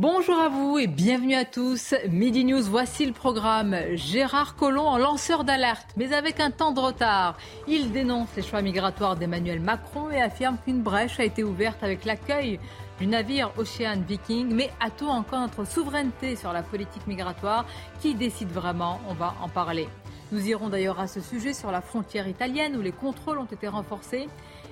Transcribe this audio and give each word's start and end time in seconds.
Bonjour 0.00 0.38
à 0.38 0.48
vous 0.48 0.78
et 0.78 0.86
bienvenue 0.86 1.34
à 1.34 1.44
tous. 1.44 1.92
Midi 2.08 2.44
News, 2.44 2.62
voici 2.62 3.04
le 3.04 3.12
programme. 3.12 3.74
Gérard 3.94 4.54
Collomb 4.54 4.86
en 4.86 4.96
lanceur 4.96 5.42
d'alerte, 5.42 5.88
mais 5.96 6.12
avec 6.12 6.38
un 6.38 6.52
temps 6.52 6.70
de 6.70 6.78
retard. 6.78 7.36
Il 7.66 7.90
dénonce 7.90 8.28
les 8.36 8.44
choix 8.44 8.62
migratoires 8.62 9.16
d'Emmanuel 9.16 9.58
Macron 9.58 10.08
et 10.12 10.22
affirme 10.22 10.56
qu'une 10.64 10.82
brèche 10.82 11.18
a 11.18 11.24
été 11.24 11.42
ouverte 11.42 11.82
avec 11.82 12.04
l'accueil 12.04 12.60
du 13.00 13.08
navire 13.08 13.50
Ocean 13.58 14.00
Viking. 14.06 14.54
Mais 14.54 14.70
a-t-on 14.78 15.08
encore 15.08 15.40
notre 15.40 15.66
souveraineté 15.66 16.36
sur 16.36 16.52
la 16.52 16.62
politique 16.62 17.08
migratoire 17.08 17.66
Qui 18.00 18.14
décide 18.14 18.52
vraiment? 18.52 19.00
On 19.08 19.14
va 19.14 19.34
en 19.42 19.48
parler. 19.48 19.88
Nous 20.30 20.46
irons 20.46 20.68
d'ailleurs 20.68 21.00
à 21.00 21.08
ce 21.08 21.20
sujet 21.20 21.54
sur 21.54 21.72
la 21.72 21.80
frontière 21.80 22.28
italienne 22.28 22.76
où 22.76 22.82
les 22.82 22.92
contrôles 22.92 23.38
ont 23.38 23.46
été 23.46 23.66
renforcés. 23.66 24.28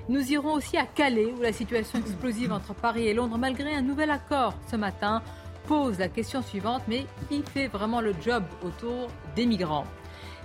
Nous 0.09 0.30
irons 0.30 0.52
aussi 0.52 0.77
à 0.77 0.87
Calais, 0.87 1.34
où 1.37 1.42
la 1.42 1.52
situation 1.52 1.98
explosive 1.98 2.52
entre 2.52 2.74
Paris 2.74 3.09
et 3.09 3.15
Londres, 3.15 3.38
malgré 3.38 3.74
un 3.74 3.83
nouvel 3.83 4.12
accord 4.12 4.55
ce 4.70 4.77
matin, 4.77 5.20
pose 5.66 5.98
la 5.98 6.07
question 6.07 6.43
suivante, 6.43 6.82
mais 6.87 7.07
qui 7.29 7.43
fait 7.43 7.66
vraiment 7.66 8.01
le 8.01 8.15
job 8.24 8.45
autour 8.63 9.09
des 9.35 9.46
migrants? 9.46 9.87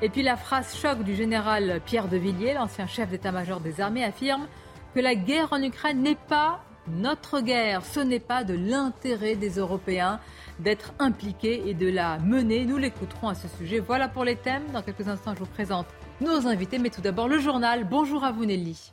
Et 0.01 0.09
puis 0.09 0.23
la 0.23 0.35
phrase 0.35 0.75
choc 0.75 1.03
du 1.03 1.13
général 1.13 1.79
Pierre 1.85 2.07
de 2.07 2.17
Villiers, 2.17 2.55
l'ancien 2.55 2.87
chef 2.87 3.09
d'état-major 3.09 3.59
des 3.59 3.81
armées, 3.81 4.03
affirme 4.03 4.47
que 4.95 4.99
la 4.99 5.13
guerre 5.13 5.49
en 5.51 5.61
Ukraine 5.61 6.01
n'est 6.01 6.15
pas 6.15 6.63
notre 6.87 7.39
guerre, 7.39 7.85
ce 7.85 7.99
n'est 7.99 8.19
pas 8.19 8.43
de 8.43 8.55
l'intérêt 8.55 9.35
des 9.35 9.59
Européens 9.59 10.19
d'être 10.57 10.93
impliqués 10.97 11.69
et 11.69 11.75
de 11.75 11.87
la 11.87 12.17
mener. 12.17 12.65
Nous 12.65 12.77
l'écouterons 12.77 13.27
à 13.27 13.35
ce 13.35 13.47
sujet. 13.47 13.77
Voilà 13.77 14.07
pour 14.07 14.23
les 14.23 14.37
thèmes. 14.37 14.63
Dans 14.73 14.81
quelques 14.81 15.07
instants, 15.07 15.35
je 15.35 15.39
vous 15.39 15.45
présente 15.45 15.85
nos 16.19 16.47
invités, 16.47 16.79
mais 16.79 16.89
tout 16.89 17.01
d'abord 17.01 17.27
le 17.27 17.37
journal. 17.37 17.87
Bonjour 17.87 18.23
à 18.23 18.31
vous 18.31 18.45
Nelly. 18.45 18.91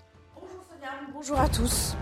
Bonjour 1.12 1.40
à 1.40 1.48
tous. 1.48 1.96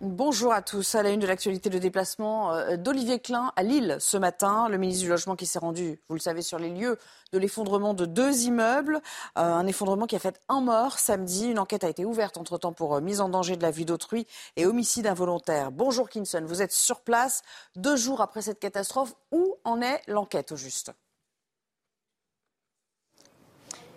Bonjour 0.00 0.52
à 0.52 0.62
tous. 0.62 0.94
À 0.94 1.02
la 1.02 1.10
une 1.10 1.20
de 1.20 1.26
l'actualité, 1.26 1.70
de 1.70 1.78
déplacement 1.78 2.52
euh, 2.52 2.76
d'Olivier 2.76 3.18
Klein 3.18 3.52
à 3.56 3.62
Lille 3.62 3.96
ce 4.00 4.16
matin. 4.16 4.68
Le 4.68 4.76
ministre 4.76 5.02
du 5.02 5.08
Logement 5.08 5.34
qui 5.34 5.46
s'est 5.46 5.58
rendu, 5.58 5.98
vous 6.08 6.14
le 6.14 6.20
savez, 6.20 6.42
sur 6.42 6.58
les 6.58 6.68
lieux 6.68 6.98
de 7.32 7.38
l'effondrement 7.38 7.94
de 7.94 8.04
deux 8.06 8.42
immeubles. 8.42 9.00
Euh, 9.38 9.40
un 9.40 9.66
effondrement 9.66 10.06
qui 10.06 10.14
a 10.14 10.18
fait 10.18 10.40
un 10.48 10.60
mort 10.60 10.98
samedi. 10.98 11.50
Une 11.50 11.58
enquête 11.58 11.84
a 11.84 11.88
été 11.88 12.04
ouverte 12.04 12.36
entre-temps 12.36 12.72
pour 12.72 12.94
euh, 12.94 13.00
mise 13.00 13.20
en 13.20 13.28
danger 13.28 13.56
de 13.56 13.62
la 13.62 13.70
vie 13.70 13.84
d'autrui 13.84 14.26
et 14.56 14.66
homicide 14.66 15.06
involontaire. 15.06 15.72
Bonjour 15.72 16.08
Kinson, 16.08 16.44
vous 16.46 16.62
êtes 16.62 16.72
sur 16.72 17.00
place 17.00 17.42
deux 17.74 17.96
jours 17.96 18.20
après 18.20 18.42
cette 18.42 18.60
catastrophe. 18.60 19.14
Où 19.32 19.56
en 19.64 19.80
est 19.80 20.02
l'enquête 20.06 20.52
au 20.52 20.56
juste? 20.56 20.92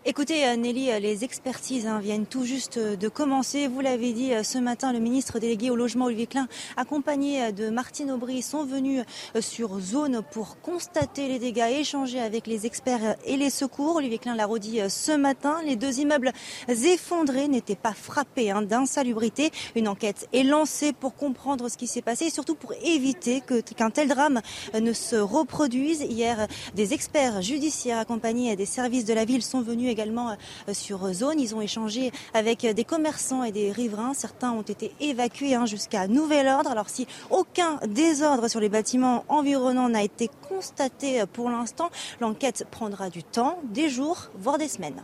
Écoutez, 0.09 0.47
euh, 0.47 0.55
Nelly, 0.55 0.89
euh, 0.89 1.00
les 1.00 1.25
expertises 1.25 1.86
hein, 1.86 2.00
viennent 2.00 2.25
tout 2.25 2.45
juste 2.45 2.77
euh, 2.77 2.95
de 2.95 3.09
commencer. 3.09 3.67
Vous 3.67 3.81
l'avez 3.81 4.13
dit 4.13 4.31
ce 4.41 4.58
matin, 4.58 4.94
le 4.94 5.00
ministre 5.00 5.38
délégué 5.38 5.69
au 5.69 5.75
logement, 5.75 6.05
Olivier 6.05 6.27
Klein, 6.27 6.47
accompagné 6.77 7.52
de 7.52 7.69
Martine 7.69 8.11
Aubry, 8.11 8.41
sont 8.41 8.63
venus 8.63 9.03
sur 9.41 9.81
zone 9.81 10.22
pour 10.31 10.61
constater 10.61 11.28
les 11.28 11.39
dégâts, 11.39 11.66
échanger 11.78 12.22
avec 12.22 12.47
les 12.47 12.66
experts 12.66 13.18
et 13.25 13.35
les 13.35 13.50
secours. 13.50 13.97
Olivier 13.97 14.18
Klein 14.18 14.35
l'a 14.35 14.45
redit 14.45 14.79
ce 14.88 15.12
matin. 15.12 15.57
Les 15.66 15.75
deux 15.75 16.00
immeubles 16.00 16.31
effondrés 16.69 17.50
n'étaient 17.50 17.75
pas 17.75 17.94
frappés 17.94 18.50
hein, 18.50 18.62
d'insalubrité. 18.62 19.51
Une 19.75 19.89
enquête 19.89 20.29
est 20.31 20.44
lancée 20.44 20.94
pour 20.94 21.16
comprendre 21.16 21.68
ce 21.68 21.75
qui 21.75 21.88
s'est 21.88 22.01
passé 22.01 22.28
et 22.28 22.29
surtout 22.29 22.56
pour 22.56 22.72
éviter 22.81 23.41
qu'un 23.75 23.89
tel 23.89 24.07
drame 24.07 24.39
ne 24.74 24.94
se 24.94 25.18
reproduise. 25.18 26.00
Hier, 26.01 26.47
des 26.75 26.94
experts 26.94 27.41
judiciaires 27.41 28.00
accompagnés 28.00 28.56
des 28.56 28.66
services 28.66 29.03
de 29.03 29.13
la 29.13 29.25
ville 29.25 29.44
sont 29.44 29.62
venus 29.62 29.97
euh, 30.00 30.74
sur 30.74 31.13
zone. 31.13 31.40
Ils 31.40 31.56
ont 31.56 31.62
échangé 31.62 32.12
avec 32.34 32.66
des 32.66 32.84
commerçants 32.84 33.44
et 33.44 33.52
des 33.52 33.72
riverains. 33.72 34.13
Certains 34.13 34.52
ont 34.52 34.62
été 34.62 34.91
évacués 35.00 35.56
hein, 35.56 35.66
jusqu'à 35.66 36.08
nouvel 36.08 36.47
ordre. 36.47 36.72
Alors 36.72 36.90
si 36.90 37.08
aucun 37.30 37.80
désordre 37.88 38.47
sur 38.47 38.59
les 38.59 38.69
bâtiments 38.69 39.25
environnants 39.28 39.90
n'a 39.90 40.03
été 40.03 40.30
constaté 40.47 41.24
pour 41.34 41.50
l'instant, 41.50 41.90
l'enquête 42.19 42.66
prendra 42.69 43.09
du 43.09 43.24
temps, 43.24 43.59
des 43.63 43.90
jours, 43.90 44.30
voire 44.40 44.57
des 44.57 44.68
semaines. 44.68 45.02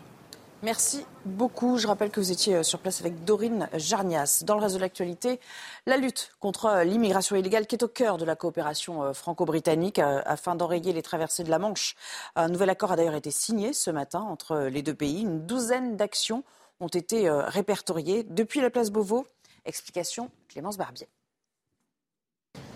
Merci 0.63 1.06
beaucoup. 1.25 1.78
Je 1.78 1.88
rappelle 1.88 2.09
que 2.09 2.22
vous 2.22 2.31
étiez 2.31 2.56
euh, 2.56 2.63
sur 2.63 2.79
place 2.79 3.01
avec 3.01 3.25
Dorine 3.25 3.68
Jarnias. 3.74 4.44
Dans 4.46 4.56
le 4.56 4.62
reste 4.62 4.75
de 4.75 4.79
l'actualité, 4.79 5.41
la 5.85 5.97
lutte 5.97 6.31
contre 6.40 6.68
euh, 6.68 6.84
l'immigration 6.85 7.35
illégale 7.35 7.68
qui 7.68 7.75
est 7.75 7.84
au 7.84 7.90
cœur 7.90 8.18
de 8.18 8.24
la 8.24 8.38
coopération 8.38 9.03
euh, 9.03 9.12
franco-britannique 9.12 10.00
afin 10.00 10.56
d'enrayer 10.56 10.94
les 10.94 11.02
traversées 11.02 11.44
de 11.44 11.50
la 11.50 11.59
Manche. 11.59 11.96
Un 12.38 12.47
nouvel 12.47 12.69
accord 12.69 12.94
a 12.94 12.96
d'ailleurs 12.96 13.13
été 13.13 13.29
signé 13.29 13.73
ce 13.73 13.91
matin 13.91 14.22
entre 14.22 14.69
les 14.72 14.81
deux 14.81 14.96
pays. 14.96 15.23
Une 15.23 15.46
douzaine 15.46 15.97
d'actions 15.97 16.46
ont 16.79 16.88
été 16.88 17.29
répertoriées 17.29 18.23
depuis 18.23 18.62
la 18.62 18.69
place 18.69 18.90
Beauvau. 18.90 19.28
Explication 19.66 20.31
Clémence 20.47 20.78
Barbier. 20.78 21.09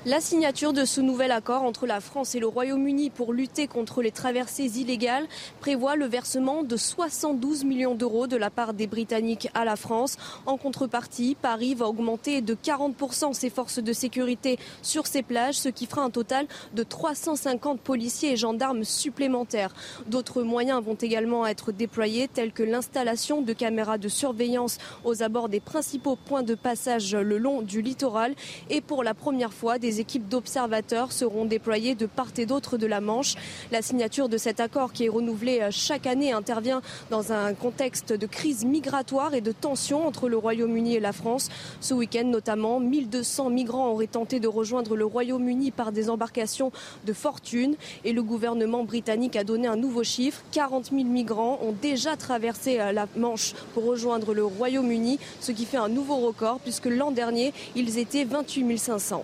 La 0.05 0.21
signature 0.21 0.73
de 0.73 0.85
ce 0.85 1.01
nouvel 1.01 1.31
accord 1.31 1.63
entre 1.63 1.85
la 1.85 1.99
France 1.99 2.33
et 2.35 2.39
le 2.39 2.47
Royaume-Uni 2.47 3.09
pour 3.09 3.33
lutter 3.33 3.67
contre 3.67 4.01
les 4.01 4.11
traversées 4.11 4.79
illégales 4.79 5.27
prévoit 5.59 5.97
le 5.97 6.05
versement 6.05 6.63
de 6.63 6.77
72 6.77 7.65
millions 7.65 7.95
d'euros 7.95 8.27
de 8.27 8.37
la 8.37 8.49
part 8.49 8.73
des 8.73 8.87
Britanniques 8.87 9.49
à 9.53 9.65
la 9.65 9.75
France. 9.75 10.15
En 10.45 10.55
contrepartie, 10.55 11.35
Paris 11.41 11.73
va 11.73 11.87
augmenter 11.87 12.41
de 12.41 12.53
40% 12.53 13.33
ses 13.33 13.49
forces 13.49 13.79
de 13.79 13.91
sécurité 13.91 14.59
sur 14.81 15.07
ces 15.07 15.23
plages, 15.23 15.55
ce 15.55 15.67
qui 15.67 15.87
fera 15.87 16.03
un 16.03 16.09
total 16.09 16.47
de 16.73 16.83
350 16.83 17.81
policiers 17.81 18.33
et 18.33 18.37
gendarmes 18.37 18.85
supplémentaires. 18.85 19.73
D'autres 20.05 20.43
moyens 20.43 20.81
vont 20.81 20.95
également 20.95 21.45
être 21.47 21.73
déployés, 21.73 22.29
tels 22.29 22.53
que 22.53 22.63
l'installation 22.63 23.41
de 23.41 23.51
caméras 23.51 23.97
de 23.97 24.07
surveillance 24.07 24.77
aux 25.03 25.21
abords 25.21 25.49
des 25.49 25.59
principaux 25.59 26.15
points 26.15 26.43
de 26.43 26.55
passage 26.55 27.13
le 27.13 27.37
long 27.37 27.61
du 27.61 27.81
littoral. 27.81 28.35
Et 28.69 28.79
pour 28.79 29.03
la 29.03 29.13
première 29.13 29.53
fois, 29.53 29.79
des 29.79 29.86
équipes 29.99 30.27
d'observateurs 30.27 31.11
seront 31.11 31.45
déployées 31.45 31.95
de 31.95 32.05
part 32.05 32.27
et 32.37 32.45
d'autre 32.45 32.77
de 32.77 32.87
la 32.87 33.01
Manche. 33.01 33.35
La 33.71 33.81
signature 33.81 34.29
de 34.29 34.37
cet 34.37 34.59
accord 34.59 34.93
qui 34.93 35.05
est 35.05 35.09
renouvelé 35.09 35.61
euh, 35.61 35.69
chaque 35.71 36.07
année 36.07 36.31
intervient 36.31 36.81
dans 37.09 37.31
un 37.31 37.53
contexte 37.53 38.13
de 38.13 38.25
crise 38.25 38.65
migratoire 38.65 39.33
et 39.33 39.41
de 39.41 39.51
tension 39.51 40.05
entre 40.05 40.29
le 40.29 40.37
Royaume-Uni 40.37 40.95
et 40.95 40.99
la 40.99 41.13
France. 41.13 41.49
Ce 41.79 41.93
week-end 41.93 42.25
notamment, 42.25 42.79
1200 42.79 43.49
migrants 43.49 43.89
auraient 43.89 44.07
tenté 44.07 44.39
de 44.39 44.47
rejoindre 44.47 44.95
le 44.95 45.05
Royaume-Uni 45.05 45.71
par 45.71 45.91
des 45.91 46.09
embarcations 46.09 46.71
de 47.05 47.13
fortune 47.13 47.75
et 48.03 48.13
le 48.13 48.23
gouvernement 48.23 48.83
britannique 48.83 49.35
a 49.35 49.43
donné 49.43 49.67
un 49.67 49.77
nouveau 49.77 50.03
chiffre. 50.03 50.41
40 50.51 50.91
000 50.91 51.03
migrants 51.05 51.59
ont 51.61 51.73
déjà 51.81 52.15
traversé 52.15 52.79
euh, 52.79 52.91
la 52.91 53.07
Manche 53.15 53.53
pour 53.73 53.85
rejoindre 53.85 54.33
le 54.33 54.43
Royaume-Uni, 54.43 55.19
ce 55.39 55.51
qui 55.51 55.65
fait 55.65 55.77
un 55.77 55.89
nouveau 55.89 56.17
record 56.17 56.59
puisque 56.59 56.87
l'an 56.87 57.11
dernier, 57.11 57.53
ils 57.75 57.97
étaient 57.97 58.25
28 58.25 58.77
500. 58.77 59.23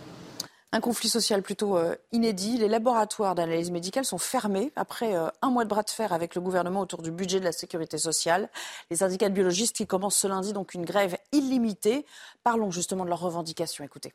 Un 0.76 0.82
conflit 0.82 1.08
social 1.08 1.44
plutôt 1.44 1.78
euh, 1.78 1.94
inédit. 2.12 2.58
Les 2.58 2.68
laboratoires 2.68 3.36
d'analyse 3.36 3.70
médicale 3.70 4.06
sont 4.06 4.18
fermés 4.18 4.72
après 4.76 5.16
euh, 5.16 5.28
un 5.44 5.52
mois 5.52 5.66
de 5.66 5.70
bras 5.70 5.84
de 5.84 5.90
fer 5.92 6.12
avec 6.12 6.34
le 6.34 6.42
gouvernement 6.42 6.80
autour 6.80 7.04
du 7.04 7.12
budget 7.12 7.40
de 7.40 7.46
la 7.46 7.52
sécurité 7.52 8.00
sociale. 8.00 8.50
Les 8.90 8.98
syndicats 8.98 9.30
de 9.30 9.36
biologistes 9.36 9.76
qui 9.76 9.86
commencent 9.86 10.18
ce 10.18 10.28
lundi 10.28 10.52
donc 10.52 10.74
une 10.74 10.84
grève 10.84 11.16
illimitée. 11.32 12.08
Parlons 12.44 12.72
justement 12.72 13.04
de 13.04 13.10
leurs 13.10 13.20
revendications. 13.20 13.84
Écoutez. 13.84 14.14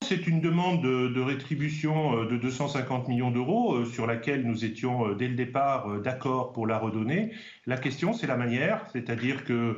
C'est 0.00 0.26
une 0.26 0.40
demande 0.40 0.80
de, 0.82 1.20
rétribution 1.20 2.22
euh, 2.22 2.26
de 2.26 2.38
250 2.38 3.08
millions 3.08 3.30
d'euros 3.30 3.84
sur 3.84 4.06
laquelle 4.06 4.46
nous 4.46 4.64
étions 4.64 5.12
dès 5.12 5.28
le 5.28 5.34
départ 5.34 6.00
d'accord 6.00 6.52
pour 6.52 6.66
la 6.66 6.78
redonner. 6.78 7.34
La 7.66 7.76
question, 7.76 8.14
c'est 8.14 8.26
la 8.26 8.36
manière, 8.38 8.86
c'est-à-dire 8.94 9.44
que 9.44 9.76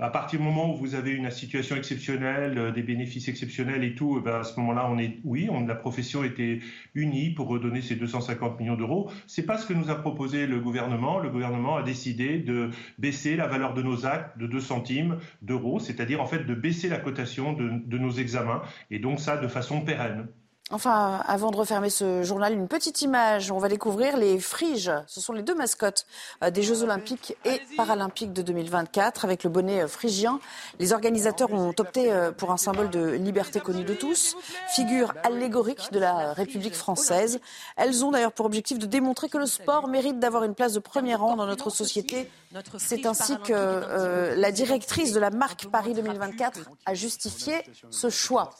à 0.00 0.10
partir 0.10 0.38
du 0.38 0.44
moment 0.44 0.72
où 0.72 0.76
vous 0.76 0.94
avez 0.94 1.10
une 1.10 1.30
situation 1.30 1.74
exceptionnelle, 1.74 2.56
euh, 2.56 2.70
des 2.70 2.82
bénéfices 2.82 3.28
exceptionnels 3.28 3.82
et 3.82 3.94
tout, 3.94 4.16
eh 4.18 4.24
ben, 4.24 4.40
à 4.40 4.44
ce 4.44 4.58
moment-là, 4.60 4.88
on 4.88 4.98
est, 4.98 5.18
oui, 5.24 5.48
la 5.66 5.74
profession 5.74 6.22
était 6.22 6.60
unie 6.94 7.30
pour 7.30 7.48
redonner 7.48 7.82
ces 7.82 7.96
250 7.96 8.60
millions 8.60 8.76
d'euros. 8.76 9.10
C'est 9.26 9.44
pas 9.44 9.58
ce 9.58 9.66
que 9.66 9.72
nous 9.72 9.90
a 9.90 9.96
proposé 9.96 10.46
le 10.46 10.60
gouvernement. 10.60 11.18
Le 11.18 11.30
gouvernement 11.30 11.76
a 11.76 11.82
décidé 11.82 12.38
de 12.38 12.70
baisser 12.98 13.34
la 13.34 13.48
valeur 13.48 13.74
de 13.74 13.82
nos 13.82 14.06
actes 14.06 14.38
de 14.38 14.46
2 14.46 14.60
centimes 14.60 15.18
d'euros, 15.42 15.80
c'est-à-dire 15.80 16.20
en 16.20 16.26
fait 16.26 16.44
de 16.44 16.54
baisser 16.54 16.88
la 16.88 16.98
cotation 16.98 17.52
de 17.52 17.98
nos 17.98 18.10
examens, 18.12 18.62
et 18.90 18.98
donc 18.98 19.18
ça 19.20 19.36
de 19.36 19.48
façon 19.48 19.80
pérenne. 19.80 20.28
Enfin, 20.70 21.22
avant 21.26 21.50
de 21.50 21.56
refermer 21.56 21.88
ce 21.88 22.22
journal, 22.22 22.52
une 22.52 22.68
petite 22.68 23.00
image. 23.00 23.50
On 23.50 23.56
va 23.56 23.68
découvrir 23.68 24.18
les 24.18 24.38
friges. 24.38 24.92
Ce 25.06 25.18
sont 25.18 25.32
les 25.32 25.40
deux 25.40 25.54
mascottes 25.54 26.06
euh, 26.44 26.50
des 26.50 26.62
Jeux 26.62 26.82
Olympiques 26.82 27.34
et 27.46 27.58
Paralympiques 27.78 28.34
de 28.34 28.42
2024 28.42 29.24
avec 29.24 29.44
le 29.44 29.50
bonnet 29.50 29.80
euh, 29.80 29.88
phrygien. 29.88 30.40
Les 30.78 30.92
organisateurs 30.92 31.54
ont 31.54 31.70
opté 31.78 32.12
euh, 32.12 32.32
pour 32.32 32.50
un 32.50 32.58
symbole 32.58 32.90
de 32.90 33.12
liberté 33.12 33.60
connu 33.60 33.82
de 33.82 33.94
tous, 33.94 34.36
figure 34.68 35.14
allégorique 35.24 35.90
de 35.90 36.00
la 36.00 36.34
République 36.34 36.74
française. 36.74 37.40
Elles 37.78 38.04
ont 38.04 38.10
d'ailleurs 38.10 38.32
pour 38.32 38.44
objectif 38.44 38.78
de 38.78 38.84
démontrer 38.84 39.30
que 39.30 39.38
le 39.38 39.46
sport 39.46 39.88
mérite 39.88 40.18
d'avoir 40.18 40.44
une 40.44 40.54
place 40.54 40.74
de 40.74 40.80
premier 40.80 41.14
rang 41.14 41.34
dans 41.36 41.46
notre 41.46 41.70
société. 41.70 42.30
C'est 42.78 43.04
ainsi 43.06 43.36
que 43.38 44.34
la 44.34 44.52
directrice 44.52 45.12
de 45.12 45.20
la 45.20 45.30
marque 45.30 45.66
Paris 45.66 45.94
2024 45.94 46.70
a 46.86 46.94
justifié 46.94 47.54
ce 47.90 48.08
choix. 48.10 48.50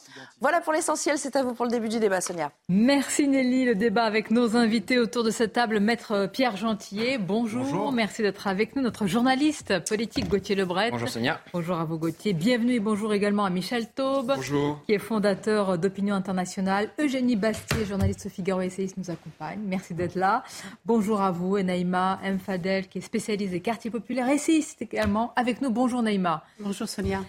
Voilà 0.41 0.61
pour 0.61 0.73
l'essentiel. 0.73 1.17
C'est 1.17 1.35
à 1.35 1.43
vous 1.43 1.53
pour 1.53 1.65
le 1.65 1.71
début 1.71 1.89
du 1.89 1.99
débat, 1.99 2.21
Sonia. 2.21 2.51
Merci 2.69 3.27
Nelly. 3.27 3.65
Le 3.65 3.75
débat 3.75 4.03
avec 4.03 4.31
nos 4.31 4.55
invités 4.55 4.99
autour 4.99 5.23
de 5.23 5.31
cette 5.31 5.53
table, 5.53 5.79
Maître 5.79 6.27
Pierre 6.31 6.55
Gentillet. 6.55 7.17
Bonjour. 7.17 7.91
Merci 7.91 8.21
d'être 8.21 8.47
avec 8.47 8.75
nous. 8.75 8.81
Notre 8.81 9.07
journaliste 9.07 9.79
politique 9.87 10.29
Gauthier 10.29 10.55
Lebret. 10.55 10.91
Bonjour 10.91 11.09
Sonia. 11.09 11.41
Bonjour 11.53 11.77
à 11.77 11.83
vous 11.85 11.97
Gauthier. 11.97 12.33
Bienvenue 12.33 12.73
et 12.73 12.79
bonjour 12.79 13.13
également 13.13 13.45
à 13.45 13.49
Michel 13.49 13.87
Taube. 13.89 14.33
Bonjour. 14.35 14.81
Qui 14.85 14.93
est 14.93 14.99
fondateur 14.99 15.77
d'Opinion 15.77 16.15
Internationale. 16.15 16.89
Eugénie 16.99 17.35
Bastier, 17.35 17.85
journaliste 17.85 18.27
au 18.27 18.29
Figaro 18.29 18.61
essayiste, 18.61 18.97
nous 18.97 19.09
accompagne. 19.09 19.59
Merci 19.65 19.93
d'être 19.93 20.15
là. 20.15 20.43
Bonjour 20.85 21.21
à 21.21 21.31
vous 21.31 21.57
et 21.57 21.63
Naïma 21.63 22.19
M. 22.23 22.39
Fadel, 22.39 22.87
qui 22.87 22.99
est 22.99 23.01
spécialiste 23.01 23.51
des 23.51 23.61
quartiers 23.79 23.91
populaires, 23.91 24.27
essayiste 24.27 24.81
également 24.81 25.31
avec 25.37 25.61
nous. 25.61 25.69
Bonjour 25.69 26.01
Naïma. 26.01 26.43
Bonjour 26.59 26.89
Sonia. 26.89 27.21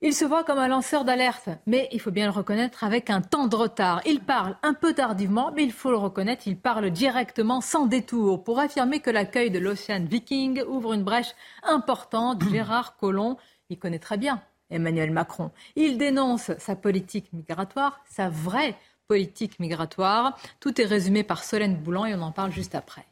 Il 0.00 0.14
se 0.14 0.24
voit 0.24 0.42
comme 0.42 0.58
un 0.58 0.68
lanceur 0.68 1.04
d'alerte, 1.04 1.50
mais 1.66 1.86
il 1.92 2.00
faut 2.00 2.10
bien 2.10 2.24
le 2.24 2.32
reconnaître 2.32 2.82
avec 2.82 3.10
un 3.10 3.20
temps 3.20 3.46
de 3.46 3.54
retard. 3.54 4.00
Il 4.06 4.20
parle 4.20 4.56
un 4.62 4.72
peu 4.72 4.94
tardivement, 4.94 5.52
mais 5.54 5.64
il 5.64 5.72
faut 5.72 5.90
le 5.90 5.98
reconnaître, 5.98 6.48
il 6.48 6.56
parle 6.56 6.90
directement 6.90 7.60
sans 7.60 7.84
détour 7.84 8.42
pour 8.42 8.58
affirmer 8.58 9.00
que 9.00 9.10
l'accueil 9.10 9.50
de 9.50 9.58
l'Ocean 9.58 10.02
Viking 10.02 10.62
ouvre 10.66 10.94
une 10.94 11.04
brèche 11.04 11.34
importante. 11.62 12.42
Gérard 12.50 12.96
Collomb, 12.96 13.36
il 13.68 13.78
connaît 13.78 13.98
très 13.98 14.16
bien 14.16 14.40
Emmanuel 14.70 15.10
Macron. 15.10 15.50
Il 15.76 15.98
dénonce 15.98 16.52
sa 16.56 16.74
politique 16.74 17.30
migratoire, 17.34 18.00
sa 18.08 18.30
vraie 18.30 18.76
politique 19.08 19.60
migratoire. 19.60 20.38
Tout 20.58 20.80
est 20.80 20.86
résumé 20.86 21.22
par 21.22 21.44
Solène 21.44 21.76
Boulan 21.76 22.06
et 22.06 22.14
on 22.14 22.22
en 22.22 22.32
parle 22.32 22.52
juste 22.52 22.74
après. 22.74 23.04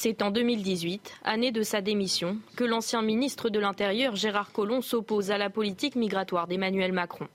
C'est 0.00 0.22
en 0.22 0.30
2018, 0.30 1.12
année 1.24 1.50
de 1.50 1.64
sa 1.64 1.80
démission, 1.80 2.38
que 2.54 2.62
l'ancien 2.62 3.02
ministre 3.02 3.50
de 3.50 3.58
l'Intérieur 3.58 4.14
Gérard 4.14 4.52
Collomb 4.52 4.80
s'oppose 4.80 5.32
à 5.32 5.38
la 5.38 5.50
politique 5.50 5.96
migratoire 5.96 6.46
d'Emmanuel 6.46 6.92
Macron. 6.92 7.26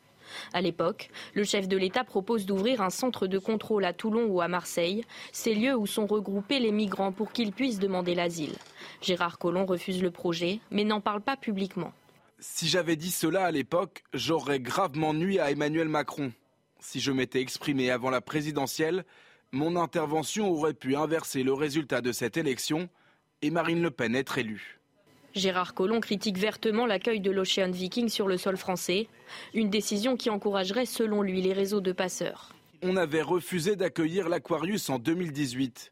À 0.54 0.62
l'époque, 0.62 1.10
le 1.34 1.44
chef 1.44 1.68
de 1.68 1.76
l'État 1.76 2.06
propose 2.06 2.46
d'ouvrir 2.46 2.82
un 2.82 2.90
centre 2.90 3.28
de 3.28 3.38
contrôle 3.38 3.84
à 3.84 3.92
Toulon 3.92 4.28
ou 4.28 4.40
à 4.40 4.48
Marseille, 4.48 5.04
ces 5.34 5.54
lieux 5.56 5.76
où 5.76 5.86
sont 5.86 6.06
regroupés 6.06 6.60
les 6.60 6.72
migrants 6.72 7.12
pour 7.12 7.34
qu'ils 7.34 7.52
puissent 7.52 7.80
demander 7.80 8.16
l'asile. 8.16 8.56
Gérard 9.02 9.40
Collomb 9.40 9.66
refuse 9.66 10.02
le 10.02 10.12
projet, 10.12 10.62
mais 10.72 10.86
n'en 10.86 11.02
parle 11.02 11.20
pas 11.20 11.36
publiquement. 11.36 11.92
Si 12.40 12.70
j'avais 12.70 12.96
dit 12.96 13.12
cela 13.12 13.44
à 13.44 13.52
l'époque, 13.52 14.06
j'aurais 14.14 14.62
gravement 14.62 15.14
nui 15.14 15.38
à 15.38 15.52
Emmanuel 15.52 15.90
Macron. 15.90 16.32
Si 16.80 17.02
je 17.02 17.12
m'étais 17.12 17.42
exprimé 17.42 17.92
avant 17.92 18.10
la 18.10 18.22
présidentielle, 18.22 19.04
mon 19.54 19.76
intervention 19.76 20.52
aurait 20.52 20.74
pu 20.74 20.96
inverser 20.96 21.44
le 21.44 21.54
résultat 21.54 22.02
de 22.02 22.12
cette 22.12 22.38
élection 22.38 22.90
et 23.44 23.52
Marine 23.52 23.84
Le 23.84 23.92
Pen 23.92 24.16
être 24.16 24.40
élue. 24.40 24.80
Gérard 25.36 25.76
Collomb 25.76 26.00
critique 26.00 26.38
vertement 26.38 26.88
l'accueil 26.88 27.20
de 27.20 27.30
l'Ocean 27.30 27.70
Viking 27.70 28.10
sur 28.10 28.28
le 28.28 28.38
sol 28.38 28.58
français, 28.58 29.08
une 29.54 29.70
décision 29.70 30.18
qui 30.18 30.32
encouragerait 30.32 30.88
selon 30.88 31.22
lui 31.22 31.42
les 31.42 31.54
réseaux 31.54 31.82
de 31.82 31.92
passeurs. 31.92 32.52
On 32.82 32.98
avait 32.98 33.22
refusé 33.22 33.76
d'accueillir 33.76 34.28
l'Aquarius 34.28 34.90
en 34.90 34.98
2018. 34.98 35.92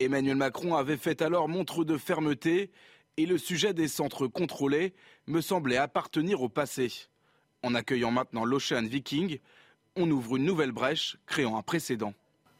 Emmanuel 0.00 0.36
Macron 0.36 0.74
avait 0.74 0.96
fait 0.96 1.20
alors 1.20 1.48
montre 1.48 1.84
de 1.84 1.98
fermeté 1.98 2.70
et 3.18 3.26
le 3.26 3.36
sujet 3.36 3.74
des 3.74 3.88
centres 3.88 4.26
contrôlés 4.26 4.94
me 5.26 5.42
semblait 5.42 5.76
appartenir 5.76 6.40
au 6.40 6.48
passé. 6.48 6.90
En 7.62 7.74
accueillant 7.74 8.10
maintenant 8.10 8.46
l'Ocean 8.46 8.82
Viking, 8.82 9.38
on 9.96 10.10
ouvre 10.10 10.36
une 10.36 10.46
nouvelle 10.46 10.72
brèche, 10.72 11.18
créant 11.26 11.58
un 11.58 11.62
précédent. 11.62 12.14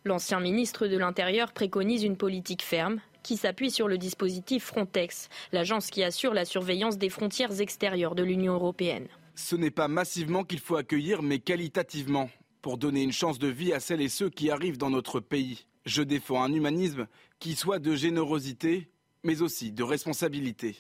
L'ancien 0.05 0.41
ministre 0.41 0.89
de 0.89 0.97
l'Intérieur 0.97 1.53
préconise 1.53 2.03
une 2.03 2.17
politique 2.17 2.63
ferme 2.63 3.01
qui 3.23 3.37
s'appuie 3.37 3.71
sur 3.71 3.87
le 3.87 3.99
dispositif 3.99 4.65
Frontex, 4.65 5.29
l'agence 5.53 5.91
qui 5.91 6.03
assure 6.03 6.35
la 6.35 6.45
surveillance 6.45 6.99
des 6.99 7.09
frontières 7.09 7.61
extérieures 7.61 8.17
de 8.17 8.25
l'Union 8.25 8.55
européenne. 8.55 9.07
Ce 9.37 9.55
n'est 9.55 9.71
pas 9.71 9.87
massivement 9.87 10.43
qu'il 10.43 10.59
faut 10.59 10.75
accueillir, 10.75 11.23
mais 11.23 11.39
qualitativement, 11.39 12.31
pour 12.63 12.79
donner 12.79 13.03
une 13.05 13.13
chance 13.13 13.39
de 13.39 13.47
vie 13.47 13.73
à 13.73 13.79
celles 13.79 14.01
et 14.01 14.09
ceux 14.09 14.29
qui 14.29 14.51
arrivent 14.51 14.77
dans 14.77 14.91
notre 14.91 15.21
pays. 15.21 15.67
Je 15.87 16.03
défends 16.03 16.43
un 16.43 16.53
humanisme 16.53 17.07
qui 17.39 17.55
soit 17.55 17.79
de 17.79 17.95
générosité, 17.95 18.91
mais 19.23 19.41
aussi 19.41 19.71
de 19.71 19.85
responsabilité. 19.85 20.75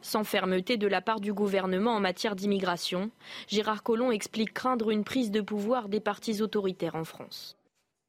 Sans 0.00 0.24
fermeté 0.24 0.78
de 0.78 0.86
la 0.86 1.02
part 1.02 1.20
du 1.20 1.34
gouvernement 1.34 1.94
en 1.96 2.00
matière 2.00 2.34
d'immigration, 2.34 3.10
Gérard 3.46 3.82
Collomb 3.82 4.10
explique 4.10 4.54
craindre 4.54 4.90
une 4.90 5.04
prise 5.04 5.30
de 5.30 5.42
pouvoir 5.42 5.90
des 5.90 6.00
partis 6.00 6.40
autoritaires 6.40 6.94
en 6.94 7.04
France. 7.04 7.58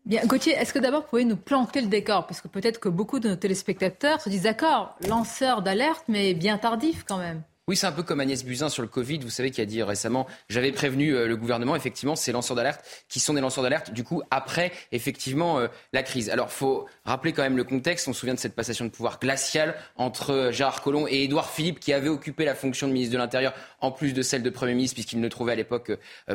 Bien, 0.06 0.24
Gauthier, 0.28 0.54
est-ce 0.54 0.72
que 0.72 0.78
d'abord 0.78 1.02
vous 1.02 1.08
pouvez 1.08 1.26
nous 1.26 1.36
planter 1.36 1.82
le 1.82 1.88
décor? 1.88 2.28
Parce 2.28 2.40
que 2.40 2.48
peut-être 2.48 2.80
que 2.80 2.90
beaucoup 2.90 3.20
de 3.20 3.28
nos 3.28 3.36
téléspectateurs 3.36 4.22
se 4.22 4.30
disent 4.30 4.44
d'accord, 4.44 4.96
lanceur 5.08 5.64
d'alerte, 5.64 6.04
mais 6.08 6.36
bien 6.36 6.60
tardif 6.60 7.04
quand 7.08 7.18
même. 7.18 7.42
Oui, 7.68 7.76
c'est 7.76 7.88
un 7.88 7.92
peu 7.92 8.04
comme 8.04 8.20
Agnès 8.20 8.46
Buzyn 8.46 8.70
sur 8.70 8.84
le 8.84 8.88
Covid, 8.88 9.18
vous 9.18 9.32
savez, 9.32 9.50
qui 9.50 9.60
a 9.60 9.66
dit 9.66 9.82
récemment, 9.82 10.28
j'avais 10.50 10.72
prévenu 10.72 11.16
euh, 11.16 11.26
le 11.26 11.36
gouvernement, 11.36 11.76
effectivement, 11.76 12.16
ces 12.16 12.32
lanceurs 12.32 12.56
d'alerte, 12.56 12.86
qui 13.10 13.20
sont 13.20 13.34
des 13.34 13.42
lanceurs 13.42 13.64
d'alerte, 13.64 13.92
du 13.92 14.04
coup, 14.04 14.22
après, 14.30 14.72
effectivement, 14.92 15.58
euh, 15.58 15.68
la 15.92 16.04
crise. 16.04 16.30
Alors, 16.30 16.52
faut 16.52 16.86
rappeler 17.06 17.34
quand 17.34 17.42
même 17.42 17.58
le 17.58 17.64
contexte. 17.64 18.08
On 18.08 18.14
se 18.14 18.20
souvient 18.20 18.36
de 18.36 18.40
cette 18.40 18.54
passation 18.54 18.86
de 18.86 18.92
pouvoir 18.92 19.20
glaciale 19.20 19.74
entre 19.96 20.30
euh, 20.30 20.52
Gérard 20.52 20.84
Collomb 20.84 21.08
et 21.10 21.24
Édouard 21.24 21.50
Philippe, 21.50 21.80
qui 21.80 21.92
avait 21.92 22.08
occupé 22.08 22.46
la 22.46 22.54
fonction 22.54 22.88
de 22.88 22.94
ministre 22.94 23.14
de 23.14 23.18
l'Intérieur, 23.18 23.56
en 23.82 23.92
plus 23.92 24.14
de 24.14 24.22
celle 24.22 24.44
de 24.44 24.52
Premier 24.52 24.76
ministre, 24.76 24.94
puisqu'il 24.94 25.20
ne 25.20 25.28
trouvait 25.28 25.54
à 25.54 25.56
l'époque 25.56 25.92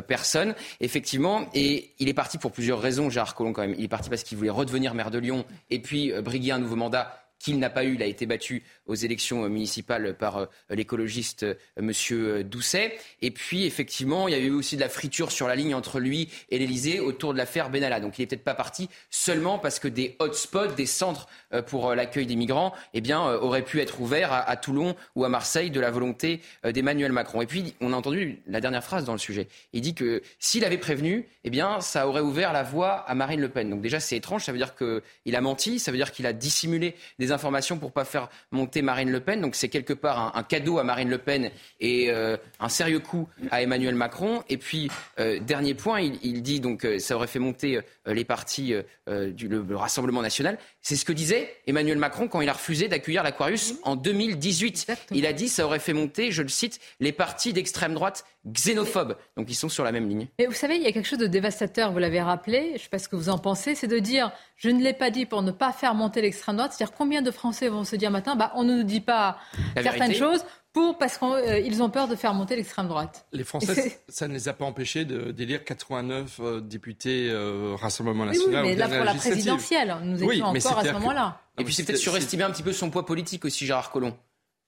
personne, 0.07 0.53
effectivement. 0.81 1.47
Et 1.53 1.93
il 1.99 2.09
est 2.09 2.13
parti 2.13 2.39
pour 2.39 2.51
plusieurs 2.51 2.81
raisons, 2.81 3.09
Gérard 3.09 3.35
Collomb, 3.35 3.53
quand 3.53 3.61
même. 3.61 3.75
Il 3.77 3.85
est 3.85 3.87
parti 3.87 4.09
parce 4.09 4.23
qu'il 4.23 4.37
voulait 4.37 4.49
redevenir 4.49 4.93
maire 4.95 5.11
de 5.11 5.19
Lyon 5.19 5.45
et 5.69 5.79
puis 5.79 6.11
briguer 6.21 6.51
un 6.51 6.59
nouveau 6.59 6.75
mandat 6.75 7.20
qu'il 7.41 7.59
n'a 7.59 7.69
pas 7.69 7.83
eu. 7.83 7.95
Il 7.95 8.03
a 8.03 8.05
été 8.05 8.25
battu 8.25 8.63
aux 8.85 8.95
élections 8.95 9.47
municipales 9.49 10.15
par 10.15 10.37
euh, 10.37 10.45
l'écologiste 10.69 11.43
euh, 11.43 11.55
Monsieur 11.79 12.43
Doucet. 12.43 12.97
Et 13.21 13.31
puis, 13.31 13.65
effectivement, 13.65 14.27
il 14.27 14.33
y 14.33 14.37
a 14.37 14.39
eu 14.39 14.51
aussi 14.51 14.75
de 14.75 14.81
la 14.81 14.89
friture 14.89 15.31
sur 15.31 15.47
la 15.47 15.55
ligne 15.55 15.75
entre 15.75 15.99
lui 15.99 16.29
et 16.49 16.59
l'Elysée 16.59 16.99
autour 16.99 17.33
de 17.33 17.37
l'affaire 17.37 17.69
Benalla. 17.69 17.99
Donc, 17.99 18.17
il 18.17 18.21
n'est 18.21 18.27
peut-être 18.27 18.43
pas 18.43 18.53
parti 18.53 18.89
seulement 19.09 19.59
parce 19.59 19.79
que 19.79 19.87
des 19.87 20.15
hotspots, 20.19 20.73
des 20.75 20.85
centres 20.85 21.27
euh, 21.53 21.61
pour 21.61 21.95
l'accueil 21.95 22.25
des 22.25 22.35
migrants, 22.35 22.73
eh 22.93 23.01
bien, 23.01 23.21
auraient 23.21 23.63
pu 23.63 23.79
être 23.79 24.01
ouverts 24.01 24.31
à, 24.31 24.55
Toulon 24.57 24.95
ou 25.15 25.25
à 25.25 25.29
Marseille 25.29 25.71
de 25.71 25.79
la 25.79 25.89
volonté 25.89 26.41
d'Emmanuel 26.63 27.11
Macron. 27.11 27.41
Et 27.41 27.47
puis, 27.47 27.73
on 27.81 27.93
a 27.93 27.95
entendu 27.95 28.41
la 28.47 28.61
dernière 28.61 28.83
phrase 28.83 29.05
dans 29.05 29.13
le 29.13 29.19
sujet. 29.19 29.47
Il 29.73 29.81
dit 29.81 29.93
que 29.93 30.21
s'il 30.39 30.65
avait 30.65 30.77
prévenu, 30.77 31.27
eh 31.43 31.49
bien, 31.49 31.81
ça 31.81 32.07
aurait 32.07 32.21
ouvert 32.21 32.53
la 32.53 32.63
voie 32.63 32.95
à 33.07 33.15
Marine 33.15 33.41
Le 33.41 33.49
Pen. 33.49 33.69
Donc, 33.69 33.81
déjà, 33.81 33.99
c'est 33.99 34.17
étrange. 34.17 34.43
Ça 34.43 34.51
veut 34.51 34.57
dire 34.57 34.75
qu'il 34.75 35.35
a 35.35 35.41
menti. 35.41 35.79
Ça 35.79 35.91
veut 35.91 35.97
dire 35.97 36.11
qu'il 36.11 36.25
a 36.25 36.33
dissimulé 36.33 36.95
des 37.19 37.30
informations 37.31 37.77
pour 37.77 37.91
pas 37.91 38.05
faire 38.05 38.29
monter 38.51 38.81
Marine 38.81 39.11
Le 39.11 39.19
Pen. 39.19 39.41
Donc 39.41 39.55
c'est 39.55 39.69
quelque 39.69 39.93
part 39.93 40.35
un, 40.35 40.43
cadeau 40.43 40.79
à 40.79 40.83
Marine 40.83 41.09
Le 41.09 41.17
Pen 41.17 41.51
et 41.79 42.11
euh, 42.11 42.37
un 42.59 42.69
sérieux 42.69 42.99
coup 42.99 43.27
à 43.51 43.61
Emmanuel 43.61 43.95
Macron. 43.95 44.43
Et 44.49 44.57
puis, 44.57 44.89
euh, 45.19 45.39
dernier 45.39 45.73
point, 45.73 46.01
il, 46.01 46.41
dit 46.41 46.59
donc 46.59 46.85
euh, 46.85 46.99
ça 46.99 47.15
aurait 47.15 47.27
fait 47.27 47.39
monter 47.39 47.79
les 48.05 48.25
partis 48.25 48.73
du 49.07 49.47
le, 49.47 49.65
Rassemblement 49.75 50.21
national. 50.21 50.57
C'est 50.81 50.95
ce 50.95 51.05
que 51.05 51.13
disait 51.13 51.55
Emmanuel 51.67 51.97
Macron 51.97 52.27
quand 52.27 52.41
il 52.41 52.49
a 52.49 52.53
refusé 52.53 52.87
d'accueillir 52.87 53.23
l'Aquarius 53.23 53.75
en 53.83 53.95
2018. 53.95 54.91
Il 55.11 55.25
a 55.25 55.33
dit 55.33 55.49
ça 55.49 55.65
aurait 55.65 55.79
fait 55.79 55.93
monter, 55.93 56.31
je 56.31 56.41
le 56.41 56.49
cite, 56.49 56.79
les 56.99 57.11
partis 57.11 57.53
d'extrême 57.53 57.93
droite 57.93 58.25
xénophobes. 58.45 59.17
Donc 59.37 59.49
ils 59.49 59.55
sont 59.55 59.69
sur 59.69 59.83
la 59.83 59.91
même 59.91 60.07
ligne. 60.07 60.27
Mais 60.39 60.45
vous 60.45 60.53
savez, 60.53 60.75
il 60.75 60.81
y 60.81 60.87
a 60.87 60.91
quelque 60.91 61.07
chose 61.07 61.19
de 61.19 61.27
dévastateur, 61.27 61.91
vous 61.91 61.99
l'avez 61.99 62.21
rappelé, 62.21 62.69
je 62.69 62.73
ne 62.73 62.77
sais 62.79 62.89
pas 62.89 62.99
ce 62.99 63.07
que 63.07 63.15
vous 63.15 63.29
en 63.29 63.37
pensez, 63.37 63.75
c'est 63.75 63.87
de 63.87 63.99
dire 63.99 64.31
je 64.55 64.69
ne 64.69 64.81
l'ai 64.81 64.93
pas 64.93 65.09
dit 65.09 65.25
pour 65.25 65.41
ne 65.41 65.51
pas 65.51 65.71
faire 65.71 65.93
monter 65.95 66.21
l'extrême 66.21 66.57
droite. 66.57 66.73
C'est-à-dire 66.73 66.95
combien 66.95 67.21
de 67.21 67.31
Français 67.31 67.67
vont 67.67 67.83
se 67.83 67.95
dire 67.95 68.11
matin 68.11 68.35
bah, 68.35 68.51
on 68.55 68.63
ne 68.63 68.77
nous 68.77 68.83
dit 68.83 69.01
pas 69.01 69.37
certaines 69.75 70.13
choses 70.13 70.43
pour, 70.73 70.97
parce 70.97 71.17
qu'ils 71.17 71.27
euh, 71.27 71.83
ont 71.83 71.89
peur 71.89 72.07
de 72.07 72.15
faire 72.15 72.33
monter 72.33 72.55
l'extrême 72.55 72.87
droite. 72.87 73.25
Les 73.33 73.43
Français, 73.43 74.01
ça 74.07 74.27
ne 74.27 74.33
les 74.33 74.47
a 74.47 74.53
pas 74.53 74.65
empêchés 74.65 75.05
d'élire 75.05 75.65
89 75.65 76.39
euh, 76.39 76.61
députés 76.61 77.29
euh, 77.29 77.75
Rassemblement 77.75 78.25
National. 78.25 78.63
Oui, 78.63 78.69
mais 78.69 78.75
là, 78.75 78.87
pour 78.87 79.03
la 79.03 79.13
présidentielle, 79.13 79.97
nous 80.03 80.23
étions 80.23 80.45
encore 80.45 80.79
à 80.79 80.85
ce 80.85 80.93
moment-là. 80.93 81.41
Et 81.57 81.63
puis 81.63 81.73
c'est 81.73 81.83
peut-être 81.83 81.99
surestimer 81.99 82.43
un 82.43 82.51
petit 82.51 82.63
peu 82.63 82.71
son 82.71 82.89
poids 82.89 83.05
politique 83.05 83.43
aussi, 83.45 83.65
Gérard 83.65 83.91
Collomb 83.91 84.13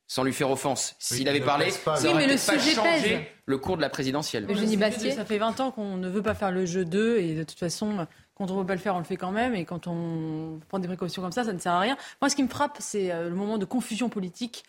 sans 0.07 0.23
lui 0.23 0.33
faire 0.33 0.51
offense. 0.51 0.95
S'il 0.99 1.27
avait 1.27 1.41
parlé, 1.41 1.71
ça 1.71 1.91
aurait 2.09 2.27
mais 2.27 2.27
le 2.27 2.45
pas 2.45 2.59
changé 2.59 3.29
le 3.45 3.57
cours 3.57 3.77
de 3.77 3.81
la 3.81 3.89
présidentielle. 3.89 4.45
Eugénie 4.49 4.77
Bastier. 4.77 5.11
Ça 5.11 5.25
fait 5.25 5.37
20 5.37 5.59
ans 5.59 5.71
qu'on 5.71 5.97
ne 5.97 6.09
veut 6.09 6.21
pas 6.21 6.35
faire 6.35 6.51
le 6.51 6.65
jeu 6.65 6.85
2 6.85 7.17
et 7.17 7.35
de 7.35 7.43
toute 7.43 7.59
façon, 7.59 8.07
quand 8.35 8.49
on 8.51 8.55
ne 8.55 8.59
veut 8.61 8.65
pas 8.65 8.75
le 8.75 8.79
faire, 8.79 8.95
on 8.95 8.99
le 8.99 9.05
fait 9.05 9.17
quand 9.17 9.31
même. 9.31 9.55
Et 9.55 9.65
quand 9.65 9.87
on 9.87 10.59
prend 10.69 10.79
des 10.79 10.87
précautions 10.87 11.21
comme 11.21 11.31
ça, 11.31 11.43
ça 11.43 11.53
ne 11.53 11.59
sert 11.59 11.73
à 11.73 11.79
rien. 11.79 11.97
Moi, 12.21 12.29
ce 12.29 12.35
qui 12.35 12.43
me 12.43 12.47
frappe, 12.47 12.77
c'est 12.79 13.07
le 13.07 13.35
moment 13.35 13.57
de 13.57 13.65
confusion 13.65 14.09
politique 14.09 14.63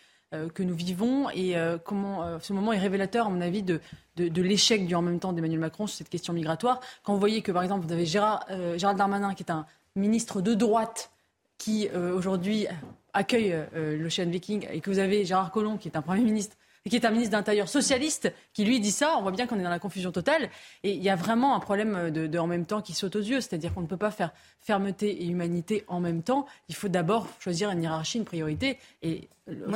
que 0.53 0.63
nous 0.63 0.75
vivons 0.75 1.29
et 1.29 1.55
comment 1.85 2.39
ce 2.39 2.51
moment 2.51 2.73
est 2.73 2.79
révélateur, 2.79 3.27
à 3.27 3.29
mon 3.29 3.41
avis, 3.41 3.63
de, 3.63 3.79
de, 4.17 4.41
l'échec 4.41 4.85
du 4.85 4.95
en 4.95 5.01
même 5.01 5.19
temps 5.19 5.31
d'Emmanuel 5.31 5.59
Macron 5.59 5.87
sur 5.87 5.97
cette 5.97 6.09
question 6.09 6.33
migratoire. 6.33 6.81
Quand 7.03 7.13
vous 7.13 7.19
voyez 7.19 7.41
que, 7.41 7.51
par 7.51 7.63
exemple, 7.63 7.85
vous 7.85 7.93
avez 7.93 8.05
Gérard, 8.05 8.45
Gérald 8.77 8.97
Darmanin, 8.97 9.33
qui 9.33 9.43
est 9.43 9.51
un 9.51 9.65
ministre 9.95 10.41
de 10.41 10.53
droite, 10.53 11.11
qui 11.57 11.87
aujourd'hui 11.89 12.67
accueille 13.15 13.55
l'Ocean 13.73 14.27
Viking, 14.27 14.67
et 14.71 14.81
que 14.81 14.89
vous 14.89 14.99
avez 14.99 15.25
Gérard 15.25 15.51
Collomb, 15.51 15.77
qui 15.77 15.87
est 15.87 15.97
un 15.97 16.01
Premier 16.01 16.23
ministre 16.23 16.55
qui 16.89 16.95
est 16.95 17.05
un 17.05 17.09
ministre 17.09 17.31
d'Intérieur 17.31 17.67
socialiste, 17.67 18.31
qui 18.53 18.63
lui 18.63 18.79
dit 18.79 18.91
ça, 18.91 19.15
on 19.17 19.23
voit 19.23 19.31
bien 19.31 19.47
qu'on 19.47 19.59
est 19.59 19.63
dans 19.63 19.69
la 19.69 19.79
confusion 19.79 20.11
totale. 20.11 20.49
Et 20.83 20.91
il 20.91 21.01
y 21.01 21.09
a 21.09 21.15
vraiment 21.15 21.55
un 21.55 21.59
problème 21.59 22.11
de, 22.11 22.37
en 22.37 22.45
même 22.45 22.65
temps 22.65 22.81
qui 22.81 22.93
saute 22.93 23.15
aux 23.15 23.21
yeux, 23.21 23.41
c'est-à-dire 23.41 23.73
qu'on 23.73 23.81
ne 23.81 23.87
peut 23.87 23.97
pas 23.97 24.11
faire 24.11 24.31
fermeté 24.61 25.23
et 25.23 25.25
humanité 25.25 25.83
en 25.87 25.99
même 25.99 26.21
temps. 26.21 26.45
Il 26.69 26.75
faut 26.75 26.87
d'abord 26.87 27.27
choisir 27.39 27.71
une 27.71 27.81
hiérarchie, 27.81 28.19
une 28.19 28.25
priorité. 28.25 28.77
Et 29.01 29.27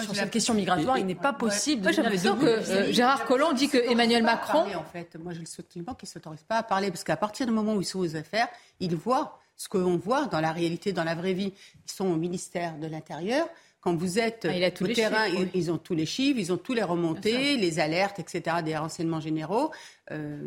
sur 0.02 0.16
cette 0.16 0.30
question 0.30 0.54
migratoire, 0.54 1.00
il 1.00 1.06
n'est 1.08 1.16
pas 1.16 1.34
possible 1.34 1.82
de. 1.82 1.92
J'ai 1.92 2.04
l'impression 2.04 2.36
que 2.36 2.46
euh, 2.46 2.92
Gérard 2.92 3.26
Collomb 3.26 3.54
dit 3.54 3.70
que 3.70 3.78
Emmanuel 3.78 4.24
Macron. 4.24 4.66
en 4.76 4.84
fait, 4.84 5.16
moi 5.16 5.34
je 5.34 5.40
le 5.40 5.46
soutiens 5.48 5.84
qu'il 5.84 5.96
ne 6.04 6.08
s'autorise 6.08 6.44
pas 6.44 6.58
à 6.58 6.64
parler, 6.64 6.90
parce 6.90 7.04
qu'à 7.04 7.18
partir 7.18 7.48
du 7.48 7.52
moment 7.52 7.74
où 7.74 7.82
ils 7.82 7.86
sont 7.86 8.00
aux 8.00 8.16
affaires, 8.16 8.48
ils 8.80 8.96
voient 8.96 9.40
ce 9.60 9.68
qu'on 9.68 9.98
voit 9.98 10.26
dans 10.28 10.40
la 10.40 10.54
réalité, 10.54 10.94
dans 10.94 11.04
la 11.04 11.16
vraie 11.16 11.34
vie. 11.34 11.52
Ils 11.86 11.92
sont 11.92 12.06
au 12.06 12.16
ministère 12.16 12.78
de 12.80 12.88
l'Intérieur. 12.88 13.46
Quand 13.82 13.94
vous 13.94 14.18
êtes 14.18 14.48
ah, 14.50 14.84
au 14.84 14.88
terrain, 14.88 15.28
ils, 15.54 15.70
ont 15.70 15.78
tous 15.78 15.96
les 15.96 16.06
chiffres, 16.06 16.40
ils 16.40 16.52
ont 16.52 16.58
tous 16.58 16.74
les 16.74 16.84
remontées, 16.84 17.58
les 17.58 17.80
alertes, 17.80 18.20
etc., 18.20 18.58
des 18.64 18.78
renseignements 18.78 19.20
généraux. 19.20 19.72
Euh, 20.12 20.38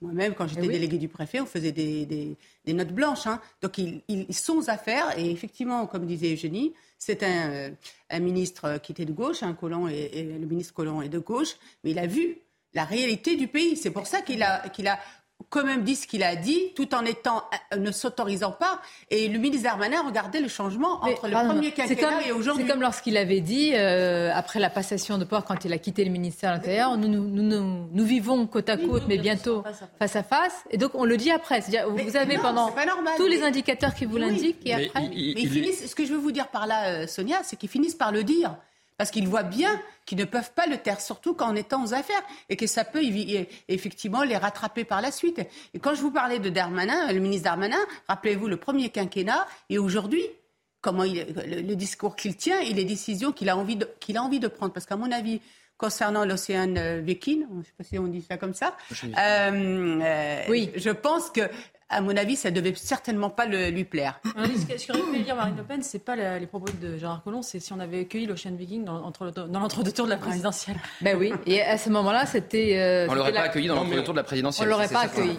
moi-même, 0.00 0.34
quand 0.34 0.48
j'étais 0.48 0.66
eh 0.66 0.68
délégué 0.68 0.98
du 0.98 1.08
préfet, 1.08 1.40
on 1.40 1.46
faisait 1.46 1.72
des, 1.72 2.36
notes 2.66 2.92
blanches. 2.92 3.26
Hein. 3.28 3.40
Donc, 3.62 3.78
ils, 3.78 4.02
sont 4.34 4.54
aux 4.54 4.68
affaires. 4.68 5.16
Et 5.16 5.30
effectivement, 5.30 5.86
comme 5.86 6.04
disait 6.04 6.32
Eugénie, 6.32 6.74
c'est 6.98 7.22
un, 7.22 7.50
euh, 7.50 7.70
un, 8.10 8.20
ministre 8.20 8.78
qui 8.78 8.92
était 8.92 9.04
de 9.04 9.12
gauche, 9.12 9.44
un 9.44 9.56
hein, 9.60 9.88
et, 9.88 10.24
le 10.24 10.46
ministre 10.46 10.74
Collomb 10.74 11.02
est 11.02 11.08
de 11.08 11.20
gauche, 11.20 11.56
mais 11.84 11.92
il 11.92 11.98
a 12.00 12.06
vu 12.06 12.38
la 12.74 12.84
réalité 12.84 13.36
du 13.36 13.48
pays. 13.48 13.76
C'est 13.76 13.90
pour 13.90 14.06
ça 14.06 14.22
qu'il 14.22 14.42
a, 14.42 14.68
qu'il 14.68 14.86
a 14.86 14.98
quand 15.50 15.64
même 15.64 15.82
dit 15.82 15.96
ce 15.96 16.06
qu'il 16.06 16.22
a 16.22 16.36
dit, 16.36 16.72
tout 16.74 16.94
en 16.94 17.04
étant 17.04 17.44
euh, 17.72 17.76
ne 17.76 17.90
s'autorisant 17.90 18.52
pas. 18.52 18.80
Et 19.10 19.28
le 19.28 19.38
ministre 19.38 19.64
Darmanin 19.64 20.02
regardait 20.02 20.40
le 20.40 20.48
changement 20.48 21.04
entre 21.04 21.28
le 21.28 21.32
premier 21.32 21.72
quinquennat 21.72 22.26
et 22.26 22.32
aujourd'hui. 22.32 22.64
C'est 22.64 22.70
comme 22.70 22.80
lorsqu'il 22.80 23.16
avait 23.16 23.40
dit, 23.40 23.72
euh, 23.74 24.30
après 24.34 24.60
la 24.60 24.70
passation 24.70 25.18
de 25.18 25.24
pouvoir, 25.24 25.44
quand 25.44 25.64
il 25.64 25.72
a 25.72 25.78
quitté 25.78 26.04
le 26.04 26.10
ministère 26.10 26.50
de 26.52 26.56
l'Intérieur, 26.56 26.96
nous 26.96 27.08
nous, 27.08 27.88
nous, 27.90 28.04
vivons 28.04 28.46
côte 28.46 28.68
à 28.68 28.76
côte, 28.76 29.04
mais 29.08 29.18
bientôt 29.18 29.62
face 29.98 30.16
à 30.16 30.22
face. 30.22 30.64
Et 30.70 30.78
donc 30.78 30.92
on 30.94 31.04
le 31.04 31.16
dit 31.16 31.30
après. 31.30 31.60
Vous 31.60 32.16
avez 32.16 32.38
pendant 32.38 32.72
tous 33.16 33.26
les 33.26 33.42
indicateurs 33.42 33.94
qui 33.94 34.04
vous 34.04 34.16
l'indiquent 34.16 34.66
et 34.66 34.74
après. 34.74 35.10
ce 35.10 35.94
que 35.94 36.04
je 36.04 36.12
veux 36.12 36.18
vous 36.18 36.32
dire 36.32 36.48
par 36.48 36.66
là, 36.66 36.88
euh, 36.88 37.06
Sonia, 37.06 37.38
c'est 37.42 37.56
qu'ils 37.56 37.68
finissent 37.68 37.94
par 37.94 38.12
le 38.12 38.24
dire. 38.24 38.56
Parce 38.96 39.10
qu'ils 39.10 39.28
voient 39.28 39.42
bien 39.42 39.80
qu'ils 40.06 40.18
ne 40.18 40.24
peuvent 40.24 40.52
pas 40.52 40.66
le 40.66 40.78
taire, 40.78 41.00
surtout 41.00 41.34
qu'en 41.34 41.54
étant 41.54 41.84
aux 41.84 41.92
affaires, 41.92 42.22
et 42.48 42.56
que 42.56 42.66
ça 42.66 42.84
peut 42.84 43.02
effectivement 43.68 44.22
les 44.22 44.36
rattraper 44.36 44.84
par 44.84 45.02
la 45.02 45.10
suite. 45.10 45.40
Et 45.74 45.78
quand 45.78 45.94
je 45.94 46.00
vous 46.00 46.10
parlais 46.10 46.38
de 46.38 46.48
Darmanin, 46.48 47.12
le 47.12 47.20
ministre 47.20 47.44
Darmanin, 47.44 47.78
rappelez-vous 48.08 48.46
le 48.46 48.56
premier 48.56 48.88
quinquennat, 48.88 49.46
et 49.68 49.78
aujourd'hui, 49.78 50.22
comment 50.80 51.04
il, 51.04 51.26
le, 51.46 51.74
discours 51.74 52.16
qu'il 52.16 52.36
tient 52.36 52.60
et 52.60 52.72
les 52.72 52.84
décisions 52.84 53.32
qu'il 53.32 53.48
a, 53.48 53.56
envie 53.56 53.76
de, 53.76 53.88
qu'il 54.00 54.16
a 54.16 54.22
envie 54.22 54.40
de 54.40 54.48
prendre. 54.48 54.72
Parce 54.72 54.86
qu'à 54.86 54.96
mon 54.96 55.10
avis, 55.10 55.40
concernant 55.76 56.24
l'océan 56.24 56.72
Viking, 57.02 57.46
je 57.50 57.58
ne 57.58 57.62
sais 57.62 57.72
pas 57.76 57.84
si 57.84 57.98
on 57.98 58.06
dit 58.06 58.22
ça 58.22 58.36
comme 58.36 58.54
ça, 58.54 58.76
euh, 59.04 60.00
euh, 60.00 60.42
oui. 60.48 60.70
je 60.76 60.90
pense 60.90 61.30
que 61.30 61.42
à 61.88 62.00
mon 62.00 62.16
avis, 62.16 62.34
ça 62.36 62.50
ne 62.50 62.56
devait 62.56 62.74
certainement 62.74 63.30
pas 63.30 63.46
lui 63.46 63.84
plaire. 63.84 64.20
ce 64.24 64.86
qu'aurait 64.86 65.12
pu 65.12 65.22
dire 65.22 65.36
Marine 65.36 65.56
Le 65.56 65.62
Pen, 65.62 65.82
c'est 65.82 66.00
pas 66.00 66.16
les 66.38 66.46
propos 66.46 66.66
de 66.80 66.98
Gérard 66.98 67.22
Collomb, 67.22 67.42
c'est 67.42 67.60
si 67.60 67.72
on 67.72 67.78
avait 67.78 68.00
accueilli 68.00 68.26
l'Ocean 68.26 68.54
Viking 68.56 68.84
dans, 68.84 69.10
dans 69.10 69.60
l'entre-deux 69.60 69.92
tours 69.92 70.06
de 70.06 70.10
la 70.10 70.16
présidentielle. 70.16 70.76
Ben 71.00 71.16
oui, 71.16 71.32
et 71.46 71.62
à 71.62 71.78
ce 71.78 71.90
moment-là, 71.90 72.26
c'était. 72.26 72.78
Euh, 72.78 73.06
on 73.08 73.14
l'aurait 73.14 73.32
pas 73.32 73.42
accueilli 73.42 73.68
dans 73.68 73.76
l'entre-deux 73.76 74.02
tours 74.02 74.14
de 74.14 74.18
la 74.18 74.24
présidentielle. 74.24 74.68
On 74.68 74.70
l'aurait 74.70 74.88
pas 74.88 75.02
accueilli. 75.02 75.38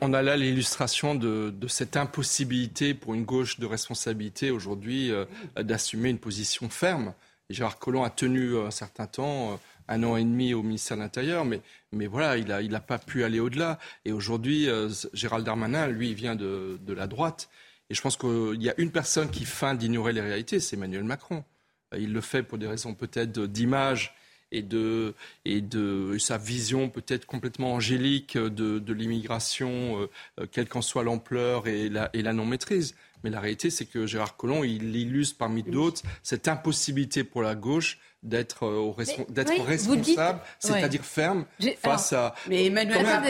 On 0.00 0.12
a, 0.12 0.22
là 0.22 0.36
l'illustration 0.36 1.14
de, 1.14 1.52
cette 1.68 1.96
impossibilité 1.96 2.94
pour 2.94 3.14
une 3.14 3.24
gauche 3.24 3.58
de 3.58 3.66
responsabilité 3.66 4.50
aujourd'hui 4.50 5.10
euh, 5.10 5.24
d'assumer 5.56 6.10
une 6.10 6.18
position 6.18 6.68
ferme. 6.68 7.12
Gérard 7.48 7.78
Collomb 7.78 8.04
a 8.04 8.10
tenu 8.10 8.58
un 8.58 8.70
certain 8.70 9.06
temps. 9.06 9.52
Euh, 9.52 9.56
un 9.88 10.02
an 10.02 10.16
et 10.16 10.24
demi 10.24 10.54
au 10.54 10.62
ministère 10.62 10.96
de 10.96 11.02
l'Intérieur, 11.02 11.44
mais, 11.44 11.60
mais 11.96 12.06
voilà, 12.06 12.36
il 12.36 12.46
n'a 12.46 12.62
il 12.62 12.80
pas 12.86 12.98
pu 12.98 13.24
aller 13.24 13.40
au-delà. 13.40 13.78
Et 14.04 14.12
aujourd'hui, 14.12 14.68
euh, 14.68 14.88
Gérald 15.12 15.44
Darmanin, 15.44 15.88
lui, 15.88 16.14
vient 16.14 16.36
de, 16.36 16.78
de, 16.80 16.92
la 16.92 17.06
droite. 17.06 17.48
Et 17.90 17.94
je 17.94 18.00
pense 18.00 18.16
qu'il 18.16 18.62
y 18.62 18.70
a 18.70 18.74
une 18.78 18.90
personne 18.90 19.30
qui 19.30 19.44
feint 19.44 19.74
d'ignorer 19.74 20.12
les 20.12 20.20
réalités, 20.20 20.60
c'est 20.60 20.76
Emmanuel 20.76 21.04
Macron. 21.04 21.44
Euh, 21.94 21.98
il 21.98 22.12
le 22.12 22.20
fait 22.20 22.42
pour 22.42 22.58
des 22.58 22.66
raisons 22.66 22.94
peut-être 22.94 23.40
d'image 23.46 24.14
et 24.52 24.62
de, 24.62 25.14
et 25.44 25.60
de 25.60 26.16
sa 26.18 26.38
vision 26.38 26.88
peut-être 26.88 27.26
complètement 27.26 27.74
angélique 27.74 28.38
de, 28.38 28.78
de 28.78 28.92
l'immigration, 28.92 30.08
euh, 30.38 30.46
quelle 30.52 30.68
qu'en 30.68 30.82
soit 30.82 31.02
l'ampleur 31.02 31.66
et 31.66 31.88
la, 31.88 32.10
et 32.12 32.22
la 32.22 32.32
non-maîtrise. 32.32 32.94
Mais 33.24 33.30
la 33.30 33.40
réalité, 33.40 33.70
c'est 33.70 33.86
que 33.86 34.06
Gérard 34.06 34.36
Collomb, 34.36 34.62
il 34.62 34.94
illustre 34.94 35.36
parmi 35.38 35.62
d'autres 35.62 36.02
cette 36.22 36.48
impossibilité 36.48 37.24
pour 37.24 37.42
la 37.42 37.54
gauche 37.54 37.98
d'être 38.26 38.66
euh, 38.66 38.92
responsable, 39.66 40.40
c'est-à-dire 40.58 41.02
ferme 41.02 41.44
face 41.82 42.12
à. 42.12 42.34
Mais 42.48 42.66
Emmanuel, 42.66 43.06
ça, 43.06 43.20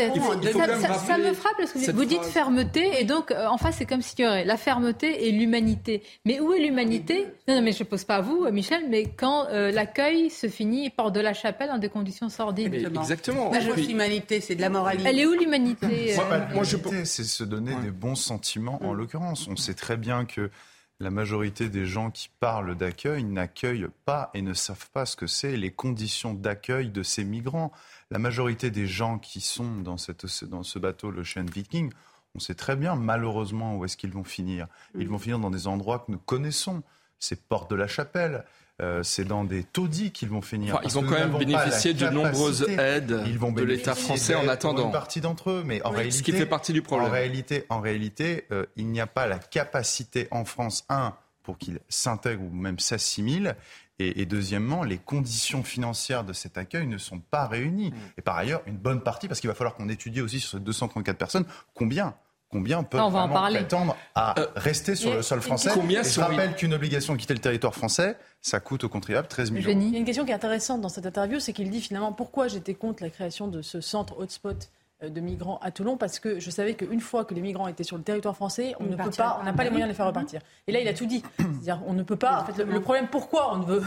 me 1.19 1.33
frappe 1.35 1.55
parce 1.59 1.73
que 1.73 1.93
vous 1.93 2.05
dites 2.05 2.25
fermeté 2.25 3.01
et 3.01 3.05
donc 3.05 3.31
euh, 3.31 3.47
en 3.47 3.59
face 3.59 3.77
c'est 3.79 3.87
comme 3.87 4.03
s'il 4.03 4.21
y 4.21 4.27
aurait 4.27 4.45
la 4.45 4.57
fermeté 4.57 5.29
et 5.29 5.33
l'humanité. 5.33 6.03
Mais 6.25 6.41
où 6.41 6.53
est 6.53 6.61
l'humanité? 6.61 7.27
Non, 7.49 7.57
non, 7.57 7.63
mais 7.63 7.73
je 7.73 7.81
ne 7.81 7.85
pose 7.85 8.05
pas 8.05 8.17
à 8.17 8.21
vous, 8.21 8.51
Michel, 8.51 8.85
mais 8.89 9.05
quand 9.05 9.47
euh, 9.49 9.71
l'accueil 9.71 10.31
se 10.31 10.49
finit 10.49 10.91
porte 10.91 11.15
de 11.15 11.21
la 11.21 11.35
chapelle 11.35 11.69
dans 11.69 11.79
des 11.79 11.89
conditions 11.89 12.29
sordides. 12.29 12.75
exactement. 12.75 13.53
L'humanité, 13.77 14.41
c'est 14.41 14.55
de 14.55 14.61
la 14.61 14.71
moralité. 14.71 15.09
Elle 15.09 15.19
est 15.19 15.27
où 15.27 15.35
l'humanité? 15.35 16.17
Moi, 16.55 16.65
je... 16.65 16.77
c'est 17.05 17.25
se 17.25 17.45
donner 17.45 17.75
des 17.83 17.91
bons 17.91 18.15
sentiments. 18.15 18.81
En 18.83 18.95
l'occurrence, 18.95 19.47
on 19.49 19.57
sait 19.57 19.75
très 19.75 19.97
bien 19.97 20.25
que 20.25 20.51
la 20.99 21.11
majorité 21.11 21.69
des 21.69 21.87
gens 21.87 22.11
qui 22.11 22.31
parlent 22.41 22.75
d'accueil 22.75 23.25
n'accueillent 23.25 23.89
pas 24.05 24.31
et 24.33 24.43
ne 24.43 24.55
savent 24.55 24.89
pas 24.91 25.05
ce 25.05 25.17
que 25.17 25.27
c'est 25.27 25.57
les 25.57 25.71
conditions 25.71 26.33
d'accueil 26.33 26.91
de 26.91 27.03
ces 27.03 27.25
migrants. 27.25 27.73
La 28.11 28.19
majorité 28.19 28.71
des 28.71 28.87
gens 28.87 29.19
qui 29.19 29.41
sont 29.41 29.77
dans, 29.77 29.97
dans 30.43 30.63
ce 30.63 30.79
bateau, 30.79 31.11
le 31.11 31.23
Chêne 31.23 31.51
Viking, 31.51 31.93
on 32.35 32.39
sait 32.39 32.55
très 32.55 32.77
bien 32.77 32.97
malheureusement 32.97 33.77
où 33.77 33.85
est-ce 33.85 33.97
qu'ils 33.97 34.13
vont 34.13 34.25
finir. 34.25 34.69
Ils 34.95 35.09
vont 35.09 35.19
finir 35.19 35.39
dans 35.39 35.51
des 35.51 35.67
endroits 35.67 36.01
que 36.01 36.13
nous 36.13 36.19
connaissons. 36.19 36.83
C'est 37.19 37.47
Porte 37.47 37.71
de 37.71 37.77
la 37.77 37.89
Chapelle, 37.89 38.45
euh, 38.83 39.03
c'est 39.03 39.25
dans 39.25 39.45
des 39.45 39.65
taudis 39.65 40.11
qu'ils 40.11 40.29
vont 40.29 40.43
finir. 40.43 40.79
ils 40.85 40.99
ont 40.99 41.03
quand 41.03 41.19
même 41.19 41.39
bénéficié 41.39 41.95
de 41.95 42.09
nombreuses 42.09 42.69
aides 42.69 43.07
de 43.07 43.63
l'État 43.63 43.95
français 43.95 44.35
en 44.35 44.49
attendant. 44.49 44.87
Une 44.87 44.93
partie 44.93 45.23
d'entre 45.23 45.51
eux, 45.51 45.63
mais 45.65 45.83
en 45.85 45.91
réalité, 45.91 46.19
ce 46.19 46.23
qui 46.23 46.33
fait 46.33 46.47
partie 46.47 46.75
du 46.75 46.83
problème. 46.83 47.09
En 47.09 47.13
réalité, 47.13 47.65
en 47.71 47.81
réalité, 47.81 48.45
euh, 48.53 48.67
il 48.77 48.89
n'y 48.89 49.01
a 49.01 49.07
pas 49.07 49.27
la 49.27 49.39
capacité 49.39 50.29
en 50.31 50.45
France, 50.45 50.85
un, 50.91 51.15
pour 51.43 51.57
qu'ils 51.57 51.81
s'intègrent 51.89 52.43
ou 52.43 52.51
même 52.51 52.79
s'assimilent. 52.79 53.57
Et, 53.99 54.27
deuxièmement, 54.27 54.85
les 54.85 54.99
conditions 54.99 55.63
financières 55.63 56.23
de 56.23 56.35
cet 56.35 56.59
accueil 56.59 56.87
ne 56.87 56.99
sont 56.99 57.19
pas 57.19 57.47
réunies. 57.47 57.93
Mm. 57.93 58.19
Et 58.19 58.21
par 58.21 58.37
ailleurs, 58.37 58.61
une 58.67 58.77
bonne 58.77 59.01
partie, 59.01 59.27
parce 59.27 59.41
qu'il 59.41 59.49
va 59.49 59.55
falloir 59.55 59.75
qu'on 59.75 59.89
étudie 59.89 60.21
aussi 60.21 60.39
sur 60.39 60.51
ces 60.51 60.61
234 60.61 61.17
personnes, 61.17 61.47
combien 61.73 62.15
Combien 62.49 62.85
peuvent 62.85 63.01
on 63.01 63.11
vraiment 63.11 63.49
prétendre 63.49 63.97
à 64.15 64.39
euh, 64.39 64.47
rester 64.55 64.95
sur 64.95 65.13
le 65.13 65.23
sol 65.23 65.41
français 65.41 65.71
combien 65.75 66.03
Je 66.03 66.21
rappelle 66.21 66.55
qu'une 66.55 66.75
obligation 66.75 67.13
de 67.15 67.19
quitter 67.19 67.35
le 67.35 67.41
territoire 67.41 67.75
français, 67.75 68.17
ça 68.41 68.61
coûte 68.61 68.85
aux 68.85 68.89
contribuables 68.89 69.27
13 69.27 69.51
millions. 69.51 69.69
Il 69.69 69.93
y 69.93 69.97
a 69.97 69.99
une 69.99 70.05
question 70.05 70.25
qui 70.25 70.31
est 70.31 70.35
intéressante 70.35 70.81
dans 70.81 70.89
cette 70.89 71.07
interview, 71.07 71.41
c'est 71.41 71.53
qu'il 71.53 71.71
dit 71.71 71.81
finalement 71.81 72.13
pourquoi 72.13 72.47
j'étais 72.47 72.75
contre 72.75 73.03
la 73.03 73.11
création 73.11 73.49
de 73.49 73.63
ce 73.63 73.81
centre 73.81 74.17
hotspot 74.19 74.71
de 75.03 75.21
migrants 75.21 75.59
à 75.63 75.71
Toulon 75.71 75.97
parce 75.99 76.19
que 76.19 76.41
je 76.41 76.51
savais 76.51 76.75
qu'une 76.75 77.01
fois 77.01 77.27
que 77.27 77.35
les 77.35 77.43
migrants 77.43 77.69
étaient 77.69 77.85
sur 77.85 77.99
le 77.99 78.03
territoire 78.03 78.35
français, 78.35 78.75
on 78.81 78.85
ne 78.85 78.97
peut 78.97 79.11
pas, 79.11 79.39
on 79.41 79.45
n'a 79.45 79.53
pas 79.53 79.65
les 79.65 79.71
moyens 79.71 79.89
de 79.89 79.93
les 79.93 79.97
faire 79.97 80.07
repartir. 80.07 80.41
Et 80.67 80.73
là, 80.73 80.81
il 80.81 80.89
a 80.89 80.95
tout 80.95 81.05
dit. 81.05 81.23
C'est-à-dire, 81.39 81.81
on 81.87 81.93
ne 81.93 82.03
peut 82.03 82.17
pas. 82.17 82.41
En 82.41 82.53
fait, 82.53 82.65
le, 82.65 82.81
problème, 82.81 83.09
pourquoi 83.09 83.53
on 83.53 83.59
ne 83.59 83.65
veut, 83.65 83.83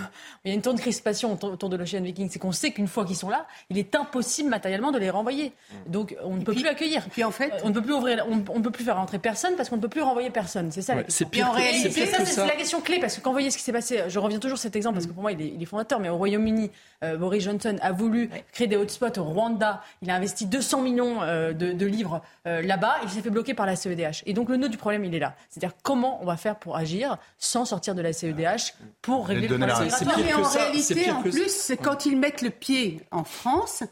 il 0.45 0.49
y 0.49 0.51
a 0.51 0.55
une 0.55 0.61
tour 0.61 0.73
de 0.73 0.79
crispation 0.79 1.33
autour 1.33 1.69
de 1.69 1.77
l'Ocean 1.77 2.01
Viking, 2.01 2.29
c'est 2.29 2.39
qu'on 2.39 2.51
sait 2.51 2.71
qu'une 2.71 2.87
fois 2.87 3.05
qu'ils 3.05 3.15
sont 3.15 3.29
là, 3.29 3.47
il 3.69 3.77
est 3.77 3.95
impossible 3.95 4.49
matériellement 4.49 4.91
de 4.91 4.99
les 4.99 5.09
renvoyer. 5.09 5.53
Donc, 5.87 6.15
on 6.23 6.35
ne 6.35 6.43
peut 6.43 6.53
plus 6.53 6.67
accueillir. 6.67 7.07
Puis 7.09 7.23
en 7.23 7.31
fait, 7.31 7.53
on 7.63 7.69
ne 7.69 7.73
peut 7.73 7.81
plus 7.81 7.93
ouvrir, 7.93 8.25
on, 8.29 8.35
ne 8.35 8.63
peut 8.63 8.71
plus 8.71 8.83
faire 8.83 8.97
rentrer 8.97 9.17
personne 9.17 9.55
parce 9.55 9.69
qu'on 9.69 9.77
ne 9.77 9.81
peut 9.81 9.89
plus 9.89 10.01
renvoyer 10.01 10.29
personne. 10.29 10.71
C'est 10.71 10.81
ça. 10.81 10.95
c'est 11.07 11.25
pire. 11.25 11.49
en 11.49 11.53
réalité, 11.53 11.89
c'est 11.89 12.45
la 12.45 12.55
question 12.55 12.81
clé 12.81 12.99
parce 12.99 13.15
que 13.15 13.21
quand 13.21 13.31
vous 13.31 13.35
voyez 13.35 13.49
ce 13.49 13.57
qui 13.57 13.63
s'est 13.63 13.73
passé, 13.73 14.03
je 14.07 14.19
reviens 14.19 14.39
toujours 14.39 14.57
à 14.57 14.61
cet 14.61 14.75
exemple 14.75 14.95
parce 14.95 15.07
que 15.07 15.13
pour 15.13 15.23
moi, 15.23 15.31
il 15.31 15.61
est, 15.61 15.65
fondateur. 15.65 15.99
Mais 15.99 16.09
au 16.09 16.17
Royaume-Uni, 16.17 16.69
euh, 17.03 17.17
Boris 17.17 17.43
Johnson 17.43 17.77
a 17.81 17.91
voulu 17.91 18.29
créer 18.51 18.67
des 18.67 18.75
hotspots 18.75 19.17
au 19.17 19.23
Rwanda. 19.23 19.81
Il 20.01 20.09
a 20.09 20.15
investi 20.15 20.45
200 20.45 20.81
millions 20.81 20.98
euh, 21.01 21.53
de 21.53 21.71
de 21.71 21.85
livres 21.85 22.21
euh, 22.47 22.61
là-bas. 22.61 22.97
Il 23.03 23.09
s'est 23.09 23.21
fait 23.21 23.29
bloquer 23.29 23.53
par 23.53 23.65
la 23.65 23.75
CEDH. 23.75 24.23
Et 24.25 24.33
donc 24.33 24.49
le 24.49 24.57
nœud 24.57 24.69
du 24.69 24.77
problème, 24.77 25.05
il 25.05 25.15
est 25.15 25.19
là. 25.19 25.35
C'est-à-dire 25.49 25.75
comment 25.83 26.21
on 26.21 26.25
va 26.25 26.37
faire 26.37 26.57
pour 26.57 26.75
agir 26.75 27.17
sans 27.37 27.65
sortir 27.65 27.95
de 27.95 28.01
la 28.01 28.13
CEDH 28.13 28.73
pour 29.01 29.27
régler 29.27 29.47
le 29.47 29.57
problème. 29.57 29.77
mais 30.17 30.33
en 30.33 30.43
réalité, 30.43 31.11
en 31.11 31.21
plus, 31.21 31.49
c'est 31.49 31.77
quand 31.77 32.05
ils 32.05 32.17
mettent 32.17 32.41
le 32.41 32.49
pied 32.49 33.01
en 33.11 33.23
France, 33.23 33.83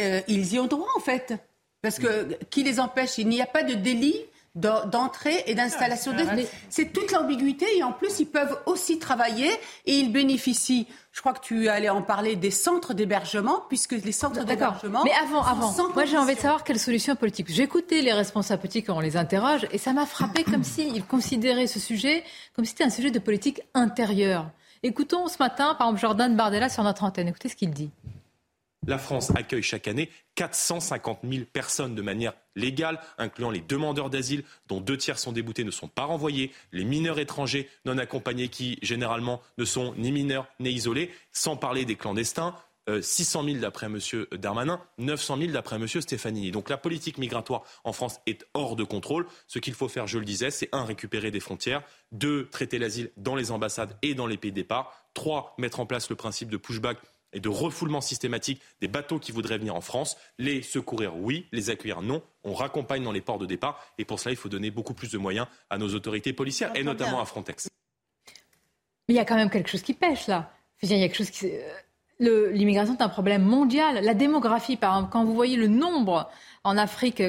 euh, 0.00 0.20
ils 0.28 0.54
y 0.54 0.58
ont 0.58 0.66
droit 0.66 0.88
en 0.96 1.00
fait. 1.00 1.34
Parce 1.80 1.98
que 1.98 2.34
qui 2.50 2.64
les 2.64 2.80
empêche? 2.80 3.18
Il 3.18 3.28
n'y 3.28 3.40
a 3.40 3.46
pas 3.46 3.62
de 3.62 3.74
délit 3.74 4.20
d'entrée 4.58 5.44
et 5.46 5.54
d'installation. 5.54 6.12
C'est 6.68 6.92
toute 6.92 7.12
l'ambiguïté 7.12 7.66
et 7.76 7.82
en 7.82 7.92
plus 7.92 8.20
ils 8.20 8.26
peuvent 8.26 8.58
aussi 8.66 8.98
travailler 8.98 9.50
et 9.86 9.94
ils 9.94 10.12
bénéficient. 10.12 10.86
Je 11.12 11.20
crois 11.20 11.32
que 11.32 11.40
tu 11.40 11.68
allais 11.68 11.88
en 11.88 12.02
parler 12.02 12.36
des 12.36 12.50
centres 12.50 12.94
d'hébergement 12.94 13.62
puisque 13.68 13.92
les 13.92 14.12
centres 14.12 14.44
d'hébergement. 14.44 15.04
Mais 15.04 15.12
avant, 15.22 15.42
avant, 15.42 15.74
moi 15.94 16.04
j'ai 16.04 16.18
envie 16.18 16.34
de 16.34 16.40
savoir 16.40 16.64
quelle 16.64 16.78
solution 16.78 17.16
politique. 17.16 17.46
J'ai 17.50 17.62
écouté 17.62 18.02
les 18.02 18.12
responsables 18.12 18.60
politiques 18.60 18.86
quand 18.86 18.96
on 18.96 19.00
les 19.00 19.16
interroge 19.16 19.66
et 19.72 19.78
ça 19.78 19.92
m'a 19.92 20.06
frappé 20.06 20.44
comme 20.44 20.64
s'ils 20.64 21.04
considéraient 21.04 21.66
ce 21.66 21.80
sujet 21.80 22.24
comme 22.54 22.64
si 22.64 22.70
c'était 22.72 22.84
un 22.84 22.90
sujet 22.90 23.10
de 23.10 23.18
politique 23.18 23.62
intérieure. 23.74 24.50
Écoutons 24.82 25.26
ce 25.26 25.38
matin, 25.40 25.74
par 25.74 25.88
exemple, 25.88 26.00
Jordan 26.00 26.36
Bardella 26.36 26.68
sur 26.68 26.84
notre 26.84 27.02
antenne. 27.02 27.28
Écoutez 27.28 27.48
ce 27.48 27.56
qu'il 27.56 27.70
dit. 27.70 27.90
La 28.88 28.96
France 28.96 29.30
accueille 29.36 29.62
chaque 29.62 29.86
année 29.86 30.08
450 30.36 31.18
000 31.30 31.44
personnes 31.52 31.94
de 31.94 32.00
manière 32.00 32.32
légale, 32.56 32.98
incluant 33.18 33.50
les 33.50 33.60
demandeurs 33.60 34.08
d'asile, 34.08 34.44
dont 34.66 34.80
deux 34.80 34.96
tiers 34.96 35.18
sont 35.18 35.30
déboutés, 35.30 35.62
ne 35.62 35.70
sont 35.70 35.88
pas 35.88 36.04
renvoyés, 36.04 36.52
les 36.72 36.84
mineurs 36.84 37.18
étrangers 37.18 37.68
non 37.84 37.98
accompagnés 37.98 38.48
qui, 38.48 38.78
généralement, 38.80 39.42
ne 39.58 39.66
sont 39.66 39.92
ni 39.98 40.10
mineurs 40.10 40.48
ni 40.58 40.70
isolés, 40.70 41.10
sans 41.32 41.54
parler 41.54 41.84
des 41.84 41.96
clandestins. 41.96 42.54
600 43.02 43.42
euh, 43.42 43.46
000 43.48 43.58
d'après 43.58 43.88
M. 43.88 43.98
Darmanin, 44.32 44.80
900 44.96 45.36
000 45.36 45.52
d'après 45.52 45.76
M. 45.76 45.86
Stefanini. 45.86 46.50
Donc 46.50 46.70
la 46.70 46.78
politique 46.78 47.18
migratoire 47.18 47.64
en 47.84 47.92
France 47.92 48.20
est 48.24 48.46
hors 48.54 48.74
de 48.74 48.84
contrôle. 48.84 49.26
Ce 49.48 49.58
qu'il 49.58 49.74
faut 49.74 49.88
faire, 49.88 50.06
je 50.06 50.18
le 50.18 50.24
disais, 50.24 50.50
c'est 50.50 50.70
un, 50.72 50.86
récupérer 50.86 51.30
des 51.30 51.40
frontières, 51.40 51.82
deux, 52.12 52.48
traiter 52.48 52.78
l'asile 52.78 53.10
dans 53.18 53.36
les 53.36 53.50
ambassades 53.50 53.94
et 54.00 54.14
dans 54.14 54.26
les 54.26 54.38
pays 54.38 54.52
de 54.52 54.56
départ, 54.56 55.04
trois, 55.12 55.54
mettre 55.58 55.80
en 55.80 55.84
place 55.84 56.08
le 56.08 56.16
principe 56.16 56.48
de 56.48 56.56
pushback 56.56 56.96
et 57.32 57.40
de 57.40 57.48
refoulement 57.48 58.00
systématique 58.00 58.60
des 58.80 58.88
bateaux 58.88 59.18
qui 59.18 59.32
voudraient 59.32 59.58
venir 59.58 59.74
en 59.74 59.80
France. 59.80 60.16
Les 60.38 60.62
secourir, 60.62 61.16
oui, 61.16 61.46
les 61.52 61.70
accueillir, 61.70 62.02
non. 62.02 62.22
On 62.44 62.54
raccompagne 62.54 63.04
dans 63.04 63.12
les 63.12 63.20
ports 63.20 63.38
de 63.38 63.46
départ 63.46 63.84
et 63.98 64.04
pour 64.04 64.20
cela, 64.20 64.32
il 64.32 64.36
faut 64.36 64.48
donner 64.48 64.70
beaucoup 64.70 64.94
plus 64.94 65.10
de 65.10 65.18
moyens 65.18 65.46
à 65.70 65.78
nos 65.78 65.94
autorités 65.94 66.32
policières 66.32 66.72
et 66.74 66.82
notamment 66.82 67.20
à 67.20 67.24
Frontex. 67.24 67.68
Mais 69.08 69.14
il 69.14 69.16
y 69.16 69.20
a 69.20 69.24
quand 69.24 69.36
même 69.36 69.50
quelque 69.50 69.70
chose 69.70 69.82
qui 69.82 69.94
pêche 69.94 70.26
là. 70.26 70.52
Il 70.82 70.90
y 70.90 70.94
a 70.94 71.08
quelque 71.08 71.16
chose 71.16 71.30
qui. 71.30 71.46
Euh, 71.46 72.50
l'immigration 72.52 72.94
est 72.96 73.02
un 73.02 73.08
problème 73.08 73.42
mondial. 73.42 74.04
La 74.04 74.14
démographie, 74.14 74.76
par 74.76 74.94
exemple, 74.94 75.12
quand 75.12 75.24
vous 75.24 75.34
voyez 75.34 75.56
le 75.56 75.68
nombre 75.68 76.30
en 76.64 76.76
Afrique 76.76 77.22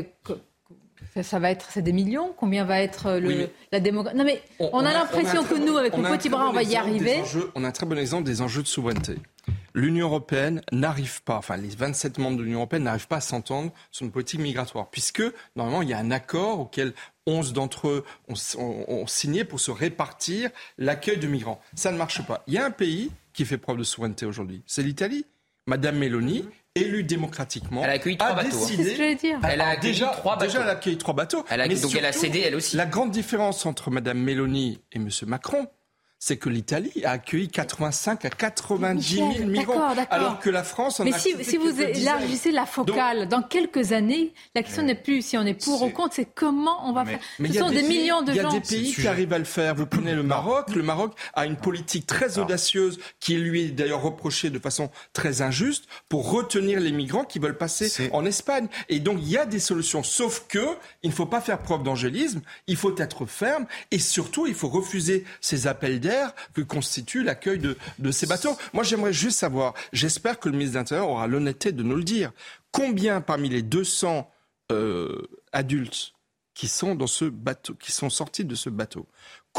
ça, 1.24 1.40
va 1.40 1.52
être, 1.52 1.68
c'est 1.72 1.82
des 1.82 1.94
millions. 1.94 2.34
Combien 2.38 2.66
va 2.66 2.82
être 2.82 3.20
le, 3.20 3.50
la 3.72 3.80
démographie 3.80 4.18
Non 4.18 4.24
mais 4.24 4.42
on, 4.60 4.80
a, 4.80 4.94
l'impression 4.94 5.44
que 5.44 5.56
nous, 5.56 5.78
avec 5.78 5.96
nos 5.98 6.04
petits 6.04 6.30
bras, 6.30 6.48
on 6.50 6.54
va 6.54 6.64
y 6.64 6.76
arriver. 6.76 7.22
on 7.56 7.64
a 7.64 7.68
un 7.68 7.72
très 7.72 7.86
bon 7.86 7.98
exemple 7.98 8.24
des 8.24 8.42
enjeux 8.42 8.64
de 8.64 8.68
souveraineté 8.68 9.16
l'Union 9.74 10.08
européenne 10.08 10.62
n'arrive 10.72 11.22
pas, 11.24 11.38
enfin 11.38 11.58
les 11.58 11.70
27 11.70 12.18
membres 12.18 12.38
de 12.38 12.44
l'Union 12.44 12.60
européenne 12.60 12.84
n'arrivent 12.84 13.08
pas 13.08 13.18
à 13.18 13.22
s'entendre 13.22 13.72
sur 13.92 14.06
une 14.06 14.12
politique 14.12 14.40
migratoire, 14.40 14.90
puisque 14.90 15.24
normalement 15.56 15.82
il 15.82 15.90
y 15.90 15.94
a 15.94 15.98
un 15.98 16.12
accord 16.12 16.60
auquel 16.60 16.94
11 17.26 17.54
d'entre 17.54 17.88
eux 17.88 18.06
ont, 18.28 19.08
signé 19.08 19.44
pour 19.44 19.60
se 19.60 19.72
répartir 19.72 20.50
l'accueil 20.78 21.18
de 21.18 21.28
migrants. 21.28 21.62
Ça 21.76 21.92
ne 21.92 21.98
marche 21.98 22.26
pas. 22.26 22.44
Il 22.48 22.54
y 22.54 22.58
a 22.58 22.66
un 22.66 22.72
pays 22.72 23.12
qui 23.34 23.46
fait 23.46 23.58
preuve 23.58 23.78
de 23.78 23.84
souveraineté 23.84 24.26
aujourd'hui, 24.26 24.64
c'est 24.66 24.84
l'Italie. 24.84 25.26
Madame 25.68 25.98
Meloni, 25.98 26.46
élue 26.82 27.04
démocratiquement, 27.04 27.84
elle 27.84 27.90
a 27.90 27.94
accueilli 27.94 28.18
trois 28.18 28.34
bateaux. 28.34 28.58
Elle 29.44 29.62
a 29.62 29.68
accueilli 29.70 29.94
déjà, 29.94 30.08
trois 30.08 30.36
bateaux. 30.36 30.46
Déjà, 30.46 30.62
elle 30.62 30.68
a 30.68 30.72
accueilli 30.72 30.98
trois 30.98 31.14
bateaux. 31.14 31.46
Elle 31.50 31.62
a, 31.62 31.68
donc 31.68 31.96
elle 31.96 32.06
a 32.06 32.12
cédé 32.12 32.44
elle 32.46 32.56
aussi. 32.56 32.76
La 32.76 32.86
grande 32.86 33.12
différence 33.12 33.66
entre 33.66 33.92
Madame 33.92 34.20
Meloni 34.20 34.80
et 34.92 35.00
Monsieur 35.00 35.26
Macron, 35.26 35.68
c'est 36.22 36.36
que 36.36 36.50
l'Italie 36.50 36.92
a 37.06 37.12
accueilli 37.12 37.48
85 37.48 38.26
à 38.26 38.30
90 38.30 39.16
000 39.16 39.28
migrants, 39.46 39.96
alors 40.10 40.40
que 40.40 40.50
la 40.50 40.66
France 40.66 41.00
en 41.00 41.06
Mais 41.06 41.14
a 41.14 41.18
si, 41.18 41.34
si 41.46 41.56
vous 41.56 41.82
élargissez 41.82 42.52
la 42.52 42.66
focale, 42.66 43.30
dans 43.30 43.42
quelques 43.42 43.94
années, 43.94 44.34
la 44.54 44.64
question 44.64 44.84
n'est 44.84 44.96
plus 44.96 45.22
si 45.22 45.38
on 45.38 45.46
est 45.46 45.54
pour 45.54 45.82
ou 45.82 45.90
contre, 45.90 46.16
c'est 46.16 46.26
comment 46.26 46.90
on 46.90 46.92
va 46.92 47.06
faire. 47.06 47.20
Ce 47.40 47.54
sont 47.54 47.70
des, 47.70 47.84
millions 47.84 48.22
de 48.22 48.34
gens. 48.34 48.50
Il 48.50 48.54
y 48.54 48.58
a 48.58 48.60
des 48.60 48.60
pays 48.60 48.94
qui 48.94 49.08
arrivent 49.08 49.32
à 49.32 49.38
le 49.38 49.46
faire. 49.46 49.76
Vous 49.76 49.86
prenez 49.86 50.14
le 50.14 50.24
Maroc. 50.24 50.76
Le 50.76 50.84
Maroc 50.84 51.14
a 51.34 51.46
une 51.46 51.56
politique 51.56 52.06
très 52.06 52.38
audacieuse 52.38 53.00
qui 53.22 53.36
lui 53.36 53.64
est 53.64 53.72
d'ailleurs 53.72 54.02
reprochée 54.02 54.50
de 54.50 54.60
façon 54.60 54.92
très 55.14 55.42
injuste 55.42 55.86
pour 56.10 56.30
retenir 56.30 56.82
les 56.82 56.92
migrants 56.92 57.24
qui 57.24 57.40
veulent 57.40 57.58
passer 57.58 58.10
en 58.12 58.26
Espagne. 58.26 58.68
Et 58.90 59.00
donc 59.00 59.20
il 59.22 59.30
y 59.30 59.38
a 59.38 59.46
des 59.46 59.60
solutions, 59.60 60.04
sauf 60.04 60.46
que 60.50 60.66
il 61.02 61.12
ne 61.12 61.16
faut 61.16 61.26
pas 61.26 61.40
faire 61.40 61.60
preuve 61.60 61.84
d'angélisme. 61.84 62.42
Il 62.68 62.76
faut 62.76 62.98
être 62.98 63.26
ferme 63.26 63.68
et 63.92 64.00
surtout 64.00 64.48
il 64.48 64.54
faut 64.54 64.68
refuser 64.68 65.24
ces 65.40 65.66
appels 65.68 66.02
d'air 66.02 66.09
que 66.54 66.62
constitue 66.62 67.24
l'accueil 67.24 67.60
de, 67.60 68.12
ces 68.12 68.28
bateaux. 68.28 68.58
Moi, 68.74 68.84
j'aimerais 68.84 69.14
juste 69.14 69.40
savoir, 69.40 69.74
j'espère 69.94 70.40
que 70.40 70.50
le 70.50 70.58
ministre 70.58 70.74
de 70.74 70.80
l'Intérieur 70.80 71.10
aura 71.10 71.28
l'honnêteté 71.28 71.72
de 71.72 71.84
nous 71.84 71.96
le 71.96 72.04
dire, 72.04 72.32
combien 72.72 73.22
parmi 73.22 73.50
les 73.50 73.62
200 73.62 74.30
euh, 74.72 75.22
adultes 75.52 76.14
qui 76.54 76.68
sont 76.68 76.96
dans 76.96 77.08
ce 77.08 77.26
bateau, 77.26 77.74
qui 77.76 77.92
sont 77.92 78.10
sortis 78.10 78.44
de 78.44 78.56
ce 78.56 78.70
bateau, 78.70 79.08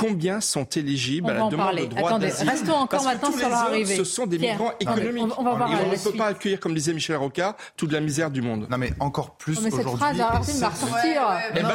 combien 0.01 0.41
sont 0.41 0.65
éligibles 0.65 1.31
à 1.31 1.35
la 1.35 1.49
demande 1.49 1.77
de 1.77 1.85
droit 1.85 2.19
d'asile 2.19 2.49
Restons 2.49 2.73
encore 2.73 3.05
maintenant 3.05 3.31
sur 3.31 3.49
leur 3.49 3.59
arrivée. 3.59 3.97
Ce 3.97 4.05
sont 4.05 4.27
des 4.27 4.39
migrants 4.39 4.73
économiques. 4.81 5.25
On, 5.37 5.45
ne 5.45 6.03
peut 6.03 6.17
pas 6.17 6.27
accueillir, 6.29 6.59
comme 6.59 6.75
disait 6.75 6.95
Michel 6.95 7.17
Rocard, 7.17 7.55
toute 7.77 7.93
la 7.93 8.01
misère 8.01 8.31
du 8.31 8.41
monde. 8.41 8.67
Non 8.71 8.79
mais 8.79 8.93
encore 8.99 9.37
plus 9.37 9.59
aujourd'hui. 9.59 9.77
Cette 9.77 9.97
phrase, 9.97 10.17
va 10.17 10.69
ressortir. 10.69 11.23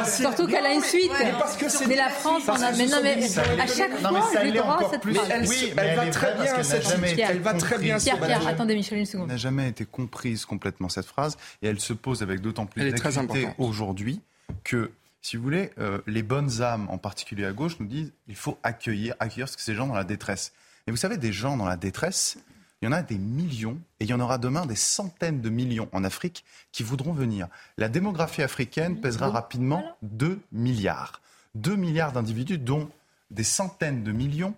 Surtout 0.06 0.46
qu'elle 0.46 0.66
a 0.66 0.72
une 0.72 0.82
suite. 0.82 1.12
Mais, 1.18 1.32
parce 1.38 1.56
que 1.56 1.68
c'est 1.68 1.94
la 1.94 2.08
France, 2.08 2.42
on 2.48 2.52
a. 2.52 2.72
Mais 2.72 2.86
non, 2.86 2.98
mais 3.02 3.16
à 3.60 3.66
chaque 3.66 3.96
fois, 3.98 4.20
j'ai 4.42 4.52
droit 4.52 4.78
à 4.80 4.90
cette 4.90 5.02
phrase. 5.02 5.48
Oui, 5.48 5.72
elle 5.76 5.96
va 5.96 6.06
très 6.06 6.34
bien 6.34 6.62
cette 6.62 7.18
Elle 7.18 7.40
va 7.40 7.54
très 7.54 7.78
bien. 7.78 7.98
Pierre, 7.98 8.46
attendez, 8.46 8.74
Michel, 8.74 8.98
une 8.98 9.06
seconde. 9.06 9.26
Elle 9.28 9.34
n'a 9.34 9.38
jamais 9.38 9.68
été 9.68 9.84
comprise 9.84 10.44
complètement 10.44 10.88
cette 10.88 11.06
phrase, 11.06 11.36
et 11.62 11.68
elle 11.68 11.80
se 11.80 11.92
pose 11.92 12.22
avec 12.22 12.40
d'autant 12.40 12.66
plus 12.66 12.90
d'acuité 12.90 13.48
aujourd'hui 13.58 14.20
que 14.64 14.90
si 15.26 15.36
vous 15.36 15.42
voulez, 15.42 15.72
euh, 15.78 16.00
les 16.06 16.22
bonnes 16.22 16.62
âmes, 16.62 16.86
en 16.88 16.98
particulier 16.98 17.46
à 17.46 17.52
gauche, 17.52 17.80
nous 17.80 17.86
disent 17.86 18.12
qu'il 18.26 18.36
faut 18.36 18.58
accueillir, 18.62 19.16
accueillir 19.18 19.48
ces 19.48 19.74
gens 19.74 19.88
dans 19.88 19.94
la 19.94 20.04
détresse. 20.04 20.52
Mais 20.86 20.92
vous 20.92 20.96
savez, 20.96 21.16
des 21.16 21.32
gens 21.32 21.56
dans 21.56 21.64
la 21.64 21.76
détresse, 21.76 22.38
il 22.80 22.84
y 22.84 22.88
en 22.88 22.92
a 22.92 23.02
des 23.02 23.18
millions, 23.18 23.76
et 23.98 24.04
il 24.04 24.08
y 24.08 24.14
en 24.14 24.20
aura 24.20 24.38
demain 24.38 24.66
des 24.66 24.76
centaines 24.76 25.40
de 25.40 25.50
millions 25.50 25.88
en 25.90 26.04
Afrique 26.04 26.44
qui 26.70 26.84
voudront 26.84 27.12
venir. 27.12 27.48
La 27.76 27.88
démographie 27.88 28.44
africaine 28.44 29.00
pèsera 29.00 29.28
rapidement 29.28 29.96
2 30.02 30.38
milliards. 30.52 31.20
2 31.56 31.74
milliards 31.74 32.12
d'individus, 32.12 32.58
dont 32.58 32.88
des 33.32 33.42
centaines 33.42 34.04
de 34.04 34.12
millions 34.12 34.54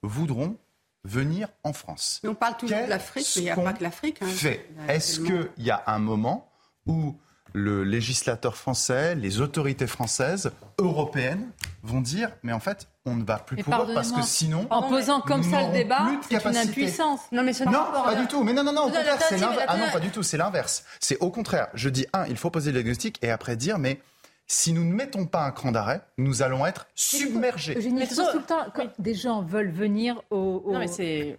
voudront 0.00 0.56
venir 1.04 1.48
en 1.62 1.74
France. 1.74 2.22
on 2.24 2.34
parle 2.34 2.56
toujours 2.56 2.82
de 2.82 2.88
l'Afrique, 2.88 3.28
mais 3.36 3.42
il 3.42 3.44
n'y 3.44 3.50
a 3.50 3.56
pas 3.56 3.74
que 3.74 3.82
l'Afrique. 3.82 4.22
Hein. 4.22 4.54
Est-ce 4.88 5.20
qu'il 5.20 5.50
y 5.58 5.70
a 5.70 5.84
un 5.86 5.98
moment 5.98 6.50
où 6.86 7.14
le 7.56 7.84
législateur 7.84 8.54
français, 8.54 9.14
les 9.14 9.40
autorités 9.40 9.86
françaises, 9.86 10.52
européennes, 10.78 11.48
vont 11.82 12.02
dire 12.02 12.30
mais 12.42 12.52
en 12.52 12.60
fait, 12.60 12.86
on 13.06 13.16
ne 13.16 13.24
va 13.24 13.38
plus 13.38 13.56
pouvoir 13.56 13.86
parce 13.94 14.12
que 14.12 14.20
sinon. 14.22 14.66
En 14.68 14.82
posant 14.82 15.22
comme 15.22 15.42
ça 15.42 15.66
le 15.66 15.72
débat, 15.72 16.06
c'est 16.28 16.44
une 16.44 16.56
impuissance. 16.56 17.20
Non, 17.32 17.42
mais 17.42 17.52
non 17.64 17.84
pas 18.04 18.14
du 18.14 18.26
tout. 18.26 18.44
Mais 18.44 18.52
non, 18.52 18.62
non, 18.62 18.72
non, 18.72 18.82
au 18.82 18.90
contraire, 18.90 19.18
c'est 19.26 19.38
l'inverse. 19.38 19.64
Ah 19.68 19.76
non, 19.78 19.90
pas 19.90 20.00
du 20.00 20.10
tout, 20.10 20.22
c'est 20.22 20.36
l'inverse. 20.36 20.84
C'est 21.00 21.18
au 21.18 21.30
contraire. 21.30 21.68
Je 21.72 21.88
dis, 21.88 22.06
un, 22.12 22.26
il 22.26 22.36
faut 22.36 22.50
poser 22.50 22.72
le 22.72 22.82
diagnostic 22.82 23.18
et 23.22 23.30
après 23.30 23.56
dire, 23.56 23.78
mais 23.78 24.00
si 24.48 24.72
nous 24.72 24.84
ne 24.84 24.92
mettons 24.92 25.26
pas 25.26 25.42
un 25.42 25.50
cran 25.50 25.72
d'arrêt, 25.72 26.02
nous 26.18 26.42
allons 26.42 26.64
être 26.66 26.86
submergés. 26.94 27.76
Mais 27.92 28.06
tout 28.06 28.22
le 28.34 28.42
temps, 28.42 28.66
quand 28.74 28.86
des 28.98 29.14
gens 29.14 29.42
veulent 29.42 29.72
venir 29.72 30.22
au, 30.30 30.62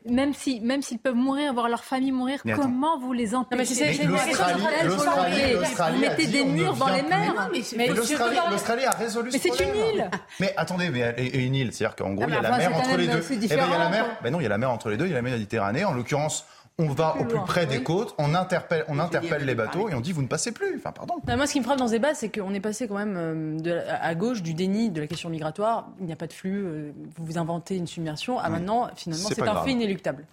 même 0.05 0.33
si 0.33 0.59
même 0.59 0.81
s'ils 0.81 0.99
peuvent 0.99 1.15
mourir, 1.15 1.53
voir 1.53 1.69
leur 1.69 1.85
famille 1.85 2.11
mourir, 2.11 2.41
comment 2.55 2.99
vous 2.99 3.13
les 3.13 3.33
empêchez 3.33 3.93
Vous 4.03 5.99
mettez 5.99 6.27
des 6.27 6.43
murs 6.43 6.75
dans 6.75 6.89
les 6.89 7.03
mers. 7.03 7.49
Mais 7.77 7.87
l'Australie 7.87 8.85
a 8.85 8.91
résolu 8.91 9.31
ce 9.31 9.37
problème. 9.37 9.69
Mais 9.73 9.79
c'est 9.79 9.89
une 9.89 9.95
île. 9.95 10.09
Mais 10.39 10.53
attendez, 10.57 10.89
mais 10.89 11.15
une 11.33 11.55
île, 11.55 11.73
c'est-à-dire 11.73 11.95
qu'en 11.95 12.13
gros, 12.13 12.25
il 12.27 12.33
y 12.33 12.37
a 12.37 12.41
la 12.41 12.57
mer 12.57 12.75
entre 12.75 12.97
les 12.97 13.07
deux. 13.07 13.23
Eh 13.31 13.35
ben, 13.35 13.41
il 13.41 13.49
y 13.49 13.53
a 13.53 13.77
la 13.77 13.89
mer. 13.89 14.05
Ben 14.21 14.31
non, 14.31 14.39
il 14.39 14.43
y 14.43 14.47
a 14.47 14.49
la 14.49 14.57
mer 14.57 14.71
entre 14.71 14.89
les 14.89 14.97
deux. 14.97 15.05
Il 15.05 15.09
y 15.09 15.13
a 15.13 15.15
la 15.15 15.21
Méditerranée. 15.21 15.85
En 15.85 15.93
l'occurrence 15.93 16.45
on 16.79 16.89
va 16.89 17.15
au 17.19 17.25
plus 17.25 17.39
près 17.39 17.65
des 17.65 17.81
côtes, 17.81 18.13
on 18.19 18.35
interpelle, 18.35 18.85
on 18.87 18.99
interpelle 18.99 19.45
les 19.45 19.55
bateaux 19.55 19.89
et 19.89 19.95
on 19.95 19.99
dit 19.99 20.11
vous 20.11 20.21
ne 20.21 20.27
passez 20.27 20.51
plus. 20.51 20.75
Enfin, 20.77 20.91
pardon. 20.91 21.15
moi, 21.25 21.47
ce 21.47 21.53
qui 21.53 21.59
me 21.59 21.63
frappe 21.63 21.79
dans 21.79 21.87
ce 21.87 21.93
débat, 21.93 22.13
c'est 22.13 22.29
qu'on 22.29 22.53
est 22.53 22.59
passé 22.59 22.87
quand 22.87 22.97
même 22.97 23.17
euh, 23.65 23.97
à 23.99 24.13
gauche 24.13 24.43
du 24.43 24.53
déni 24.53 24.91
de 24.91 25.01
la 25.01 25.07
question 25.07 25.29
migratoire. 25.29 25.89
Il 25.99 26.05
n'y 26.05 26.13
a 26.13 26.15
pas 26.15 26.27
de 26.27 26.33
flux, 26.33 26.63
euh, 26.65 26.91
vous 27.15 27.25
vous 27.25 27.37
inventez 27.37 27.77
une 27.77 27.87
submersion. 27.87 28.39
À 28.39 28.49
maintenant, 28.49 28.89
finalement, 28.95 29.29
c'est 29.29 29.41
un 29.41 29.63
fait 29.63 29.71
inéluctable. 29.71 30.25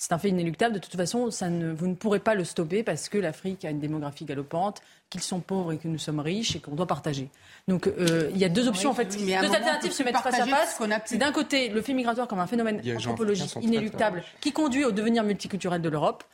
C'est 0.00 0.14
un 0.14 0.18
fait 0.18 0.30
inéluctable. 0.30 0.74
De 0.74 0.78
toute 0.78 0.96
façon, 0.96 1.30
ça 1.30 1.50
ne, 1.50 1.70
vous 1.74 1.86
ne 1.86 1.94
pourrez 1.94 2.20
pas 2.20 2.34
le 2.34 2.42
stopper 2.42 2.82
parce 2.82 3.10
que 3.10 3.18
l'Afrique 3.18 3.66
a 3.66 3.70
une 3.70 3.80
démographie 3.80 4.24
galopante, 4.24 4.80
qu'ils 5.10 5.20
sont 5.20 5.40
pauvres 5.40 5.72
et 5.72 5.76
que 5.76 5.88
nous 5.88 5.98
sommes 5.98 6.20
riches 6.20 6.56
et 6.56 6.58
qu'on 6.58 6.74
doit 6.74 6.86
partager. 6.86 7.28
Donc 7.68 7.86
euh, 7.86 8.30
il 8.32 8.38
y 8.38 8.46
a 8.46 8.48
deux 8.48 8.66
options 8.66 8.88
en 8.88 8.94
fait, 8.94 9.14
deux 9.14 9.34
alternatives 9.34 9.92
se 9.92 10.02
mettre 10.02 10.22
face 10.22 10.40
à 10.40 10.46
face. 10.46 10.80
C'est 11.04 11.18
d'un 11.18 11.32
côté 11.32 11.68
le 11.68 11.82
fait 11.82 11.92
migratoire 11.92 12.26
comme 12.28 12.38
un 12.38 12.46
phénomène 12.46 12.80
anthropologique 12.96 13.54
inéluctable 13.60 14.24
qui 14.40 14.52
conduit 14.52 14.86
au 14.86 14.90
devenir 14.90 15.22
multiculturel 15.22 15.82
de 15.82 15.90
l'Europe. 15.90 16.24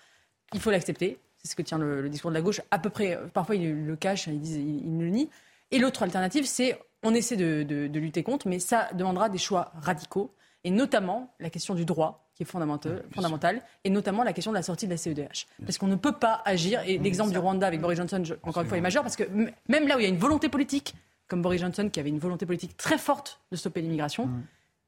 Il 0.55 0.61
faut 0.61 0.71
l'accepter. 0.71 1.19
C'est 1.39 1.49
ce 1.49 1.57
que 1.57 1.63
tient 1.63 1.79
le, 1.79 2.09
discours 2.09 2.31
de 2.31 2.37
la 2.37 2.43
gauche. 2.43 2.61
À 2.71 2.79
peu 2.79 2.91
près, 2.91 3.19
parfois 3.35 3.57
ils 3.57 3.85
le 3.85 3.97
cachent, 3.97 4.29
ils 4.29 4.41
disent, 4.41 4.59
ils, 4.59 4.97
le 4.97 5.09
nient. 5.09 5.29
Et 5.73 5.81
l'autre 5.81 6.05
alternative, 6.05 6.47
c'est 6.47 6.81
on 7.03 7.15
essaie 7.15 7.37
de, 7.37 7.65
de 7.65 7.99
lutter 7.99 8.23
contre, 8.23 8.47
mais 8.47 8.61
ça 8.61 8.89
demandera 8.95 9.29
des 9.29 9.39
choix 9.39 9.73
radicaux 9.83 10.33
et 10.63 10.71
notamment 10.71 11.35
la 11.41 11.51
question 11.51 11.75
du 11.75 11.85
droit 11.85 12.26
qui 12.37 12.43
est 12.43 12.47
fondamentale, 12.47 13.63
et 13.83 13.91
notamment 13.91 14.23
la 14.23 14.35
question 14.35 14.53
de 14.53 14.57
la 14.57 14.63
sortie 14.63 14.87
de 14.87 14.91
la 14.91 14.99
CEDH. 14.99 15.47
Parce 15.65 15.79
qu'on 15.79 15.87
ne 15.87 15.97
peut 15.97 16.13
pas 16.13 16.43
agir, 16.45 16.83
et 16.87 16.99
l'exemple 16.99 17.33
du 17.33 17.39
Rwanda 17.39 17.67
avec 17.67 17.81
Boris 17.81 17.97
Johnson, 17.97 18.23
encore 18.43 18.63
une 18.63 18.69
fois, 18.69 18.77
est 18.77 18.83
majeur, 18.83 19.03
parce 19.03 19.17
que 19.17 19.25
même 19.69 19.89
là 19.89 19.97
où 19.97 20.01
il 20.01 20.03
y 20.03 20.07
a 20.07 20.11
une 20.11 20.19
volonté 20.19 20.51
politique, 20.51 20.95
comme 21.29 21.41
Boris 21.41 21.61
Johnson, 21.61 21.89
qui 21.91 21.99
avait 21.99 22.11
une 22.11 22.19
volonté 22.19 22.45
politique 22.45 22.77
très 22.77 22.99
forte 22.99 23.41
de 23.51 23.57
stopper 23.57 23.81
l'immigration. 23.81 24.27
Mm. 24.27 24.43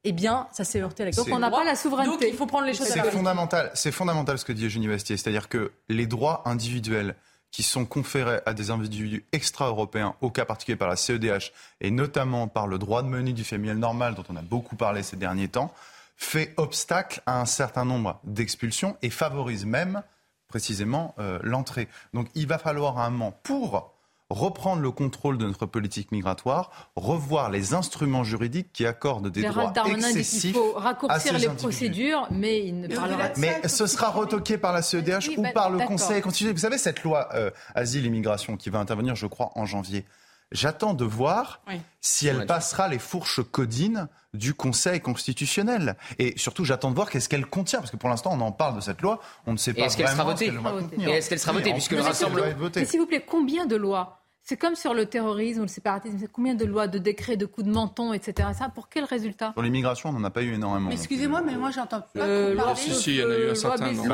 Eh 0.05 0.11
bien, 0.13 0.47
ça 0.53 0.63
s'est 0.63 0.79
heurté 0.79 1.03
avec 1.03 1.15
Donc 1.15 1.27
on 1.29 1.39
n'a 1.39 1.51
pas 1.51 1.65
la 1.65 1.75
souveraineté. 1.75 2.11
Donc 2.11 2.33
il 2.33 2.37
faut 2.37 2.45
prendre 2.45 2.65
les 2.65 2.73
choses 2.73 2.87
C'est 2.87 3.11
fondamental, 3.11 3.69
c'est 3.73 3.91
fondamental 3.91 4.37
ce 4.37 4.45
que 4.45 4.53
dit 4.53 4.65
Eugénie 4.65 4.87
Bastier, 4.87 5.17
c'est-à-dire 5.17 5.49
que 5.49 5.73
les 5.89 6.07
droits 6.07 6.43
individuels 6.45 7.15
qui 7.51 7.63
sont 7.63 7.83
conférés 7.85 8.39
à 8.45 8.53
des 8.53 8.71
individus 8.71 9.25
extra-européens, 9.33 10.15
au 10.21 10.29
cas 10.29 10.45
particulier 10.45 10.77
par 10.77 10.87
la 10.87 10.95
CEDH, 10.95 11.51
et 11.81 11.91
notamment 11.91 12.47
par 12.47 12.67
le 12.67 12.77
droit 12.77 13.01
de 13.01 13.07
menu 13.07 13.33
du 13.33 13.43
familial 13.43 13.77
normal, 13.77 14.15
dont 14.15 14.23
on 14.29 14.35
a 14.37 14.41
beaucoup 14.41 14.77
parlé 14.77 15.03
ces 15.03 15.17
derniers 15.17 15.49
temps, 15.49 15.73
fait 16.19 16.53
obstacle 16.57 17.21
à 17.25 17.39
un 17.39 17.45
certain 17.45 17.85
nombre 17.85 18.19
d'expulsions 18.25 18.97
et 19.01 19.09
favorise 19.09 19.65
même 19.65 20.03
précisément 20.49 21.15
euh, 21.17 21.39
l'entrée. 21.43 21.87
Donc 22.13 22.27
il 22.35 22.45
va 22.45 22.57
falloir 22.57 22.99
un 22.99 23.09
moment 23.09 23.31
pour 23.43 23.95
reprendre 24.29 24.81
le 24.81 24.91
contrôle 24.91 25.37
de 25.37 25.45
notre 25.45 25.65
politique 25.65 26.11
migratoire, 26.11 26.91
revoir 26.95 27.49
les 27.49 27.73
instruments 27.73 28.23
juridiques 28.23 28.71
qui 28.73 28.85
accordent 28.85 29.29
des 29.29 29.43
droits 29.43 29.73
excessifs. 29.87 30.51
Il 30.51 30.53
faut 30.53 30.73
raccourcir 30.73 31.37
les 31.37 31.47
procédures, 31.47 32.27
mais 32.29 32.67
il 32.67 32.81
ne 32.81 32.87
parlera 32.93 33.29
pas. 33.29 33.39
Mais 33.39 33.67
ce 33.67 33.87
sera 33.87 34.09
retoqué 34.09 34.57
par 34.57 34.73
la 34.73 34.81
CEDH 34.81 35.37
ou 35.37 35.41
bah, 35.41 35.51
par 35.53 35.69
le 35.71 35.79
Conseil 35.79 36.21
constitutionnel. 36.21 36.53
Vous 36.53 36.61
savez, 36.61 36.77
cette 36.77 37.01
loi 37.03 37.29
euh, 37.33 37.49
asile-immigration 37.73 38.57
qui 38.57 38.69
va 38.69 38.79
intervenir, 38.79 39.15
je 39.15 39.25
crois, 39.25 39.51
en 39.55 39.65
janvier. 39.65 40.05
J'attends 40.51 40.93
de 40.93 41.05
voir 41.05 41.61
si 42.01 42.27
elle 42.27 42.45
passera 42.45 42.87
les 42.87 42.99
fourches 42.99 43.41
codines 43.43 44.07
du 44.33 44.53
Conseil 44.53 44.99
constitutionnel. 44.99 45.95
Et 46.17 46.37
surtout, 46.37 46.65
j'attends 46.65 46.89
de 46.89 46.95
voir 46.95 47.09
qu'est-ce 47.09 47.29
qu'elle 47.29 47.45
contient, 47.45 47.79
parce 47.79 47.91
que 47.91 47.97
pour 47.97 48.09
l'instant, 48.09 48.31
on 48.33 48.41
en 48.41 48.51
parle 48.51 48.75
de 48.75 48.81
cette 48.81 49.01
loi, 49.01 49.19
on 49.45 49.53
ne 49.53 49.57
sait 49.57 49.73
pas 49.73 49.83
est-ce 49.83 49.97
qu'elle 49.97 50.07
sera 50.07 50.23
votée 50.23 50.51
Et 50.99 51.09
est-ce 51.09 51.29
qu'elle 51.29 51.39
sera 51.39 51.51
votée, 51.51 51.71
puisque 51.73 51.91
le 51.91 52.01
Rassemblement... 52.01 52.69
S'il 52.85 52.99
vous 52.99 53.05
plaît, 53.05 53.25
combien 53.27 53.65
de 53.65 53.75
lois 53.75 54.18
c'est 54.49 54.57
comme 54.57 54.73
sur 54.73 54.95
le 54.95 55.05
terrorisme 55.05 55.59
ou 55.59 55.65
le 55.65 55.67
séparatisme. 55.67 56.17
Combien 56.33 56.55
de 56.55 56.65
lois, 56.65 56.87
de 56.87 56.97
décrets, 56.97 57.37
de 57.37 57.45
coups 57.45 57.67
de 57.67 57.71
menton, 57.71 58.13
etc. 58.13 58.49
Ça, 58.57 58.67
pour 58.69 58.89
quel 58.89 59.03
résultat? 59.03 59.51
Sur 59.53 59.61
l'immigration, 59.61 60.09
on 60.09 60.13
n'en 60.13 60.23
a 60.23 60.31
pas 60.31 60.41
eu 60.41 60.55
énormément. 60.55 60.89
Excusez-moi, 60.89 61.43
mais 61.43 61.55
moi, 61.55 61.69
j'entends 61.69 62.01
pas 62.01 62.19
euh, 62.19 62.55
trop 62.55 62.65
parler. 62.65 62.81
Si, 62.81 62.95
si, 62.95 63.11
il 63.11 63.17
y 63.17 63.23
en 63.23 63.29
a 63.29 63.37
eu 63.37 63.51
un 63.51 63.53
certain 63.53 63.91
nombre. 63.91 64.07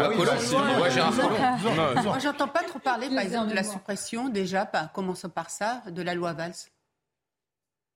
Moi, 2.03 2.19
j'entends 2.19 2.49
pas 2.49 2.63
trop 2.63 2.79
parler, 2.79 3.07
par 3.07 3.19
exemple, 3.19 3.49
de 3.49 3.55
la 3.55 3.63
suppression, 3.63 4.27
déjà, 4.27 4.69
commençons 4.93 5.29
par 5.29 5.49
ça, 5.49 5.81
de 5.89 6.01
la 6.01 6.13
loi 6.13 6.33
Valls. 6.33 6.51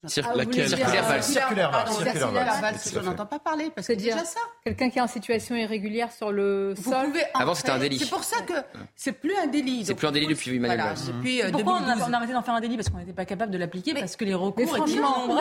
Circulaire, 0.08 1.04
Valls. 1.04 1.24
Circulaire 1.24 1.72
Valls. 1.72 2.76
Je 2.94 3.00
n'entends 3.00 3.26
pas 3.26 3.40
parler 3.40 3.70
parce 3.76 3.86
que 3.88 3.94
c'est 3.94 4.00
déjà 4.00 4.24
ça. 4.24 4.40
Quelqu'un 4.64 4.90
qui 4.90 4.98
est 4.98 5.02
en 5.02 5.08
situation 5.08 5.56
irrégulière 5.56 6.10
sur 6.14 6.32
le 6.32 6.74
sol. 6.82 7.12
Avant, 7.34 7.54
c'était 7.54 7.72
un 7.72 7.80
délit. 7.80 8.00
C'est 8.00 8.10
pour 8.10 8.24
ça 8.24 8.42
que 8.44 8.54
c'est 8.96 9.12
plus 9.12 9.36
un 9.36 9.48
délit. 9.48 9.84
C'est 9.86 9.96
plus 9.96 10.08
un 10.08 10.12
délit 10.14 10.28
depuis 10.28 10.56
Emmanuel 10.56 10.80
Valls. 10.80 10.98
Euh, 11.26 11.52
Pourquoi 11.52 11.82
on 11.82 12.14
a, 12.14 12.16
arrêté 12.16 12.32
d'en 12.32 12.42
faire 12.42 12.54
un 12.54 12.62
délit 12.62 12.78
Parce 12.78 12.90
qu'on 12.90 12.98
n'était 12.98 13.12
pas 13.12 13.26
capable 13.26 13.52
de 13.52 13.58
l'appliquer, 13.58 13.94
parce 13.94 14.16
que 14.16 14.24
les 14.24 14.34
recours 14.34 14.78
étaient 14.78 15.00
nombreux. 15.00 15.38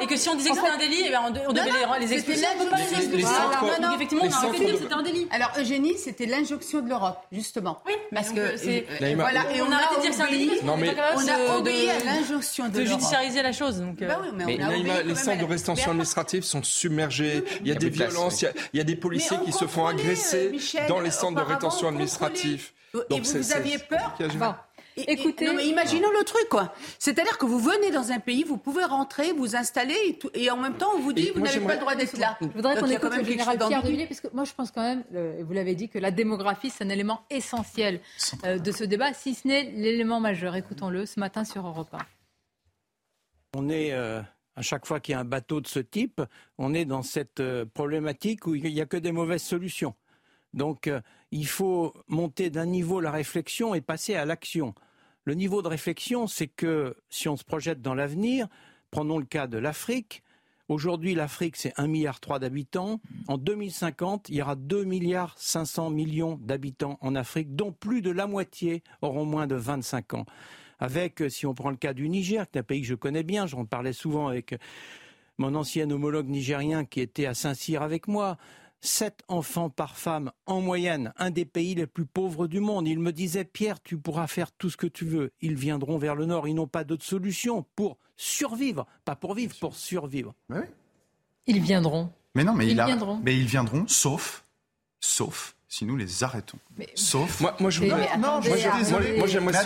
Et 0.00 0.06
que 0.06 0.16
si 0.16 0.28
on 0.28 0.36
disait 0.36 0.50
que 0.50 0.56
c'était 0.56 0.68
un 0.68 0.78
délit, 0.78 1.02
eh 1.08 1.16
on 1.16 1.52
devait 1.52 1.70
les 2.00 2.12
expulser. 2.12 2.46
Effectivement, 3.94 4.24
on 4.24 4.30
a 4.30 4.36
arrêté 4.36 4.58
de 4.58 4.64
dire 4.64 4.74
que 4.74 4.82
c'était 4.82 4.94
un 4.94 5.02
délit. 5.02 5.26
Alors, 5.32 5.50
Eugénie, 5.58 5.98
c'était 5.98 6.26
l'injonction 6.26 6.80
de 6.80 6.88
l'Europe, 6.88 7.18
justement. 7.32 7.82
Oui, 7.86 7.94
parce 8.14 8.30
que 8.30 8.56
c'est. 8.56 8.86
Voilà, 9.16 9.52
et 9.52 9.62
on 9.62 9.72
a 9.72 9.74
arrêté 9.74 9.96
de 9.96 10.00
dire 10.02 10.10
que 10.10 10.16
c'est 10.16 10.22
un 10.22 10.30
délit. 10.30 10.52
On 10.62 11.28
a 11.28 11.58
obéi 11.58 11.90
à 11.90 12.04
l'injonction 12.04 12.68
de 12.68 12.78
l'Europe. 12.78 12.86
De 12.86 12.92
judiciariser 12.92 13.42
la 13.42 13.52
chose. 13.52 13.82
Bah 14.00 14.20
mais, 14.34 14.58
les 15.04 15.14
centres 15.14 15.40
de 15.40 15.44
rétention 15.44 15.90
administrative 15.90 16.44
sont 16.44 16.62
submergés. 16.62 17.44
Il 17.60 17.68
y 17.68 17.72
a 17.72 17.74
des 17.74 17.90
violences, 17.90 18.42
il 18.42 18.76
y 18.76 18.80
a 18.80 18.84
des 18.84 18.96
policiers 18.96 19.38
qui 19.44 19.52
se 19.52 19.66
font 19.66 19.86
agresser 19.86 20.52
dans 20.88 21.00
les 21.00 21.10
centres 21.10 21.42
de 21.42 21.46
rétention 21.46 21.88
administrative. 21.88 22.70
Donc 23.10 23.22
vous, 23.22 23.52
aviez 23.52 23.78
peur 23.78 24.16
Écoutez, 24.96 25.52
mais 25.52 25.66
imaginons 25.68 26.08
le 26.18 26.24
truc, 26.24 26.48
quoi. 26.48 26.72
C'est-à-dire 26.98 27.36
que 27.36 27.44
vous 27.44 27.58
venez 27.58 27.90
dans 27.90 28.12
un 28.12 28.18
pays, 28.18 28.44
vous 28.44 28.56
pouvez 28.56 28.84
rentrer, 28.84 29.32
vous 29.32 29.54
installer, 29.54 30.18
et, 30.34 30.50
en 30.50 30.56
même 30.56 30.74
temps, 30.74 30.90
on 30.96 31.00
vous 31.00 31.12
dit, 31.12 31.30
vous 31.34 31.42
n'avez 31.42 31.60
pas 31.60 31.74
le 31.74 31.80
droit 31.80 31.94
d'être 31.94 32.16
là. 32.18 32.38
Je 32.40 32.46
voudrais 32.46 32.80
qu'on 32.80 32.86
écoute 32.86 33.14
le 33.14 33.24
général 33.24 33.58
Pierre 33.58 33.82
Duvillier, 33.82 34.06
parce 34.06 34.20
que 34.20 34.28
moi, 34.32 34.44
je 34.44 34.52
pense 34.52 34.70
quand 34.70 34.82
même, 34.82 35.04
vous 35.12 35.52
l'avez 35.52 35.74
dit, 35.74 35.88
que 35.88 35.98
la 35.98 36.10
démographie, 36.10 36.70
c'est 36.70 36.84
un 36.84 36.88
élément 36.88 37.22
essentiel 37.30 38.00
euh, 38.44 38.58
de 38.58 38.72
ce 38.72 38.84
débat, 38.84 39.12
si 39.12 39.34
ce 39.34 39.46
n'est 39.46 39.64
l'élément 39.64 40.20
majeur. 40.20 40.56
Écoutons-le 40.56 41.04
ce 41.04 41.20
matin 41.20 41.44
sur 41.44 41.66
Europe 41.66 41.92
1. 41.92 41.98
On 43.58 43.70
est 43.70 43.92
euh, 43.92 44.20
à 44.54 44.60
chaque 44.60 44.84
fois 44.84 45.00
qu'il 45.00 45.12
y 45.12 45.14
a 45.14 45.20
un 45.20 45.24
bateau 45.24 45.62
de 45.62 45.66
ce 45.66 45.78
type, 45.78 46.20
on 46.58 46.74
est 46.74 46.84
dans 46.84 47.02
cette 47.02 47.40
euh, 47.40 47.64
problématique 47.64 48.46
où 48.46 48.54
il 48.54 48.62
n'y 48.70 48.82
a 48.82 48.84
que 48.84 48.98
des 48.98 49.12
mauvaises 49.12 49.42
solutions. 49.42 49.94
Donc 50.52 50.88
euh, 50.88 51.00
il 51.30 51.46
faut 51.46 51.94
monter 52.06 52.50
d'un 52.50 52.66
niveau 52.66 53.00
la 53.00 53.10
réflexion 53.10 53.74
et 53.74 53.80
passer 53.80 54.14
à 54.14 54.26
l'action. 54.26 54.74
Le 55.24 55.32
niveau 55.32 55.62
de 55.62 55.68
réflexion, 55.68 56.26
c'est 56.26 56.48
que 56.48 56.96
si 57.08 57.30
on 57.30 57.38
se 57.38 57.44
projette 57.44 57.80
dans 57.80 57.94
l'avenir, 57.94 58.46
prenons 58.90 59.18
le 59.18 59.24
cas 59.24 59.46
de 59.46 59.56
l'Afrique. 59.56 60.22
Aujourd'hui, 60.68 61.14
l'Afrique, 61.14 61.56
c'est 61.56 61.74
1,3 61.76 61.88
milliard 61.88 62.20
d'habitants. 62.38 63.00
En 63.26 63.38
2050, 63.38 64.28
il 64.28 64.34
y 64.34 64.42
aura 64.42 64.56
2 64.56 64.84
milliards 64.84 65.34
500 65.38 65.88
millions 65.88 66.38
d'habitants 66.42 66.98
en 67.00 67.14
Afrique, 67.14 67.56
dont 67.56 67.72
plus 67.72 68.02
de 68.02 68.10
la 68.10 68.26
moitié 68.26 68.82
auront 69.00 69.24
moins 69.24 69.46
de 69.46 69.54
25 69.54 70.12
ans 70.12 70.26
avec, 70.78 71.22
euh, 71.22 71.28
si 71.28 71.46
on 71.46 71.54
prend 71.54 71.70
le 71.70 71.76
cas 71.76 71.94
du 71.94 72.08
Niger, 72.08 72.50
qui 72.50 72.58
est 72.58 72.60
un 72.60 72.64
pays 72.64 72.82
que 72.82 72.86
je 72.86 72.94
connais 72.94 73.22
bien, 73.22 73.46
j'en 73.46 73.64
parlais 73.64 73.92
souvent 73.92 74.28
avec 74.28 74.54
mon 75.38 75.54
ancien 75.54 75.90
homologue 75.90 76.28
nigérien 76.28 76.84
qui 76.84 77.00
était 77.00 77.26
à 77.26 77.34
Saint-Cyr 77.34 77.82
avec 77.82 78.08
moi, 78.08 78.38
sept 78.80 79.22
enfants 79.28 79.70
par 79.70 79.96
femme 79.96 80.32
en 80.46 80.60
moyenne, 80.60 81.12
un 81.16 81.30
des 81.30 81.44
pays 81.44 81.74
les 81.74 81.86
plus 81.86 82.06
pauvres 82.06 82.46
du 82.46 82.60
monde. 82.60 82.88
Il 82.88 83.00
me 83.00 83.12
disait, 83.12 83.44
Pierre, 83.44 83.82
tu 83.82 83.98
pourras 83.98 84.26
faire 84.26 84.52
tout 84.52 84.70
ce 84.70 84.76
que 84.76 84.86
tu 84.86 85.04
veux. 85.04 85.32
Ils 85.40 85.56
viendront 85.56 85.98
vers 85.98 86.14
le 86.14 86.26
nord, 86.26 86.48
ils 86.48 86.54
n'ont 86.54 86.66
pas 86.66 86.84
d'autre 86.84 87.04
solution 87.04 87.64
pour 87.74 87.98
survivre, 88.16 88.86
pas 89.04 89.16
pour 89.16 89.34
vivre, 89.34 89.54
pour 89.58 89.74
survivre. 89.76 90.34
Ils 91.46 91.60
viendront. 91.60 92.10
Mais 92.34 92.44
non, 92.44 92.54
mais 92.54 92.66
ils, 92.66 92.74
viendront. 92.74 93.20
Mais 93.22 93.36
ils 93.36 93.46
viendront, 93.46 93.86
sauf, 93.88 94.44
sauf 95.00 95.55
si 95.68 95.84
nous 95.84 95.96
les 95.96 96.22
arrêtons. 96.22 96.58
Sauf. 96.94 97.40
Moi, 97.40 97.56
moi 97.60 97.70
je 97.70 97.80
voudrais. 97.80 98.16
Non, 98.18 98.40
moi, 98.40 98.56
je, 98.56 98.78
désolé. 98.78 99.18
Moi, 99.18 99.26
j'aimerais 99.26 99.56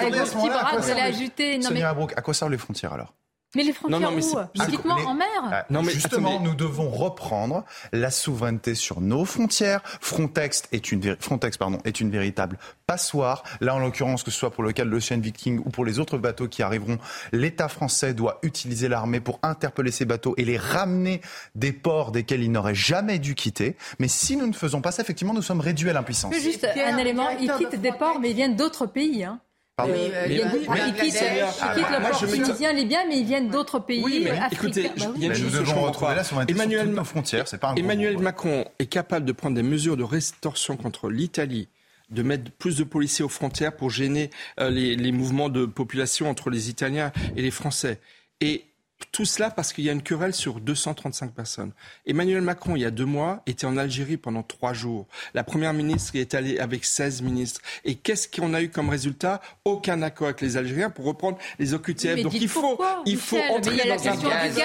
à 2.16 2.22
quoi 2.22 2.34
servent 2.34 2.50
les 2.50 2.58
frontières 2.58 2.92
alors? 2.92 3.14
Mais 3.56 3.64
les 3.64 3.72
frontières 3.72 4.00
non, 4.00 4.10
non, 4.10 4.16
mais 4.16 4.64
Uniquement 4.68 4.94
en 4.94 5.14
mer? 5.14 5.26
Ah, 5.50 5.66
Non, 5.70 5.82
mais 5.82 5.92
justement, 5.92 6.38
nous 6.40 6.54
devons 6.54 6.88
reprendre 6.88 7.64
la 7.92 8.10
souveraineté 8.10 8.74
sur 8.76 9.00
nos 9.00 9.24
frontières. 9.24 9.80
Frontex 10.00 10.62
est 10.70 10.92
une, 10.92 11.16
Frontex, 11.18 11.56
pardon, 11.56 11.78
est 11.84 12.00
une 12.00 12.10
véritable 12.10 12.58
passoire. 12.86 13.42
Là, 13.60 13.74
en 13.74 13.80
l'occurrence, 13.80 14.22
que 14.22 14.30
ce 14.30 14.38
soit 14.38 14.50
pour 14.50 14.62
le 14.62 14.72
cas 14.72 14.84
de 14.84 14.90
l'Ocean 14.90 15.18
Viking 15.18 15.60
ou 15.64 15.70
pour 15.70 15.84
les 15.84 15.98
autres 15.98 16.16
bateaux 16.18 16.46
qui 16.46 16.62
arriveront, 16.62 16.98
l'État 17.32 17.68
français 17.68 18.14
doit 18.14 18.38
utiliser 18.42 18.88
l'armée 18.88 19.20
pour 19.20 19.40
interpeller 19.42 19.90
ces 19.90 20.04
bateaux 20.04 20.34
et 20.36 20.44
les 20.44 20.56
ramener 20.58 21.20
des 21.56 21.72
ports 21.72 22.12
desquels 22.12 22.42
ils 22.42 22.52
n'auraient 22.52 22.74
jamais 22.74 23.18
dû 23.18 23.34
quitter. 23.34 23.76
Mais 23.98 24.08
si 24.08 24.36
nous 24.36 24.46
ne 24.46 24.52
faisons 24.52 24.80
pas 24.80 24.92
ça, 24.92 25.02
effectivement, 25.02 25.34
nous 25.34 25.42
sommes 25.42 25.60
réduits 25.60 25.90
à 25.90 25.92
l'impuissance. 25.92 26.34
Juste 26.34 26.64
un 26.64 26.96
élément, 26.98 27.28
ils 27.30 27.52
quittent 27.58 27.80
des 27.80 27.92
ports, 27.92 28.20
mais 28.20 28.30
ils 28.30 28.36
viennent 28.36 28.56
d'autres 28.56 28.86
pays. 28.86 29.24
Hein. 29.24 29.40
Oui, 29.86 30.10
mais, 30.12 30.34
ils 30.34 30.94
quittent, 30.94 31.20
le 31.20 32.10
port 32.10 32.18
tunisien, 32.18 32.72
libyen, 32.72 33.00
mais 33.08 33.18
ils 33.18 33.26
viennent 33.26 33.48
d'autres 33.48 33.78
pays 33.78 34.02
oui, 34.02 34.22
mais, 34.24 34.38
Écoutez, 34.52 34.90
bah 34.96 35.06
il 35.16 35.22
y 35.22 35.24
a 35.24 35.28
une 35.28 35.34
chose 35.34 35.70
retrouver 35.70 36.14
la 36.14 36.44
Emmanuel, 36.48 36.86
sur 36.86 36.96
nos 36.96 37.04
frontières, 37.04 37.48
c'est 37.48 37.58
pas 37.58 37.68
un 37.68 37.74
Emmanuel 37.74 38.18
Macron 38.18 38.64
est 38.78 38.86
capable 38.86 39.26
de 39.26 39.32
prendre 39.32 39.56
des 39.56 39.62
mesures 39.62 39.96
de 39.96 40.04
rétorsion 40.04 40.76
contre 40.76 41.10
l'Italie 41.10 41.68
de 42.10 42.22
mettre 42.22 42.50
plus 42.50 42.76
de 42.76 42.84
policiers 42.84 43.24
aux 43.24 43.28
frontières 43.28 43.76
pour 43.76 43.90
gêner 43.90 44.30
euh, 44.58 44.68
les, 44.68 44.96
les 44.96 45.12
mouvements 45.12 45.48
de 45.48 45.64
population 45.64 46.28
entre 46.28 46.50
les 46.50 46.68
Italiens 46.68 47.12
et 47.36 47.42
les 47.42 47.52
Français. 47.52 48.00
Et 48.40 48.64
tout 49.12 49.24
cela 49.24 49.50
parce 49.50 49.72
qu'il 49.72 49.84
y 49.84 49.88
a 49.88 49.92
une 49.92 50.02
querelle 50.02 50.34
sur 50.34 50.60
235 50.60 51.32
personnes. 51.32 51.72
Emmanuel 52.06 52.42
Macron, 52.42 52.76
il 52.76 52.82
y 52.82 52.84
a 52.84 52.90
deux 52.90 53.04
mois, 53.04 53.42
était 53.46 53.66
en 53.66 53.76
Algérie 53.76 54.16
pendant 54.16 54.42
trois 54.42 54.72
jours. 54.72 55.06
La 55.34 55.44
première 55.44 55.72
ministre 55.72 56.14
y 56.14 56.20
est 56.20 56.34
allée 56.34 56.58
avec 56.58 56.84
16 56.84 57.22
ministres. 57.22 57.60
Et 57.84 57.94
qu'est-ce 57.96 58.28
qu'on 58.28 58.54
a 58.54 58.62
eu 58.62 58.70
comme 58.70 58.88
résultat? 58.88 59.40
Aucun 59.64 60.02
accord 60.02 60.28
avec 60.28 60.40
les 60.40 60.56
Algériens 60.56 60.90
pour 60.90 61.04
reprendre 61.04 61.38
les 61.58 61.74
OQTF. 61.74 62.22
Donc 62.22 62.34
il 62.34 62.48
faut, 62.48 62.78
il 63.06 63.16
faut 63.16 63.38
entrer 63.50 63.88
dans 63.88 64.08
un 64.08 64.16
gaz. 64.16 64.60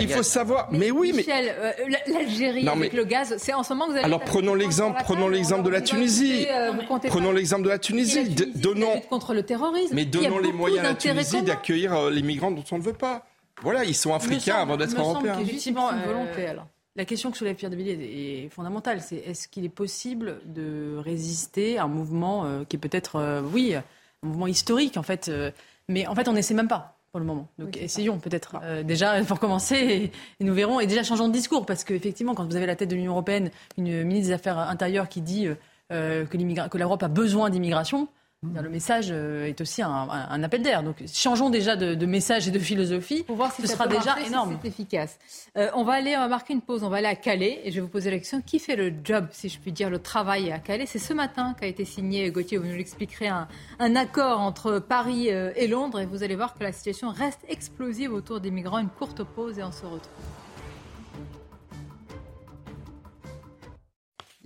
il 0.00 0.08
faut 0.08 0.22
savoir. 0.22 0.68
Mais, 0.72 0.90
oui, 0.90 1.12
mais 1.14 1.24
euh, 1.28 1.72
l'Algérie 2.06 2.66
avec 2.68 2.92
le 2.92 3.04
gaz, 3.04 3.34
c'est 3.38 3.52
en 3.52 3.62
ce 3.62 3.72
moment 3.72 3.86
que 3.86 3.92
vous 3.92 3.96
allez. 3.96 4.04
Alors 4.04 4.20
prenons 4.20 4.54
l'exemple, 4.54 5.00
prenons 5.02 5.28
l'exemple 5.28 5.64
de 5.64 5.70
la 5.70 5.80
Tunisie. 5.80 6.46
Euh, 6.50 6.72
prenons 7.08 7.32
l'exemple 7.32 7.64
de 7.64 7.68
la 7.68 7.78
Tunisie. 7.78 8.28
Donnons 8.54 9.00
contre 9.08 9.34
le 9.34 9.42
terrorisme. 9.42 9.94
Mais 9.94 10.04
donnons 10.04 10.38
les 10.38 10.52
moyens 10.52 10.80
à 10.80 10.90
la 10.90 10.94
Tunisie 10.94 11.42
d'accueillir 11.42 11.94
euh, 11.94 12.10
les 12.10 12.22
migrants 12.22 12.50
dont 12.50 12.64
on 12.72 12.78
ne 12.78 12.82
veut 12.82 12.92
pas. 12.92 13.27
Voilà, 13.62 13.84
ils 13.84 13.94
sont 13.94 14.14
africains 14.14 14.56
avant 14.56 14.76
d'être 14.76 14.98
européens. 14.98 15.38
Effectivement, 15.40 15.88
alors. 15.88 16.66
La 16.98 17.04
question 17.04 17.30
que 17.30 17.36
soulève 17.36 17.54
Pierre 17.54 17.70
de 17.70 17.76
Villiers 17.76 18.44
est 18.44 18.48
fondamentale. 18.48 19.00
C'est 19.00 19.18
est-ce 19.18 19.46
qu'il 19.46 19.64
est 19.64 19.68
possible 19.68 20.40
de 20.46 20.96
résister 20.96 21.78
à 21.78 21.84
un 21.84 21.88
mouvement 21.88 22.44
euh, 22.44 22.64
qui 22.68 22.74
est 22.74 22.78
peut-être, 22.80 23.16
euh, 23.16 23.40
oui, 23.40 23.76
un 23.76 23.84
mouvement 24.26 24.48
historique 24.48 24.96
en 24.96 25.04
fait, 25.04 25.28
euh, 25.28 25.52
mais 25.88 26.08
en 26.08 26.16
fait 26.16 26.26
on 26.26 26.32
n'essaie 26.32 26.54
même 26.54 26.66
pas 26.66 26.96
pour 27.12 27.20
le 27.20 27.26
moment. 27.26 27.46
Donc 27.56 27.76
essayons 27.76 28.18
peut-être 28.18 28.56
déjà 28.82 29.22
pour 29.28 29.38
commencer 29.38 30.10
et, 30.40 30.44
nous 30.44 30.52
verrons. 30.52 30.80
Et 30.80 30.88
déjà 30.88 31.04
changeons 31.04 31.28
de 31.28 31.32
discours 31.32 31.66
parce 31.66 31.84
qu'effectivement, 31.84 32.34
quand 32.34 32.44
vous 32.44 32.56
avez 32.56 32.66
la 32.66 32.74
tête 32.74 32.90
de 32.90 32.96
l'Union 32.96 33.12
européenne, 33.12 33.52
une 33.76 34.02
ministre 34.02 34.30
des 34.30 34.34
Affaires 34.34 34.58
intérieures 34.58 35.08
qui 35.08 35.20
dit 35.20 35.46
que 35.88 36.78
l'Europe 36.78 37.02
a 37.04 37.08
besoin 37.08 37.48
d'immigration, 37.48 38.08
Le 38.44 38.68
message 38.68 39.08
euh, 39.10 39.46
est 39.46 39.60
aussi 39.60 39.82
un, 39.82 40.42
appel 40.44 40.62
d'air. 40.62 40.84
Donc 40.84 41.02
changeons 41.12 41.50
déjà 41.50 41.74
de, 41.74 42.06
message 42.06 42.46
et 42.46 42.52
de 42.52 42.58
philosophie. 42.60 43.24
Pour 43.24 43.34
voir 43.34 43.52
si 43.52 43.62
ce 43.62 43.66
sera 43.66 43.88
déjà 43.88 44.20
énorme. 44.20 44.56
c'est 44.62 44.68
efficace. 44.68 45.18
Euh, 45.56 45.70
on 45.74 45.82
va 45.82 45.94
aller, 45.94 46.16
on 46.16 46.20
va 46.20 46.28
marquer 46.28 46.52
une 46.52 46.60
pause. 46.60 46.84
On 46.84 46.88
va 46.88 46.98
aller 46.98 47.08
à 47.08 47.16
Calais 47.16 47.60
et 47.64 47.72
je 47.72 47.76
vais 47.76 47.80
vous 47.80 47.88
poser 47.88 48.12
la 48.12 48.18
question 48.18 48.40
qui 48.40 48.60
fait 48.60 48.76
le 48.76 48.92
job, 49.02 49.26
si 49.32 49.48
je 49.48 49.58
puis 49.58 49.72
dire, 49.72 49.90
le 49.90 49.98
travail 49.98 50.52
à 50.52 50.60
Calais? 50.60 50.86
C'est 50.86 51.00
ce 51.00 51.12
matin 51.12 51.56
qu'a 51.58 51.66
été 51.66 51.84
signé, 51.84 52.30
Gauthier, 52.30 52.58
vous 52.58 52.66
nous 52.68 52.76
l'expliquerez, 52.76 53.26
un, 53.26 53.48
un, 53.80 53.96
accord 53.96 54.38
entre 54.38 54.78
Paris 54.78 55.32
euh, 55.32 55.50
et 55.56 55.66
Londres 55.66 55.98
et 55.98 56.06
vous 56.06 56.22
allez 56.22 56.36
voir 56.36 56.54
que 56.54 56.62
la 56.62 56.70
situation 56.70 57.10
reste 57.10 57.40
explosive 57.48 58.12
autour 58.12 58.40
des 58.40 58.52
migrants. 58.52 58.78
Une 58.78 58.88
courte 58.88 59.24
pause 59.24 59.58
et 59.58 59.64
on 59.64 59.72
se 59.72 59.84
retrouve. 59.84 60.37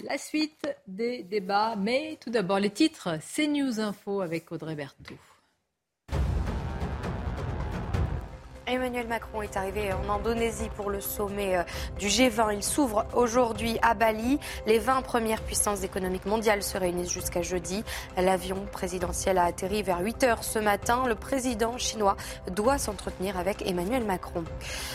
La 0.02 0.18
suite 0.18 0.68
des 0.86 1.22
débats. 1.22 1.76
Mais 1.76 2.18
tout 2.20 2.30
d'abord, 2.30 2.58
les 2.58 2.70
titres, 2.70 3.18
c'est 3.22 3.46
News 3.46 3.80
Info 3.80 4.20
avec 4.20 4.50
Audrey 4.52 4.74
Berthoud. 4.74 5.16
Emmanuel 8.66 9.08
Macron 9.08 9.42
est 9.42 9.56
arrivé 9.56 9.90
en 9.92 10.08
Indonésie 10.08 10.70
pour 10.76 10.88
le 10.88 11.00
sommet 11.00 11.56
euh, 11.56 11.62
du 11.98 12.06
G20. 12.06 12.54
Il 12.54 12.62
s'ouvre 12.62 13.04
aujourd'hui 13.12 13.76
à 13.82 13.94
Bali. 13.94 14.38
Les 14.66 14.78
20 14.78 15.02
premières 15.02 15.42
puissances 15.42 15.82
économiques 15.82 16.26
mondiales 16.26 16.62
se 16.62 16.78
réunissent 16.78 17.10
jusqu'à 17.10 17.42
jeudi. 17.42 17.82
L'avion 18.16 18.64
présidentiel 18.70 19.38
a 19.38 19.44
atterri 19.44 19.82
vers 19.82 19.98
8 20.00 20.24
heures 20.24 20.44
ce 20.44 20.60
matin. 20.60 21.06
Le 21.08 21.16
président 21.16 21.76
chinois 21.76 22.16
doit 22.52 22.78
s'entretenir 22.78 23.36
avec 23.36 23.66
Emmanuel 23.66 24.04
Macron. 24.04 24.44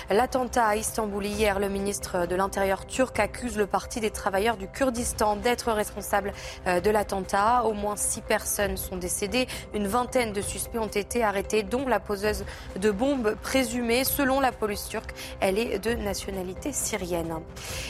L'attentat 0.10 0.65
à 0.65 0.75
Istanbul 0.77 1.25
hier, 1.25 1.60
le 1.60 1.67
ministre 1.67 2.25
de 2.25 2.36
l'Intérieur 2.36 2.86
turc 2.86 3.19
accuse 3.19 3.58
le 3.58 3.67
Parti 3.67 3.99
des 3.99 4.12
travailleurs 4.12 4.56
du 4.56 4.69
Kurdistan 4.69 5.36
d'être 5.36 5.73
responsable 5.73 6.32
euh, 6.67 6.80
de 6.80 6.89
l'attentat. 6.89 7.65
Au 7.65 7.73
moins 7.73 7.97
6 7.97 8.21
personnes 8.21 8.77
sont 8.77 8.95
décédées. 8.95 9.47
Une 9.73 9.88
vingtaine 9.88 10.32
de 10.32 10.41
suspects 10.41 10.80
ont 10.80 10.88
été 10.88 11.21
arrêtés, 11.21 11.63
dont 11.63 11.86
la 11.86 11.99
poseuse 11.99 12.45
de 12.80 12.91
bombes 12.91 13.36
présumée 13.58 14.04
Selon 14.04 14.39
la 14.39 14.52
police 14.52 14.88
turque, 14.88 15.15
elle 15.39 15.58
est 15.58 15.80
de 15.80 15.96
nationalité 15.96 16.72
syrienne. 16.72 17.39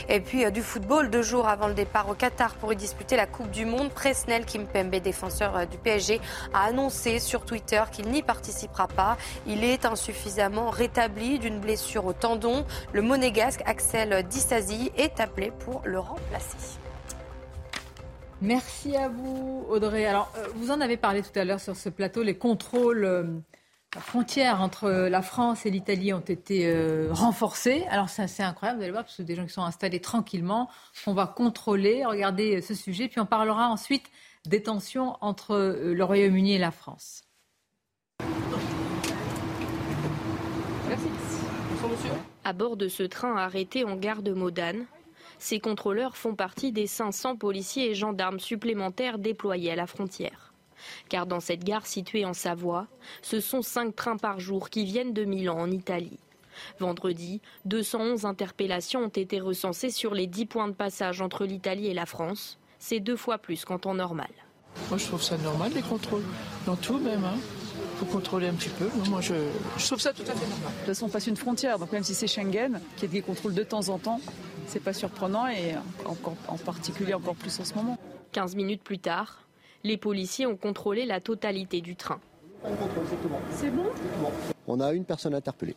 Et 0.08 0.18
puis 0.20 0.46
euh, 0.46 0.50
du 0.50 0.62
football, 0.62 1.10
deux 1.10 1.20
jours 1.20 1.46
avant 1.46 1.68
le 1.68 1.74
départ 1.74 2.08
au 2.08 2.14
Qatar 2.14 2.54
pour 2.54 2.72
y 2.72 2.76
disputer 2.76 3.16
la 3.16 3.26
Coupe 3.26 3.50
du 3.50 3.66
Monde, 3.66 3.90
Presnel 3.90 4.46
Kimpembe, 4.46 4.96
défenseur 4.96 5.54
euh, 5.54 5.66
du 5.66 5.76
PSG, 5.76 6.22
a 6.54 6.64
annoncé 6.64 7.18
sur 7.18 7.44
Twitter 7.44 7.82
qu'il 7.92 8.08
n'y 8.08 8.22
participera 8.22 8.88
pas. 8.88 9.18
Il 9.46 9.62
est 9.62 9.84
insuffisamment 9.84 10.70
rétabli 10.70 11.38
d'une 11.38 11.60
blessure 11.60 12.06
au 12.06 12.14
tendon. 12.14 12.64
Le 12.94 13.02
monégasque 13.02 13.60
Axel 13.66 14.22
Dissasi 14.26 14.90
est 14.96 15.20
appelé 15.20 15.52
pour 15.66 15.82
le 15.84 15.98
remplacer. 15.98 16.78
Merci 18.40 18.96
à 18.96 19.08
vous, 19.08 19.66
Audrey. 19.68 20.06
Alors, 20.06 20.32
euh, 20.38 20.46
vous 20.54 20.70
en 20.70 20.80
avez 20.80 20.96
parlé 20.96 21.20
tout 21.20 21.38
à 21.38 21.44
l'heure 21.44 21.60
sur 21.60 21.76
ce 21.76 21.90
plateau, 21.90 22.22
les 22.22 22.38
contrôles 22.38 23.42
la 23.94 24.02
frontière 24.02 24.60
entre 24.60 24.90
la 24.90 25.22
France 25.22 25.64
et 25.64 25.70
l'Italie 25.70 26.12
ont 26.12 26.20
été 26.20 26.66
euh, 26.66 27.08
renforcées. 27.10 27.84
Alors 27.88 28.10
c'est 28.10 28.22
assez 28.22 28.42
incroyable, 28.42 28.78
vous 28.78 28.82
allez 28.82 28.92
voir, 28.92 29.04
parce 29.04 29.16
que 29.16 29.22
des 29.22 29.34
gens 29.34 29.46
qui 29.46 29.52
sont 29.52 29.62
installés 29.62 30.00
tranquillement, 30.00 30.68
on 31.06 31.14
va 31.14 31.26
contrôler, 31.26 32.04
regarder 32.04 32.56
euh, 32.56 32.60
ce 32.60 32.74
sujet, 32.74 33.08
puis 33.08 33.20
on 33.20 33.26
parlera 33.26 33.68
ensuite 33.68 34.04
des 34.46 34.62
tensions 34.62 35.16
entre 35.22 35.52
euh, 35.52 35.94
le 35.94 36.04
Royaume-Uni 36.04 36.54
et 36.54 36.58
la 36.58 36.70
France. 36.70 37.22
Merci. 40.88 41.08
À 42.44 42.52
bord 42.52 42.76
de 42.76 42.88
ce 42.88 43.02
train 43.02 43.36
arrêté 43.36 43.84
en 43.84 43.96
gare 43.96 44.22
de 44.22 44.32
Modane, 44.32 44.84
ces 45.38 45.60
contrôleurs 45.60 46.16
font 46.16 46.34
partie 46.34 46.72
des 46.72 46.86
500 46.86 47.36
policiers 47.36 47.90
et 47.90 47.94
gendarmes 47.94 48.40
supplémentaires 48.40 49.18
déployés 49.18 49.70
à 49.72 49.76
la 49.76 49.86
frontière. 49.86 50.47
Car 51.08 51.26
dans 51.26 51.40
cette 51.40 51.64
gare 51.64 51.86
située 51.86 52.24
en 52.24 52.34
Savoie, 52.34 52.86
ce 53.22 53.40
sont 53.40 53.62
5 53.62 53.94
trains 53.94 54.16
par 54.16 54.40
jour 54.40 54.70
qui 54.70 54.84
viennent 54.84 55.12
de 55.12 55.24
Milan 55.24 55.58
en 55.58 55.70
Italie. 55.70 56.18
Vendredi, 56.80 57.40
211 57.64 58.24
interpellations 58.24 59.00
ont 59.04 59.08
été 59.08 59.40
recensées 59.40 59.90
sur 59.90 60.14
les 60.14 60.26
10 60.26 60.46
points 60.46 60.68
de 60.68 60.72
passage 60.72 61.20
entre 61.20 61.44
l'Italie 61.44 61.86
et 61.86 61.94
la 61.94 62.06
France. 62.06 62.58
C'est 62.78 63.00
deux 63.00 63.16
fois 63.16 63.38
plus 63.38 63.64
qu'en 63.64 63.78
temps 63.78 63.94
normal. 63.94 64.30
Moi, 64.88 64.98
je 64.98 65.06
trouve 65.06 65.22
ça 65.22 65.36
normal, 65.38 65.72
les 65.74 65.82
contrôles. 65.82 66.22
Dans 66.66 66.76
tout, 66.76 66.98
même. 66.98 67.24
Hein. 67.24 67.36
faut 67.96 68.06
contrôler 68.06 68.48
un 68.48 68.54
petit 68.54 68.68
peu. 68.68 68.88
Moi, 69.08 69.20
je, 69.20 69.34
trouve 69.84 70.00
ça 70.00 70.12
tout 70.12 70.22
à 70.22 70.34
fait 70.34 70.46
normal. 70.46 70.72
De 70.72 70.78
toute 70.78 70.86
façon, 70.86 71.06
on 71.06 71.08
passe 71.08 71.26
une 71.26 71.36
frontière. 71.36 71.78
Donc, 71.78 71.92
même 71.92 72.04
si 72.04 72.14
c'est 72.14 72.28
Schengen, 72.28 72.80
qui 72.96 73.06
a 73.06 73.08
des 73.08 73.22
contrôles 73.22 73.54
de 73.54 73.64
temps 73.64 73.88
en 73.88 73.98
temps, 73.98 74.20
c'est 74.66 74.80
pas 74.80 74.92
surprenant 74.92 75.48
et 75.48 75.74
en 76.04 76.56
particulier 76.58 77.14
encore 77.14 77.34
plus 77.34 77.58
en 77.60 77.64
ce 77.64 77.74
moment. 77.74 77.98
15 78.32 78.54
minutes 78.54 78.82
plus 78.82 78.98
tard, 78.98 79.47
les 79.84 79.96
policiers 79.96 80.46
ont 80.46 80.56
contrôlé 80.56 81.06
la 81.06 81.20
totalité 81.20 81.80
du 81.80 81.96
train. 81.96 82.20
C'est 83.50 83.70
bon 83.70 83.84
On 84.66 84.80
a 84.80 84.92
une 84.92 85.04
personne 85.04 85.34
interpellée. 85.34 85.76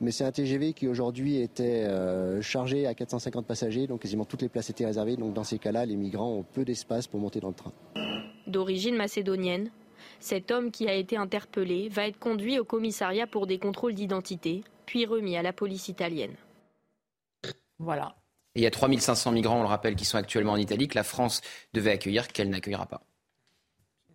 Mais 0.00 0.10
c'est 0.10 0.24
un 0.24 0.32
TGV 0.32 0.74
qui 0.74 0.88
aujourd'hui 0.88 1.40
était 1.40 1.84
euh, 1.84 2.42
chargé 2.42 2.86
à 2.86 2.94
450 2.94 3.46
passagers, 3.46 3.86
donc 3.86 4.02
quasiment 4.02 4.26
toutes 4.26 4.42
les 4.42 4.48
places 4.48 4.68
étaient 4.68 4.84
réservées. 4.84 5.16
Donc 5.16 5.32
dans 5.32 5.44
ces 5.44 5.58
cas-là, 5.58 5.86
les 5.86 5.96
migrants 5.96 6.32
ont 6.32 6.42
peu 6.42 6.64
d'espace 6.64 7.06
pour 7.06 7.18
monter 7.18 7.40
dans 7.40 7.48
le 7.48 7.54
train. 7.54 7.72
D'origine 8.46 8.94
macédonienne, 8.94 9.70
cet 10.20 10.50
homme 10.50 10.70
qui 10.70 10.86
a 10.86 10.94
été 10.94 11.16
interpellé 11.16 11.88
va 11.88 12.06
être 12.06 12.18
conduit 12.18 12.58
au 12.58 12.64
commissariat 12.64 13.26
pour 13.26 13.46
des 13.46 13.58
contrôles 13.58 13.94
d'identité, 13.94 14.62
puis 14.84 15.06
remis 15.06 15.36
à 15.36 15.42
la 15.42 15.54
police 15.54 15.88
italienne. 15.88 16.34
Voilà 17.78 18.14
il 18.56 18.62
y 18.62 18.66
a 18.66 18.70
3500 18.70 19.32
migrants, 19.32 19.58
on 19.58 19.62
le 19.62 19.68
rappelle, 19.68 19.94
qui 19.94 20.04
sont 20.04 20.18
actuellement 20.18 20.52
en 20.52 20.56
Italie, 20.56 20.88
que 20.88 20.96
la 20.96 21.04
France 21.04 21.42
devait 21.74 21.92
accueillir, 21.92 22.28
qu'elle 22.28 22.50
n'accueillera 22.50 22.86
pas. 22.86 23.02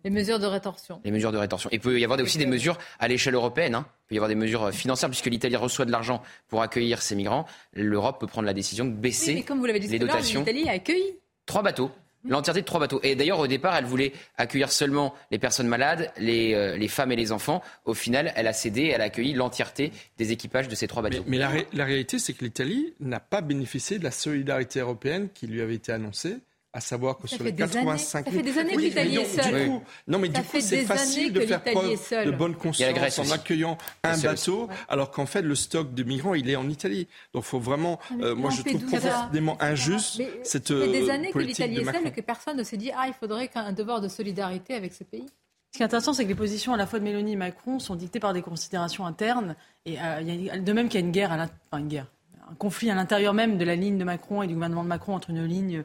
Les 0.04 0.10
mesures 0.10 0.40
de 0.40 0.46
rétorsion. 0.46 1.00
Les 1.04 1.12
mesures 1.12 1.30
de 1.30 1.38
rétorsion. 1.38 1.70
Et 1.70 1.76
il 1.76 1.80
peut 1.80 1.98
y 1.98 2.04
avoir 2.04 2.18
aussi 2.18 2.38
des 2.38 2.46
mesures 2.46 2.76
à 2.98 3.06
l'échelle 3.06 3.34
européenne. 3.34 3.76
Hein. 3.76 3.86
Il 3.88 4.08
peut 4.08 4.14
y 4.16 4.18
avoir 4.18 4.28
des 4.28 4.34
mesures 4.34 4.64
euh, 4.64 4.72
financières, 4.72 5.08
puisque 5.08 5.26
l'Italie 5.26 5.54
reçoit 5.54 5.84
de 5.84 5.92
l'argent 5.92 6.22
pour 6.48 6.60
accueillir 6.60 7.00
ces 7.00 7.14
migrants. 7.14 7.46
L'Europe 7.72 8.20
peut 8.20 8.26
prendre 8.26 8.46
la 8.46 8.54
décision 8.54 8.84
de 8.84 8.90
baisser 8.90 9.34
mais 9.34 9.42
comme 9.42 9.58
vous 9.58 9.66
l'avez 9.66 9.78
dit 9.78 9.86
les 9.86 10.00
dotations. 10.00 10.40
L'Italie 10.40 10.68
a 10.68 10.72
accueilli. 10.72 11.18
Trois 11.46 11.62
bateaux. 11.62 11.90
L'entièreté 12.28 12.60
de 12.60 12.66
trois 12.66 12.80
bateaux. 12.80 13.00
Et 13.02 13.16
d'ailleurs, 13.16 13.40
au 13.40 13.46
départ, 13.46 13.76
elle 13.76 13.84
voulait 13.84 14.12
accueillir 14.36 14.70
seulement 14.70 15.14
les 15.30 15.38
personnes 15.38 15.66
malades, 15.66 16.12
les, 16.18 16.54
euh, 16.54 16.76
les, 16.76 16.88
femmes 16.88 17.12
et 17.12 17.16
les 17.16 17.32
enfants. 17.32 17.62
Au 17.84 17.94
final, 17.94 18.32
elle 18.36 18.46
a 18.46 18.52
cédé, 18.52 18.86
elle 18.94 19.00
a 19.00 19.04
accueilli 19.04 19.32
l'entièreté 19.32 19.92
des 20.18 20.32
équipages 20.32 20.68
de 20.68 20.74
ces 20.74 20.86
trois 20.86 21.02
bateaux. 21.02 21.24
Mais, 21.26 21.38
la 21.38 21.84
réalité, 21.84 22.18
c'est 22.18 22.32
que 22.32 22.44
l'Italie 22.44 22.94
n'a 23.00 23.20
pas 23.20 23.40
bénéficié 23.40 23.98
de 23.98 24.04
la 24.04 24.10
solidarité 24.10 24.80
européenne 24.80 25.28
qui 25.34 25.46
lui 25.46 25.60
avait 25.60 25.74
été 25.74 25.92
annoncée 25.92 26.36
à 26.72 26.80
savoir 26.80 27.18
que 27.18 27.28
sur 27.28 27.44
les 27.44 27.54
85 27.54 28.24
000... 28.24 28.36
Ça 28.36 28.42
fait 28.42 28.50
des 28.50 28.58
années 28.58 28.74
que 28.74 28.80
l'Italie 28.80 29.16
est 29.16 29.42
seule. 29.42 29.70
non, 30.06 30.18
mais 30.18 30.28
du 30.28 30.40
coup, 30.40 30.60
c'est 30.60 30.84
facile 30.84 31.32
de 31.32 31.40
faire 31.40 31.62
preuve 31.62 32.26
de 32.26 32.30
bonne 32.30 32.54
conscience 32.54 33.18
en 33.18 33.30
accueillant 33.30 33.76
un 34.02 34.18
bateau, 34.18 34.68
alors 34.88 35.10
qu'en 35.10 35.26
fait, 35.26 35.42
le 35.42 35.54
stock 35.54 35.92
de 35.92 36.02
migrants, 36.02 36.34
il 36.34 36.48
est 36.48 36.56
en 36.56 36.68
Italie. 36.68 37.08
Donc, 37.34 37.44
il 37.44 37.48
faut 37.48 37.60
vraiment... 37.60 37.98
Euh, 38.20 38.34
moi, 38.34 38.50
je 38.50 38.62
trouve 38.62 38.84
profondément 38.84 39.60
injuste 39.60 40.22
cette 40.44 40.68
Ça 40.68 40.74
fait 40.74 40.88
des 40.88 41.08
euh, 41.08 41.12
années 41.12 41.30
que 41.30 41.38
l'Italie 41.38 41.78
est 41.78 41.84
seule 41.84 42.06
et 42.06 42.12
que 42.12 42.20
personne 42.20 42.56
ne 42.56 42.64
se 42.64 42.76
dit 42.76 42.90
«Ah, 42.96 43.04
il 43.06 43.14
faudrait 43.14 43.48
qu'un 43.48 43.72
devoir 43.72 44.00
de 44.00 44.08
solidarité 44.08 44.74
avec 44.74 44.92
ce 44.92 45.04
pays». 45.04 45.26
Ce 45.72 45.78
qui 45.78 45.82
est 45.82 45.86
intéressant, 45.86 46.12
c'est 46.12 46.24
que 46.24 46.28
les 46.28 46.34
positions 46.34 46.74
à 46.74 46.76
la 46.76 46.86
fois 46.86 46.98
de 46.98 47.04
Mélanie 47.04 47.32
et 47.32 47.36
Macron 47.36 47.78
sont 47.78 47.94
dictées 47.94 48.20
par 48.20 48.34
des 48.34 48.42
considérations 48.42 49.06
internes. 49.06 49.56
Et 49.86 49.98
euh, 49.98 50.20
il 50.20 50.42
y 50.42 50.50
a, 50.50 50.58
de 50.58 50.72
même 50.72 50.88
qu'il 50.88 51.00
y 51.00 51.02
a 51.02 51.06
une 51.06 51.12
guerre, 51.12 51.32
à 51.32 51.36
enfin 51.36 51.78
une 51.78 51.88
guerre, 51.88 52.06
un 52.50 52.54
conflit 52.54 52.90
à 52.90 52.94
l'intérieur 52.94 53.32
même 53.32 53.56
de 53.56 53.64
la 53.64 53.74
ligne 53.74 53.96
de 53.96 54.04
Macron 54.04 54.42
et 54.42 54.46
du 54.46 54.52
gouvernement 54.52 54.82
de 54.82 54.88
Macron 54.88 55.14
entre 55.14 55.30
une 55.30 55.46
ligne 55.46 55.82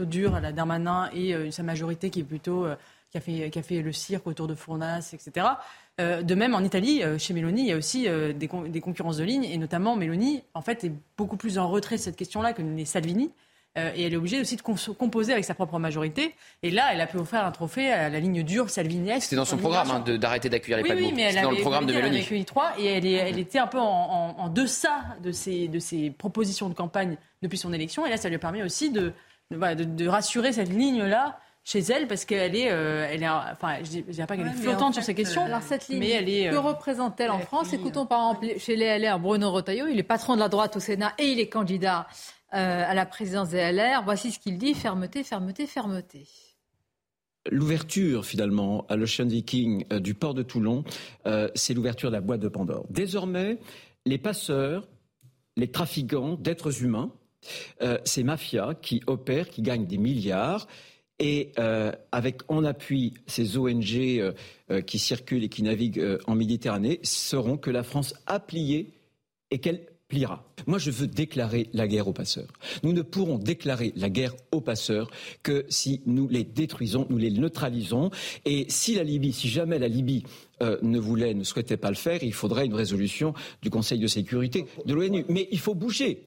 plutôt 0.00 0.10
dur 0.10 0.34
à 0.34 0.40
la 0.40 0.52
Darmanin 0.52 1.10
et 1.14 1.34
euh, 1.34 1.50
sa 1.50 1.62
majorité 1.62 2.10
qui 2.10 2.20
est 2.20 2.24
plutôt 2.24 2.64
euh, 2.64 2.76
qui 3.10 3.18
a 3.18 3.20
fait 3.20 3.50
qui 3.50 3.58
a 3.58 3.62
fait 3.62 3.82
le 3.82 3.92
cirque 3.92 4.26
autour 4.26 4.46
de 4.46 4.54
Fournas, 4.54 5.10
etc. 5.12 5.46
Euh, 6.00 6.22
de 6.22 6.34
même, 6.34 6.54
en 6.54 6.60
Italie, 6.60 7.02
chez 7.18 7.34
Meloni, 7.34 7.62
il 7.62 7.68
y 7.68 7.72
a 7.72 7.76
aussi 7.76 8.04
des, 8.04 8.32
des, 8.32 8.80
concurrences 8.80 9.16
de 9.16 9.24
ligne, 9.24 9.44
et 9.44 9.58
notamment 9.58 9.96
Meloni, 9.96 10.44
en 10.54 10.62
fait, 10.62 10.84
est 10.84 10.92
beaucoup 11.18 11.36
plus 11.36 11.58
en 11.58 11.68
retrait 11.68 11.96
de 11.96 12.00
cette 12.00 12.16
question-là 12.16 12.52
que 12.52 12.62
les 12.62 12.84
Salvini. 12.84 13.32
et 13.76 14.04
elle 14.04 14.14
est 14.14 14.16
obligée 14.16 14.40
aussi 14.40 14.54
de 14.54 14.62
composer 14.62 15.32
avec 15.32 15.44
sa 15.44 15.54
propre 15.54 15.78
majorité. 15.80 16.34
Et 16.62 16.70
là, 16.70 16.90
elle 16.92 17.00
a 17.00 17.06
pu 17.08 17.18
offrir 17.18 17.44
un 17.44 17.50
trophée 17.50 17.92
à 17.92 18.08
la 18.08 18.20
ligne 18.20 18.44
dure 18.44 18.70
salvini 18.70 19.10
C'était 19.20 19.36
dans 19.36 19.44
son 19.44 19.58
programme 19.58 19.90
hein, 19.90 20.16
d'arrêter 20.16 20.48
d'accueillir 20.48 20.76
les 20.78 20.84
paquebots. 20.84 21.06
Oui, 21.06 21.12
mais 21.14 21.22
elle 21.22 21.42
dans 21.42 21.50
le 21.50 21.60
programme 21.60 21.86
de 21.86 21.92
Mélanie. 21.92 22.24
Elle 22.30 22.44
trois 22.44 22.72
et 22.78 22.86
elle, 22.86 23.06
elle, 23.06 23.38
était 23.40 23.58
un 23.58 23.66
peu 23.66 23.80
en, 23.80 24.36
en, 24.38 24.48
deçà 24.48 25.16
de 25.20 25.32
ses, 25.32 25.66
de 25.66 25.80
ses 25.80 26.10
propositions 26.10 26.68
de 26.68 26.74
campagne 26.74 27.16
depuis 27.42 27.58
son 27.58 27.72
élection. 27.72 28.06
Et 28.06 28.10
là, 28.10 28.16
ça 28.16 28.28
lui 28.28 28.36
a 28.36 28.38
permis 28.38 28.62
aussi 28.62 28.90
de, 28.90 29.12
de, 29.50 30.08
rassurer 30.08 30.52
cette 30.52 30.68
ligne-là 30.68 31.38
chez 31.64 31.80
elle 31.80 32.08
parce 32.08 32.24
qu'elle 32.24 32.56
est, 32.56 32.70
euh, 32.70 33.06
elle 33.10 33.22
est, 33.22 33.28
enfin, 33.28 33.78
je 33.82 33.98
ne 33.98 34.02
dirais 34.02 34.26
pas 34.26 34.36
qu'elle 34.36 34.46
est 34.46 34.52
flottante 34.52 34.94
sur 34.94 35.02
ces 35.02 35.14
questions. 35.14 35.44
Alors 35.44 35.62
cette 35.62 35.88
ligne, 35.88 35.98
mais 35.98 36.10
elle 36.10 36.28
est, 36.28 36.50
que 36.50 36.54
euh, 36.54 36.60
représente-t-elle 36.60 37.30
en 37.30 37.40
France? 37.40 37.72
Écoutons 37.72 38.06
par 38.06 38.32
exemple 38.32 38.58
chez 38.58 38.76
les 38.76 38.98
LR 38.98 39.18
Bruno 39.18 39.50
Retailleau, 39.50 39.86
il 39.86 39.98
est 39.98 40.04
patron 40.04 40.34
de 40.34 40.40
la 40.40 40.48
droite 40.48 40.76
au 40.76 40.80
Sénat 40.80 41.12
et 41.18 41.26
il 41.26 41.40
est 41.40 41.48
candidat 41.48 42.06
euh, 42.54 42.84
à 42.86 42.94
la 42.94 43.06
présidence 43.06 43.50
des 43.50 43.72
LR. 43.72 44.02
Voici 44.04 44.30
ce 44.30 44.38
qu'il 44.38 44.56
dit 44.56 44.74
fermeté, 44.74 45.22
fermeté, 45.22 45.66
fermeté. 45.66 46.26
L'ouverture 47.50 48.24
finalement 48.26 48.86
à 48.88 48.96
l'Ocean 48.96 49.26
Viking 49.26 49.86
du 49.98 50.14
port 50.14 50.34
de 50.34 50.42
Toulon, 50.42 50.84
c'est 51.54 51.72
l'ouverture 51.72 52.10
de 52.10 52.16
la 52.16 52.20
boîte 52.20 52.40
de 52.40 52.48
Pandore. 52.48 52.84
Désormais, 52.90 53.58
les 54.04 54.18
passeurs, 54.18 54.86
les 55.56 55.70
trafiquants 55.70 56.34
d'êtres 56.34 56.82
humains, 56.82 57.10
euh, 57.82 57.98
ces 58.04 58.22
mafias 58.22 58.74
qui 58.74 59.02
opèrent, 59.06 59.48
qui 59.48 59.62
gagnent 59.62 59.86
des 59.86 59.98
milliards 59.98 60.66
et 61.18 61.52
euh, 61.58 61.92
avec 62.12 62.42
en 62.48 62.64
appui 62.64 63.14
ces 63.26 63.58
ONG 63.58 64.32
qui 64.86 64.98
circulent 64.98 65.44
et 65.44 65.48
qui 65.48 65.62
naviguent 65.62 66.18
en 66.26 66.34
Méditerranée, 66.34 67.00
sauront 67.02 67.58
que 67.58 67.70
la 67.70 67.82
France 67.82 68.14
a 68.26 68.40
plié 68.40 68.92
et 69.50 69.58
qu'elle 69.58 69.84
pliera. 70.10 70.44
Moi, 70.66 70.78
je 70.78 70.90
veux 70.90 71.06
déclarer 71.06 71.70
la 71.72 71.88
guerre 71.88 72.08
aux 72.08 72.12
passeurs. 72.12 72.52
Nous 72.82 72.92
ne 72.92 73.00
pourrons 73.00 73.38
déclarer 73.38 73.92
la 73.96 74.10
guerre 74.10 74.34
aux 74.52 74.60
passeurs 74.60 75.10
que 75.42 75.64
si 75.70 76.02
nous 76.04 76.28
les 76.28 76.44
détruisons, 76.44 77.06
nous 77.08 77.16
les 77.16 77.30
neutralisons. 77.30 78.10
Et 78.44 78.66
si 78.68 78.94
la 78.94 79.04
Libye, 79.04 79.32
si 79.32 79.48
jamais 79.48 79.78
la 79.78 79.88
Libye 79.88 80.24
euh, 80.62 80.76
ne 80.82 80.98
voulait, 80.98 81.32
ne 81.32 81.44
souhaitait 81.44 81.78
pas 81.78 81.88
le 81.88 81.96
faire, 81.96 82.22
il 82.22 82.34
faudrait 82.34 82.66
une 82.66 82.74
résolution 82.74 83.32
du 83.62 83.70
Conseil 83.70 83.98
de 83.98 84.08
sécurité 84.08 84.66
de 84.84 84.92
l'ONU. 84.92 85.24
Mais 85.28 85.48
il 85.50 85.60
faut 85.60 85.74
bouger. 85.74 86.24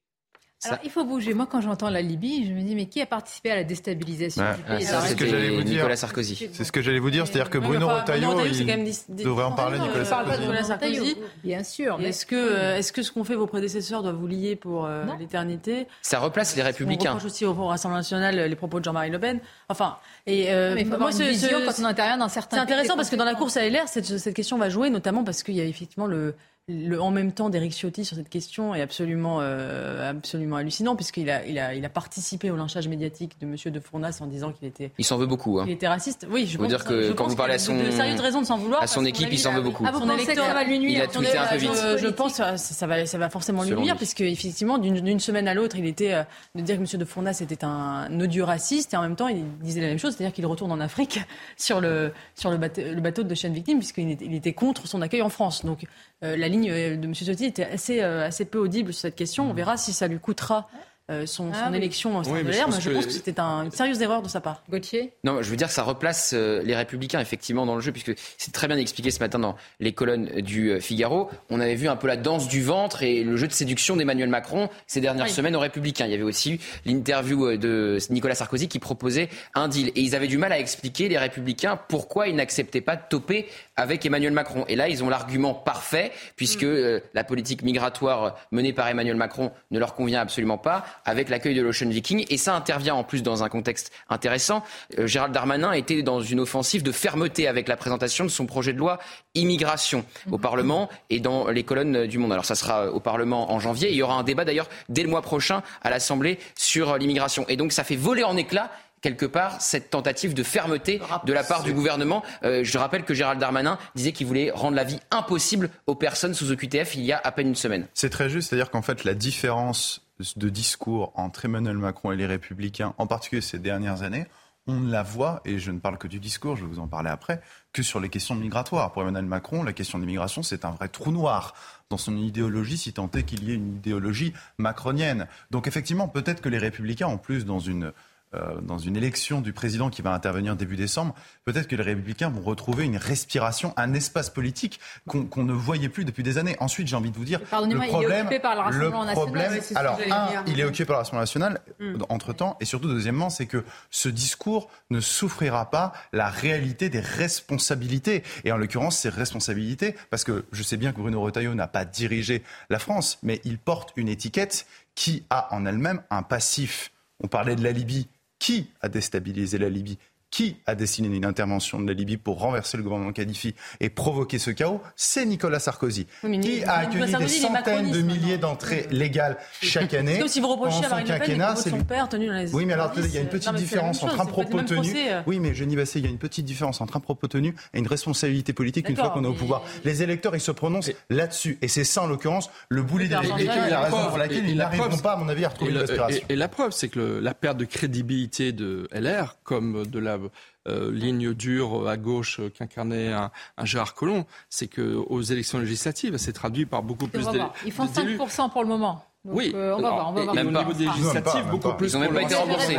Alors, 0.66 0.80
il 0.84 0.90
faut 0.90 1.04
bouger. 1.04 1.34
Moi, 1.34 1.48
quand 1.50 1.62
j'entends 1.62 1.90
la 1.90 2.02
Libye, 2.02 2.46
je 2.48 2.54
me 2.54 2.62
dis, 2.62 2.76
mais 2.76 2.86
qui 2.86 3.02
a 3.02 3.06
participé 3.06 3.52
à 3.52 3.56
la 3.56 3.64
déstabilisation 3.64 4.44
du 4.56 4.64
pays 4.64 4.86
C'est 4.86 5.10
ce 5.10 5.16
que 5.16 5.28
j'allais 5.28 5.50
vous 5.50 5.64
dire. 5.64 5.76
Nicolas 5.76 5.96
Sarkozy. 5.96 6.50
C'est 6.52 6.64
ce 6.64 6.72
que 6.72 6.82
j'allais 6.82 7.00
vous 7.00 7.10
dire, 7.10 7.28
c'est-à-dire 7.28 7.50
que 7.50 7.58
Bruno 7.58 7.88
Retailleau, 7.88 8.40
il 8.46 9.24
devrait 9.24 9.46
en 9.46 9.52
parler, 9.52 9.80
Nicolas 9.80 10.06
Sarkozy. 10.06 10.40
Nicolas 10.40 10.64
Sarkozy. 10.64 11.16
Bien 11.44 11.64
sûr. 11.64 12.00
Est-ce 12.02 12.26
que, 12.26 12.76
est-ce 12.78 12.92
que 12.92 13.02
ce 13.02 13.12
qu'ont 13.12 13.24
fait 13.24 13.36
vos 13.36 13.48
prédécesseurs 13.48 14.04
doit 14.04 14.12
vous 14.12 14.28
lier 14.28 14.56
pour 14.56 14.86
euh, 14.86 15.06
l'éternité? 15.20 15.88
Ça 16.02 16.20
replace 16.20 16.56
les 16.56 16.64
Républicains. 16.64 17.12
On 17.12 17.16
reproche 17.16 17.32
aussi 17.32 17.46
au 17.46 17.54
Rassemblement 17.54 18.00
national 18.00 18.36
les 18.36 18.56
propos 18.56 18.80
de 18.80 18.86
Jean-Marie 18.86 19.10
Le 19.10 19.20
Pen. 19.20 19.40
Enfin, 19.70 19.98
et 20.26 20.52
euh, 20.52 20.74
mais 20.76 20.84
moi, 20.84 21.12
ce, 21.12 21.24
vision 21.24 21.60
quand 21.66 21.74
on 21.82 21.86
intervient 21.86 22.18
dans 22.18 22.30
certains. 22.30 22.58
C'est 22.58 22.64
intéressant 22.64 22.96
parce 22.96 23.10
que 23.10 23.16
dans 23.16 23.26
la 23.26 23.36
course 23.36 23.58
à 23.58 23.68
LR, 23.68 23.88
cette, 23.88 24.06
cette 24.06 24.36
question 24.36 24.58
va 24.58 24.70
jouer, 24.70 24.90
notamment 24.90 25.24
parce 25.24 25.44
qu'il 25.44 25.56
y 25.56 25.62
a 25.62 25.66
effectivement 25.66 26.08
le 26.08 26.36
le 26.70 27.02
en 27.02 27.12
même 27.12 27.34
temps 27.34 27.50
d'Éric 27.50 27.74
Ciotti 27.74 28.06
sur 28.06 28.16
cette 28.16 28.30
question 28.30 28.74
est 28.74 28.82
absolument, 28.82 29.40
euh, 29.42 30.10
absolument 30.12 30.56
hallucinant, 30.56 30.96
puisqu'il 30.96 31.30
a, 31.30 31.46
il 31.46 31.60
a, 31.60 31.76
il 31.76 31.84
a 31.84 31.90
participé 31.90 32.52
au 32.52 32.56
lynchage 32.56 32.88
médiatique 32.88 33.34
de 33.42 33.46
M. 33.46 33.56
de 33.66 33.80
Fournas 33.82 34.20
en 34.22 34.28
disant 34.28 34.54
qu'il 34.54 34.70
était. 34.70 34.92
Il 34.98 35.04
s'en 35.04 35.18
veut 35.18 35.26
beaucoup. 35.26 35.60
Hein. 35.60 35.66
Il 35.68 35.74
était 35.74 35.90
raciste. 35.90 36.26
Oui, 36.32 36.48
je 36.48 36.58
veux 36.58 36.68
dire 36.68 36.86
que 36.86 37.12
quand 37.12 37.28
vous 37.28 37.36
parlez 37.36 37.56
à 37.56 37.60
son. 37.60 37.78
De 37.78 37.92
sérieuses 37.92 38.20
raisons 38.22 38.40
de 38.40 38.46
s'en 38.46 38.58
vouloir. 38.58 38.82
À 38.82 38.88
son 38.88 39.04
équipe, 39.04 39.28
il 39.30 39.40
s'en 39.40 39.52
veut 39.52 39.62
beaucoup. 39.62 39.86
À 39.86 39.92
son 39.92 40.10
électeur, 40.10 40.54
va 40.54 40.64
lui 40.64 40.80
nuire. 40.80 41.00
Il 41.00 41.02
a 41.02 41.08
tweeté 41.08 41.38
un 41.38 41.48
peu 41.48 41.58
vite. 41.58 41.72
Je, 41.98 42.08
pense 42.08 42.38
que 42.38 42.56
ça, 42.56 42.88
va, 42.88 43.06
ça 43.06 43.18
va 43.18 43.30
forcément 43.30 43.64
lui 43.64 43.76
nuire, 43.76 43.98
puisque 43.98 44.22
effectivement, 44.22 44.78
d'une 44.78 45.20
semaine 45.20 45.50
à 45.50 45.54
l'autre, 45.54 45.76
il 45.76 45.86
était 45.86 46.14
euh, 46.14 46.24
de 46.56 46.62
dire 46.62 46.78
que 46.78 46.82
M. 46.82 47.00
de 47.00 47.06
Fournas 47.06 47.40
était 47.42 47.66
un 47.66 48.20
odieux 48.22 48.44
raciste, 48.44 48.94
et 48.94 48.98
en 48.98 49.02
même 49.02 49.18
temps, 49.18 49.28
il 49.28 49.44
disait 49.62 49.82
la 49.82 49.88
même 49.88 50.00
chose, 50.00 50.16
c'est-à-dire 50.16 50.34
qu'il 50.34 50.46
retourne 50.46 50.72
en 50.72 50.80
Afrique 50.80 51.20
sur 51.58 51.82
le, 51.82 52.14
sur 52.36 52.52
le, 52.52 52.58
bateau, 52.58 52.82
le 52.82 53.02
bateau 53.02 53.24
de 53.24 53.36
chaîne 53.36 53.54
victime, 53.54 53.80
puisqu'il 53.80 54.12
était, 54.12 54.26
il 54.26 54.34
était 54.34 54.54
contre 54.54 54.88
son 54.88 55.02
accueil 55.02 55.22
en 55.22 55.30
France. 55.30 55.66
Donc 55.66 55.86
euh, 56.24 56.38
la 56.38 56.48
ligne 56.54 56.98
de 56.98 57.06
M. 57.06 57.14
Ciotti 57.14 57.46
était 57.46 57.68
euh, 58.02 58.26
assez 58.28 58.46
peu 58.46 58.60
audible 58.60 58.94
sur 58.94 59.02
cette 59.02 59.16
question. 59.16 59.50
On 59.50 59.54
verra 59.54 59.78
si 59.78 59.94
ça 59.94 60.08
lui 60.08 60.20
coûtera 60.20 60.70
euh, 61.12 61.26
son, 61.26 61.52
ah 61.54 61.70
élection 61.76 62.22
de 62.22 62.30
l'air. 62.50 62.72
Je, 62.80 62.90
pense 62.90 63.06
que, 63.06 63.12
c'était 63.12 63.38
une 63.38 63.72
sérieuse 63.72 64.02
erreur 64.02 64.22
de 64.22 64.30
sa 64.30 64.40
part. 64.40 64.64
Gauthier? 64.70 65.12
Non, 65.26 65.42
je 65.42 65.50
veux 65.50 65.58
dire 65.58 65.68
que 65.68 65.74
ça 65.74 65.84
replace 65.84 66.32
euh, 66.34 66.62
les 66.64 66.78
Républicains 66.78 67.20
effectivement 67.20 67.66
dans 67.66 67.76
le 67.76 67.82
jeu, 67.82 67.92
puisque 67.92 68.14
c'est 68.38 68.54
très 68.54 68.70
bien 68.70 68.78
expliqué 68.78 69.12
ce 69.12 69.20
matin 69.20 69.38
dans 69.38 69.58
les 69.82 69.92
colonnes 69.92 70.28
du 70.40 70.70
euh, 70.70 70.80
Figaro. 70.80 71.30
On 71.50 71.60
avait 71.60 71.76
vu 71.76 71.90
un 71.90 71.98
peu 71.98 72.08
la 72.08 72.16
danse 72.16 72.48
du 72.48 72.64
ventre 72.64 73.04
et 73.04 73.26
le 73.26 73.36
jeu 73.36 73.48
de 73.48 73.52
séduction 73.52 73.98
d'Emmanuel 73.98 74.30
Macron 74.30 74.70
ces 74.88 75.02
dernières 75.02 75.28
semaines 75.28 75.58
aux 75.58 75.60
Républicains. 75.60 76.06
Il 76.06 76.12
y 76.12 76.14
avait 76.14 76.24
aussi 76.24 76.62
l'interview 76.86 77.58
de 77.58 77.98
Nicolas 78.10 78.36
Sarkozy 78.36 78.70
qui 78.70 78.80
proposait 78.80 79.28
un 79.56 79.68
deal. 79.68 79.90
Et 79.96 80.02
ils 80.02 80.16
avaient 80.16 80.28
du 80.28 80.38
mal 80.38 80.54
à 80.54 80.60
expliquer, 80.60 81.10
les 81.10 81.18
Républicains, 81.18 81.78
pourquoi 81.90 82.30
ils 82.30 82.36
n'acceptaient 82.36 82.80
pas 82.80 82.96
de 82.96 83.02
toper 83.10 83.50
avec 83.76 84.06
Emmanuel 84.06 84.32
Macron. 84.32 84.64
Et 84.70 84.78
là, 84.78 84.88
ils 84.88 85.04
ont 85.04 85.10
l'argument 85.10 85.54
parfait, 85.54 86.14
puisque 86.38 86.64
mm. 86.64 87.02
la 87.14 87.26
politique 87.26 87.62
migratoire 87.62 88.38
menée 88.52 88.72
par 88.72 88.88
Emmanuel 88.88 89.18
Macron 89.18 89.52
ne 89.70 89.80
leur 89.80 89.96
convient 89.96 90.22
absolument 90.22 90.58
pas 90.58 90.86
avec 91.06 91.30
l'accueil 91.30 91.56
de 91.56 91.62
l'Ocean 91.62 91.90
Viking. 91.90 92.26
Et 92.30 92.38
ça 92.38 92.56
intervient 92.56 92.96
en 92.96 93.04
plus 93.04 93.24
dans 93.24 93.44
un 93.44 93.50
contexte 93.50 93.92
intéressant. 94.10 94.64
Euh, 95.00 95.08
Gérald 95.08 95.34
Darmanin 95.34 95.72
était 95.74 96.02
dans 96.02 96.22
une 96.22 96.40
offensive 96.40 96.84
de 96.84 96.92
fermeté 96.92 97.48
avec 97.48 97.68
la 97.68 97.78
présentation 97.78 98.24
de 98.24 98.30
son 98.30 98.46
projet 98.46 98.74
de 98.74 98.78
loi 98.78 99.00
immigration 99.36 100.06
au 100.32 100.38
Parlement 100.38 100.90
et 101.10 101.20
dans 101.20 101.48
les 101.50 101.64
colonnes 101.64 102.08
du 102.08 102.18
Monde. 102.18 102.34
Alors 102.34 102.46
ça 102.46 102.56
sera 102.56 102.92
au 102.92 103.00
Parlement 103.00 103.52
en 103.52 103.60
janvier. 103.60 103.90
Il 103.90 103.96
y 103.96 104.04
aura 104.04 104.16
un 104.16 104.24
débat 104.24 104.46
d'ailleurs 104.46 104.70
dès 104.90 105.04
le 105.04 105.10
mois 105.10 105.22
prochain 105.22 105.64
à 105.82 105.90
l'Assemblée 105.90 106.40
sur 106.56 106.98
l'immigration. 106.98 107.46
Et 107.48 107.56
donc 107.56 107.72
ça 107.72 107.84
fait 107.84 107.96
voler 107.96 108.24
en 108.24 108.38
éclats 108.38 108.72
quelque 109.04 109.26
part 109.28 109.62
cette 109.62 109.92
tentative 109.92 110.34
de 110.34 110.42
fermeté 110.42 111.00
de 111.26 111.34
la 111.34 111.44
part 111.44 111.62
du 111.62 111.74
gouvernement. 111.74 112.24
Euh, 112.44 112.64
je 112.64 112.78
rappelle 112.80 113.04
que 113.04 113.14
Gérald 113.14 113.40
Darmanin 113.40 113.78
disait 113.94 114.14
qu'il 114.14 114.26
voulait 114.26 114.50
rendre 114.50 114.76
la 114.76 114.86
vie 114.86 115.00
impossible 115.12 115.70
aux 115.86 115.96
personnes 115.96 116.34
sous 116.34 116.52
OQTF 116.52 116.96
il 116.96 117.02
y 117.02 117.12
a 117.12 117.22
à 117.24 117.32
peine 117.32 117.50
une 117.50 117.56
semaine. 117.56 117.86
C'est 117.94 118.10
très 118.10 118.30
juste, 118.30 118.50
c'est-à-dire 118.50 118.72
qu'en 118.72 118.82
fait 118.82 119.04
la 119.04 119.14
différence 119.14 120.03
de 120.38 120.50
discours 120.50 121.12
entre 121.16 121.46
Emmanuel 121.46 121.78
Macron 121.78 122.12
et 122.12 122.16
les 122.16 122.26
Républicains, 122.26 122.94
en 122.98 123.08
particulier 123.08 123.42
ces 123.42 123.60
dernières 123.60 124.04
années, 124.04 124.26
on 124.66 124.80
ne 124.80 124.92
la 124.92 125.04
voit, 125.04 125.42
et 125.44 125.60
je 125.60 125.72
ne 125.72 125.80
parle 125.80 125.98
que 125.98 126.08
du 126.08 126.20
discours, 126.20 126.56
je 126.56 126.64
vais 126.64 126.70
vous 126.70 126.80
en 126.80 126.88
parler 126.88 127.10
après, 127.10 127.42
que 127.74 127.84
sur 127.84 128.00
les 128.00 128.08
questions 128.08 128.36
migratoires. 128.36 128.94
Pour 128.94 129.02
Emmanuel 129.02 129.26
Macron, 129.26 129.62
la 129.62 129.74
question 129.74 129.98
de 129.98 130.04
l'immigration, 130.04 130.42
c'est 130.42 130.64
un 130.64 130.72
vrai 130.72 130.88
trou 130.88 131.12
noir 131.12 131.54
dans 131.90 131.98
son 131.98 132.16
idéologie, 132.16 132.78
si 132.78 132.94
tant 132.94 133.12
est 133.12 133.24
qu'il 133.24 133.44
y 133.44 133.52
ait 133.52 133.56
une 133.56 133.76
idéologie 133.76 134.34
macronienne. 134.58 135.28
Donc 135.52 135.68
effectivement, 135.68 136.08
peut-être 136.08 136.42
que 136.42 136.50
les 136.50 136.58
républicains, 136.58 137.08
en 137.08 137.18
plus, 137.18 137.46
dans 137.46 137.60
une 137.60 137.92
euh, 138.36 138.60
dans 138.62 138.78
une 138.78 138.98
élection 138.98 139.42
du 139.42 139.54
président 139.54 139.90
qui 139.90 140.02
va 140.02 140.14
intervenir 140.14 140.56
début 140.56 140.76
décembre, 140.76 141.14
peut-être 141.46 141.68
que 141.68 141.76
les 141.76 141.84
républicains 141.84 142.30
vont 142.30 142.42
retrouver 142.42 142.86
une 142.86 142.98
respiration, 142.98 143.74
un 143.78 143.94
espace 143.94 144.30
politique 144.30 144.80
qu'on 145.08 145.44
ne 145.44 145.54
voyait 145.54 145.90
plus 145.90 146.06
depuis 146.06 146.24
des 146.24 146.38
années. 146.38 146.56
Ensuite, 146.60 146.88
j'ai 146.88 146.96
envie 146.96 147.12
de 147.12 147.18
vous 147.18 147.26
dire, 147.26 147.40
le 147.40 147.88
problème, 147.88 147.88
il 147.92 148.04
est 148.04 148.22
occupé 148.22 148.40
par 148.40 148.56
le 148.56 148.62
Rassemblement 148.62 149.06
national. 149.06 149.62
alors, 149.76 150.00
un, 150.10 150.44
il 150.48 150.60
est 150.60 150.64
occupé 150.64 150.86
par 150.86 150.96
le 150.96 151.00
Rassemblement 151.00 151.22
national 151.22 151.60
hmm. 151.80 152.04
entre-temps, 152.10 152.58
et 152.60 152.66
surtout, 152.66 152.88
deuxièmement, 152.88 153.30
c'est 153.30 153.46
que 153.46 153.64
ce 153.92 154.10
discours 154.10 154.70
ne 154.90 155.00
souffrira 155.00 155.70
pas 155.70 155.94
la 156.12 156.30
réalité 156.30 156.90
des 156.90 157.00
responsabilités. 157.00 158.24
Et 158.44 158.52
en 158.52 158.58
l'occurrence, 158.58 158.98
ces 158.98 159.10
responsabilités, 159.10 159.96
parce 160.10 160.24
que 160.24 160.46
je 160.52 160.64
sais 160.64 160.78
bien 160.78 160.92
que 160.92 161.00
Bruno 161.00 161.22
Retailleau 161.22 161.54
n'a 161.56 161.68
pas 161.68 161.86
dirigé 161.86 162.44
la 162.70 162.80
France, 162.80 163.20
mais 163.24 163.42
il 163.44 163.58
porte 163.58 163.94
une 163.96 164.10
étiquette 164.10 164.66
qui 164.96 165.24
a 165.30 165.54
en 165.54 165.66
elle-même 165.66 166.02
un 166.10 166.24
passif. 166.24 166.92
On 167.20 167.28
parlait 167.28 167.56
de 167.56 167.64
la 167.64 167.72
Libye 167.72 168.08
qui 168.44 168.68
a 168.82 168.90
déstabilisé 168.90 169.58
la 169.58 169.70
Libye? 169.70 169.98
Qui 170.34 170.56
a 170.66 170.74
dessiné 170.74 171.16
une 171.16 171.26
intervention 171.26 171.80
de 171.80 171.86
la 171.86 171.94
Libye 171.94 172.18
pour 172.18 172.40
renverser 172.40 172.76
le 172.76 172.82
gouvernement 172.82 173.12
Kadhafi 173.12 173.54
et 173.80 173.92
provoquer 173.92 174.40
ce 174.40 174.50
chaos, 174.50 174.82
c'est 174.96 175.28
Nicolas 175.28 175.60
Sarkozy, 175.60 176.08
qui 176.42 176.64
a 176.64 176.78
accueilli 176.78 177.16
des 177.16 177.28
centaines 177.28 177.92
de 177.92 178.02
milliers 178.02 178.40
d'entrées 178.40 178.88
légales 178.90 179.38
chaque 179.62 179.94
année. 179.94 180.14
C'est 180.14 180.20
comme 180.22 180.28
si 180.28 180.40
vous 180.40 180.48
reprochez 180.48 180.86
à 180.86 180.90
Marine 180.90 181.08
Le 181.08 181.20
Pen 181.20 181.56
son 181.56 181.84
père 181.84 182.10
tenu 182.10 182.26
dans 182.26 182.34
les 182.34 182.52
Oui, 182.52 182.66
mais 182.66 182.74
alors 182.74 182.92
il 182.98 183.14
y 183.14 183.18
a 183.20 183.22
une 183.22 183.28
petite 183.28 183.54
différence 183.54 184.02
entre 184.02 184.20
un 184.20 184.26
propos 184.26 184.64
tenu. 184.64 184.92
Euh. 184.96 185.22
Oui, 185.28 185.40
mais 185.40 185.54
Jenny 185.54 185.76
Bassé, 185.76 186.00
il 186.00 186.06
y 186.06 186.08
a 186.08 186.12
une 186.12 186.18
petite 186.18 186.46
différence 186.46 186.82
entre 186.82 186.98
un 186.98 187.00
propos 187.00 187.28
tenu 187.28 187.54
et 187.76 187.78
une 187.78 187.88
responsabilité 187.88 188.54
politique 188.54 188.90
une 188.90 188.96
fois 188.96 189.12
qu'on 189.12 189.24
est 189.24 189.28
au 189.28 189.34
pouvoir. 189.34 189.64
Les 189.86 190.02
électeurs, 190.02 190.36
ils 190.36 190.42
se 190.42 190.52
prononcent 190.52 190.90
là-dessus. 191.12 191.60
Et 191.62 191.68
c'est 191.68 191.84
ça, 191.84 192.02
en 192.02 192.08
l'occurrence, 192.08 192.50
le 192.70 192.82
boulet 192.82 193.08
des 193.08 193.14
et 193.14 193.70
la 193.70 193.82
raison 193.82 194.10
pour 194.10 194.18
laquelle 194.18 194.50
ils 194.50 194.58
n'arriveront 194.58 194.98
pas, 194.98 195.12
à 195.12 195.18
mon 195.18 195.30
avis, 195.30 195.46
à 195.46 195.50
retrouver 195.50 195.74
une 195.74 195.78
respiration. 195.78 196.26
Et 196.28 196.36
la 196.36 196.48
preuve, 196.48 196.72
c'est 196.72 196.90
que 196.90 197.20
la 197.22 197.36
perte 197.36 197.58
de 197.58 197.66
crédibilité 197.66 198.52
de 198.52 198.88
LR, 198.92 199.36
comme 199.44 199.86
de 199.86 200.00
la 200.00 200.18
euh, 200.66 200.94
ligne 200.94 201.34
dure 201.34 201.90
à 201.90 201.98
gauche 201.98 202.40
euh, 202.40 202.50
qu'incarnait 202.50 203.12
un, 203.12 203.32
un, 203.58 203.66
Gérard 203.66 203.96
Collomb, 203.96 204.24
c'est 204.50 204.68
qu'aux 204.68 205.22
élections 205.22 205.60
législatives, 205.60 206.16
c'est 206.16 206.32
traduit 206.32 206.66
par 206.66 206.84
beaucoup 206.84 207.08
plus 207.08 207.28
d'élus. 207.28 207.44
Ils 207.66 207.72
font 207.74 207.84
5% 207.84 208.50
pour 208.50 208.62
le 208.62 208.70
moment. 208.70 209.04
oui, 209.26 209.52
euh, 209.54 209.76
on 209.78 209.82
va 209.82 209.90
voir. 209.90 210.10
On 210.10 210.14
va 210.14 210.24
voir. 210.24 210.36
Même 210.36 210.48
au 210.48 210.58
niveau 210.58 210.72
des 210.72 210.86
législatives, 210.86 211.48
beaucoup 211.52 211.74
plus. 211.74 211.92
Ils 211.92 211.96
n'ont 211.96 212.06
même 212.06 212.14
pas 212.14 212.22
été 212.22 212.36
remboursés. 212.36 212.78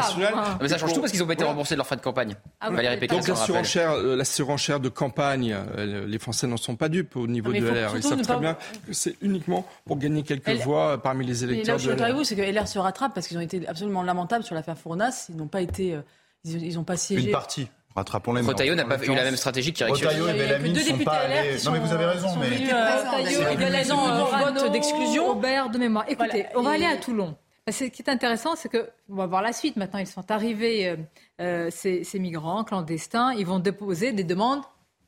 mais 0.62 0.68
ça 0.68 0.78
change 0.78 0.94
tout 0.94 1.00
parce 1.00 1.12
qu'ils 1.12 1.20
n'ont 1.20 1.26
pas 1.26 1.34
été 1.34 1.44
remboursés 1.44 1.74
de 1.74 1.76
leurs 1.76 1.86
frais 1.86 1.96
de 1.96 2.00
campagne. 2.00 2.34
Ah, 2.58 2.70
Valérie 2.70 2.96
Pécresse, 2.96 3.26
Donc 3.26 3.36
la 3.36 3.44
surenchère, 3.44 3.96
la 3.98 4.24
surenchère 4.24 4.80
de 4.80 4.88
campagne, 4.88 5.54
les 5.76 6.18
Français 6.18 6.46
n'en 6.46 6.56
sont 6.56 6.76
pas 6.76 6.88
dupes 6.88 7.16
au 7.16 7.26
niveau 7.26 7.52
de 7.52 7.58
LR. 7.58 7.92
Ils 7.96 8.02
savent 8.02 8.22
très 8.22 8.38
bien 8.38 8.56
que 8.86 8.94
c'est 8.94 9.16
uniquement 9.20 9.66
pour 9.84 9.98
gagner 9.98 10.22
quelques 10.22 10.48
voix 10.62 10.96
parmi 11.02 11.26
les 11.26 11.44
électeurs. 11.44 11.64
Et 11.64 11.68
là 11.68 11.74
où 11.74 11.78
je 11.78 11.82
suis 11.82 11.90
d'accord 11.90 12.04
avec 12.06 12.16
vous, 12.16 12.24
c'est 12.24 12.36
que 12.36 12.40
LR 12.40 12.66
se 12.66 12.78
rattrape 12.78 13.12
parce 13.12 13.28
qu'ils 13.28 13.36
ont 13.36 13.42
été 13.42 13.68
absolument 13.68 14.02
lamentables 14.02 14.44
sur 14.44 14.54
l'affaire 14.54 14.78
Fournas. 14.78 15.26
Ils 15.28 15.36
n'ont 15.36 15.48
pas 15.48 15.60
été 15.60 15.98
ils 16.44 16.74
n'ont 16.74 16.84
pas 16.84 16.96
siégé. 16.96 17.26
Une 17.26 17.32
partie. 17.32 17.68
Rattrapons-les. 17.94 18.42
Rotaillot 18.42 18.74
n'a 18.74 18.84
pas 18.84 19.02
eu 19.02 19.14
la 19.14 19.22
même 19.24 19.36
stratégie 19.36 19.72
qui 19.72 19.84
Rotaillot 19.84 20.28
et 20.28 20.32
Bellamine 20.32 20.76
sont 20.76 20.98
pas 20.98 21.12
allés... 21.12 21.56
Non 21.64 21.70
mais 21.70 21.78
vous 21.78 21.92
avez 21.92 22.06
raison. 22.06 22.28
Mais 22.36 22.48
Rotaillot 22.48 23.48
et 23.52 23.56
Bellamine 23.56 23.92
vote 23.92 24.72
d'exclusion. 24.72 25.26
Robert 25.28 25.70
de 25.70 25.78
mémoire. 25.78 26.04
Écoutez, 26.08 26.46
on 26.56 26.62
va 26.62 26.70
aller 26.70 26.86
à 26.86 26.96
Toulon. 26.96 27.36
Ce 27.70 27.84
qui 27.84 28.02
est 28.02 28.10
intéressant, 28.10 28.56
c'est 28.56 28.68
que 28.68 28.90
on 29.08 29.14
va 29.14 29.26
voir 29.26 29.40
la 29.40 29.52
suite. 29.52 29.76
Maintenant, 29.76 29.98
ils 29.98 30.06
sont 30.06 30.30
arrivés, 30.30 30.88
euh, 30.88 30.96
euh, 31.40 31.68
ces, 31.70 32.04
ces 32.04 32.18
migrants 32.18 32.62
clandestins. 32.62 33.32
Ils 33.32 33.46
vont 33.46 33.58
déposer 33.58 34.12
des 34.12 34.24
demandes 34.24 34.60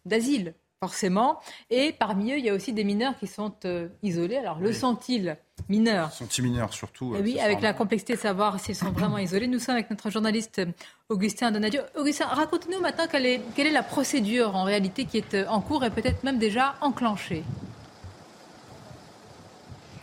d'asile 0.06 0.54
forcément. 0.80 1.40
Et 1.70 1.92
parmi 1.92 2.32
eux, 2.32 2.38
il 2.38 2.44
y 2.44 2.50
a 2.50 2.54
aussi 2.54 2.72
des 2.72 2.84
mineurs 2.84 3.16
qui 3.18 3.26
sont 3.26 3.54
euh, 3.64 3.88
isolés. 4.02 4.36
Alors, 4.36 4.58
le 4.58 4.72
sont-ils 4.72 5.36
mineurs? 5.68 6.12
Sont-ils 6.12 6.44
mineurs 6.44 6.72
surtout 6.72 7.14
eh 7.16 7.22
Oui, 7.22 7.40
avec 7.40 7.60
la 7.62 7.72
complexité 7.72 8.14
de 8.14 8.18
savoir 8.18 8.60
s'ils 8.60 8.76
sont 8.76 8.90
vraiment 8.90 9.18
isolés. 9.18 9.46
Nous 9.46 9.58
sommes 9.58 9.76
avec 9.76 9.90
notre 9.90 10.10
journaliste 10.10 10.58
euh, 10.58 10.66
Augustin 11.08 11.50
Donadio. 11.50 11.82
Augustin, 11.96 12.26
raconte-nous 12.26 12.80
maintenant 12.80 13.06
quelle 13.10 13.26
est, 13.26 13.40
quelle 13.54 13.66
est 13.66 13.72
la 13.72 13.82
procédure 13.82 14.54
en 14.54 14.64
réalité 14.64 15.04
qui 15.06 15.18
est 15.18 15.34
euh, 15.34 15.46
en 15.48 15.60
cours 15.60 15.84
et 15.84 15.90
peut-être 15.90 16.24
même 16.24 16.38
déjà 16.38 16.74
enclenchée. 16.80 17.42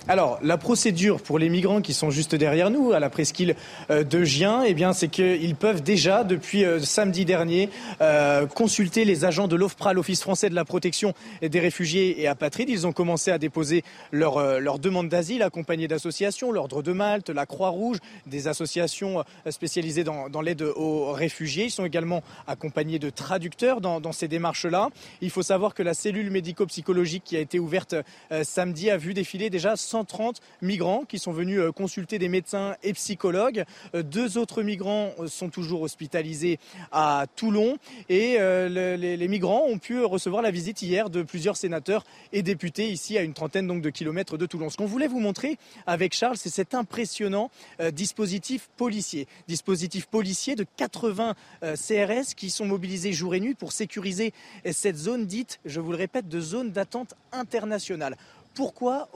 Alors, 0.10 0.38
la 0.44 0.58
procédure 0.58 1.22
pour 1.22 1.40
les 1.40 1.48
migrants 1.48 1.82
qui 1.82 1.94
sont 1.94 2.10
juste 2.10 2.36
derrière 2.36 2.70
nous, 2.70 2.92
à 2.92 3.00
la 3.00 3.10
presqu'île 3.10 3.56
euh, 3.90 4.04
de 4.04 4.26
Gien, 4.26 4.64
eh 4.64 4.74
bien, 4.74 4.92
c'est 4.92 5.08
qu'ils 5.08 5.56
peuvent 5.56 5.82
déjà, 5.82 6.26
depuis 6.26 6.66
euh, 6.66 6.82
samedi 6.82 7.24
dernier, 7.24 7.70
euh, 8.02 8.46
consulter 8.46 9.06
les 9.06 9.24
agents 9.24 9.48
de 9.48 9.56
l'OFPRA, 9.56 9.94
l'Office 9.94 10.22
français 10.22 10.50
de 10.50 10.56
la 10.56 10.66
protection 10.66 11.14
des 11.42 11.60
réfugiés 11.62 12.22
et 12.22 12.28
apatrides. 12.28 12.70
Ils 12.70 12.86
ont 12.86 12.92
commencé 12.92 13.32
à 13.32 13.38
déposer 13.38 13.86
leur, 14.12 14.60
leur 14.60 14.78
demande 14.78 15.08
d'asile, 15.08 15.42
accompagnés 15.42 15.88
d'associations, 15.88 16.52
l'Ordre 16.52 16.84
de 16.84 16.92
Malte, 16.92 17.30
la 17.30 17.46
Croix-Rouge, 17.46 18.00
des 18.28 18.50
associations 18.50 19.24
spécialisées 19.50 20.04
dans, 20.04 20.28
dans 20.30 20.42
l'aide 20.42 20.64
aux 20.64 21.14
réfugiés. 21.14 21.66
Ils 21.66 21.72
sont 21.72 21.86
également 21.86 22.24
accompagnés 22.46 23.00
de 23.00 23.10
traducteurs 23.10 23.80
dans, 23.80 24.02
dans 24.02 24.12
ces 24.12 24.28
démarches-là. 24.28 24.90
Il 25.22 25.30
faut 25.30 25.44
savoir 25.44 25.74
que 25.74 25.84
la 25.84 25.94
cellule 25.94 26.30
médico-psychologique 26.30 27.24
qui 27.24 27.38
a 27.38 27.40
été 27.40 27.58
ouverte 27.58 27.96
samedi 28.44 28.90
a 28.90 28.98
vu 28.98 29.14
défiler 29.14 29.50
déjà 29.50 29.78
130 29.94 30.42
migrants 30.64 31.04
qui 31.08 31.20
sont 31.20 31.32
venus 31.32 31.60
euh, 31.60 31.72
consulter 31.72 32.18
des 32.18 32.28
médecins 32.28 32.76
et 32.82 32.94
psychologues. 32.94 33.64
Euh, 33.94 34.02
deux 34.02 34.40
autres 34.40 34.64
migrants 34.64 35.12
euh, 35.20 35.28
sont 35.28 35.50
toujours 35.50 35.84
hospitalisés 35.84 36.58
à 36.92 37.28
Toulon 37.36 37.78
et 38.10 38.38
les, 38.40 39.28
migrants 39.28 39.66
ont 39.68 39.78
pu 39.78 40.04
recevoir 40.04 40.42
la 40.42 40.52
visite 40.52 40.82
hier 40.82 41.10
de 41.10 41.22
plusieurs 41.22 41.58
sénateurs 41.58 42.04
et 42.32 42.42
députés 42.42 42.90
ici 42.90 43.18
à 43.18 43.22
une 43.22 43.34
trentaine 43.34 43.68
donc 43.68 43.82
de 43.82 43.90
kilomètres 43.90 44.38
de 44.38 44.46
Toulon. 44.46 44.70
Ce 44.70 44.78
qu'on 44.78 44.86
voulait 44.86 45.08
vous 45.08 45.20
montrer 45.20 45.58
avec 45.86 46.14
Charles, 46.14 46.38
c'est 46.38 46.50
cet 46.50 46.74
impressionnant 46.74 47.50
dispositif 47.92 48.70
policier. 48.78 49.28
Dispositif 49.48 50.08
policier 50.08 50.56
de 50.56 50.66
80 50.78 51.36
CRS 51.62 52.36
qui 52.36 52.50
sont 52.50 52.66
mobilisés 52.66 53.14
jour 53.14 53.36
et 53.36 53.40
nuit 53.40 53.56
pour 53.56 53.72
sécuriser 53.72 54.34
cette 54.72 54.98
zone 54.98 55.26
dite, 55.26 55.60
je 55.66 55.80
vous 55.80 55.92
le 55.92 55.98
répète, 55.98 56.28
de 56.28 56.40
zone 56.40 56.72
d'attente 56.72 57.14
internationale. 57.32 58.18
Pourquoi 58.54 59.10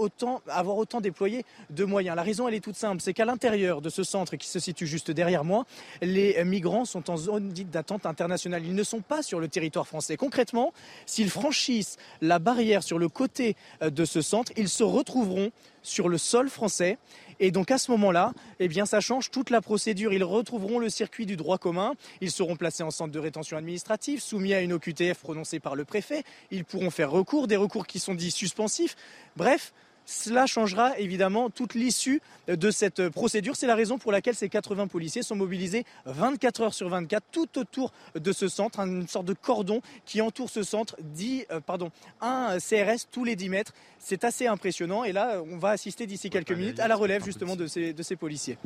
avoir 0.47 0.77
autant 0.77 1.01
déployé 1.01 1.45
de 1.69 1.85
moyens? 1.85 2.15
La 2.15 2.23
raison, 2.23 2.47
elle 2.47 2.55
est 2.55 2.63
toute 2.63 2.75
simple. 2.75 3.01
C'est 3.01 3.13
qu'à 3.13 3.25
l'intérieur 3.25 3.81
de 3.81 3.89
ce 3.89 4.03
centre 4.03 4.35
qui 4.35 4.47
se 4.47 4.59
situe 4.59 4.88
juste 4.88 5.11
derrière 5.11 5.43
moi, 5.43 5.65
les 6.01 6.43
migrants 6.43 6.85
sont 6.85 7.09
en 7.09 7.17
zone 7.17 7.49
dite 7.49 7.69
d'attente 7.69 8.05
internationale. 8.05 8.65
Ils 8.65 8.75
ne 8.75 8.83
sont 8.83 9.01
pas 9.01 9.21
sur 9.21 9.39
le 9.39 9.47
territoire 9.47 9.88
français. 9.88 10.17
Concrètement, 10.17 10.73
s'ils 11.05 11.29
franchissent 11.29 11.97
la 12.21 12.39
barrière 12.39 12.83
sur 12.83 12.99
le 12.99 13.09
côté 13.09 13.55
euh, 13.81 13.89
de 13.89 14.05
ce 14.05 14.21
centre, 14.21 14.51
ils 14.57 14.69
se 14.69 14.83
retrouveront 14.83 15.51
sur 15.83 16.09
le 16.09 16.17
sol 16.17 16.49
français 16.49 16.97
et 17.39 17.51
donc 17.51 17.71
à 17.71 17.77
ce 17.77 17.91
moment-là, 17.91 18.33
eh 18.59 18.67
bien, 18.67 18.85
ça 18.85 18.99
change 18.99 19.31
toute 19.31 19.49
la 19.49 19.61
procédure. 19.61 20.13
Ils 20.13 20.23
retrouveront 20.23 20.79
le 20.79 20.89
circuit 20.89 21.25
du 21.25 21.35
droit 21.35 21.57
commun. 21.57 21.93
Ils 22.21 22.31
seront 22.31 22.55
placés 22.55 22.83
en 22.83 22.91
centre 22.91 23.11
de 23.11 23.19
rétention 23.19 23.57
administrative, 23.57 24.21
soumis 24.21 24.53
à 24.53 24.61
une 24.61 24.73
OQTF 24.73 25.19
prononcée 25.19 25.59
par 25.59 25.75
le 25.75 25.85
préfet. 25.85 26.23
Ils 26.51 26.65
pourront 26.65 26.89
faire 26.89 27.11
recours, 27.11 27.47
des 27.47 27.57
recours 27.57 27.88
qui 27.88 27.99
sont 27.99 28.15
dits 28.15 28.31
suspensifs. 28.31 28.95
Bref, 29.35 29.73
cela 30.08 30.45
changera 30.45 30.97
évidemment 30.97 31.49
toute 31.49 31.76
l'issue 31.76 32.22
de 32.47 32.72
cette 32.72 33.10
procédure. 33.10 33.58
C'est 33.58 33.68
la 33.68 33.76
raison 33.76 33.97
pour 33.97 34.14
laquelle 34.14 34.36
ces 34.36 34.47
80 34.47 34.88
policiers 34.88 35.22
sont 35.22 35.36
mobilisés 35.36 35.84
24 36.05 36.62
heures 36.62 36.74
sur 36.74 36.88
24 36.88 37.26
tout 37.32 37.60
autour 37.60 37.91
de 38.16 38.32
ce 38.32 38.47
centre, 38.47 38.80
une 38.80 39.08
sorte 39.08 39.26
de 39.26 39.34
cordon 39.34 39.82
qui 40.05 40.22
entoure 40.22 40.49
ce 40.49 40.64
centre, 40.64 40.95
dit, 41.01 41.45
euh, 41.51 41.60
pardon, 41.60 41.91
un 42.22 42.58
CRS 42.58 43.08
tous 43.12 43.26
les 43.26 43.36
10 43.36 43.49
mètres. 43.49 43.74
C'est 43.99 44.24
assez 44.24 44.47
impressionnant 44.47 45.03
et 45.03 45.12
là, 45.12 45.41
on 45.51 45.58
va 45.58 45.72
assister 45.72 46.08
d'ici 46.08 46.30
quelques 46.30 46.53
minutes 46.53 46.80
à 46.80 46.88
la 46.88 46.95
relève 46.95 47.26
justement 47.26 47.58
de 47.58 47.68
ces, 47.68 47.91
de 47.91 48.03
ces 48.03 48.16
policiers. 48.16 48.58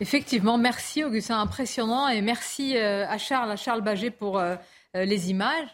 Effectivement, 0.00 0.58
merci 0.58 1.02
Augustin, 1.02 1.40
impressionnant 1.40 2.08
et 2.08 2.20
merci 2.20 2.76
euh, 2.76 3.06
à 3.08 3.16
Charles, 3.16 3.50
à 3.50 3.56
Charles 3.56 3.82
Baget 3.82 4.10
pour 4.10 4.38
euh, 4.38 4.56
les 4.94 5.30
images. 5.30 5.68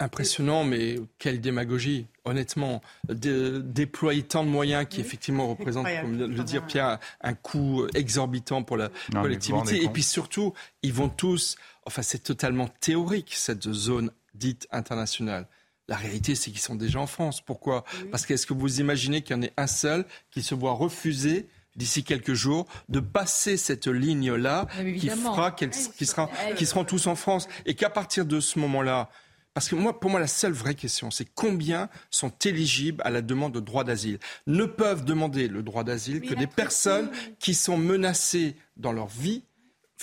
Impressionnant, 0.00 0.64
mais 0.64 0.96
quelle 1.18 1.40
démagogie, 1.40 2.06
honnêtement. 2.24 2.80
déployer 3.08 4.22
tant 4.22 4.44
de 4.44 4.48
moyens 4.48 4.86
qui, 4.88 5.00
effectivement, 5.00 5.48
représentent, 5.48 5.86
comme 6.02 6.18
le 6.18 6.42
dire 6.44 6.66
Pierre, 6.66 6.98
un 7.20 7.34
coût 7.34 7.86
exorbitant 7.94 8.62
pour 8.62 8.76
la 8.76 8.90
collectivité. 9.12 9.82
Et 9.82 9.88
puis 9.88 10.02
surtout, 10.02 10.52
ils 10.82 10.92
vont 10.92 11.08
tous. 11.08 11.56
Enfin, 11.86 12.02
c'est 12.02 12.22
totalement 12.22 12.68
théorique, 12.68 13.34
cette 13.34 13.70
zone 13.72 14.10
dite 14.34 14.66
internationale. 14.72 15.46
La 15.86 15.96
réalité, 15.96 16.34
c'est 16.34 16.50
qu'ils 16.50 16.60
sont 16.60 16.76
déjà 16.76 16.98
en 16.98 17.06
France. 17.06 17.42
Pourquoi? 17.42 17.84
Parce 18.10 18.24
qu'est-ce 18.24 18.46
que 18.46 18.54
vous 18.54 18.80
imaginez 18.80 19.20
qu'il 19.22 19.36
y 19.36 19.38
en 19.38 19.42
ait 19.42 19.52
un 19.58 19.66
seul 19.66 20.06
qui 20.30 20.42
se 20.42 20.54
voit 20.54 20.72
refuser 20.72 21.46
d'ici 21.76 22.04
quelques 22.04 22.34
jours 22.34 22.66
de 22.88 23.00
passer 23.00 23.56
cette 23.56 23.86
ligne-là 23.86 24.66
qui 24.98 25.10
fera 25.10 25.50
qu'ils 25.52 25.74
sera, 25.74 26.30
qui 26.56 26.64
seront 26.64 26.84
tous 26.84 27.06
en 27.06 27.16
France? 27.16 27.48
Et 27.66 27.74
qu'à 27.74 27.90
partir 27.90 28.24
de 28.24 28.40
ce 28.40 28.58
moment-là, 28.60 29.10
parce 29.54 29.68
que 29.68 29.76
moi, 29.76 29.98
pour 30.00 30.10
moi, 30.10 30.18
la 30.18 30.26
seule 30.26 30.52
vraie 30.52 30.74
question, 30.74 31.12
c'est 31.12 31.28
combien 31.34 31.88
sont 32.10 32.32
éligibles 32.44 33.00
à 33.04 33.10
la 33.10 33.22
demande 33.22 33.54
de 33.54 33.60
droit 33.60 33.84
d'asile? 33.84 34.18
Ne 34.48 34.64
peuvent 34.64 35.04
demander 35.04 35.46
le 35.46 35.62
droit 35.62 35.84
d'asile 35.84 36.20
que 36.20 36.34
des 36.34 36.48
personnes 36.48 37.10
qui 37.38 37.54
sont 37.54 37.78
menacées 37.78 38.56
dans 38.76 38.92
leur 38.92 39.06
vie 39.06 39.44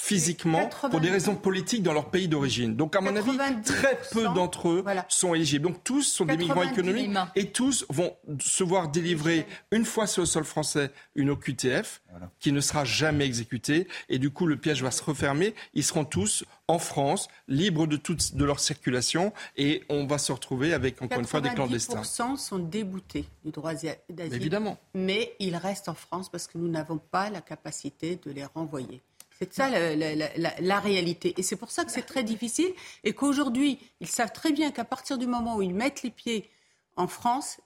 physiquement 0.02 0.68
pour 0.90 1.00
des 1.00 1.12
raisons 1.12 1.36
politiques 1.36 1.84
dans 1.84 1.94
leur 1.94 2.10
pays 2.10 2.28
d'origine. 2.28 2.76
Donc, 2.76 2.96
à 2.96 3.02
mon 3.02 3.16
avis, 3.16 3.38
très 3.64 4.00
peu 4.12 4.24
d'entre 4.24 4.70
eux 4.70 4.84
sont 5.08 5.36
éligibles. 5.36 5.68
Donc, 5.68 5.84
tous 5.84 6.02
sont 6.02 6.26
des 6.26 6.38
migrants 6.38 6.64
économiques 6.64 7.12
et 7.36 7.52
tous 7.52 7.86
vont 7.88 8.16
se 8.40 8.64
voir 8.64 8.90
délivrer, 8.90 9.46
une 9.70 9.86
fois 9.86 10.08
sur 10.08 10.24
le 10.24 10.26
sol 10.26 10.44
français, 10.44 10.92
une 11.14 11.30
OQTF 11.30 12.02
qui 12.40 12.52
ne 12.52 12.62
sera 12.62 12.84
jamais 12.84 13.26
exécutée. 13.26 13.88
Et 14.10 14.18
du 14.18 14.32
coup, 14.32 14.48
le 14.48 14.58
piège 14.58 14.82
va 14.82 14.90
se 14.90 15.04
refermer. 15.04 15.54
Ils 15.76 15.84
seront 15.84 16.04
tous 16.04 16.44
en 16.68 16.80
France, 16.80 17.28
libres 17.48 17.86
de 17.86 17.96
toute 17.96 18.36
de 18.36 18.44
leur 18.44 18.60
circulation. 18.60 19.34
Et 19.56 19.84
on 19.88 20.08
va 20.08 20.18
se 20.18 20.32
retrouver 20.32 20.74
avec, 20.74 21.00
encore 21.02 21.20
une 21.20 21.26
fois, 21.26 21.42
des 21.42 21.50
clandestins. 21.50 22.02
90% 22.02 22.38
sont 22.38 22.60
déboutés 22.60 23.26
du 23.46 23.52
droit 23.52 23.74
d'asile. 23.76 23.98
Évidemment. 24.34 24.80
Mais 24.96 25.36
ils 25.40 25.56
restent 25.56 25.90
en 25.90 25.94
France 25.94 26.28
parce 26.30 26.48
que 26.48 26.58
nous 26.58 26.70
n'avons 26.70 26.98
pas 26.98 27.30
la 27.30 27.42
capacité 27.42 28.20
de 28.26 28.32
les 28.32 28.46
renvoyer. 28.46 29.04
C'est 29.42 29.54
ça 29.54 29.70
la, 29.70 30.80
réalité. 30.80 31.34
Et 31.38 31.42
c'est 31.42 31.56
pour 31.56 31.72
ça 31.72 31.84
que 31.84 31.92
c'est 31.92 32.04
très 32.04 32.24
difficile 32.24 32.72
et 33.04 33.14
qu'aujourd'hui, 33.14 33.80
ils 34.00 34.08
savent 34.08 34.32
très 34.32 34.52
bien 34.52 34.70
qu'à 34.70 34.86
partir 34.86 35.18
du 35.18 35.26
moment 35.26 35.56
où 35.58 35.64
ils 35.64 35.74
mettent 35.74 36.04
les 36.04 36.12
pieds 36.12 36.48
en 36.96 37.08
France, 37.08 37.60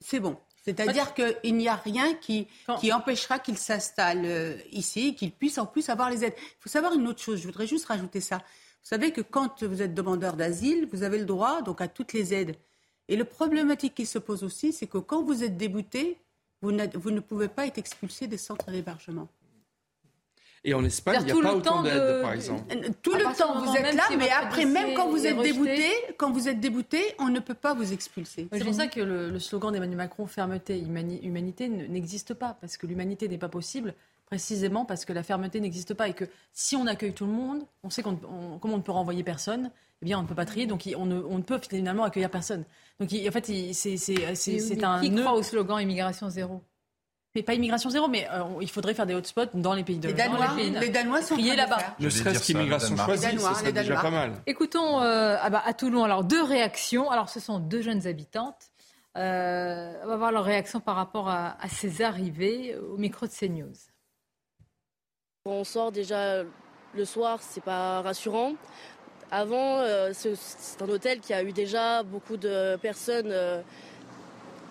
c'est 0.00 0.20
bon. 0.20 0.36
C'est-à-dire 0.62 1.14
qu'il 1.14 1.56
n'y 1.56 1.68
a 1.68 1.74
rien 1.74 2.14
qui, 2.14 2.46
qui 2.78 2.92
empêchera 2.92 3.38
qu'ils 3.38 3.56
s'installent 3.56 4.26
euh, 4.26 4.56
ici, 4.70 5.16
qu'ils 5.16 5.32
puissent 5.32 5.58
en 5.58 5.66
plus 5.66 5.88
avoir 5.88 6.10
les 6.10 6.22
aides. 6.22 6.34
Il 6.36 6.60
faut 6.60 6.68
savoir 6.68 6.92
une 6.92 7.08
autre 7.08 7.20
chose, 7.20 7.40
je 7.40 7.46
voudrais 7.46 7.66
juste 7.66 7.86
rajouter 7.86 8.20
ça. 8.20 8.36
Vous 8.36 8.88
savez 8.88 9.12
que 9.12 9.22
quand 9.22 9.62
vous 9.62 9.80
êtes 9.80 9.94
demandeur 9.94 10.36
d'asile, 10.36 10.86
vous 10.92 11.02
avez 11.02 11.18
le 11.18 11.24
droit 11.24 11.62
donc 11.62 11.80
à 11.80 11.88
toutes 11.88 12.12
les 12.12 12.34
aides. 12.34 12.56
Et 13.08 13.16
le 13.16 13.24
problématique 13.24 13.94
qui 13.94 14.06
se 14.06 14.18
pose 14.18 14.44
aussi, 14.44 14.72
c'est 14.72 14.86
que 14.86 14.98
quand 14.98 15.22
vous 15.22 15.42
êtes 15.42 15.56
débouté, 15.56 16.18
vous, 16.60 16.72
vous 16.94 17.10
ne 17.10 17.20
pouvez 17.20 17.48
pas 17.48 17.66
être 17.66 17.78
expulsé 17.78 18.26
des 18.26 18.38
centres 18.38 18.70
d'hébergement. 18.70 19.28
Et 20.64 20.74
en 20.74 20.84
Espagne, 20.84 21.18
il 21.20 21.32
n'y 21.34 21.40
a 21.40 21.42
pas 21.42 21.54
autant 21.54 21.82
d'aide, 21.82 22.22
par 22.22 22.32
exemple. 22.32 22.62
Euh, 22.72 22.88
tout 23.02 23.14
le 23.14 23.36
temps, 23.36 23.64
vous 23.64 23.74
êtes 23.74 23.94
là, 23.94 24.04
mais 24.16 24.30
après, 24.30 24.64
même 24.64 24.94
quand 24.94 25.08
vous 25.08 25.26
êtes 25.26 25.38
débouté, 25.38 25.90
quand 26.18 26.30
vous 26.30 26.48
êtes 26.48 26.60
débouté, 26.60 27.02
on 27.18 27.28
ne 27.28 27.40
peut 27.40 27.54
pas 27.54 27.74
vous 27.74 27.92
expulser. 27.92 28.48
C'est 28.52 28.64
pour 28.64 28.74
ça 28.74 28.86
que 28.86 29.00
le, 29.00 29.38
slogan 29.38 29.72
d'Emmanuel 29.72 29.96
Macron, 29.96 30.26
fermeté, 30.26 30.78
humanité, 30.78 31.68
n'existe 31.68 32.34
pas, 32.34 32.56
parce 32.60 32.76
que 32.76 32.86
l'humanité 32.86 33.28
n'est 33.28 33.38
pas 33.38 33.48
possible 33.48 33.94
précisément 34.32 34.86
parce 34.86 35.04
que 35.04 35.12
la 35.12 35.22
fermeté 35.22 35.60
n'existe 35.60 35.92
pas 35.92 36.08
et 36.08 36.14
que 36.14 36.24
si 36.54 36.74
on 36.74 36.86
accueille 36.86 37.12
tout 37.12 37.26
le 37.26 37.32
monde, 37.32 37.64
on 37.82 37.90
sait 37.90 38.02
qu'on 38.02 38.16
comme 38.16 38.72
on 38.72 38.78
ne 38.78 38.82
peut 38.82 38.90
renvoyer 38.90 39.22
personne, 39.22 39.70
eh 40.00 40.06
bien 40.06 40.18
on 40.18 40.22
ne 40.22 40.26
peut 40.26 40.34
pas 40.34 40.46
trier, 40.46 40.64
donc 40.64 40.88
on 40.96 41.04
ne, 41.04 41.20
on 41.20 41.36
ne 41.36 41.42
peut 41.42 41.60
finalement 41.68 42.04
accueillir 42.04 42.30
personne. 42.30 42.64
Donc 42.98 43.10
en 43.12 43.30
fait, 43.30 43.72
c'est 43.74 44.84
un 44.84 45.00
qui 45.02 45.14
croit 45.14 45.34
au 45.34 45.42
slogan 45.42 45.80
immigration 45.80 46.30
zéro 46.30 46.62
mais 47.34 47.42
pas 47.42 47.54
immigration 47.54 47.88
zéro, 47.88 48.08
mais 48.08 48.28
euh, 48.30 48.42
il 48.60 48.70
faudrait 48.70 48.94
faire 48.94 49.06
des 49.06 49.14
hotspots 49.14 49.46
dans 49.54 49.72
les 49.72 49.84
pays 49.84 49.98
de 49.98 50.08
les 50.08 50.14
Danois, 50.14 50.54
les, 50.56 50.88
Danois 50.90 51.22
sont 51.22 51.36
là-bas. 51.36 51.78
Ne 51.98 52.10
serait-ce 52.10 52.44
qu'immigration 52.44 52.96
choisie, 52.96 53.38
c'est 53.56 53.72
déjà 53.72 53.96
pas 53.96 54.10
mal. 54.10 54.32
Écoutons 54.46 55.00
euh, 55.00 55.36
ah 55.40 55.48
bah, 55.48 55.62
à 55.64 55.72
Toulon 55.72 56.04
alors 56.04 56.24
deux 56.24 56.42
réactions. 56.42 57.10
Alors 57.10 57.28
ce 57.28 57.40
sont 57.40 57.58
deux 57.58 57.80
jeunes 57.80 58.06
habitantes. 58.06 58.70
Euh, 59.16 59.92
on 60.04 60.06
va 60.06 60.16
voir 60.16 60.32
leur 60.32 60.44
réaction 60.44 60.80
par 60.80 60.96
rapport 60.96 61.28
à, 61.28 61.56
ces 61.68 62.02
arrivées 62.02 62.76
au 62.76 62.96
micro 62.96 63.26
de 63.26 63.32
CNews. 63.32 63.72
On 65.44 65.64
sort 65.64 65.90
déjà 65.90 66.42
le 66.94 67.04
soir, 67.04 67.38
c'est 67.40 67.64
pas 67.64 68.02
rassurant. 68.02 68.54
Avant, 69.30 69.82
c'est 70.12 70.36
un 70.82 70.88
hôtel 70.88 71.20
qui 71.20 71.32
a 71.32 71.42
eu 71.42 71.52
déjà 71.52 72.02
beaucoup 72.02 72.36
de 72.36 72.76
personnes 72.76 73.32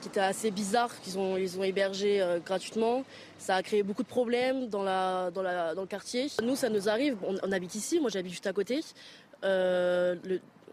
qui 0.02 0.08
était 0.10 0.20
assez 0.20 0.52
bizarre 0.52 1.00
qu'ils 1.02 1.18
ont, 1.18 1.38
ils 1.38 1.58
ont 1.58 1.64
hébergé 1.64 2.22
euh, 2.22 2.40
gratuitement. 2.40 3.06
Ça 3.38 3.56
a 3.56 3.64
créé 3.64 3.84
beaucoup 3.84 4.04
de 4.04 4.08
problèmes 4.08 4.68
dans, 4.68 4.84
la, 4.84 5.32
dans, 5.32 5.42
la, 5.42 5.74
dans 5.76 5.82
le 5.82 5.88
quartier. 5.88 6.28
Nous, 6.44 6.56
ça 6.56 6.70
nous 6.70 6.90
arrive, 6.90 7.18
on, 7.24 7.52
habite 7.52 7.76
ici, 7.76 8.00
moi 8.00 8.10
j'habite 8.10 8.32
juste 8.32 8.48
à 8.48 8.54
côté. 8.54 8.82
Euh, 9.44 10.16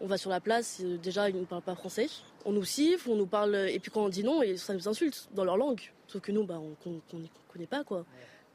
on 0.01 0.07
va 0.07 0.17
sur 0.17 0.31
la 0.31 0.41
place, 0.41 0.81
euh, 0.83 0.97
déjà 0.97 1.29
ils 1.29 1.37
ne 1.37 1.45
parlent 1.45 1.63
pas 1.63 1.75
français. 1.75 2.09
On 2.45 2.53
nous 2.53 2.65
siffle, 2.65 3.11
on 3.11 3.17
nous 3.17 3.27
parle, 3.27 3.55
et 3.55 3.79
puis 3.79 3.91
quand 3.91 4.05
on 4.05 4.09
dit 4.09 4.25
non, 4.25 4.41
ça 4.57 4.75
nous 4.75 4.89
insulte 4.89 5.29
dans 5.33 5.45
leur 5.45 5.57
langue. 5.57 5.81
Sauf 6.07 6.23
que 6.23 6.33
nous, 6.33 6.45
bah, 6.45 6.59
on 6.59 6.91
ne 6.91 7.27
connaît 7.53 7.67
pas 7.67 7.85
quoi. 7.85 8.05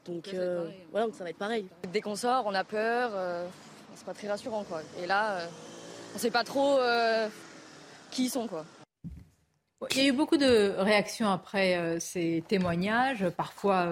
Donc 0.04 0.34
voilà, 0.90 1.06
ça 1.12 1.24
va 1.24 1.30
être 1.30 1.38
pareil. 1.38 1.66
Dès 1.92 2.00
qu'on 2.00 2.16
sort, 2.16 2.44
on 2.46 2.54
a 2.54 2.64
peur, 2.64 3.12
c'est 3.94 4.04
pas 4.04 4.14
très 4.14 4.28
rassurant 4.28 4.64
quoi. 4.64 4.82
Et 5.02 5.06
là, 5.06 5.48
on 6.14 6.18
sait 6.18 6.30
pas 6.30 6.44
trop 6.44 6.78
qui 8.10 8.24
ils 8.24 8.30
sont 8.30 8.48
quoi. 8.48 8.64
Il 9.92 9.98
y 9.98 10.00
a 10.00 10.08
eu 10.08 10.12
beaucoup 10.12 10.36
de 10.36 10.74
réactions 10.78 11.28
après 11.28 11.98
ces 12.00 12.42
témoignages, 12.48 13.28
parfois 13.36 13.88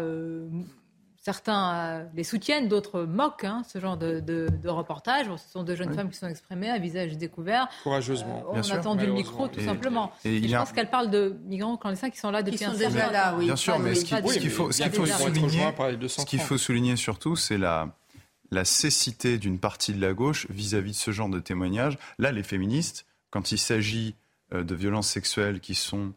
Certains 1.23 1.75
euh, 1.75 2.05
les 2.17 2.25
soutiennent, 2.25 2.67
d'autres 2.67 3.03
moquent 3.03 3.45
hein, 3.45 3.63
ce 3.73 3.79
genre 3.79 3.97
de, 3.97 4.19
de, 4.19 4.49
de, 4.61 4.69
reportage. 4.69 5.27
Ce 5.37 5.53
sont 5.53 5.63
deux 5.63 5.77
jeunes 5.77 5.95
femmes 5.95 6.11
qui 6.11 6.17
sont 6.17 6.27
exprimées 6.27 6.69
à 6.69 6.81
visage 6.81 7.17
découvert. 7.17 7.69
Courageusement. 7.85 8.43
Euh, 8.49 8.61
on 8.61 8.71
a 8.71 8.75
attendu 8.75 9.07
le 9.07 9.13
micro, 9.13 9.47
tout 9.47 9.61
simplement. 9.61 10.11
Et, 10.25 10.49
je 10.49 10.57
pense 10.57 10.73
qu'elle 10.73 10.91
parle 10.91 11.11
de 11.11 11.37
migrants 11.45 11.77
clandestins 11.77 12.11
qui 12.11 12.19
sont 12.19 12.33
là 12.33 12.43
depuis 12.43 12.65
un 12.65 12.75
certain 12.75 13.07
temps. 13.07 13.13
là, 13.13 13.37
oui. 13.39 13.45
Bien 13.45 13.55
sûr, 13.55 13.79
mais 13.79 13.95
ce 13.95 14.05
qu'il 14.05 14.51
faut, 14.51 14.73
ce 14.73 14.83
faut, 14.89 15.07
souligner, 15.07 15.73
ce 16.09 16.25
qu'il 16.25 16.41
faut 16.41 16.59
souligner 16.59 16.97
surtout, 16.97 17.37
c'est 17.37 17.59
la, 17.59 17.95
la 18.51 18.65
cécité 18.65 19.39
d'une 19.39 19.61
partie 19.61 19.93
de 19.93 20.01
la 20.01 20.15
gauche 20.15 20.49
vis-à-vis 20.51 20.91
-vis 20.91 20.95
de 20.95 20.99
ce 21.05 21.11
genre 21.13 21.29
de 21.29 21.39
témoignages. 21.39 21.99
Là, 22.19 22.33
les 22.33 22.43
féministes, 22.43 23.07
quand 23.31 23.53
il 23.53 23.59
s'agit 23.59 24.17
euh, 24.17 24.22
de 24.53 24.75
violences 24.75 25.09
sexuelles 25.09 25.61
qui 25.61 25.75
sont 25.75 26.13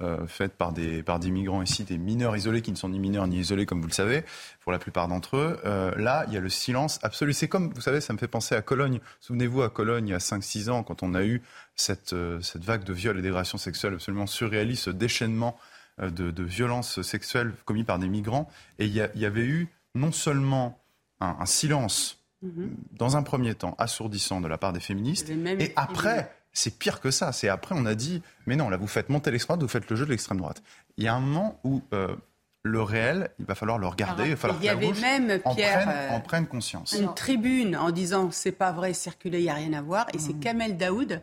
euh, 0.00 0.28
faites 0.28 0.56
par 0.56 0.72
des, 0.72 1.02
par 1.02 1.18
des 1.18 1.32
migrants 1.32 1.60
ici, 1.60 1.82
des 1.82 1.98
mineurs 1.98 2.36
isolés 2.36 2.62
qui 2.62 2.70
ne 2.70 2.76
sont 2.76 2.88
ni 2.88 3.00
mineurs 3.00 3.26
ni 3.26 3.40
isolés, 3.40 3.66
comme 3.66 3.80
vous 3.80 3.88
le 3.88 3.92
savez, 3.92 4.22
pour 4.60 4.70
la 4.70 4.78
plupart 4.78 5.08
d'entre 5.08 5.36
eux. 5.36 5.58
Euh, 5.64 5.92
là, 5.96 6.24
il 6.28 6.34
y 6.34 6.36
a 6.36 6.40
le 6.40 6.48
silence 6.48 7.00
absolu. 7.02 7.32
C'est 7.32 7.48
comme, 7.48 7.72
vous 7.74 7.80
savez, 7.80 8.00
ça 8.00 8.12
me 8.12 8.18
fait 8.18 8.28
penser 8.28 8.54
à 8.54 8.62
Cologne. 8.62 9.00
Souvenez-vous, 9.18 9.60
à 9.62 9.70
Cologne, 9.70 10.06
il 10.06 10.10
y 10.12 10.14
a 10.14 10.18
5-6 10.18 10.70
ans, 10.70 10.84
quand 10.84 11.02
on 11.02 11.14
a 11.14 11.24
eu 11.24 11.42
cette, 11.74 12.12
euh, 12.12 12.40
cette 12.42 12.62
vague 12.62 12.84
de 12.84 12.92
viols 12.92 13.18
et 13.18 13.22
d'agressions 13.22 13.58
sexuelles 13.58 13.94
absolument 13.94 14.28
surréaliste, 14.28 14.84
ce 14.84 14.90
déchaînement 14.90 15.58
de, 16.00 16.30
de 16.30 16.42
violences 16.44 17.02
sexuelles 17.02 17.52
commis 17.64 17.82
par 17.82 17.98
des 17.98 18.08
migrants. 18.08 18.48
Et 18.78 18.86
il 18.86 18.92
y, 18.92 19.00
a, 19.00 19.10
il 19.16 19.20
y 19.20 19.26
avait 19.26 19.46
eu 19.46 19.66
non 19.96 20.12
seulement 20.12 20.80
un, 21.18 21.38
un 21.40 21.46
silence, 21.46 22.22
mm-hmm. 22.44 22.68
dans 22.92 23.16
un 23.16 23.24
premier 23.24 23.56
temps, 23.56 23.74
assourdissant 23.78 24.40
de 24.40 24.46
la 24.46 24.58
part 24.58 24.72
des 24.72 24.78
féministes, 24.78 25.28
et 25.28 25.72
après 25.74 26.30
c'est 26.52 26.78
pire 26.78 27.00
que 27.00 27.10
ça. 27.10 27.32
C'est 27.32 27.48
après, 27.48 27.74
on 27.76 27.86
a 27.86 27.94
dit, 27.94 28.22
mais 28.46 28.56
non, 28.56 28.68
là, 28.68 28.76
vous 28.76 28.86
faites 28.86 29.08
monter 29.08 29.30
l'extrême 29.30 29.56
droite, 29.56 29.62
vous 29.62 29.72
faites 29.72 29.88
le 29.90 29.96
jeu 29.96 30.04
de 30.04 30.10
l'extrême 30.10 30.38
droite. 30.38 30.62
Il 30.96 31.04
y 31.04 31.08
a 31.08 31.14
un 31.14 31.20
moment 31.20 31.60
où 31.64 31.82
euh, 31.92 32.14
le 32.62 32.82
réel, 32.82 33.30
il 33.38 33.44
va 33.44 33.54
falloir 33.54 33.78
le 33.78 33.86
regarder, 33.86 34.24
il 34.24 34.30
va 34.30 34.36
falloir 34.36 34.58
il 34.60 34.66
y 34.66 34.68
avait 34.68 34.92
même, 34.92 35.40
Pierre, 35.54 36.10
en, 36.12 36.20
prenne, 36.20 36.46
conscience. 36.46 36.92
Une 36.92 37.14
tribune 37.14 37.76
en 37.76 37.90
disant 37.90 38.30
c'est 38.30 38.52
pas 38.52 38.72
vrai, 38.72 38.92
circuler, 38.94 39.38
il 39.38 39.44
n'y 39.44 39.50
a 39.50 39.54
rien 39.54 39.72
à 39.72 39.82
voir. 39.82 40.06
Et 40.14 40.18
c'est 40.18 40.34
mmh. 40.34 40.40
Kamel 40.40 40.76
Daoud, 40.76 41.22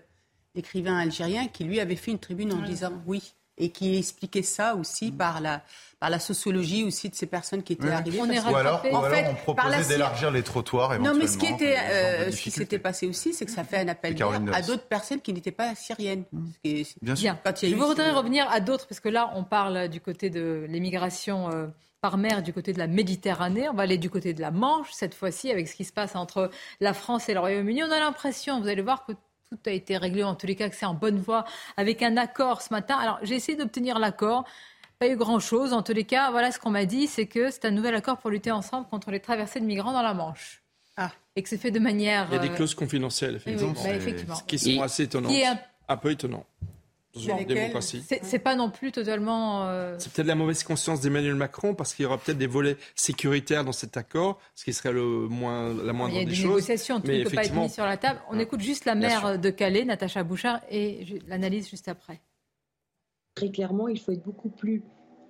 l'écrivain 0.56 0.98
algérien, 0.98 1.48
qui 1.48 1.64
lui 1.64 1.80
avait 1.80 1.96
fait 1.96 2.12
une 2.12 2.20
tribune 2.20 2.54
en 2.54 2.62
disant 2.62 2.94
oui 3.06 3.36
et 3.58 3.70
qui 3.70 3.98
expliquait 3.98 4.44
ça 4.44 4.76
aussi 4.76 5.12
par 5.12 5.40
la, 5.40 5.62
par 6.00 6.10
la 6.10 6.20
sociologie 6.20 6.84
aussi 6.84 7.10
de 7.10 7.16
ces 7.16 7.26
personnes 7.26 7.64
qui 7.64 7.74
étaient 7.74 7.90
arrivées. 7.90 8.20
On 8.22 8.28
ou 8.28 8.56
alors, 8.56 8.84
en 8.92 9.04
fait, 9.04 9.28
on 9.30 9.36
proposait 9.36 9.88
d'élargir 9.88 10.32
les 10.32 10.44
trottoirs 10.44 10.94
éventuellement. 10.94 11.18
Non, 11.18 11.20
mais 11.20 11.28
ce 11.28 11.38
qui, 11.38 11.48
était, 11.48 11.78
euh, 11.78 12.32
ce 12.32 12.42
qui 12.42 12.52
s'était 12.52 12.80
passé 12.80 13.08
aussi, 13.08 13.34
c'est 13.34 13.46
que 13.46 13.52
ça 13.52 13.64
fait 13.64 13.78
un 13.78 13.88
appel 13.88 14.16
à 14.54 14.62
d'autres 14.62 14.88
personnes 14.88 15.22
qui 15.22 15.34
n'étaient 15.34 15.52
pas 15.52 15.74
syriennes. 15.76 16.26
Bien 16.64 17.16
sûr. 17.16 17.36
Je 17.62 17.76
voudrais 17.76 18.12
revenir 18.12 18.50
à 18.52 18.60
d'autres, 18.60 18.88
parce 18.88 19.00
que 19.00 19.10
là, 19.10 19.32
on 19.36 19.44
parle 19.44 19.88
du 19.90 20.02
côté 20.02 20.30
de 20.30 20.66
l'immigration. 20.70 21.50
Euh, 21.52 21.68
par 22.02 22.20
mer 22.20 22.44
du 22.44 22.54
côté 22.54 22.72
de 22.72 22.78
la 22.78 22.86
Méditerranée. 22.86 23.68
On 23.68 23.74
va 23.74 23.82
aller 23.82 23.98
du 23.98 24.12
côté 24.12 24.36
de 24.36 24.42
la 24.42 24.52
Manche, 24.52 24.90
cette 24.92 25.16
fois-ci, 25.16 25.50
avec 25.50 25.68
ce 25.68 25.76
qui 25.76 25.86
se 25.86 25.92
passe 25.92 26.16
entre 26.16 26.52
la 26.80 26.94
France 26.94 27.30
et 27.30 27.34
le 27.34 27.40
Royaume-Uni. 27.40 27.84
On 27.84 27.90
a 27.90 28.00
l'impression, 28.00 28.62
vous 28.62 28.68
allez 28.68 28.84
voir, 28.84 29.06
que 29.08 29.14
tout 29.52 29.60
a 29.66 29.72
été 29.72 29.98
réglé, 29.98 30.24
en 30.24 30.36
tous 30.36 30.48
les 30.48 30.56
cas 30.56 30.70
que 30.70 30.76
c'est 30.76 30.86
en 30.86 30.94
bonne 30.94 31.20
voie, 31.20 31.46
avec 31.78 32.02
un 32.02 32.18
accord 32.18 32.62
ce 32.62 32.74
matin. 32.74 32.98
Alors 32.98 33.20
j'ai 33.24 33.36
essayé 33.36 33.58
d'obtenir 33.58 34.00
l'accord. 34.00 34.46
Pas 34.98 35.10
eu 35.10 35.18
grand-chose. 35.18 35.74
En 35.74 35.84
tous 35.84 35.94
les 35.94 36.06
cas, 36.06 36.32
voilà 36.32 36.52
ce 36.52 36.60
qu'on 36.60 36.70
m'a 36.70 36.86
dit, 36.86 37.08
c'est 37.08 37.28
que 37.28 37.52
c'est 37.52 37.66
un 37.66 37.72
nouvel 37.72 37.96
accord 37.96 38.18
pour 38.18 38.30
lutter 38.30 38.52
ensemble 38.52 38.88
contre 38.88 39.12
les 39.12 39.20
traversées 39.20 39.60
de 39.60 39.66
migrants 39.66 39.92
dans 39.92 40.02
la 40.02 40.14
Manche. 40.14 40.64
Ah. 40.96 41.12
Et 41.36 41.44
que 41.44 41.50
c'est 41.50 41.58
fait 41.58 41.72
de 41.72 41.80
manière... 41.80 42.28
Il 42.32 42.36
y 42.36 42.38
a 42.38 42.42
des 42.42 42.50
euh, 42.50 42.56
clauses 42.56 42.76
confidentielles, 42.76 43.36
effectivement. 43.36 43.74
Oui, 43.76 43.84
bah, 43.84 43.96
effectivement. 43.96 44.36
Qui 44.48 44.58
sont 44.58 44.82
assez 44.82 45.04
étonnantes. 45.04 45.34
Un... 45.90 45.98
peu 45.98 46.12
étonnant. 46.12 46.46
C'est 47.16 48.40
pas 48.40 48.56
non 48.56 48.70
plus 48.70 48.92
totalement. 48.92 49.68
Euh, 49.68 49.96
c'est 49.98 50.12
peut-être 50.12 50.28
la 50.28 50.36
mauvaise 50.36 50.64
conscience 50.64 51.02
d'Emmanuel 51.02 51.36
Macron 51.36 51.74
parce 51.74 51.94
qu'il 51.94 52.04
y 52.04 52.06
aura 52.06 52.18
peut-être 52.18 52.38
des 52.38 52.48
volets 52.48 52.78
sécuritaires 52.96 53.64
dans 53.64 53.72
cet 53.72 53.98
accord, 53.98 54.40
ce 54.54 54.66
qui 54.66 54.74
serait 54.74 54.92
le 54.92 55.04
moins, 55.04 55.74
la 55.74 55.94
moindre 55.94 56.14
des 56.14 56.20
choses. 56.22 56.30
Il 56.30 56.36
y 56.36 56.40
a 56.40 56.42
des 56.42 56.48
négociations, 56.48 57.02
tout 57.02 57.08
ne 57.08 57.24
peut 57.24 57.30
pas 57.30 57.46
être 57.46 57.56
mis 57.56 57.70
sur 57.70 57.86
la 57.86 57.98
table. 57.98 58.20
On 58.30 58.40
écoute 58.40 58.62
juste 58.62 58.86
la 58.86 58.96
maire 58.96 59.40
de 59.40 59.50
Calais, 59.50 59.86
Natacha 59.86 60.24
Bouchard, 60.24 60.62
et 60.70 61.06
l'analyse 61.28 61.70
juste 61.70 61.88
après. 61.88 62.22
Très 63.36 63.50
clairement, 63.50 63.88
il 63.88 64.00
faut 64.00 64.12
être 64.12 64.24
beaucoup 64.24 64.50
plus 64.50 64.84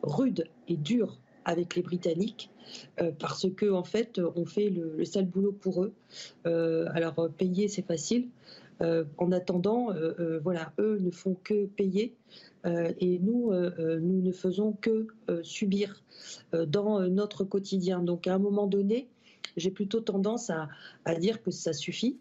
rude 0.04 0.50
et 0.68 0.78
dur 0.78 1.20
avec 1.44 1.76
les 1.76 1.82
Britanniques 1.82 2.52
euh, 3.00 3.12
parce 3.18 3.48
que 3.56 3.72
en 3.72 3.84
fait, 3.84 4.20
on 4.36 4.46
fait 4.46 4.70
le, 4.70 5.04
sale 5.06 5.26
boulot 5.26 5.52
pour 5.52 5.84
eux. 5.84 5.94
Euh, 6.46 6.88
alors 6.94 7.30
payer, 7.38 7.68
c'est 7.68 7.86
facile. 7.86 8.30
Euh, 8.82 9.06
en 9.18 9.32
attendant, 9.32 9.92
euh, 9.92 10.14
euh, 10.20 10.40
voilà, 10.44 10.74
eux 10.80 10.98
ne 11.00 11.12
font 11.12 11.36
que 11.44 11.66
payer 11.66 12.16
et 13.00 13.20
nous, 13.20 13.54
nous 13.54 14.22
ne 14.24 14.32
faisons 14.32 14.74
que 14.74 15.06
subir 15.44 16.04
dans 16.52 17.00
notre 17.10 17.44
quotidien. 17.44 18.02
Donc 18.02 18.26
à 18.26 18.34
un 18.34 18.40
moment 18.40 18.66
donné, 18.66 19.08
j'ai 19.56 19.70
plutôt 19.70 20.00
tendance 20.00 20.50
à 20.50 21.16
dire 21.20 21.44
que 21.44 21.52
ça 21.52 21.74
suffit. 21.74 22.18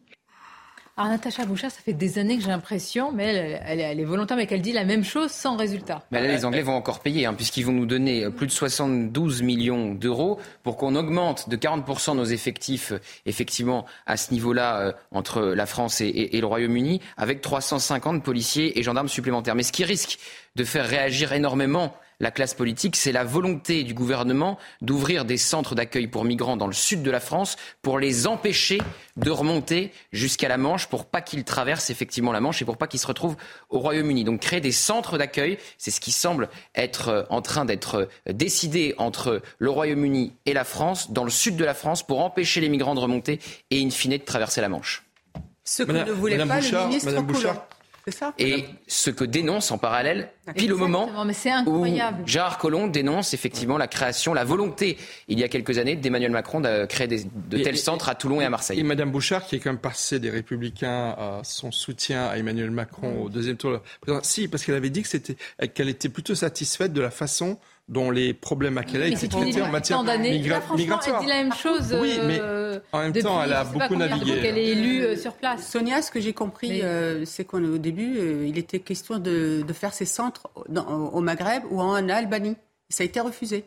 Alors 0.96 1.10
Natacha 1.10 1.44
Bouchard, 1.44 1.72
ça 1.72 1.80
fait 1.84 1.92
des 1.92 2.18
années 2.18 2.36
que 2.36 2.42
j'ai 2.44 2.50
l'impression, 2.50 3.10
mais 3.10 3.60
elle, 3.66 3.98
est 3.98 4.04
volontaire, 4.04 4.36
mais 4.36 4.46
qu'elle 4.46 4.62
dit 4.62 4.70
la 4.70 4.84
même 4.84 5.02
chose 5.02 5.32
sans 5.32 5.56
résultat. 5.56 6.04
Mais 6.12 6.20
là, 6.20 6.28
les 6.28 6.44
Anglais 6.44 6.62
vont 6.62 6.76
encore 6.76 7.00
payer, 7.00 7.26
hein, 7.26 7.34
puisqu'ils 7.34 7.66
vont 7.66 7.72
nous 7.72 7.84
donner 7.84 8.24
euh, 8.24 8.30
plus 8.30 8.46
de 8.46 8.52
72 8.52 9.42
millions 9.42 9.92
d'euros 9.92 10.38
pour 10.62 10.76
qu'on 10.76 10.94
augmente 10.94 11.48
de 11.48 11.56
40% 11.56 12.14
nos 12.14 12.24
effectifs, 12.24 12.92
euh, 12.92 13.00
effectivement, 13.26 13.86
à 14.06 14.16
ce 14.16 14.32
niveau-là, 14.32 14.78
euh, 14.78 14.92
entre 15.10 15.42
la 15.42 15.66
France 15.66 16.00
et, 16.00 16.06
et 16.06 16.40
le 16.40 16.46
Royaume-Uni, 16.46 17.00
avec 17.16 17.40
350 17.40 18.22
policiers 18.22 18.78
et 18.78 18.84
gendarmes 18.84 19.08
supplémentaires. 19.08 19.56
Mais 19.56 19.64
ce 19.64 19.72
qui 19.72 19.82
risque 19.82 20.20
de 20.54 20.62
faire 20.62 20.86
réagir 20.86 21.32
énormément 21.32 21.92
la 22.20 22.30
classe 22.30 22.54
politique, 22.54 22.96
c'est 22.96 23.12
la 23.12 23.24
volonté 23.24 23.84
du 23.84 23.94
gouvernement 23.94 24.58
d'ouvrir 24.80 25.24
des 25.24 25.36
centres 25.36 25.74
d'accueil 25.74 26.06
pour 26.06 26.24
migrants 26.24 26.56
dans 26.56 26.66
le 26.66 26.72
sud 26.72 27.02
de 27.02 27.10
la 27.10 27.20
France 27.20 27.56
pour 27.82 27.98
les 27.98 28.26
empêcher 28.26 28.80
de 29.16 29.30
remonter 29.30 29.92
jusqu'à 30.12 30.48
la 30.48 30.58
Manche 30.58 30.88
pour 30.88 31.06
pas 31.06 31.20
qu'ils 31.20 31.44
traversent 31.44 31.90
effectivement 31.90 32.32
la 32.32 32.40
Manche 32.40 32.62
et 32.62 32.64
pour 32.64 32.76
pas 32.76 32.86
qu'ils 32.86 33.00
se 33.00 33.06
retrouvent 33.06 33.36
au 33.70 33.78
Royaume-Uni. 33.78 34.24
Donc 34.24 34.40
créer 34.40 34.60
des 34.60 34.72
centres 34.72 35.18
d'accueil, 35.18 35.58
c'est 35.78 35.90
ce 35.90 36.00
qui 36.00 36.12
semble 36.12 36.48
être 36.74 37.08
euh, 37.08 37.22
en 37.30 37.42
train 37.42 37.64
d'être 37.64 38.08
euh, 38.28 38.32
décidé 38.32 38.94
entre 38.98 39.42
le 39.58 39.70
Royaume-Uni 39.70 40.32
et 40.46 40.52
la 40.52 40.64
France, 40.64 41.10
dans 41.12 41.24
le 41.24 41.30
sud 41.30 41.56
de 41.56 41.64
la 41.64 41.74
France, 41.74 42.02
pour 42.02 42.20
empêcher 42.20 42.60
les 42.60 42.68
migrants 42.68 42.94
de 42.94 43.00
remonter 43.00 43.40
et 43.70 43.84
in 43.84 43.90
fine 43.90 44.12
de 44.12 44.16
traverser 44.18 44.60
la 44.60 44.68
Manche. 44.68 45.02
Ce 45.64 45.82
que 45.82 45.92
ne 45.92 46.10
voulait 46.10 46.36
pas 46.46 46.60
le 46.60 46.86
ministre 46.88 47.10
et 48.38 48.64
ce 48.86 49.10
que 49.10 49.24
dénonce 49.24 49.70
en 49.70 49.78
parallèle, 49.78 50.30
pile 50.56 50.72
au 50.72 50.78
moment 50.78 51.08
où 51.66 51.86
Gérard 52.26 52.58
Collomb 52.58 52.88
dénonce 52.88 53.34
effectivement 53.34 53.78
la 53.78 53.86
création, 53.86 54.34
la 54.34 54.44
volonté, 54.44 54.98
il 55.28 55.38
y 55.38 55.44
a 55.44 55.48
quelques 55.48 55.78
années, 55.78 55.96
d'Emmanuel 55.96 56.30
Macron 56.30 56.60
de 56.60 56.84
créer 56.86 57.08
de 57.08 57.58
tels 57.58 57.78
centres 57.78 58.08
à 58.08 58.14
Toulon 58.14 58.40
et 58.40 58.44
à 58.44 58.50
Marseille. 58.50 58.78
Et 58.78 58.82
Madame 58.82 59.10
Bouchard, 59.10 59.46
qui 59.46 59.56
est 59.56 59.58
quand 59.58 59.70
même 59.70 59.78
passée 59.78 60.18
des 60.18 60.30
Républicains 60.30 61.14
à 61.18 61.40
son 61.44 61.72
soutien 61.72 62.26
à 62.26 62.36
Emmanuel 62.36 62.70
Macron 62.70 63.22
au 63.22 63.28
deuxième 63.28 63.56
tour, 63.56 63.80
si, 64.22 64.48
parce 64.48 64.64
qu'elle 64.64 64.74
avait 64.74 64.90
dit 64.90 65.02
que 65.02 65.08
c'était, 65.08 65.36
qu'elle 65.72 65.88
était 65.88 66.08
plutôt 66.08 66.34
satisfaite 66.34 66.92
de 66.92 67.00
la 67.00 67.10
façon 67.10 67.58
dont 67.88 68.10
les 68.10 68.32
problèmes 68.32 68.78
à 68.78 68.84
Calais 68.84 69.12
étaient 69.12 69.28
traités 69.28 69.62
en 69.62 69.70
matière 69.70 70.02
migratoire. 70.02 70.78
Elle 70.78 71.20
dit 71.20 71.26
la 71.28 71.42
même 71.42 71.52
chose. 71.52 71.94
Oui, 72.00 72.18
mais 72.26 72.38
euh, 72.40 72.78
en 72.92 73.00
même 73.00 73.12
temps, 73.12 73.42
elle 73.42 73.52
a 73.52 73.64
beaucoup 73.64 73.96
navigué. 73.96 74.40
Elle 74.42 74.58
est 74.58 74.68
élue 74.68 75.02
euh, 75.02 75.16
sur 75.16 75.34
place. 75.34 75.68
Sonia, 75.68 76.00
ce 76.00 76.10
que 76.10 76.20
j'ai 76.20 76.32
compris, 76.32 76.82
euh, 76.82 77.24
c'est 77.26 77.44
qu'au 77.44 77.78
début, 77.78 78.46
il 78.46 78.58
était 78.58 78.80
question 78.80 79.18
de, 79.18 79.62
de 79.62 79.72
faire 79.72 79.92
ces 79.92 80.06
centres 80.06 80.48
au 81.12 81.20
Maghreb 81.20 81.64
ou 81.70 81.80
en 81.80 82.08
Albanie. 82.08 82.56
Ça 82.88 83.02
a 83.02 83.06
été 83.06 83.20
refusé. 83.20 83.64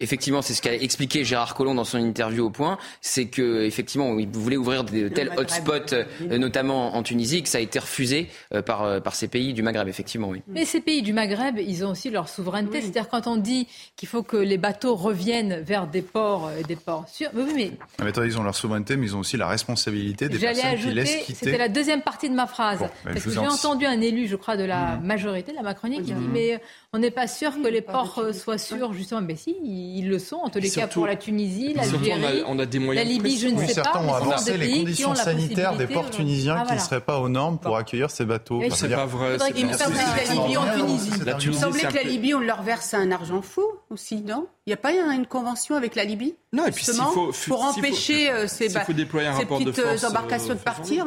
Effectivement, 0.00 0.42
c'est 0.42 0.54
ce 0.54 0.62
qu'a 0.62 0.74
expliqué 0.74 1.24
Gérard 1.24 1.54
Collomb 1.54 1.74
dans 1.74 1.84
son 1.84 1.98
interview 1.98 2.46
au 2.46 2.50
Point, 2.50 2.78
c'est 3.00 3.26
que 3.26 3.62
effectivement, 3.62 4.18
il 4.18 4.28
voulait 4.28 4.56
ouvrir 4.56 4.82
de 4.84 5.08
tels 5.08 5.30
hotspots, 5.36 5.92
euh, 5.92 6.38
notamment 6.38 6.96
en 6.96 7.02
Tunisie, 7.02 7.42
que 7.42 7.48
ça 7.48 7.58
a 7.58 7.60
été 7.60 7.78
refusé 7.78 8.28
euh, 8.52 8.62
par, 8.62 8.82
euh, 8.82 9.00
par 9.00 9.14
ces 9.14 9.28
pays 9.28 9.54
du 9.54 9.62
Maghreb, 9.62 9.88
effectivement, 9.88 10.28
oui. 10.28 10.42
Mais 10.48 10.64
ces 10.64 10.80
pays 10.80 11.02
du 11.02 11.12
Maghreb, 11.12 11.58
ils 11.58 11.84
ont 11.84 11.90
aussi 11.90 12.10
leur 12.10 12.28
souveraineté. 12.28 12.80
C'est-à-dire 12.80 13.08
quand 13.08 13.26
on 13.26 13.36
dit 13.36 13.68
qu'il 13.96 14.08
faut 14.08 14.22
que 14.22 14.36
les 14.36 14.58
bateaux 14.58 14.96
reviennent 14.96 15.60
vers 15.60 15.86
des 15.86 16.02
ports, 16.02 16.50
des 16.66 16.76
ports 16.76 17.08
sûrs. 17.08 17.30
Mais 17.34 17.42
oui, 17.42 17.52
mais... 17.54 17.70
Ah, 17.98 18.04
mais 18.04 18.12
ils 18.26 18.38
ont 18.38 18.42
leur 18.42 18.56
souveraineté, 18.56 18.96
mais 18.96 19.06
ils 19.06 19.16
ont 19.16 19.20
aussi 19.20 19.36
la 19.36 19.46
responsabilité 19.46 20.28
des 20.28 20.38
personnes 20.38 20.66
ajouter, 20.66 20.88
qui 20.88 20.94
laissent 20.94 21.16
quitter. 21.24 21.44
C'était 21.46 21.58
la 21.58 21.68
deuxième 21.68 22.02
partie 22.02 22.28
de 22.28 22.34
ma 22.34 22.46
phrase. 22.46 22.80
parce 23.04 23.22
que 23.22 23.30
j'ai 23.30 23.38
entendu 23.38 23.86
un 23.86 24.00
élu, 24.00 24.26
je 24.26 24.36
crois, 24.36 24.56
de 24.56 24.64
la 24.64 24.96
mmh. 24.96 25.06
majorité, 25.06 25.52
de 25.52 25.56
la 25.56 25.62
Macronie, 25.62 26.02
qui 26.02 26.12
dit 26.12 26.28
mais 26.32 26.60
on 26.92 26.98
n'est 26.98 27.10
pas 27.10 27.26
sûr 27.26 27.52
que 27.62 27.68
les 27.68 27.82
ports 27.82 28.20
soient 28.32 28.58
sûrs, 28.58 28.92
justement. 28.92 29.22
Mais 29.22 29.36
si, 29.36 29.54
ils 29.82 30.08
le 30.08 30.18
sont, 30.18 30.36
en 30.36 30.48
tous 30.48 30.58
les 30.58 30.70
cas 30.70 30.86
pour 30.86 31.06
la 31.06 31.16
Tunisie, 31.16 31.74
l'Algérie, 31.74 32.42
on, 32.46 32.58
a, 32.58 32.66
des 32.66 32.78
moyens 32.78 33.06
la 33.06 33.12
Libye, 33.12 33.38
je 33.38 33.48
ne 33.48 33.58
sais 33.58 33.74
certains 33.74 34.00
pas. 34.00 34.04
ont 34.04 34.14
avancé 34.14 34.56
les 34.56 34.80
conditions 34.80 35.14
sanitaires 35.14 35.76
des 35.76 35.86
ports 35.86 36.10
tunisiens 36.10 36.56
ah, 36.60 36.66
qui 36.66 36.74
ne 36.74 36.78
seraient 36.78 37.00
pas 37.00 37.18
aux 37.18 37.28
normes 37.28 37.58
pour 37.58 37.76
accueillir 37.76 38.10
ces 38.10 38.24
bateaux. 38.24 38.62
C'est 38.70 38.88
pas 38.88 39.06
vrai. 39.06 39.38
Il 39.56 39.66
me 39.66 39.72
semblait 39.72 39.98
que 39.98 40.28
la 40.28 40.34
Libye 40.34 40.56
en 40.56 40.74
Tunisie. 40.74 41.10
Il 41.40 41.48
me 41.48 41.54
semblait 41.54 41.82
que 41.82 41.94
la 41.94 42.02
Libye, 42.02 42.34
on 42.34 42.40
leur 42.40 42.62
verse 42.62 42.94
un 42.94 43.10
argent 43.10 43.42
fou 43.42 43.64
aussi, 43.90 44.22
non? 44.22 44.46
Il 44.66 44.70
n'y 44.70 44.74
a 44.74 44.76
pas 44.76 44.92
une 44.92 45.26
convention 45.26 45.74
avec 45.74 45.96
la 45.96 46.04
Libye? 46.04 46.36
Non, 46.52 46.66
et 46.66 46.70
puis 46.70 46.84
faut, 46.84 47.32
pour 47.48 47.64
empêcher 47.64 48.30
euh, 48.30 48.46
ces 48.46 48.68
petites 48.68 49.78
euh, 49.78 50.08
embarcations 50.08 50.54
de 50.54 50.58
partir 50.60 51.06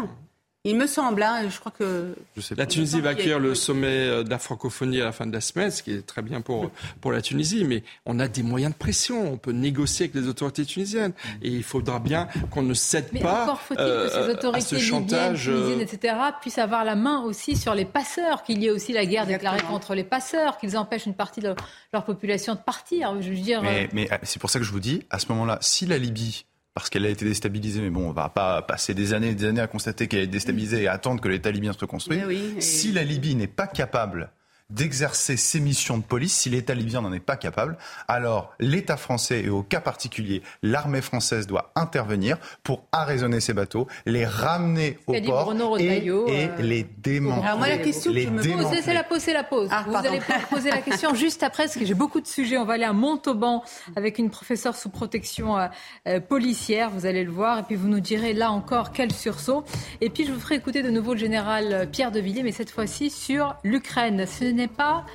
Il 0.67 0.77
me 0.77 0.87
semble, 0.87 1.21
hein, 1.21 1.47
je 1.47 1.59
crois 1.59 1.71
que... 1.71 2.15
la 2.57 2.65
Tunisie 2.65 2.99
va 2.99 3.09
accueillir 3.09 3.37
le 3.37 3.53
sommet 3.53 4.07
euh, 4.07 4.23
de 4.23 4.31
la 4.31 4.39
francophonie 4.39 4.99
à 4.99 5.05
la 5.05 5.11
fin 5.11 5.27
de 5.27 5.31
la 5.31 5.39
semaine, 5.39 5.69
ce 5.69 5.83
qui 5.83 5.91
est 5.91 6.01
très 6.01 6.23
bien 6.23 6.41
pour, 6.41 6.71
pour 7.01 7.11
la 7.11 7.21
Tunisie, 7.21 7.63
mais 7.65 7.83
on 8.07 8.19
a 8.19 8.27
des 8.27 8.41
moyens 8.41 8.73
de 8.73 8.77
pression, 8.77 9.31
on 9.31 9.37
peut 9.37 9.51
négocier 9.51 10.05
avec 10.05 10.15
les 10.15 10.27
autorités 10.27 10.65
tunisiennes, 10.65 11.13
et 11.43 11.49
il 11.49 11.63
faudra 11.63 11.99
bien 11.99 12.27
qu'on 12.49 12.63
ne 12.63 12.73
cède 12.73 13.05
mais 13.13 13.19
pas 13.19 13.43
encore 13.43 13.61
faut-il 13.61 13.77
que 13.77 14.09
ces 14.09 14.31
autorités 14.31 14.79
chantage, 14.79 15.43
tunisiennes, 15.43 15.81
etc., 15.81 16.15
puissent 16.41 16.57
avoir 16.57 16.83
la 16.83 16.95
main 16.95 17.21
aussi 17.21 17.55
sur 17.55 17.75
les 17.75 17.85
passeurs, 17.85 18.41
qu'il 18.41 18.63
y 18.63 18.65
ait 18.65 18.71
aussi 18.71 18.91
la 18.91 19.05
guerre 19.05 19.27
déclarée 19.27 19.61
contre 19.61 19.93
les 19.93 20.03
passeurs, 20.03 20.57
qu'ils 20.57 20.77
empêchent 20.77 21.05
une 21.05 21.13
partie 21.13 21.41
de 21.41 21.53
leur 21.93 22.05
population 22.05 22.55
de 22.55 22.59
partir. 22.59 23.21
Je 23.21 23.29
veux 23.29 23.35
dire... 23.35 23.61
Mais, 23.61 23.87
mais 23.93 24.09
c'est 24.23 24.39
pour 24.39 24.49
ça 24.49 24.57
que 24.57 24.65
je 24.65 24.71
vous 24.71 24.79
dis, 24.79 25.03
à 25.11 25.19
ce 25.19 25.27
moment-là, 25.29 25.59
si 25.61 25.85
la 25.85 25.99
Libye 25.99 26.45
parce 26.75 26.89
qu'elle 26.89 27.05
a 27.05 27.09
été 27.09 27.25
déstabilisée. 27.25 27.81
Mais 27.81 27.89
bon, 27.89 28.09
on 28.09 28.11
va 28.11 28.29
pas 28.29 28.61
passer 28.61 28.93
des 28.93 29.13
années 29.13 29.29
et 29.29 29.35
des 29.35 29.45
années 29.45 29.61
à 29.61 29.67
constater 29.67 30.07
qu'elle 30.07 30.19
est 30.19 30.27
déstabilisée 30.27 30.83
et 30.83 30.87
attendre 30.87 31.21
que 31.21 31.29
l'État 31.29 31.49
libyen 31.49 31.73
se 31.73 31.79
reconstruise. 31.79 32.21
Si 32.59 32.91
la 32.91 33.03
Libye 33.03 33.33
n'est 33.35 33.47
pas 33.47 33.65
capable 33.65 34.29
d'exercer 34.69 35.37
ses 35.37 35.59
missions 35.59 35.97
de 35.97 36.03
police 36.03 36.33
si 36.33 36.49
l'État 36.49 36.73
libyen 36.73 37.01
n'en 37.01 37.13
est 37.13 37.19
pas 37.19 37.35
capable. 37.35 37.77
Alors 38.07 38.53
l'État 38.59 38.97
français 38.97 39.41
et 39.41 39.49
au 39.49 39.61
cas 39.61 39.79
particulier 39.79 40.41
l'armée 40.63 41.01
française 41.01 41.45
doit 41.45 41.71
intervenir 41.75 42.37
pour 42.63 42.83
arraisonner 42.91 43.39
ces 43.39 43.53
bateaux, 43.53 43.87
les 44.05 44.25
ramener 44.25 44.97
au 45.05 45.13
port 45.21 45.53
et, 45.79 46.09
euh, 46.09 46.47
les 46.59 46.83
démanteler. 46.83 47.45
Alors 47.45 47.57
moi 47.59 47.69
la 47.69 47.77
question 47.77 48.11
que 48.11 48.19
je 48.19 48.29
me 48.29 48.41
pose, 48.41 48.79
c'est 48.83 48.93
la 48.93 49.03
pause, 49.03 49.19
c'est 49.19 49.33
la 49.33 49.43
pause. 49.43 49.69
Ah, 49.71 49.85
Vous 49.87 49.95
allez 49.95 50.19
poser 50.49 50.71
la 50.71 50.81
question 50.81 51.13
juste 51.15 51.43
après 51.43 51.65
parce 51.65 51.75
que 51.77 51.85
j'ai 51.85 51.93
beaucoup 51.93 52.21
de 52.21 52.27
sujets. 52.27 52.57
On 52.57 52.65
va 52.65 52.73
aller 52.73 52.85
à 52.85 52.93
Montauban 52.93 53.63
avec 53.95 54.17
une 54.17 54.31
professeure 54.31 54.75
sous 54.75 54.89
protection 54.89 55.57
euh, 55.57 55.67
euh, 56.07 56.19
policière, 56.19 56.89
vous 56.89 57.05
allez 57.05 57.23
le 57.23 57.31
voir, 57.31 57.59
et 57.59 57.63
puis 57.63 57.75
vous 57.75 57.87
nous 57.87 57.99
direz 57.99 58.33
là 58.33 58.51
encore 58.51 58.91
quel 58.91 59.11
sursaut. 59.11 59.63
Et 60.01 60.09
puis 60.09 60.25
je 60.25 60.31
vous 60.31 60.39
ferai 60.39 60.55
écouter 60.55 60.81
de 60.81 60.89
nouveau 60.89 61.13
le 61.13 61.19
général 61.19 61.87
Pierre 61.91 62.11
de 62.11 62.19
Villiers, 62.19 62.43
mais 62.43 62.51
cette 62.51 62.71
fois-ci 62.71 63.11
sur 63.11 63.55
l'Ukraine 63.63 64.25
n'est 64.55 64.67
pas 64.67 65.05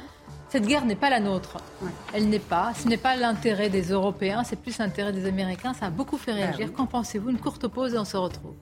cette 0.50 0.66
guerre 0.66 0.84
n'est 0.84 0.96
pas 0.96 1.10
la 1.10 1.20
nôtre. 1.20 1.58
Elle 2.12 2.28
n'est 2.28 2.40
pas. 2.40 2.72
Ce 2.74 2.88
n'est 2.88 2.96
pas 2.96 3.14
l'intérêt 3.14 3.70
des 3.70 3.92
Européens, 3.92 4.42
c'est 4.42 4.60
plus 4.60 4.78
l'intérêt 4.78 5.12
des 5.12 5.26
Américains. 5.26 5.74
Ça 5.74 5.86
a 5.86 5.90
beaucoup 5.90 6.18
fait 6.18 6.32
ah 6.32 6.34
réagir. 6.34 6.72
Qu'en 6.72 6.86
pensez-vous? 6.86 7.30
Une 7.30 7.38
courte 7.38 7.68
pause 7.68 7.94
et 7.94 7.98
on 7.98 8.04
se 8.04 8.16
retrouve. 8.16 8.56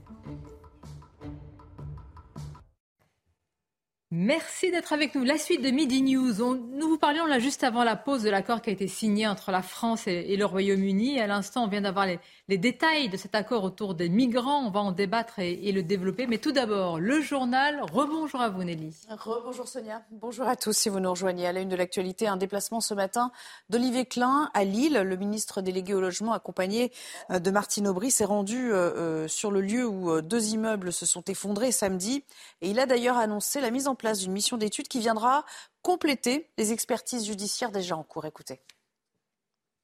Merci 4.10 4.70
d'être 4.70 4.92
avec 4.92 5.14
nous. 5.14 5.24
La 5.24 5.38
suite 5.38 5.62
de 5.62 5.70
Midi 5.70 6.02
News. 6.02 6.34
nous 6.38 6.88
vous 6.88 6.98
parlions 6.98 7.24
là 7.24 7.38
juste 7.38 7.64
avant 7.64 7.84
la 7.84 7.96
pause 7.96 8.22
de 8.22 8.28
l'accord 8.28 8.60
qui 8.60 8.68
a 8.68 8.72
été 8.74 8.86
signé 8.86 9.26
entre 9.26 9.50
la 9.50 9.62
France 9.62 10.06
et, 10.06 10.36
le 10.36 10.44
Royaume-Uni. 10.44 11.18
À 11.20 11.26
l'instant, 11.26 11.64
on 11.64 11.68
vient 11.68 11.82
d'avoir 11.82 12.04
les, 12.04 12.18
détails 12.56 13.10
de 13.10 13.18
cet 13.18 13.34
accord 13.34 13.62
autour 13.62 13.94
des 13.94 14.08
migrants. 14.08 14.64
On 14.64 14.70
va 14.70 14.80
en 14.80 14.92
débattre 14.92 15.38
et, 15.38 15.70
le 15.70 15.82
développer. 15.82 16.26
Mais 16.26 16.38
tout 16.38 16.52
d'abord, 16.52 16.98
le 16.98 17.20
journal. 17.20 17.82
Rebonjour 17.92 18.40
à 18.40 18.48
vous, 18.48 18.64
Nelly. 18.64 18.94
Rebonjour 19.10 19.68
Sonia. 19.68 20.02
Bonjour 20.10 20.46
à 20.46 20.56
tous 20.56 20.72
si 20.72 20.88
vous 20.88 20.98
nous 20.98 21.10
rejoignez. 21.10 21.46
À 21.46 21.52
la 21.52 21.60
une 21.60 21.68
de 21.68 21.76
l'actualité, 21.76 22.26
un 22.26 22.38
déplacement 22.38 22.80
ce 22.80 22.94
matin 22.94 23.30
d'Olivier 23.68 24.06
Klein 24.06 24.50
à 24.54 24.64
Lille. 24.64 24.94
Le 24.94 25.16
ministre 25.16 25.60
délégué 25.60 25.92
au 25.92 26.00
logement, 26.00 26.32
accompagné 26.32 26.90
euh, 27.30 27.38
de 27.38 27.50
Martine 27.50 27.86
Aubry, 27.86 28.10
s'est 28.10 28.24
rendu 28.24 28.72
euh, 28.72 28.94
euh, 28.96 29.28
sur 29.28 29.50
le 29.50 29.60
lieu 29.60 29.86
où 29.86 30.22
deux 30.22 30.48
immeubles 30.54 30.90
se 30.90 31.04
sont 31.04 31.24
effondrés 31.24 31.72
samedi. 31.72 32.24
Et 32.62 32.70
il 32.70 32.80
a 32.80 32.86
d'ailleurs 32.86 33.18
annoncé 33.18 33.60
la 33.60 33.70
mise 33.70 33.88
en 33.88 33.94
place 33.94 34.20
d'une 34.20 34.32
mission 34.32 34.56
d'étude 34.56 34.88
qui 34.88 35.00
viendra 35.00 35.44
compléter 35.82 36.48
les 36.56 36.72
expertises 36.72 37.26
judiciaires 37.26 37.72
déjà 37.72 37.94
en 37.96 38.04
cours. 38.04 38.24
Écoutez. 38.24 38.60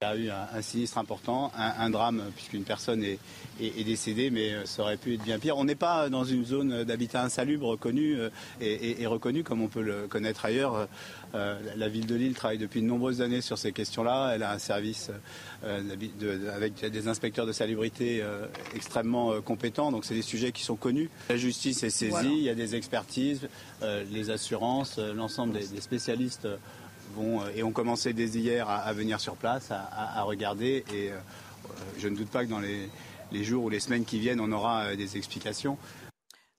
Il 0.02 0.06
y 0.06 0.10
a 0.10 0.16
eu 0.16 0.30
un, 0.30 0.60
sinistre 0.60 0.98
important, 0.98 1.50
un, 1.56 1.88
drame, 1.88 2.24
puisqu'une 2.34 2.64
personne 2.64 3.02
est, 3.02 3.18
décédée, 3.84 4.28
mais 4.28 4.52
euh, 4.52 4.66
ça 4.66 4.82
aurait 4.82 4.96
pu 4.96 5.14
être 5.14 5.22
bien 5.22 5.38
pire. 5.38 5.56
On 5.56 5.64
n'est 5.64 5.76
pas 5.76 6.10
dans 6.10 6.24
une 6.24 6.44
zone 6.44 6.84
d'habitat 6.84 7.22
insalubre 7.22 7.68
reconnue 7.68 8.18
euh, 8.18 8.28
et, 8.60 9.06
reconnue 9.06 9.44
comme 9.44 9.62
on 9.62 9.68
peut 9.68 9.80
le 9.80 10.06
connaître 10.08 10.44
ailleurs. 10.44 10.88
Euh, 11.34 11.58
la 11.76 11.88
ville 11.88 12.06
de 12.06 12.16
Lille 12.16 12.34
travaille 12.34 12.58
depuis 12.58 12.82
de 12.82 12.86
nombreuses 12.86 13.22
années 13.22 13.40
sur 13.40 13.56
ces 13.56 13.72
questions-là. 13.72 14.32
Elle 14.34 14.42
a 14.42 14.52
un 14.52 14.58
service 14.58 15.10
avec 15.62 16.84
des 16.84 17.08
inspecteurs 17.08 17.46
de 17.46 17.52
salubrité 17.52 18.22
extrêmement 18.74 19.40
compétents. 19.40 19.90
Donc 19.90 20.04
c'est 20.04 20.14
des 20.14 20.22
sujets 20.22 20.52
qui 20.52 20.64
sont 20.64 20.76
connus. 20.76 21.08
La 21.30 21.36
justice 21.36 21.82
est 21.82 21.90
saisie, 21.90 22.34
il 22.36 22.42
y 22.42 22.50
a 22.50 22.54
des 22.54 22.74
expertises, 22.74 23.48
les 24.10 24.30
assurances, 24.30 24.98
l'ensemble 24.98 25.54
des 25.54 25.80
spécialistes 25.80 26.48
euh, 27.18 27.52
et 27.54 27.62
ont 27.62 27.72
commencé 27.72 28.12
dès 28.12 28.26
hier 28.26 28.68
à, 28.68 28.92
venir 28.92 29.20
sur 29.20 29.36
place, 29.36 29.70
à, 29.70 30.22
regarder. 30.22 30.84
Et 30.92 31.10
euh, 31.10 31.18
je 31.98 32.08
ne 32.08 32.16
doute 32.16 32.30
pas 32.30 32.44
que 32.44 32.50
dans 32.50 32.60
les, 32.60 33.44
jours 33.44 33.64
ou 33.64 33.70
les 33.70 33.80
semaines 33.80 34.04
qui 34.04 34.18
viennent, 34.18 34.40
on 34.40 34.52
aura 34.52 34.84
euh, 34.84 34.96
des 34.96 35.16
explications. 35.16 35.78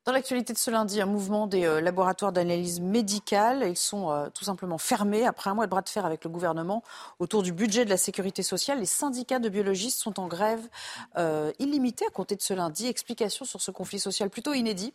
Dans 0.06 0.12
l'actualité 0.12 0.54
de 0.54 0.58
ce 0.60 0.70
lundi, 0.70 1.02
un 1.02 1.08
mouvement 1.08 1.48
des 1.48 1.82
laboratoires 1.82 2.32
d'analyse 2.32 2.80
médicale. 2.80 3.66
Ils 3.68 3.76
sont 3.76 4.30
tout 4.36 4.44
simplement 4.44 4.78
fermés 4.78 5.26
après 5.26 5.50
un 5.50 5.56
mois 5.56 5.66
de 5.66 5.72
bras 5.72 5.82
de 5.82 5.90
fer 5.90 6.06
avec 6.06 6.24
le 6.24 6.30
gouvernement 6.30 6.84
autour 7.18 7.42
du 7.42 7.52
budget 7.52 7.86
de 7.86 7.90
la 7.90 7.98
sécurité 7.98 8.44
sociale. 8.44 8.78
Les 8.78 8.86
syndicats 8.86 9.40
de 9.40 9.50
biologistes 9.50 10.00
sont 10.00 10.20
en 10.20 10.28
grève 10.28 10.62
illimitée 11.58 12.06
à 12.06 12.12
compter 12.12 12.36
de 12.36 12.44
ce 12.44 12.54
lundi. 12.54 12.86
Explication 12.86 13.46
sur 13.46 13.62
ce 13.62 13.72
conflit 13.72 13.98
social 13.98 14.30
plutôt 14.30 14.54
inédit 14.54 14.94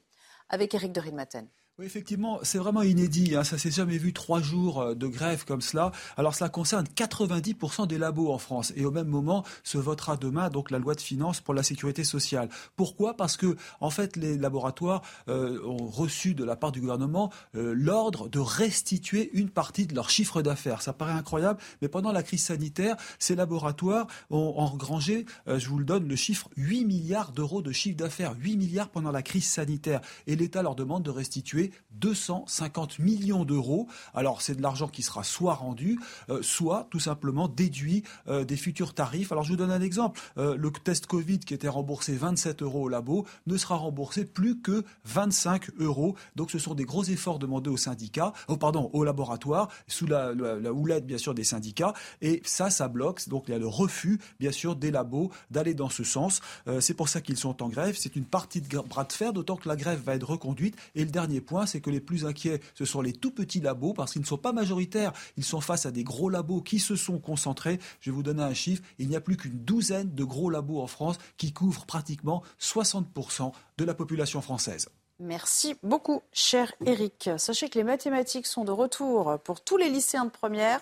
avec 0.48 0.74
Eric 0.74 0.92
de 0.92 1.00
Ridmaten. 1.00 1.48
Oui, 1.80 1.86
effectivement, 1.86 2.40
c'est 2.42 2.58
vraiment 2.58 2.82
inédit. 2.82 3.34
Hein. 3.34 3.42
Ça 3.42 3.56
s'est 3.56 3.70
jamais 3.70 3.96
vu 3.96 4.12
trois 4.12 4.42
jours 4.42 4.82
euh, 4.82 4.94
de 4.94 5.06
grève 5.06 5.46
comme 5.46 5.62
cela. 5.62 5.92
Alors, 6.18 6.34
cela 6.34 6.50
concerne 6.50 6.84
90% 6.84 7.86
des 7.86 7.96
labos 7.96 8.30
en 8.30 8.36
France. 8.36 8.74
Et 8.76 8.84
au 8.84 8.90
même 8.90 9.06
moment, 9.06 9.46
se 9.64 9.78
votera 9.78 10.18
demain 10.18 10.50
donc 10.50 10.70
la 10.70 10.78
loi 10.78 10.94
de 10.94 11.00
finances 11.00 11.40
pour 11.40 11.54
la 11.54 11.62
sécurité 11.62 12.04
sociale. 12.04 12.50
Pourquoi? 12.76 13.16
Parce 13.16 13.38
que, 13.38 13.56
en 13.80 13.88
fait, 13.88 14.16
les 14.16 14.36
laboratoires 14.36 15.00
euh, 15.28 15.58
ont 15.64 15.86
reçu 15.86 16.34
de 16.34 16.44
la 16.44 16.54
part 16.54 16.70
du 16.70 16.82
gouvernement 16.82 17.32
euh, 17.54 17.72
l'ordre 17.74 18.28
de 18.28 18.40
restituer 18.40 19.30
une 19.32 19.48
partie 19.48 19.86
de 19.86 19.94
leur 19.94 20.10
chiffre 20.10 20.42
d'affaires. 20.42 20.82
Ça 20.82 20.92
paraît 20.92 21.14
incroyable, 21.14 21.60
mais 21.80 21.88
pendant 21.88 22.12
la 22.12 22.22
crise 22.22 22.44
sanitaire, 22.44 22.96
ces 23.18 23.34
laboratoires 23.34 24.06
ont 24.28 24.52
engrangé, 24.58 25.24
je 25.46 25.66
vous 25.66 25.78
le 25.78 25.86
donne, 25.86 26.06
le 26.06 26.16
chiffre 26.16 26.50
8 26.58 26.84
milliards 26.84 27.32
d'euros 27.32 27.62
de 27.62 27.72
chiffre 27.72 27.96
d'affaires. 27.96 28.34
8 28.38 28.58
milliards 28.58 28.90
pendant 28.90 29.12
la 29.12 29.22
crise 29.22 29.46
sanitaire. 29.46 30.02
Et 30.26 30.36
l'État 30.36 30.62
leur 30.62 30.74
demande 30.74 31.04
de 31.04 31.10
restituer 31.10 31.69
250 31.92 32.98
millions 32.98 33.44
d'euros. 33.44 33.88
Alors 34.14 34.42
c'est 34.42 34.54
de 34.54 34.62
l'argent 34.62 34.88
qui 34.88 35.02
sera 35.02 35.24
soit 35.24 35.54
rendu, 35.54 35.98
euh, 36.28 36.42
soit 36.42 36.86
tout 36.90 37.00
simplement 37.00 37.48
déduit 37.48 38.02
euh, 38.28 38.44
des 38.44 38.56
futurs 38.56 38.94
tarifs. 38.94 39.32
Alors 39.32 39.44
je 39.44 39.50
vous 39.50 39.56
donne 39.56 39.70
un 39.70 39.80
exemple. 39.80 40.20
Euh, 40.38 40.56
le 40.56 40.70
test 40.70 41.06
Covid 41.06 41.40
qui 41.40 41.54
était 41.54 41.68
remboursé 41.68 42.14
27 42.14 42.62
euros 42.62 42.84
au 42.84 42.88
labo 42.88 43.26
ne 43.46 43.56
sera 43.56 43.76
remboursé 43.76 44.24
plus 44.24 44.60
que 44.60 44.84
25 45.04 45.70
euros. 45.78 46.16
Donc 46.36 46.50
ce 46.50 46.58
sont 46.58 46.74
des 46.74 46.84
gros 46.84 47.04
efforts 47.04 47.38
demandés 47.38 47.70
aux 47.70 47.76
syndicats, 47.76 48.32
oh, 48.48 48.56
pardon, 48.56 48.90
aux 48.92 49.04
laboratoires, 49.04 49.68
sous 49.86 50.06
la, 50.06 50.32
la, 50.34 50.72
houlette 50.72 51.06
bien 51.06 51.18
sûr 51.18 51.34
des 51.34 51.44
syndicats. 51.44 51.92
Et 52.22 52.40
ça, 52.44 52.70
ça 52.70 52.88
bloque. 52.88 53.28
Donc 53.28 53.44
il 53.48 53.52
y 53.52 53.54
a 53.54 53.58
le 53.58 53.66
refus 53.66 54.20
bien 54.38 54.52
sûr 54.52 54.76
des 54.76 54.90
labos 54.90 55.30
d'aller 55.50 55.74
dans 55.74 55.90
ce 55.90 56.04
sens. 56.04 56.40
c'est 56.80 56.94
pour 56.94 57.08
ça 57.08 57.20
qu'ils 57.20 57.36
sont 57.36 57.62
en 57.62 57.68
grève. 57.68 57.96
C'est 57.98 58.16
une 58.16 58.24
partie 58.24 58.60
de 58.60 58.78
bras 58.78 59.04
de 59.04 59.12
fer, 59.12 59.32
d'autant 59.32 59.56
que 59.56 59.68
la 59.68 59.76
grève 59.76 60.00
va 60.02 60.14
être 60.14 60.28
reconduite. 60.28 60.76
Et 60.94 61.04
le 61.04 61.10
dernier 61.10 61.40
point, 61.40 61.59
c'est 61.66 61.80
que 61.80 61.90
les 61.90 62.00
plus 62.00 62.26
inquiets, 62.26 62.60
ce 62.74 62.84
sont 62.84 63.00
les 63.00 63.12
tout 63.12 63.30
petits 63.30 63.60
labos, 63.60 63.92
parce 63.92 64.12
qu'ils 64.12 64.22
ne 64.22 64.26
sont 64.26 64.38
pas 64.38 64.52
majoritaires. 64.52 65.12
Ils 65.36 65.44
sont 65.44 65.60
face 65.60 65.86
à 65.86 65.90
des 65.90 66.04
gros 66.04 66.28
labos 66.28 66.60
qui 66.60 66.78
se 66.78 66.96
sont 66.96 67.18
concentrés. 67.18 67.78
Je 68.00 68.10
vais 68.10 68.14
vous 68.14 68.22
donner 68.22 68.42
un 68.42 68.54
chiffre. 68.54 68.82
Il 68.98 69.08
n'y 69.08 69.16
a 69.16 69.20
plus 69.20 69.36
qu'une 69.36 69.64
douzaine 69.64 70.14
de 70.14 70.24
gros 70.24 70.50
labos 70.50 70.80
en 70.80 70.86
France 70.86 71.18
qui 71.36 71.52
couvrent 71.52 71.86
pratiquement 71.86 72.42
60% 72.60 73.52
de 73.78 73.84
la 73.84 73.94
population 73.94 74.40
française. 74.42 74.88
Merci 75.18 75.74
beaucoup, 75.82 76.22
cher 76.32 76.72
Eric. 76.86 77.28
Sachez 77.36 77.68
que 77.68 77.78
les 77.78 77.84
mathématiques 77.84 78.46
sont 78.46 78.64
de 78.64 78.70
retour 78.70 79.38
pour 79.44 79.62
tous 79.62 79.76
les 79.76 79.90
lycéens 79.90 80.24
de 80.24 80.30
première 80.30 80.80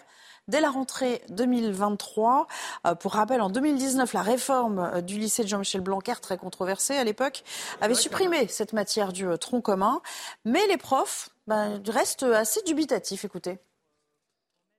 dès 0.49 0.61
la 0.61 0.71
rentrée 0.71 1.23
2023. 1.31 2.47
Euh, 2.87 2.95
pour 2.95 3.13
rappel, 3.13 3.41
en 3.41 3.51
2019, 3.51 4.13
la 4.13 4.23
réforme 4.23 4.79
euh, 4.79 5.01
du 5.01 5.19
lycée 5.19 5.45
de 5.45 5.49
Jean-Michel 5.49 5.81
Blanquer, 5.81 6.15
très 6.21 6.39
controversée 6.39 6.97
à 6.97 7.05
l'époque, 7.05 7.45
avait 7.81 7.95
supprimé 7.95 8.49
cette 8.49 8.73
matière 8.73 9.13
du 9.13 9.27
euh, 9.27 9.37
tronc 9.37 9.61
commun. 9.61 10.01
Mais 10.45 10.67
les 10.67 10.77
profs 10.77 11.31
ben, 11.47 11.81
restent 11.87 12.25
assez 12.25 12.63
dubitatifs. 12.63 13.25
Écoutez. 13.25 13.59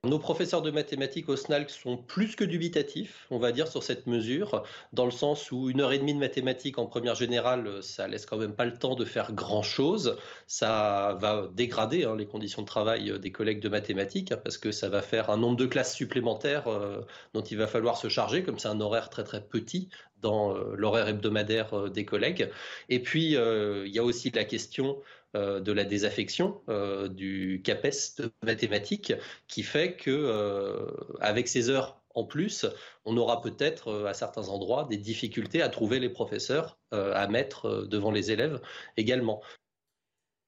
Nos 0.02 0.18
professeurs 0.18 0.62
de 0.62 0.70
mathématiques 0.70 1.28
au 1.28 1.36
SNALC 1.36 1.68
sont 1.68 1.98
plus 1.98 2.34
que 2.34 2.42
dubitatifs, 2.42 3.26
on 3.28 3.38
va 3.38 3.52
dire, 3.52 3.68
sur 3.68 3.82
cette 3.82 4.06
mesure, 4.06 4.62
dans 4.94 5.04
le 5.04 5.10
sens 5.10 5.52
où 5.52 5.68
une 5.68 5.82
heure 5.82 5.92
et 5.92 5.98
demie 5.98 6.14
de 6.14 6.18
mathématiques 6.18 6.78
en 6.78 6.86
première 6.86 7.14
générale, 7.14 7.82
ça 7.82 8.08
laisse 8.08 8.24
quand 8.24 8.38
même 8.38 8.54
pas 8.54 8.64
le 8.64 8.78
temps 8.78 8.94
de 8.94 9.04
faire 9.04 9.34
grand-chose. 9.34 10.16
Ça 10.46 11.18
va 11.20 11.50
dégrader 11.52 12.04
hein, 12.04 12.16
les 12.16 12.24
conditions 12.24 12.62
de 12.62 12.66
travail 12.66 13.20
des 13.20 13.30
collègues 13.30 13.60
de 13.60 13.68
mathématiques, 13.68 14.32
hein, 14.32 14.40
parce 14.42 14.56
que 14.56 14.72
ça 14.72 14.88
va 14.88 15.02
faire 15.02 15.28
un 15.28 15.36
nombre 15.36 15.58
de 15.58 15.66
classes 15.66 15.94
supplémentaires 15.94 16.68
euh, 16.68 17.02
dont 17.34 17.42
il 17.42 17.58
va 17.58 17.66
falloir 17.66 17.98
se 17.98 18.08
charger, 18.08 18.42
comme 18.42 18.58
c'est 18.58 18.68
un 18.68 18.80
horaire 18.80 19.10
très 19.10 19.24
très 19.24 19.42
petit 19.42 19.90
dans 20.22 20.56
euh, 20.56 20.74
l'horaire 20.76 21.08
hebdomadaire 21.08 21.74
euh, 21.74 21.90
des 21.90 22.06
collègues. 22.06 22.50
Et 22.88 23.00
puis, 23.00 23.32
il 23.34 23.92
y 23.92 23.98
a 23.98 24.02
aussi 24.02 24.30
la 24.30 24.44
question 24.44 24.96
euh, 24.98 25.19
de 25.34 25.72
la 25.72 25.84
désaffection 25.84 26.60
euh, 26.68 27.08
du 27.08 27.62
CAPES 27.64 28.16
de 28.18 28.32
mathématiques 28.42 29.12
qui 29.46 29.62
fait 29.62 29.96
que 29.96 30.10
euh, 30.10 30.86
avec 31.20 31.48
ces 31.48 31.70
heures 31.70 32.00
en 32.16 32.24
plus, 32.24 32.66
on 33.04 33.16
aura 33.16 33.40
peut-être 33.40 34.04
à 34.06 34.14
certains 34.14 34.48
endroits 34.48 34.88
des 34.90 34.96
difficultés 34.96 35.62
à 35.62 35.68
trouver 35.68 36.00
les 36.00 36.08
professeurs 36.08 36.76
à 36.90 37.28
mettre 37.28 37.86
devant 37.86 38.10
les 38.10 38.32
élèves 38.32 38.60
également. 38.96 39.40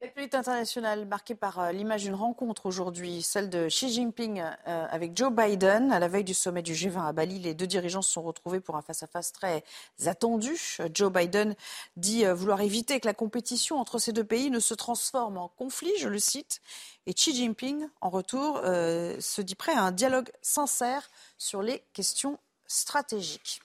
L'actualité 0.03 0.37
internationale 0.37 1.07
marquée 1.07 1.37
par 1.37 1.61
euh, 1.61 1.71
l'image 1.71 2.03
d'une 2.03 2.17
rencontre 2.17 2.67
aujourd'hui, 2.67 3.23
celle 3.23 3.49
de 3.49 3.69
Xi 3.69 3.89
Jinping 3.89 4.43
euh, 4.67 4.87
avec 4.91 5.17
Joe 5.17 5.33
Biden. 5.33 5.93
À 5.93 6.01
la 6.01 6.09
veille 6.09 6.25
du 6.25 6.35
sommet 6.35 6.63
du 6.63 6.73
G20 6.73 7.07
à 7.07 7.13
Bali, 7.13 7.39
les 7.39 7.55
deux 7.55 7.69
dirigeants 7.69 8.03
se 8.03 8.11
sont 8.11 8.23
retrouvés 8.23 8.59
pour 8.59 8.75
un 8.75 8.83
face-à-face 8.83 9.31
très 9.31 9.63
attendu. 10.05 10.59
Joe 10.93 11.13
Biden 11.13 11.55
dit 11.97 12.27
euh, 12.27 12.35
vouloir 12.35 12.63
éviter 12.63 12.99
que 12.99 13.07
la 13.07 13.15
compétition 13.15 13.79
entre 13.79 14.01
ces 14.01 14.13
deux 14.13 14.25
pays 14.25 14.51
ne 14.51 14.59
se 14.59 14.75
transforme 14.75 15.39
en 15.39 15.47
conflit, 15.47 15.93
je 16.01 16.09
le 16.09 16.19
cite. 16.19 16.63
Et 17.07 17.15
Xi 17.15 17.33
Jinping, 17.33 17.87
en 18.01 18.11
retour, 18.11 18.61
se 18.61 19.41
dit 19.41 19.55
prêt 19.55 19.73
à 19.73 19.83
un 19.83 19.93
dialogue 19.93 20.31
sincère 20.41 21.09
sur 21.39 21.63
les 21.63 21.85
questions 21.93 22.39
stratégiques. 22.67 23.61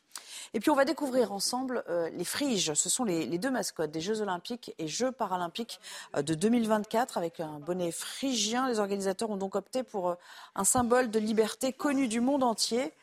Et 0.53 0.59
puis 0.59 0.69
on 0.69 0.75
va 0.75 0.85
découvrir 0.85 1.31
ensemble 1.31 1.83
euh, 1.89 2.09
les 2.09 2.23
friges. 2.23 2.73
Ce 2.73 2.89
sont 2.89 3.03
les, 3.03 3.37
deux 3.37 3.51
mascottes 3.51 3.91
des 3.91 4.01
Jeux 4.01 4.21
olympiques 4.21 4.73
et 4.79 4.87
Jeux 4.87 5.11
paralympiques 5.11 5.79
euh, 6.15 6.21
de 6.21 6.33
2024 6.33 7.17
avec 7.17 7.39
un 7.39 7.59
bonnet 7.59 7.91
phrygien. 7.91 8.67
Les 8.67 8.79
organisateurs 8.79 9.29
ont 9.29 9.37
donc 9.37 9.55
opté 9.55 9.83
pour 9.83 10.09
euh, 10.09 10.15
un 10.55 10.63
symbole 10.63 11.09
de 11.11 11.19
liberté 11.19 11.73
connu 11.73 12.07
du 12.07 12.21
monde 12.21 12.43
entier. 12.43 12.93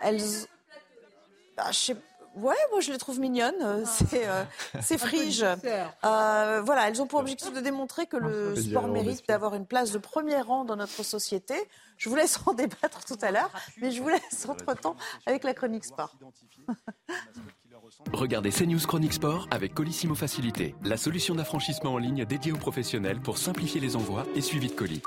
Elles... 0.00 0.22
Bah, 1.56 1.70
je 1.72 1.92
Ouais, 2.40 2.56
moi 2.70 2.80
je 2.80 2.90
les 2.92 2.98
trouve 2.98 3.20
mignonnes. 3.20 3.54
Euh, 3.60 3.82
ah. 3.84 3.88
C'est 3.88 4.28
euh, 4.28 4.44
c'est 4.80 4.98
frige. 4.98 5.44
Euh, 5.44 6.62
voilà, 6.64 6.88
elles 6.88 7.02
ont 7.02 7.06
pour 7.06 7.20
objectif 7.20 7.52
de 7.52 7.60
démontrer 7.60 8.06
que 8.06 8.16
le 8.16 8.56
sport 8.56 8.88
mérite 8.88 9.26
d'avoir 9.28 9.54
une 9.54 9.66
place 9.66 9.92
de 9.92 9.98
premier 9.98 10.40
rang 10.40 10.64
dans 10.64 10.76
notre 10.76 11.02
société. 11.02 11.54
Je 11.96 12.08
vous 12.08 12.16
laisse 12.16 12.38
en 12.46 12.54
débattre 12.54 13.04
tout 13.04 13.18
à 13.20 13.30
l'heure, 13.30 13.50
mais 13.80 13.90
je 13.90 14.02
vous 14.02 14.08
laisse 14.08 14.48
entre-temps 14.48 14.96
avec 15.26 15.44
la 15.44 15.54
chronique 15.54 15.84
sport. 15.84 16.16
Regardez 18.12 18.50
CNews 18.50 18.86
Chronique 18.86 19.12
Sport 19.12 19.48
avec 19.50 19.74
Colissimo 19.74 20.14
Facilité, 20.14 20.74
la 20.84 20.96
solution 20.96 21.34
d'affranchissement 21.34 21.94
en 21.94 21.98
ligne 21.98 22.24
dédiée 22.24 22.52
aux 22.52 22.56
professionnels 22.56 23.20
pour 23.20 23.36
simplifier 23.36 23.80
les 23.80 23.96
envois 23.96 24.24
et 24.34 24.40
suivi 24.40 24.68
de 24.68 24.74
colis. 24.74 25.02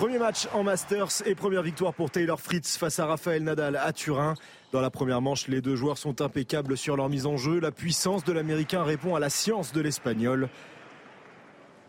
Premier 0.00 0.18
match 0.18 0.48
en 0.54 0.62
Masters 0.62 1.26
et 1.26 1.34
première 1.34 1.60
victoire 1.60 1.92
pour 1.92 2.10
Taylor 2.10 2.40
Fritz 2.40 2.78
face 2.78 2.98
à 2.98 3.04
Rafael 3.04 3.44
Nadal 3.44 3.76
à 3.76 3.92
Turin. 3.92 4.32
Dans 4.72 4.80
la 4.80 4.88
première 4.88 5.20
manche, 5.20 5.46
les 5.46 5.60
deux 5.60 5.76
joueurs 5.76 5.98
sont 5.98 6.22
impeccables 6.22 6.78
sur 6.78 6.96
leur 6.96 7.10
mise 7.10 7.26
en 7.26 7.36
jeu. 7.36 7.60
La 7.60 7.70
puissance 7.70 8.24
de 8.24 8.32
l'Américain 8.32 8.82
répond 8.82 9.14
à 9.14 9.20
la 9.20 9.28
science 9.28 9.74
de 9.74 9.82
l'Espagnol. 9.82 10.48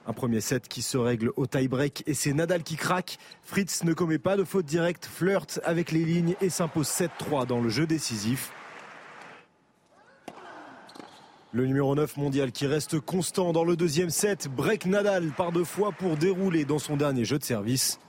Un 0.08 0.12
premier 0.12 0.42
set 0.42 0.68
qui 0.68 0.82
se 0.82 0.98
règle 0.98 1.32
au 1.38 1.48
tie-break 1.48 2.04
et 2.06 2.14
c'est 2.14 2.34
Nadal 2.34 2.64
qui 2.64 2.76
craque. 2.76 3.18
Fritz 3.44 3.86
ne 3.86 3.94
commet 3.94 4.20
pas 4.20 4.36
de 4.36 4.44
faute 4.44 4.66
directe, 4.66 5.06
flirte 5.06 5.62
avec 5.64 5.94
les 5.94 6.04
lignes 6.04 6.36
et 6.42 6.50
s'impose 6.50 6.90
7-3 6.90 7.46
dans 7.46 7.62
le 7.62 7.70
jeu 7.70 7.88
décisif. 7.88 8.52
Le 11.54 11.66
numéro 11.66 11.94
9 11.96 12.16
mondial 12.16 12.54
qui 12.54 12.66
reste 12.66 13.02
constant 13.02 13.52
dans 13.52 13.66
le 13.66 13.76
deuxième 13.76 14.10
set, 14.10 14.48
break 14.48 14.86
Nadal 14.86 15.32
par 15.36 15.52
deux 15.52 15.66
fois 15.66 15.92
pour 15.92 16.16
dérouler 16.16 16.64
dans 16.64 16.80
son 16.80 16.96
dernier 16.96 17.26
jeu 17.26 17.38
de 17.40 17.44
service. 17.44 18.00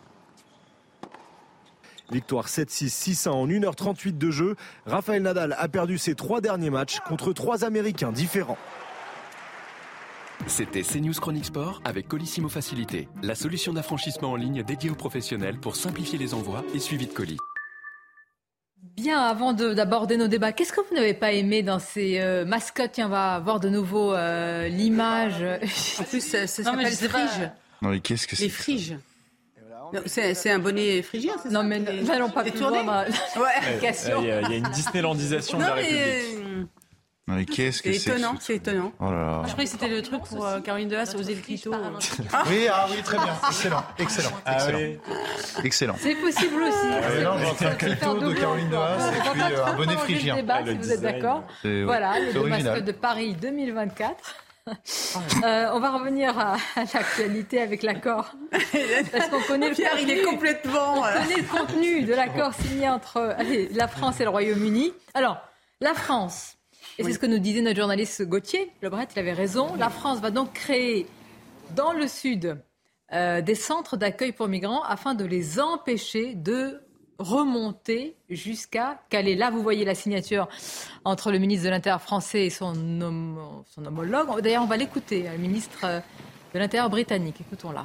Victoire 2.12 2.47
7-6, 2.47 3.26
6-1 3.26 3.28
en 3.30 3.49
1h38 3.49 4.16
de 4.16 4.30
jeu. 4.30 4.55
Rafael 4.86 5.22
Nadal 5.22 5.57
a 5.59 5.66
perdu 5.66 5.99
ses 5.99 6.14
trois 6.14 6.40
derniers 6.40 6.70
matchs 6.70 7.01
contre 7.01 7.32
trois 7.32 7.64
Américains 7.64 8.12
différents. 8.12 8.59
C'était 10.47 10.82
CNews 10.82 11.14
Chronique 11.14 11.47
Sport 11.47 11.80
avec 11.84 12.07
Colissimo 12.07 12.49
Facilité, 12.49 13.09
la 13.22 13.34
solution 13.34 13.72
d'affranchissement 13.72 14.30
en 14.32 14.36
ligne 14.36 14.62
dédiée 14.62 14.90
aux 14.90 14.95
professionnels 14.95 15.59
pour 15.59 15.74
simplifier 15.74 16.18
les 16.18 16.32
envois 16.34 16.62
et 16.74 16.78
suivi 16.78 17.07
de 17.09 17.12
colis. 17.12 17.38
Bien, 18.83 19.20
avant 19.20 19.53
d'aborder 19.53 20.16
nos 20.16 20.28
débats, 20.28 20.53
qu'est-ce 20.53 20.72
que 20.72 20.80
vous 20.80 20.95
n'avez 20.95 21.14
pas 21.14 21.33
aimé 21.33 21.62
dans 21.62 21.78
ces 21.78 22.20
euh, 22.20 22.45
mascottes? 22.45 22.93
Tiens, 22.93 23.07
on 23.07 23.11
va 23.11 23.39
voir 23.39 23.61
de 23.61 23.68
nouveau 23.68 24.12
euh, 24.12 24.68
l'image. 24.68 25.43
En 26.01 26.05
plus, 26.05 26.20
ça, 26.20 26.47
s'appelle 26.47 26.93
frige. 26.93 27.51
Non, 27.80 27.91
mais 27.91 28.01
qu'est-ce 28.01 28.26
que 28.26 28.37
c'est 28.37 28.45
Les 28.45 28.51
friges. 28.51 28.97
C'est 30.07 30.51
un 30.51 30.59
bonnet 30.59 31.03
phrygien, 31.03 31.35
c'est 31.43 31.51
Non, 31.51 31.62
mais 31.62 31.78
n'allons 31.78 32.30
pas 32.30 32.45
plus 32.45 32.59
loin 32.59 33.05
Il 34.20 34.24
y, 34.24 34.30
a 34.30 34.41
une 34.41 34.68
Disneylandisation 34.70 35.59
de 35.59 35.62
la 35.62 35.74
République. 35.74 36.41
Euh, 37.29 37.33
non, 37.33 37.39
mais 37.39 37.45
qu'est-ce 37.45 37.83
que 37.83 37.93
c'est 37.93 38.11
étonnant, 38.11 38.35
c'est 38.41 38.57
étonnant. 38.57 38.93
Oh 38.99 39.05
là 39.05 39.12
là. 39.12 39.43
Je 39.45 39.53
croyais 39.53 39.66
que 39.66 39.70
c'était 39.70 39.89
le 39.89 40.03
truc 40.03 40.25
pour 40.25 40.45
euh, 40.45 40.61
Caroline 40.61 40.89
Dehaas 40.89 41.14
oser 41.14 41.37
le 41.37 41.41
clito. 41.41 41.73
Oui, 42.49 42.66
ah 42.68 42.89
oui, 42.91 43.01
très 43.03 43.16
bien. 43.16 43.35
Excellent, 43.49 43.85
excellent. 43.99 44.31
Ah, 44.45 44.55
excellent. 44.55 44.79
oui. 44.79 44.99
excellent. 45.64 45.95
C'est 45.99 46.16
possible 46.16 46.62
aussi. 46.62 46.89
Ah, 46.91 47.23
non, 47.23 47.55
j'ai 47.59 47.66
un 47.66 47.75
clito 47.75 48.18
de 48.18 48.33
Caroline 48.35 48.70
Dehaas 48.70 49.12
et 49.12 49.31
puis 49.31 49.41
euh, 49.41 49.64
un 49.66 49.73
bonnet 49.75 49.97
phrygien. 49.97 50.35
Débat, 50.35 50.64
si 50.66 50.75
vous 50.75 50.93
êtes 50.93 51.01
d'accord. 51.01 51.45
Voilà, 51.62 52.18
les 52.18 52.33
deux 52.33 52.81
de 52.83 52.93
Paris 52.93 53.37
2024. 53.41 54.37
Euh, 55.45 55.70
on 55.73 55.81
va 55.81 55.91
revenir 55.91 56.39
à, 56.39 56.57
l'actualité 56.77 57.61
avec 57.61 57.83
l'accord. 57.83 58.33
Parce 59.12 59.29
qu'on 59.29 59.43
connaît 59.43 59.70
le 59.70 59.75
Pierre, 59.75 59.99
il 60.01 60.09
est 60.11 60.23
complètement. 60.23 60.99
On 60.99 61.03
connaît 61.03 61.37
le 61.37 61.59
contenu 61.59 62.03
de 62.03 62.14
l'accord 62.14 62.55
signé 62.55 62.89
entre 62.89 63.35
allez, 63.39 63.68
la 63.73 63.89
France 63.89 64.20
et 64.20 64.25
le 64.25 64.31
Royaume-Uni. 64.31 64.93
Alors, 65.14 65.39
la 65.81 65.95
France 65.95 66.59
et 66.99 67.05
c'est 67.05 67.12
ce 67.12 67.18
que 67.18 67.26
nous 67.26 67.38
disait 67.38 67.62
notre 67.62 67.76
journaliste 67.76 68.22
Gauthier. 68.22 68.70
Le 68.80 68.90
Bret, 68.90 69.09
il 69.14 69.18
avait 69.18 69.32
raison. 69.32 69.74
La 69.76 69.90
France 69.90 70.20
va 70.20 70.30
donc 70.30 70.53
créer 70.53 71.07
dans 71.74 71.93
le 71.93 72.07
sud 72.07 72.59
euh, 73.12 73.40
des 73.40 73.55
centres 73.55 73.97
d'accueil 73.97 74.32
pour 74.32 74.49
migrants 74.49 74.82
afin 74.82 75.14
de 75.14 75.24
les 75.24 75.59
empêcher 75.61 76.34
de 76.34 76.80
remonter 77.18 78.16
jusqu'à 78.28 79.01
Calais. 79.09 79.34
Là, 79.34 79.51
vous 79.51 79.62
voyez 79.62 79.84
la 79.84 79.95
signature 79.95 80.49
entre 81.05 81.30
le 81.30 81.38
ministre 81.38 81.64
de 81.64 81.70
l'Intérieur 81.70 82.03
français 82.03 82.47
et 82.47 82.51
son, 82.51 82.74
son 83.66 83.84
homologue. 83.86 84.40
D'ailleurs, 84.40 84.64
on 84.64 84.66
va 84.66 84.76
l'écouter, 84.76 85.24
le 85.30 85.38
ministre 85.38 86.03
de 86.53 86.59
l'Intérieur 86.59 86.90
britannique. 86.90 87.40
Écoutons-la. 87.40 87.84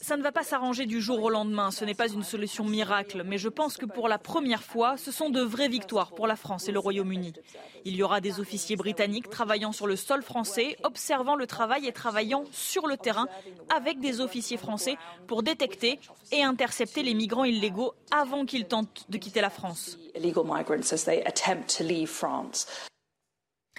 Ça 0.00 0.16
ne 0.16 0.22
va 0.22 0.32
pas 0.32 0.42
s'arranger 0.42 0.86
du 0.86 1.00
jour 1.00 1.22
au 1.22 1.30
lendemain, 1.30 1.70
ce 1.70 1.84
n'est 1.84 1.94
pas 1.94 2.08
une 2.08 2.22
solution 2.22 2.64
miracle, 2.64 3.22
mais 3.24 3.38
je 3.38 3.48
pense 3.48 3.76
que 3.76 3.86
pour 3.86 4.08
la 4.08 4.18
première 4.18 4.62
fois, 4.62 4.96
ce 4.96 5.10
sont 5.10 5.30
de 5.30 5.40
vraies 5.40 5.68
victoires 5.68 6.12
pour 6.12 6.26
la 6.26 6.36
France 6.36 6.68
et 6.68 6.72
le 6.72 6.78
Royaume-Uni. 6.78 7.34
Il 7.84 7.96
y 7.96 8.02
aura 8.02 8.20
des 8.20 8.40
officiers 8.40 8.76
britanniques 8.76 9.30
travaillant 9.30 9.72
sur 9.72 9.86
le 9.86 9.96
sol 9.96 10.22
français, 10.22 10.76
observant 10.84 11.36
le 11.36 11.46
travail 11.46 11.86
et 11.86 11.92
travaillant 11.92 12.44
sur 12.50 12.86
le 12.86 12.96
terrain 12.96 13.26
avec 13.74 14.00
des 14.00 14.20
officiers 14.20 14.56
français 14.56 14.96
pour 15.26 15.42
détecter 15.42 15.98
et 16.32 16.42
intercepter 16.42 17.02
les 17.02 17.14
migrants 17.14 17.44
illégaux 17.44 17.94
avant 18.10 18.44
qu'ils 18.44 18.66
tentent 18.66 19.06
de 19.08 19.18
quitter 19.18 19.40
la 19.40 19.50
France. 19.50 19.98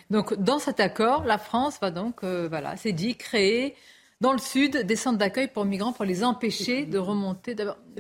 Donc, 0.10 0.34
dans 0.36 0.60
cet 0.60 0.80
accord, 0.80 1.26
la 1.26 1.38
France 1.38 1.80
va 1.82 1.92
donc, 1.92 2.24
euh, 2.24 2.48
voilà, 2.50 2.78
c'est 2.78 2.94
dit, 2.94 3.16
créer 3.16 3.76
dans 4.22 4.32
le 4.32 4.40
sud, 4.40 4.86
des 4.86 4.96
centres 4.96 5.18
d'accueil 5.18 5.48
pour 5.48 5.66
migrants 5.66 5.94
pour 5.94 6.06
les 6.06 6.24
empêcher 6.24 6.86
de 6.86 6.98
remonter. 6.98 7.56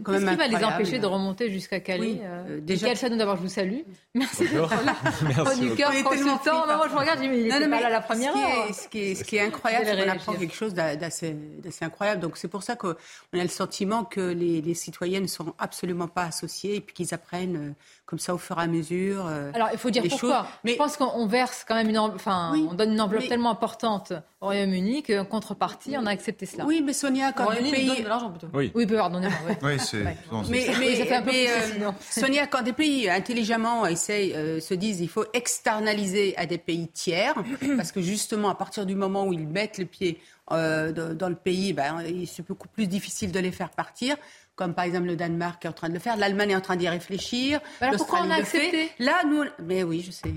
Qu'est-ce 0.05 0.25
qui 0.25 0.35
va 0.35 0.47
les 0.47 0.63
empêcher 0.63 0.99
de 0.99 1.05
remonter 1.05 1.51
jusqu'à 1.51 1.79
Calais 1.79 2.21
euh, 2.23 2.59
Déjà, 2.61 2.87
Michael 2.87 3.17
d'abord, 3.17 3.37
je 3.37 3.41
vous 3.41 3.49
salue. 3.49 3.81
Merci 4.13 4.47
d'être 4.47 4.83
là. 4.83 4.95
Merci 5.23 5.59
du 5.61 5.75
cœur 5.75 5.91
consultant. 6.03 6.67
Non, 6.67 6.77
moi, 6.77 6.87
je 6.89 6.95
regarde, 6.95 7.19
je 7.21 7.27
me 7.27 7.35
dis, 7.35 7.49
il 7.49 7.69
pas 7.69 7.89
la 7.89 8.01
première 8.01 8.33
ce 8.73 8.87
qui 8.87 8.99
est, 8.99 9.15
ce 9.15 9.23
qui 9.23 9.37
est, 9.37 9.41
incroyable, 9.41 9.85
c'est 9.87 10.03
qu'on 10.03 10.11
apprend 10.11 10.33
quelque 10.33 10.55
chose 10.55 10.73
d'assez 10.73 11.35
incroyable. 11.81 12.21
Donc, 12.21 12.37
c'est 12.37 12.47
pour 12.47 12.63
ça 12.63 12.75
qu'on 12.75 12.89
a 12.89 12.93
le 13.33 13.47
sentiment 13.47 14.03
que 14.03 14.21
les, 14.21 14.61
les 14.61 14.73
citoyens 14.73 15.19
ne 15.19 15.27
sont 15.27 15.53
absolument 15.57 16.07
pas 16.07 16.23
associés 16.23 16.75
et 16.75 16.81
puis 16.81 16.93
qu'ils 16.93 17.13
apprennent 17.13 17.55
euh, 17.55 17.73
comme 18.07 18.19
ça 18.19 18.33
au 18.33 18.37
fur 18.37 18.57
et 18.57 18.63
à 18.63 18.67
mesure. 18.67 19.25
Euh, 19.27 19.51
Alors, 19.53 19.69
il 19.73 19.77
faut 19.77 19.89
dire 19.89 20.03
pourquoi. 20.09 20.47
Mais... 20.63 20.73
Je 20.73 20.77
pense 20.77 20.97
qu'on 20.97 21.27
verse 21.27 21.65
quand 21.67 21.75
même 21.75 21.89
une, 21.89 21.97
enfin, 21.97 22.53
on 22.69 22.73
donne 22.73 22.93
une 22.93 23.01
enveloppe 23.01 23.27
tellement 23.27 23.51
importante 23.51 24.13
au 24.39 24.45
Royaume-Uni 24.45 25.03
qu'en 25.03 25.25
contrepartie, 25.25 25.95
on 25.97 26.05
a 26.05 26.11
accepté 26.11 26.45
cela. 26.45 26.65
Oui, 26.65 26.81
mais 26.83 26.93
Sonia, 26.93 27.33
quand 27.33 27.51
des 27.51 27.69
pays, 27.69 27.87
donne 27.87 28.03
de 28.03 28.07
l'argent 28.07 28.29
plutôt. 28.29 28.47
Oui, 28.53 28.71
oui 28.75 28.85
pardonnez-moi. 28.85 29.37
Oui, 29.61 29.79
c'est. 29.89 30.03
Mais, 30.03 30.17
mais, 30.49 31.01
mais 31.25 31.49
euh, 31.49 31.91
Sonia, 32.09 32.47
quand 32.47 32.61
des 32.61 32.73
pays 32.73 33.09
intelligemment 33.09 33.85
essayent, 33.85 34.33
euh, 34.33 34.59
se 34.59 34.73
disent, 34.73 35.01
il 35.01 35.09
faut 35.09 35.25
externaliser 35.33 36.35
à 36.37 36.45
des 36.45 36.57
pays 36.57 36.87
tiers, 36.87 37.35
parce 37.77 37.91
que 37.91 38.01
justement, 38.01 38.49
à 38.49 38.55
partir 38.55 38.85
du 38.85 38.95
moment 38.95 39.25
où 39.25 39.33
ils 39.33 39.47
mettent 39.47 39.77
le 39.77 39.85
pied 39.85 40.19
dans, 40.49 41.13
dans, 41.13 41.27
le 41.27 41.35
pays, 41.35 41.73
ben, 41.73 41.97
c'est 42.25 42.47
beaucoup 42.47 42.69
plus 42.69 42.87
difficile 42.87 43.33
de 43.33 43.39
les 43.39 43.51
faire 43.51 43.69
partir 43.69 44.15
comme 44.57 44.73
par 44.73 44.85
exemple 44.85 45.05
le 45.05 45.15
Danemark 45.15 45.63
est 45.63 45.67
en 45.67 45.73
train 45.73 45.87
de 45.87 45.93
le 45.93 45.99
faire, 45.99 46.17
l'Allemagne 46.17 46.49
est 46.49 46.55
en 46.55 46.61
train 46.61 46.75
d'y 46.75 46.89
réfléchir. 46.89 47.61
Bah 47.79 47.91
pourquoi 47.95 48.21
on 48.23 48.31
a 48.31 48.35
accepté? 48.35 48.89
Là, 48.97 49.21
nous, 49.25 49.43
mais 49.63 49.83
oui, 49.83 50.01
je 50.05 50.11
sais. 50.11 50.33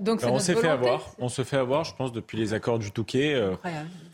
Donc 0.00 0.20
on 0.24 0.40
s'est 0.40 0.56
fait 0.56 0.68
avoir. 0.68 1.14
On 1.18 1.28
se 1.28 1.44
fait 1.44 1.56
avoir, 1.56 1.84
je 1.84 1.94
pense, 1.94 2.12
depuis 2.12 2.36
les 2.36 2.52
accords 2.52 2.80
du 2.80 2.90
Touquet. 2.90 3.32
Euh, 3.34 3.54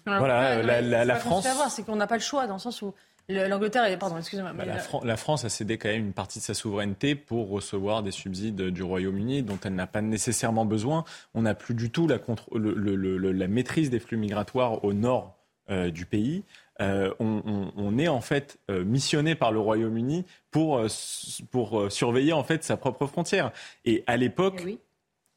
voilà, 0.04 0.62
la, 0.62 0.82
la, 0.82 1.04
la 1.06 1.16
France. 1.16 1.44
Ce 1.44 1.48
avoir, 1.48 1.70
c'est 1.70 1.84
qu'on 1.84 1.96
n'a 1.96 2.06
pas 2.06 2.16
le 2.16 2.22
choix 2.22 2.46
dans 2.46 2.54
le 2.54 2.60
sens 2.60 2.82
où 2.82 2.94
L'Angleterre, 3.28 3.98
pardon, 3.98 4.18
excusez-moi. 4.18 4.52
Bah, 4.52 4.64
la, 5.02 5.16
France 5.16 5.44
a 5.44 5.48
cédé 5.48 5.78
quand 5.78 5.88
même 5.88 6.06
une 6.06 6.12
partie 6.12 6.38
de 6.38 6.44
sa 6.44 6.54
souveraineté 6.54 7.16
pour 7.16 7.48
recevoir 7.48 8.04
des 8.04 8.12
subsides 8.12 8.60
du 8.70 8.84
Royaume-Uni 8.84 9.42
dont 9.42 9.58
elle 9.64 9.74
n'a 9.74 9.88
pas 9.88 10.00
nécessairement 10.00 10.64
besoin. 10.64 11.04
On 11.34 11.42
n'a 11.42 11.56
plus 11.56 11.74
du 11.74 11.90
tout 11.90 12.06
la, 12.06 12.18
le, 12.54 13.32
la 13.32 13.48
maîtrise 13.48 13.90
des 13.90 13.98
flux 13.98 14.16
migratoires 14.16 14.84
au 14.84 14.92
nord 14.92 15.36
euh, 15.68 15.90
du 15.90 16.06
pays. 16.06 16.44
Euh, 16.80 17.12
on, 17.18 17.98
est 17.98 18.06
en 18.06 18.20
fait 18.20 18.58
euh, 18.70 18.84
missionné 18.84 19.34
par 19.34 19.50
le 19.50 19.58
Royaume-Uni 19.58 20.24
pour, 20.52 20.86
pour 21.50 21.90
surveiller 21.90 22.32
en 22.32 22.44
fait 22.44 22.62
sa 22.62 22.76
propre 22.76 23.06
frontière. 23.06 23.50
Et 23.84 24.04
à 24.06 24.16
l'époque, 24.16 24.62
eh 24.64 24.78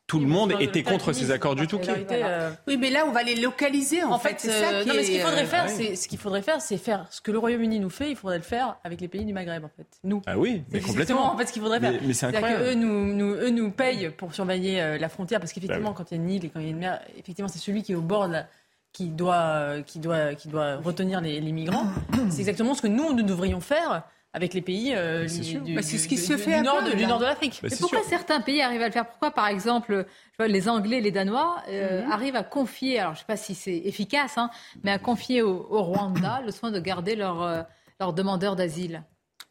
tout 0.09 0.19
le 0.19 0.25
monde 0.25 0.55
était 0.59 0.81
contre 0.81 1.13
ces 1.13 1.29
accords 1.29 1.55
du 1.55 1.67
tout. 1.67 1.79
Euh, 1.87 2.51
oui, 2.67 2.77
mais 2.77 2.89
là, 2.89 3.05
on 3.07 3.11
va 3.11 3.21
les 3.21 3.35
localiser, 3.35 4.03
en, 4.03 4.17
fait. 4.17 4.35
C'est 4.39 4.49
ça 4.49 4.83
non, 4.83 4.93
mais 4.95 5.03
ce 5.03 5.11
qu'il 5.11 5.21
faudrait 5.21 5.45
faire, 5.45 5.69
c'est 5.69 5.95
ce 5.95 6.07
qu'il 6.07 6.17
faudrait 6.17 6.41
faire, 6.41 6.61
c'est 6.61 6.77
faire 6.77 7.05
ce 7.11 7.21
que 7.21 7.31
le 7.31 7.37
Royaume-Uni 7.37 7.79
nous 7.79 7.91
fait. 7.91 8.09
Il 8.09 8.15
faudrait 8.15 8.39
le 8.39 8.43
faire 8.43 8.77
avec 8.83 9.01
les 9.01 9.07
pays 9.07 9.23
du 9.23 9.33
Maghreb, 9.33 9.63
en 9.63 9.69
fait. 9.69 9.85
Nous. 10.03 10.23
Ah 10.25 10.37
oui, 10.37 10.63
mais 10.71 10.79
complètement. 10.79 11.31
En 11.31 11.37
fait, 11.37 11.45
ce 11.45 11.53
qu'il 11.53 11.61
faudrait 11.61 11.79
faire. 11.79 11.93
Mais, 12.03 12.13
c'est 12.13 12.25
incroyable. 12.25 12.63
Eux 12.63 12.73
nous, 12.73 13.13
nous, 13.13 13.35
eux 13.35 13.51
nous 13.51 13.69
payent 13.69 14.09
pour 14.09 14.33
surveiller 14.33 14.97
la 14.97 15.09
frontière, 15.09 15.39
parce 15.39 15.53
qu'effectivement, 15.53 15.91
bah 15.91 15.95
quand 15.97 16.11
il 16.11 16.17
y 16.17 16.19
a 16.19 16.23
une 16.23 16.29
île 16.31 16.45
et 16.45 16.49
quand 16.49 16.59
il 16.59 16.65
y 16.65 16.69
a 16.69 16.71
une 16.71 16.79
mer, 16.79 16.99
effectivement, 17.15 17.47
c'est 17.47 17.59
celui 17.59 17.83
qui 17.83 17.91
est 17.91 17.95
au 17.95 18.01
bord 18.01 18.27
de 18.27 18.33
la 18.33 18.47
qui 18.91 19.09
doit, 19.09 19.81
qui 19.85 19.99
doit, 19.99 20.33
qui 20.33 20.47
doit 20.47 20.77
retenir 20.77 21.21
les, 21.21 21.39
migrants. 21.51 21.85
C'est 22.31 22.39
exactement 22.39 22.73
ce 22.73 22.81
que 22.81 22.87
nous, 22.87 23.13
nous 23.13 23.21
devrions 23.21 23.61
faire 23.61 24.03
avec 24.33 24.53
les 24.53 24.61
pays 24.61 24.93
euh, 24.95 25.25
du, 25.25 25.73
bah, 25.73 25.81
ce 25.81 26.07
qui 26.07 26.17
se 26.17 26.37
fait 26.37 26.61
nord, 26.61 26.83
de, 26.83 26.95
du 26.95 27.05
nord 27.05 27.19
de 27.19 27.25
l'Afrique. 27.25 27.59
Mais 27.63 27.69
pourquoi 27.79 28.03
certains 28.03 28.41
pays 28.41 28.61
arrivent 28.61 28.81
à 28.81 28.87
le 28.87 28.91
faire? 28.91 29.07
Pourquoi, 29.07 29.31
par 29.31 29.47
exemple, 29.47 30.05
les 30.39 30.69
Anglais, 30.69 31.01
les 31.01 31.11
Danois 31.11 31.63
euh, 31.67 32.05
mhm. 32.05 32.11
arrivent 32.11 32.35
à 32.35 32.43
confier, 32.43 32.99
alors 32.99 33.13
je 33.13 33.17
ne 33.17 33.19
sais 33.21 33.27
pas 33.27 33.37
si 33.37 33.55
c'est 33.55 33.77
efficace, 33.77 34.37
hein, 34.37 34.51
mais 34.83 34.91
à 34.91 34.99
confier 34.99 35.41
au, 35.41 35.63
Rwanda 35.81 36.41
le 36.45 36.51
soin 36.51 36.71
de 36.71 36.79
garder 36.79 37.15
leurs 37.15 37.67
leur 37.99 38.09
euh, 38.09 38.13
demandeurs 38.13 38.55
d'asile? 38.55 39.03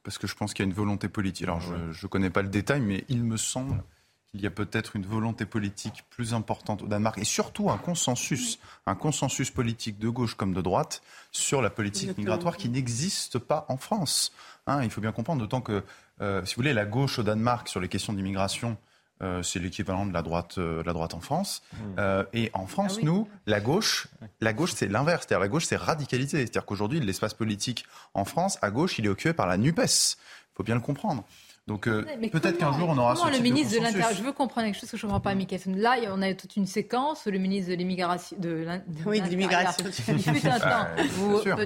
Parce 0.04 0.16
que 0.16 0.26
je 0.26 0.36
pense 0.36 0.54
qu'il 0.54 0.64
y 0.64 0.68
a 0.68 0.70
une 0.70 0.76
volonté 0.76 1.08
politique. 1.08 1.44
Alors 1.44 1.60
je 1.60 1.74
ne 1.74 2.08
connais 2.08 2.30
pas 2.30 2.42
le 2.42 2.48
détail, 2.48 2.80
mais 2.80 3.04
il 3.08 3.24
me 3.24 3.36
semble 3.36 3.82
qu'il 4.30 4.42
y 4.42 4.46
a 4.46 4.50
peut-être 4.50 4.96
une 4.96 5.06
volonté 5.06 5.46
politique 5.46 6.04
plus 6.10 6.34
importante 6.34 6.82
au 6.82 6.86
Danemark 6.86 7.18
et 7.18 7.24
surtout 7.24 7.70
un 7.70 7.78
consensus, 7.78 8.58
un 8.86 8.94
consensus 8.94 9.50
politique 9.50 9.98
de 9.98 10.08
gauche 10.08 10.34
comme 10.34 10.52
de 10.52 10.60
droite 10.60 11.02
sur 11.32 11.62
la 11.62 11.70
politique 11.70 12.16
migratoire 12.18 12.56
qui 12.56 12.68
n'existe 12.68 13.38
pas 13.38 13.64
en 13.68 13.76
France. 13.76 14.32
Hein, 14.66 14.82
il 14.82 14.90
faut 14.90 15.00
bien 15.00 15.12
comprendre, 15.12 15.40
d'autant 15.40 15.62
que, 15.62 15.82
euh, 16.20 16.44
si 16.44 16.54
vous 16.54 16.60
voulez, 16.60 16.74
la 16.74 16.84
gauche 16.84 17.18
au 17.18 17.22
Danemark 17.22 17.68
sur 17.68 17.80
les 17.80 17.88
questions 17.88 18.12
d'immigration, 18.12 18.76
euh, 19.22 19.42
c'est 19.42 19.58
l'équivalent 19.58 20.06
de 20.06 20.12
la 20.12 20.22
droite, 20.22 20.58
euh, 20.58 20.82
la 20.84 20.92
droite 20.92 21.14
en 21.14 21.20
France. 21.20 21.62
Mmh. 21.72 22.00
et 22.34 22.50
en 22.52 22.66
France, 22.66 22.98
ah 23.00 23.04
nous, 23.04 23.28
la 23.46 23.60
gauche, 23.60 24.08
la 24.40 24.52
gauche, 24.52 24.72
c'est 24.74 24.88
l'inverse. 24.88 25.22
C'est-à-dire 25.26 25.40
la 25.40 25.48
gauche, 25.48 25.64
c'est 25.64 25.76
radicalité. 25.76 26.36
C'est-à-dire 26.36 26.66
qu'aujourd'hui, 26.66 27.00
l'espace 27.00 27.34
politique 27.34 27.86
en 28.12 28.26
France, 28.26 28.58
à 28.60 28.70
gauche, 28.70 28.98
il 28.98 29.06
est 29.06 29.08
occupé 29.08 29.32
par 29.32 29.46
la 29.46 29.56
Nupes. 29.56 29.80
Il 29.80 30.54
faut 30.54 30.62
bien 30.62 30.74
le 30.74 30.82
comprendre. 30.82 31.24
Donc 31.68 31.86
euh, 31.86 32.02
peut-être 32.32 32.56
qu'un 32.56 32.72
jour 32.72 32.88
on 32.88 32.96
aura 32.96 33.14
ce 33.14 33.30
le 33.30 33.42
ministre 33.42 33.76
de, 33.76 33.82
l'Intérieur, 33.82 34.14
je 34.14 34.22
veux 34.22 34.32
comprendre 34.32 34.66
quelque 34.66 34.80
chose 34.80 34.90
que 34.90 34.96
je 34.96 35.04
ne 35.04 35.12
comprends 35.12 35.20
pas, 35.20 35.34
Michael. 35.34 35.60
Là, 35.76 35.96
on 36.08 36.22
a 36.22 36.32
toute 36.32 36.56
une 36.56 36.66
séquence 36.66 37.26
où 37.26 37.30
le 37.30 37.38
ministre 37.38 37.70
de 37.70 37.76
l'immigration, 37.76 38.38
de, 38.40 38.66
oui, 39.04 39.20
de 39.20 39.26
l'immigration, 39.28 39.84
il 40.08 40.48
un 40.48 40.58
temps, 40.58 40.86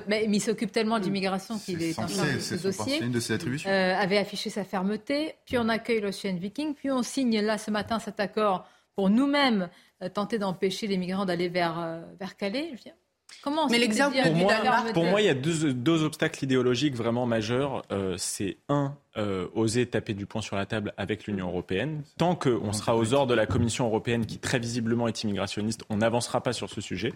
mais, 0.08 0.26
il 0.28 0.40
s'occupe 0.40 0.72
tellement 0.72 0.98
de 0.98 1.04
l'immigration 1.04 1.56
qu'il 1.56 1.80
est, 1.80 1.96
en 2.00 2.08
charge 2.08 2.34
de 2.34 2.40
ce 2.40 2.54
dossier. 2.56 3.00
Une 3.00 3.12
de 3.12 3.20
ses 3.20 3.34
attributions. 3.34 3.70
Euh, 3.70 3.94
avait 3.96 4.18
affiché 4.18 4.50
sa 4.50 4.64
fermeté, 4.64 5.36
puis 5.46 5.56
on 5.56 5.68
accueille 5.68 6.00
l'Ocean 6.00 6.34
Viking, 6.34 6.74
puis 6.74 6.90
on 6.90 7.04
signe 7.04 7.40
là 7.40 7.56
ce 7.56 7.70
matin 7.70 8.00
cet 8.00 8.18
accord 8.18 8.66
pour 8.96 9.08
nous-mêmes 9.08 9.68
euh, 10.02 10.08
tenter 10.08 10.40
d'empêcher 10.40 10.88
les 10.88 10.96
migrants 10.96 11.26
d'aller 11.26 11.48
vers 11.48 12.00
vers 12.18 12.36
Calais. 12.36 12.72
Je 12.74 12.90
Comment 13.42 13.68
Mais 13.68 13.78
l'exemple 13.78 14.16
pour, 14.22 14.34
moi, 14.34 14.54
pour 14.92 15.04
moi, 15.04 15.20
il 15.20 15.26
y 15.26 15.30
a 15.30 15.34
deux, 15.34 15.72
deux 15.72 16.02
obstacles 16.02 16.44
idéologiques 16.44 16.94
vraiment 16.94 17.26
majeurs. 17.26 17.82
Euh, 17.90 18.14
c'est 18.18 18.58
un, 18.68 18.96
euh, 19.16 19.46
oser 19.54 19.86
taper 19.86 20.14
du 20.14 20.26
poing 20.26 20.42
sur 20.42 20.56
la 20.56 20.66
table 20.66 20.92
avec 20.96 21.26
l'Union 21.26 21.48
européenne. 21.48 22.02
Tant 22.18 22.34
qu'on 22.34 22.72
sera 22.72 22.96
aux 22.96 23.12
ordres 23.14 23.30
de 23.30 23.34
la 23.34 23.46
Commission 23.46 23.86
européenne, 23.86 24.26
qui 24.26 24.38
très 24.38 24.58
visiblement 24.58 25.08
est 25.08 25.22
immigrationniste, 25.22 25.84
on 25.90 25.98
n'avancera 25.98 26.42
pas 26.42 26.52
sur 26.52 26.70
ce 26.70 26.80
sujet. 26.80 27.12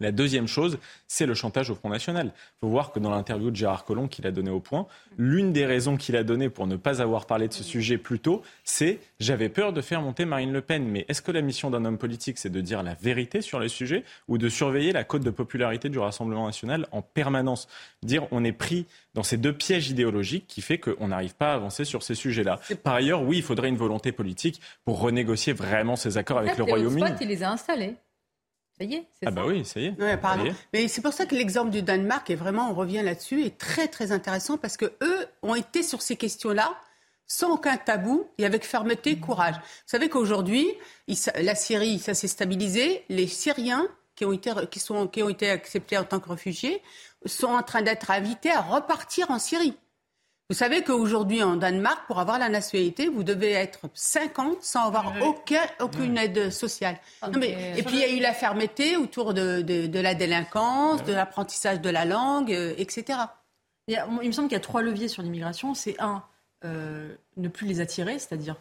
La 0.00 0.12
deuxième 0.12 0.48
chose, 0.48 0.78
c'est 1.06 1.26
le 1.26 1.34
chantage 1.34 1.70
au 1.70 1.74
Front 1.74 1.90
National. 1.90 2.32
Il 2.34 2.60
faut 2.60 2.68
voir 2.68 2.90
que 2.90 2.98
dans 2.98 3.10
l'interview 3.10 3.50
de 3.50 3.56
Gérard 3.56 3.84
Collomb 3.84 4.08
qu'il 4.08 4.26
a 4.26 4.30
donné 4.30 4.50
au 4.50 4.60
point, 4.60 4.86
l'une 5.18 5.52
des 5.52 5.66
raisons 5.66 5.96
qu'il 5.96 6.16
a 6.16 6.24
données 6.24 6.48
pour 6.48 6.66
ne 6.66 6.76
pas 6.76 7.02
avoir 7.02 7.26
parlé 7.26 7.48
de 7.48 7.52
ce 7.52 7.62
sujet 7.62 7.98
plus 7.98 8.18
tôt, 8.18 8.42
c'est 8.64 8.98
j'avais 9.18 9.48
peur 9.48 9.72
de 9.72 9.80
faire 9.80 10.00
monter 10.00 10.24
Marine 10.24 10.52
Le 10.52 10.62
Pen. 10.62 10.86
Mais 10.88 11.04
est-ce 11.08 11.22
que 11.22 11.30
la 11.30 11.42
mission 11.42 11.70
d'un 11.70 11.84
homme 11.84 11.98
politique, 11.98 12.38
c'est 12.38 12.50
de 12.50 12.60
dire 12.60 12.82
la 12.82 12.94
vérité 12.94 13.42
sur 13.42 13.58
le 13.58 13.68
sujet 13.68 14.04
ou 14.28 14.38
de 14.38 14.48
surveiller 14.48 14.92
la 14.92 15.04
cote 15.04 15.22
de 15.22 15.30
popularité 15.30 15.88
du 15.88 15.98
Rassemblement 15.98 16.46
national 16.46 16.86
en 16.92 17.02
permanence? 17.02 17.68
Dire 18.02 18.26
on 18.30 18.42
est 18.44 18.52
pris 18.52 18.86
dans 19.14 19.22
ces 19.22 19.36
deux 19.36 19.52
pièges 19.52 19.90
idéologiques 19.90 20.46
qui 20.46 20.62
fait 20.62 20.78
qu'on 20.78 21.08
n'arrive 21.08 21.34
pas 21.34 21.52
à 21.52 21.54
avancer 21.54 21.84
sur 21.84 22.02
ces 22.02 22.14
sujets-là. 22.14 22.60
Par 22.82 22.94
ailleurs, 22.94 23.22
oui, 23.22 23.38
il 23.38 23.42
faudrait 23.42 23.68
une 23.68 23.76
volonté 23.76 24.12
politique 24.12 24.60
pour 24.84 25.00
renégocier 25.00 25.52
vraiment 25.52 25.96
ces 25.96 26.16
accords 26.16 26.38
avec 26.38 26.56
le 26.56 26.64
Royaume-Uni. 26.64 27.10
il 27.20 27.28
les 27.28 27.42
a 27.42 27.50
installés. 27.50 27.96
Ça 28.80 28.86
y 28.86 28.94
est, 28.94 29.06
c'est 29.12 29.26
ah 29.26 29.30
bah 29.30 29.42
oui, 29.46 29.62
ça 29.66 29.78
y 29.78 29.86
est. 29.86 29.94
Mais 30.72 30.88
c'est 30.88 31.02
pour 31.02 31.12
ça 31.12 31.26
que 31.26 31.34
l'exemple 31.34 31.68
du 31.68 31.82
Danemark 31.82 32.30
est 32.30 32.34
vraiment, 32.34 32.70
on 32.70 32.74
revient 32.74 33.02
là-dessus, 33.02 33.44
est 33.44 33.58
très 33.58 33.88
très 33.88 34.10
intéressant 34.10 34.56
parce 34.56 34.78
que 34.78 34.86
eux 35.02 35.26
ont 35.42 35.54
été 35.54 35.82
sur 35.82 36.00
ces 36.00 36.16
questions-là 36.16 36.74
sans 37.26 37.52
aucun 37.52 37.76
tabou 37.76 38.26
et 38.38 38.46
avec 38.46 38.64
fermeté, 38.64 39.20
courage. 39.20 39.56
Vous 39.56 39.60
savez 39.84 40.08
qu'aujourd'hui, 40.08 40.66
la 41.36 41.54
Syrie, 41.54 41.98
ça 41.98 42.14
s'est 42.14 42.26
stabilisé. 42.26 43.04
Les 43.10 43.26
Syriens 43.26 43.86
qui 44.16 44.24
ont 44.24 44.32
été, 44.32 44.50
qui 44.70 44.80
sont, 44.80 45.06
qui 45.08 45.22
ont 45.22 45.28
été 45.28 45.50
acceptés 45.50 45.98
en 45.98 46.04
tant 46.04 46.18
que 46.18 46.30
réfugiés 46.30 46.82
sont 47.26 47.48
en 47.48 47.62
train 47.62 47.82
d'être 47.82 48.10
invités 48.10 48.50
à 48.50 48.62
repartir 48.62 49.30
en 49.30 49.38
Syrie. 49.38 49.74
Vous 50.50 50.56
savez 50.56 50.82
qu'aujourd'hui, 50.82 51.44
en 51.44 51.54
Danemark, 51.54 52.08
pour 52.08 52.18
avoir 52.18 52.36
la 52.40 52.48
nationalité, 52.48 53.06
vous 53.06 53.22
devez 53.22 53.52
être 53.52 53.88
50 53.94 54.64
sans 54.64 54.88
avoir 54.88 55.14
aucun, 55.22 55.62
aucune 55.78 56.18
aide 56.18 56.50
sociale. 56.50 56.98
Mais, 57.38 57.78
et 57.78 57.84
puis, 57.84 57.98
il 57.98 58.00
y 58.00 58.02
a 58.02 58.10
eu 58.10 58.18
la 58.18 58.32
fermeté 58.32 58.96
autour 58.96 59.32
de, 59.32 59.62
de, 59.62 60.00
la 60.00 60.16
délinquance, 60.16 61.04
de 61.04 61.12
l'apprentissage 61.12 61.80
de 61.80 61.88
la 61.88 62.04
langue, 62.04 62.52
euh, 62.52 62.74
etc. 62.78 63.20
Il, 63.86 63.96
me 64.10 64.32
semble 64.32 64.48
qu'il 64.48 64.56
y 64.56 64.60
a 64.60 64.60
trois 64.60 64.82
leviers 64.82 65.06
sur 65.06 65.22
l'immigration. 65.22 65.72
C'est 65.74 65.94
un, 66.00 66.24
euh, 66.64 67.14
ne 67.36 67.46
plus 67.46 67.68
les 67.68 67.80
attirer, 67.80 68.18
c'est-à-dire 68.18 68.56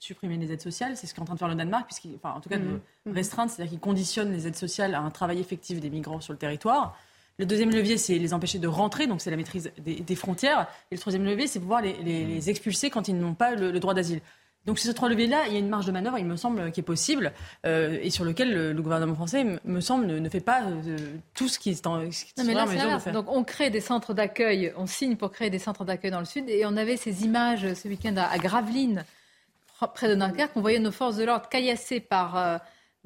supprimer 0.00 0.36
les 0.36 0.50
aides 0.50 0.60
sociales. 0.60 0.96
C'est 0.96 1.06
ce 1.06 1.14
qu'est 1.14 1.20
en 1.20 1.26
train 1.26 1.34
de 1.34 1.38
faire 1.38 1.48
le 1.48 1.54
Danemark, 1.54 1.86
puisqu'il, 1.86 2.16
enfin, 2.16 2.34
en 2.34 2.40
tout 2.40 2.48
cas, 2.48 2.58
de 2.58 2.64
mmh. 2.64 2.80
Mmh. 3.06 3.12
restreindre, 3.12 3.52
c'est-à-dire 3.52 3.70
qu'il 3.70 3.80
conditionne 3.80 4.32
les 4.32 4.48
aides 4.48 4.56
sociales 4.56 4.96
à 4.96 5.00
un 5.00 5.10
travail 5.10 5.38
effectif 5.38 5.78
des 5.78 5.90
migrants 5.90 6.20
sur 6.20 6.32
le 6.32 6.40
territoire. 6.40 6.98
Le 7.40 7.46
deuxième 7.46 7.70
levier, 7.70 7.96
c'est 7.96 8.18
les 8.18 8.34
empêcher 8.34 8.58
de 8.58 8.68
rentrer, 8.68 9.06
donc 9.06 9.22
c'est 9.22 9.30
la 9.30 9.36
maîtrise 9.38 9.72
des, 9.78 10.14
frontières. 10.14 10.66
Et 10.90 10.94
le 10.96 11.00
troisième 11.00 11.24
levier, 11.24 11.46
c'est 11.46 11.58
pouvoir 11.58 11.80
les, 11.80 12.50
expulser 12.50 12.90
quand 12.90 13.08
ils 13.08 13.16
n'ont 13.16 13.32
pas 13.32 13.54
le, 13.54 13.80
droit 13.80 13.94
d'asile. 13.94 14.20
Donc 14.66 14.78
sur 14.78 14.90
ces 14.90 14.94
trois 14.94 15.08
leviers-là, 15.08 15.46
il 15.46 15.54
y 15.54 15.56
a 15.56 15.58
une 15.58 15.70
marge 15.70 15.86
de 15.86 15.92
manœuvre, 15.92 16.18
il 16.18 16.26
me 16.26 16.36
semble, 16.36 16.70
qui 16.70 16.80
est 16.80 16.82
possible, 16.82 17.32
euh, 17.64 17.98
et 18.02 18.10
sur 18.10 18.26
lequel 18.26 18.52
le, 18.74 18.82
gouvernement 18.82 19.14
français, 19.14 19.46
me 19.64 19.80
semble, 19.80 20.04
ne, 20.04 20.28
fait 20.28 20.40
pas 20.40 20.64
euh, 20.64 20.98
tout 21.32 21.48
ce 21.48 21.58
qui 21.58 21.70
est 21.70 21.86
en, 21.86 22.00
mesure 22.00 22.28
de 22.36 22.98
faire. 22.98 23.12
Donc 23.14 23.24
on 23.30 23.42
crée 23.42 23.70
des 23.70 23.80
centres 23.80 24.12
d'accueil, 24.12 24.74
on 24.76 24.84
signe 24.84 25.16
pour 25.16 25.30
créer 25.30 25.48
des 25.48 25.58
centres 25.58 25.86
d'accueil 25.86 26.10
dans 26.10 26.20
le 26.20 26.26
sud, 26.26 26.44
et 26.50 26.66
on 26.66 26.76
avait 26.76 26.98
ces 26.98 27.24
images 27.24 27.72
ce 27.72 27.88
week-end 27.88 28.16
à, 28.18 28.36
Gravelines, 28.36 29.06
près 29.94 30.10
de 30.10 30.14
Dunkerque, 30.14 30.52
on 30.56 30.60
voyait 30.60 30.78
nos 30.78 30.92
forces 30.92 31.16
de 31.16 31.24
l'ordre 31.24 31.48
caillassées 31.48 32.00
par, 32.00 32.36
euh, 32.36 32.58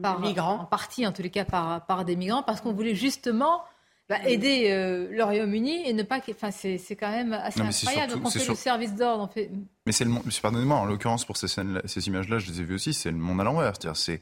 par 0.03 0.18
migrants, 0.18 0.59
en 0.62 0.64
partie 0.64 1.07
en 1.07 1.12
tous 1.12 1.22
les 1.22 1.30
cas 1.30 1.45
par, 1.45 1.87
par 1.87 2.05
des 2.05 2.16
migrants, 2.16 2.43
parce 2.43 2.61
qu'on 2.61 2.72
voulait 2.72 2.97
justement 2.97 3.62
bah, 4.09 4.19
aider 4.27 4.67
euh, 4.69 5.09
le 5.11 5.25
Royaume-Uni 5.25 5.89
et 5.89 5.93
ne 5.95 6.03
pas. 6.03 6.21
Enfin, 6.29 6.51
c'est 6.51 6.79
quand 6.97 7.11
même 7.11 7.33
assez 7.33 7.61
incroyable. 7.61 8.13
Surtout, 8.13 8.27
on 8.27 8.31
fait 8.31 8.49
le 8.49 8.55
service 8.55 8.95
d'ordre. 8.95 9.31
Fait... 9.33 9.51
Mais 9.87 9.93
c'est 9.93 10.05
le 10.05 10.13
Pardonnez-moi, 10.43 10.77
en 10.77 10.85
l'occurrence, 10.85 11.25
pour 11.25 11.39
ces, 11.39 11.47
ces 11.49 12.07
images-là, 12.07 12.39
je 12.39 12.51
les 12.51 12.61
ai 12.61 12.65
vues 12.65 12.75
aussi, 12.75 12.93
c'est 12.93 13.11
le 13.11 13.17
monde 13.17 13.41
à 13.41 13.45
l'envers. 13.45 13.73
C'est. 13.95 14.21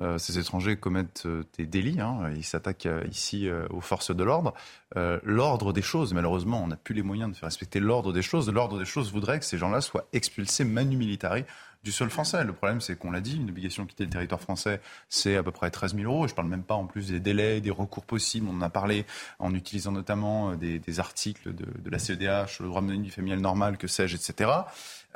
Euh, 0.00 0.18
ces 0.18 0.40
étrangers 0.40 0.76
commettent 0.76 1.22
euh, 1.24 1.44
des 1.56 1.66
délits, 1.66 2.00
hein, 2.00 2.28
ils 2.34 2.42
s'attaquent 2.42 2.88
ici 3.12 3.48
aux 3.70 3.80
forces 3.80 4.14
de 4.14 4.24
l'ordre. 4.24 4.52
l'ordre 4.96 5.72
des 5.72 5.82
choses, 5.82 6.12
malheureusement, 6.12 6.60
on 6.64 6.66
n'a 6.66 6.76
plus 6.76 6.96
les 6.96 7.02
moyens 7.02 7.30
de 7.30 7.36
faire 7.36 7.46
respecter 7.46 7.78
l'ordre 7.78 8.12
des 8.12 8.22
choses. 8.22 8.50
L'ordre 8.50 8.78
des 8.78 8.84
choses 8.84 9.12
voudrait 9.12 9.38
que 9.38 9.44
ces 9.44 9.56
gens-là 9.56 9.80
soient 9.80 10.08
expulsés 10.12 10.64
manu 10.64 10.96
militari 10.96 11.44
du 11.84 11.92
sol 11.92 12.10
français. 12.10 12.42
Le 12.44 12.52
problème, 12.52 12.80
c'est 12.80 12.96
qu'on 12.96 13.10
l'a 13.10 13.20
dit, 13.20 13.36
une 13.36 13.50
obligation 13.50 13.84
de 13.84 13.88
quitter 13.88 14.04
le 14.04 14.10
territoire 14.10 14.40
français, 14.40 14.80
c'est 15.08 15.36
à 15.36 15.42
peu 15.42 15.52
près 15.52 15.70
13 15.70 15.94
000 15.94 16.10
euros. 16.10 16.26
Je 16.26 16.32
ne 16.32 16.36
parle 16.36 16.48
même 16.48 16.62
pas 16.62 16.74
en 16.74 16.86
plus 16.86 17.08
des 17.08 17.20
délais, 17.20 17.60
des 17.60 17.70
recours 17.70 18.04
possibles. 18.04 18.48
On 18.50 18.56
en 18.56 18.62
a 18.62 18.70
parlé 18.70 19.04
en 19.38 19.54
utilisant 19.54 19.92
notamment 19.92 20.52
euh, 20.52 20.56
des, 20.56 21.00
articles 21.00 21.54
de, 21.54 21.66
la 21.90 21.98
CEDH, 21.98 22.60
le 22.60 22.66
droit 22.66 22.80
de 22.80 22.94
du 22.94 23.10
familial 23.10 23.40
normal, 23.40 23.76
que 23.76 23.86
sais-je, 23.86 24.16
etc. 24.16 24.50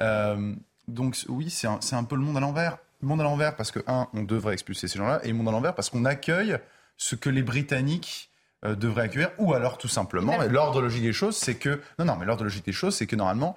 Euh, 0.01 0.55
donc 0.89 1.17
oui, 1.29 1.49
c'est 1.49 1.67
un, 1.67 2.05
peu 2.05 2.17
le 2.17 2.23
monde 2.23 2.37
à 2.37 2.41
l'envers. 2.41 2.79
Le 3.01 3.09
monde 3.09 3.21
à 3.21 3.25
l'envers 3.25 3.57
parce 3.57 3.71
que, 3.71 3.81
un, 3.87 4.09
on 4.13 4.23
devrait 4.23 4.53
expulser 4.53 4.89
ces 4.89 4.99
gens-là, 4.99 5.21
et 5.25 5.29
le 5.29 5.35
monde 5.35 5.49
à 5.49 5.53
l'envers 5.53 5.75
parce 5.75 5.89
qu'on 5.89 6.05
accueille 6.05 6.59
ce 6.97 7.15
que 7.15 7.31
les 7.31 7.43
Britanniques 7.43 8.31
euh, 8.65 8.75
devraient 8.75 9.05
accueillir, 9.05 9.31
ou 9.39 9.55
alors 9.55 9.79
tout 9.79 9.89
simplement, 9.89 10.37
l'ordre 10.49 10.83
logique 10.83 11.03
des 11.03 11.13
choses, 11.13 11.37
c'est 11.37 11.55
que, 11.55 11.81
non, 11.99 12.05
non, 12.05 12.17
mais 12.17 12.27
l'ordre 12.27 12.45
logique 12.45 12.65
des 12.65 12.73
choses, 12.73 12.97
c'est 12.97 13.07
que 13.07 13.17
normalement, 13.17 13.57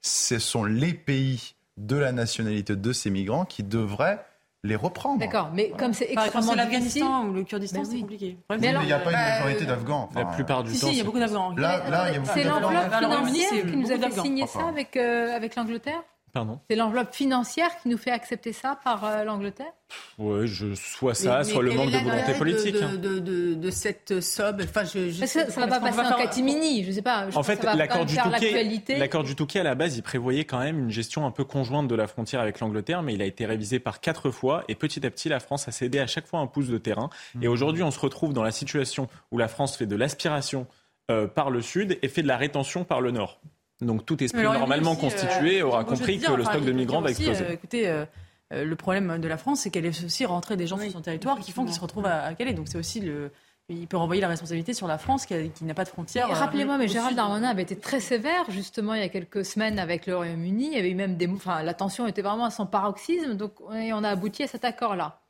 ce 0.00 0.38
sont 0.38 0.64
les 0.64 0.92
pays 0.92 1.54
de 1.78 1.96
la 1.96 2.12
nationalité 2.12 2.76
de 2.76 2.92
ces 2.92 3.10
migrants 3.10 3.44
qui 3.44 3.62
devraient 3.62 4.24
les 4.64 4.76
reprendre. 4.76 5.20
D'accord, 5.20 5.50
mais 5.54 5.70
comme 5.70 5.94
c'est 5.94 6.10
extrêmement 6.10 6.54
l'Afghanistan 6.54 7.26
ou 7.26 7.32
le 7.32 7.44
Kurdistan, 7.44 7.80
ben 7.80 7.84
c'est 7.84 8.00
compliqué. 8.00 8.36
Mais, 8.50 8.56
il 8.60 8.86
n'y 8.86 8.92
a 8.92 8.98
pas 8.98 9.10
une 9.10 9.16
euh, 9.16 9.38
majorité 9.40 9.66
d'Afghans. 9.66 10.08
la 10.14 10.24
plupart 10.24 10.64
du 10.64 10.74
si, 10.74 10.80
temps. 10.80 10.86
Si, 10.88 10.94
il 10.94 10.98
y 10.98 11.00
a 11.00 11.04
beaucoup 11.04 11.20
d'Afghans. 11.20 11.54
Là, 11.56 11.88
là, 11.88 12.08
il 12.08 12.14
y 12.14 12.16
a 12.16 12.20
beaucoup 12.20 12.32
C'est 12.34 12.44
l'enveloppe 12.44 12.94
financière 12.94 13.66
qui 13.66 13.76
nous 13.76 13.92
a 13.92 13.96
fait 13.96 14.20
signer 14.20 14.46
ça 14.46 14.66
avec, 14.68 14.96
euh, 14.96 15.34
avec 15.34 15.54
l'Angleterre 15.54 16.02
c'est 16.68 16.76
l'enveloppe 16.76 17.14
financière 17.14 17.70
qui 17.82 17.88
nous 17.88 17.98
fait 17.98 18.10
accepter 18.10 18.52
ça 18.52 18.78
par 18.84 19.04
euh, 19.04 19.24
l'Angleterre? 19.24 19.72
Oui, 20.18 20.46
je 20.46 20.74
soit 20.74 21.14
ça, 21.14 21.44
soit 21.44 21.62
le 21.62 21.72
manque 21.72 21.90
de 21.90 21.98
volonté 21.98 22.34
politique. 22.34 22.74
De, 22.74 22.82
hein. 22.82 22.94
de, 22.94 23.18
de, 23.18 23.54
de, 23.54 23.70
cette 23.70 24.20
somme? 24.20 24.58
Enfin, 24.62 24.84
je, 24.84 25.10
je 25.10 25.24
ça, 25.24 25.48
ça 25.48 25.60
va 25.60 25.66
pas 25.66 25.80
passer 25.80 26.00
en 26.00 26.18
catimini, 26.18 26.84
je 26.84 26.92
sais 26.92 27.02
pas. 27.02 27.30
Je 27.30 27.36
en 27.36 27.42
fait, 27.42 27.62
l'accord 27.64 28.04
du, 28.04 28.16
Touquet, 28.16 28.98
l'accord 28.98 29.24
du 29.24 29.34
Touquet, 29.34 29.60
à 29.60 29.64
la 29.64 29.74
base, 29.74 29.96
il 29.96 30.02
prévoyait 30.02 30.44
quand 30.44 30.58
même 30.58 30.78
une 30.78 30.90
gestion 30.90 31.26
un 31.26 31.30
peu 31.30 31.44
conjointe 31.44 31.88
de 31.88 31.94
la 31.94 32.06
frontière 32.06 32.40
avec 32.40 32.60
l'Angleterre, 32.60 33.02
mais 33.02 33.14
il 33.14 33.22
a 33.22 33.26
été 33.26 33.46
révisé 33.46 33.78
par 33.78 34.00
quatre 34.00 34.30
fois. 34.30 34.64
Et 34.68 34.74
petit 34.74 35.04
à 35.06 35.10
petit, 35.10 35.28
la 35.28 35.40
France 35.40 35.68
a 35.68 35.72
cédé 35.72 35.98
à 35.98 36.06
chaque 36.06 36.26
fois 36.26 36.40
un 36.40 36.46
pouce 36.46 36.68
de 36.68 36.78
terrain. 36.78 37.08
Et 37.40 37.48
mmh. 37.48 37.50
aujourd'hui, 37.50 37.82
on 37.82 37.90
se 37.90 38.00
retrouve 38.00 38.32
dans 38.32 38.42
la 38.42 38.52
situation 38.52 39.08
où 39.30 39.38
la 39.38 39.48
France 39.48 39.76
fait 39.76 39.86
de 39.86 39.96
l'aspiration 39.96 40.66
euh, 41.10 41.26
par 41.26 41.50
le 41.50 41.62
sud 41.62 41.98
et 42.02 42.08
fait 42.08 42.22
de 42.22 42.28
la 42.28 42.36
rétention 42.36 42.84
par 42.84 43.00
le 43.00 43.10
nord. 43.10 43.40
Donc 43.80 44.04
tout 44.04 44.22
esprit 44.22 44.42
normalement 44.42 44.96
constitué 44.96 45.60
euh, 45.60 45.66
aura 45.66 45.84
compris 45.84 46.18
que 46.18 46.32
le 46.32 46.44
stock 46.44 46.64
de 46.64 46.72
migrants 46.72 47.00
va 47.00 47.10
exploser. 47.10 47.44
Euh, 47.44 47.52
écoutez, 47.52 47.88
euh, 47.88 48.04
le 48.50 48.76
problème 48.76 49.18
de 49.18 49.28
la 49.28 49.36
France, 49.36 49.60
c'est 49.60 49.70
qu'elle 49.70 49.86
est 49.86 50.04
aussi 50.04 50.24
rentrée 50.24 50.56
des 50.56 50.66
gens 50.66 50.78
sur 50.78 50.90
son 50.90 51.00
territoire 51.00 51.38
qui 51.38 51.52
font 51.52 51.64
qu'ils 51.64 51.74
se 51.74 51.80
retrouvent 51.80 52.06
à, 52.06 52.34
Calais. 52.34 52.54
Donc 52.54 52.66
c'est 52.68 52.78
aussi 52.78 53.00
le, 53.00 53.30
il 53.68 53.86
peut 53.86 53.96
renvoyer 53.96 54.20
la 54.20 54.28
responsabilité 54.28 54.72
sur 54.74 54.88
la 54.88 54.98
France 54.98 55.26
qui, 55.26 55.34
n'a 55.62 55.74
pas 55.74 55.84
de 55.84 55.90
frontières. 55.90 56.28
Rappelez-moi, 56.28 56.76
mais 56.78 56.88
Gérald 56.88 57.14
Darmanin 57.14 57.48
avait 57.48 57.62
été 57.62 57.76
très 57.76 58.00
sévère 58.00 58.50
justement 58.50 58.94
il 58.94 59.00
y 59.00 59.04
a 59.04 59.08
quelques 59.08 59.44
semaines 59.44 59.78
avec 59.78 60.06
le 60.06 60.16
Royaume-Uni. 60.16 60.68
Il 60.68 60.74
y 60.74 60.78
avait 60.78 60.90
eu 60.90 60.96
même 60.96 61.16
des, 61.16 61.28
enfin, 61.28 61.62
la 61.62 61.74
tension 61.74 62.06
était 62.06 62.22
vraiment 62.22 62.46
à 62.46 62.50
son 62.50 62.66
paroxysme. 62.66 63.34
Donc 63.34 63.52
on 63.60 64.04
a 64.04 64.08
abouti 64.08 64.42
à 64.42 64.48
cet 64.48 64.64
accord-là. 64.64 65.20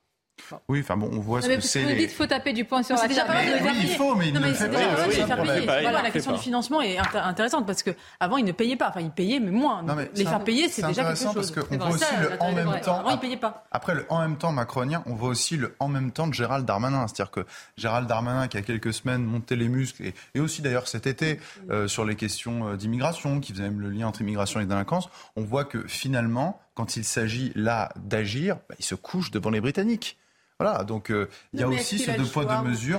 Oui, 0.69 0.81
enfin 0.81 0.97
bon, 0.97 1.11
on 1.13 1.21
voit 1.21 1.43
ce 1.43 1.49
que 1.49 1.61
c'est. 1.61 1.83
Vous 1.83 1.95
dites 1.95 2.13
faut 2.13 2.27
taper 2.27 2.53
du 2.53 2.65
poing 2.65 2.83
sur 2.83 2.97
la 2.97 3.09
table. 3.09 3.33
Oui, 3.63 3.71
il 3.83 3.89
faut, 3.91 4.15
mais 4.15 4.29
il 4.29 4.35
ne 4.35 4.53
fait 4.53 4.69
pas. 4.69 5.81
Voilà, 5.83 6.03
la 6.03 6.11
question 6.11 6.33
du 6.33 6.39
financement 6.39 6.81
est 6.81 6.99
intéressante 6.99 7.67
parce 7.67 7.83
que 7.83 7.91
avant 8.21 8.37
ils 8.37 8.45
ne 8.45 8.53
payaient 8.53 8.77
pas. 8.77 8.89
Enfin, 8.89 9.01
ils 9.01 9.11
payaient, 9.11 9.41
mais 9.41 9.51
moins. 9.51 9.85
les 10.15 10.25
faire 10.25 10.45
payer, 10.45 10.69
c'est 10.69 10.87
déjà 10.87 11.05
quelque 11.05 11.19
chose. 11.19 11.35
parce 11.35 11.51
qu'on 11.51 11.77
voit 11.77 11.89
aussi 11.89 12.05
le 12.21 12.43
en 12.43 12.53
même 12.53 12.81
temps. 12.81 13.01
Avant, 13.01 13.11
ils 13.11 13.19
payaient 13.19 13.37
pas. 13.37 13.67
Après 13.71 13.95
le 13.95 14.07
en 14.09 14.21
même 14.21 14.37
temps 14.37 14.53
macronien, 14.53 15.03
on 15.07 15.15
voit 15.15 15.29
aussi 15.29 15.57
le 15.57 15.75
en 15.81 15.89
même 15.89 16.11
temps 16.13 16.27
de 16.27 16.35
Gérald 16.35 16.67
Darmanin. 16.67 17.07
C'est-à-dire 17.07 17.31
que 17.31 17.47
Gérald 17.77 18.09
Darmanin, 18.09 18.49
qui 18.49 18.57
a 18.57 18.63
quelques 18.63 18.93
semaines 18.93 19.25
montait 19.25 19.57
les 19.57 19.69
muscles, 19.69 20.13
et 20.35 20.41
aussi 20.41 20.63
d'ailleurs 20.63 20.89
cet 20.89 21.07
été 21.07 21.41
euh, 21.71 21.89
sur 21.89 22.05
les 22.05 22.17
questions 22.17 22.69
euh, 22.69 22.77
d'immigration, 22.77 23.41
qui 23.41 23.53
faisait 23.53 23.65
même 23.65 23.81
le 23.81 23.91
lien 23.91 24.07
entre 24.07 24.23
immigration 24.23 24.61
et 24.61 24.65
délinquance, 24.65 25.09
on 25.37 25.43
voit 25.43 25.65
que 25.65 25.87
finalement, 25.87 26.61
quand 26.75 26.97
il 26.97 27.05
s'agit 27.05 27.53
là 27.55 27.93
d'agir, 27.97 28.57
bah, 28.69 28.75
il 28.79 28.85
se 28.85 28.95
couche 28.95 29.31
devant 29.31 29.51
les 29.51 29.61
Britanniques. 29.61 30.19
Voilà, 30.61 30.83
donc 30.83 31.13
euh, 31.13 31.29
il 31.53 31.61
y 31.61 31.63
a 31.63 31.69
aussi 31.69 32.01
ce 32.01 32.11
deux 32.11 32.25
poids 32.25 32.45
deux 32.45 32.69
mesures 32.69 32.99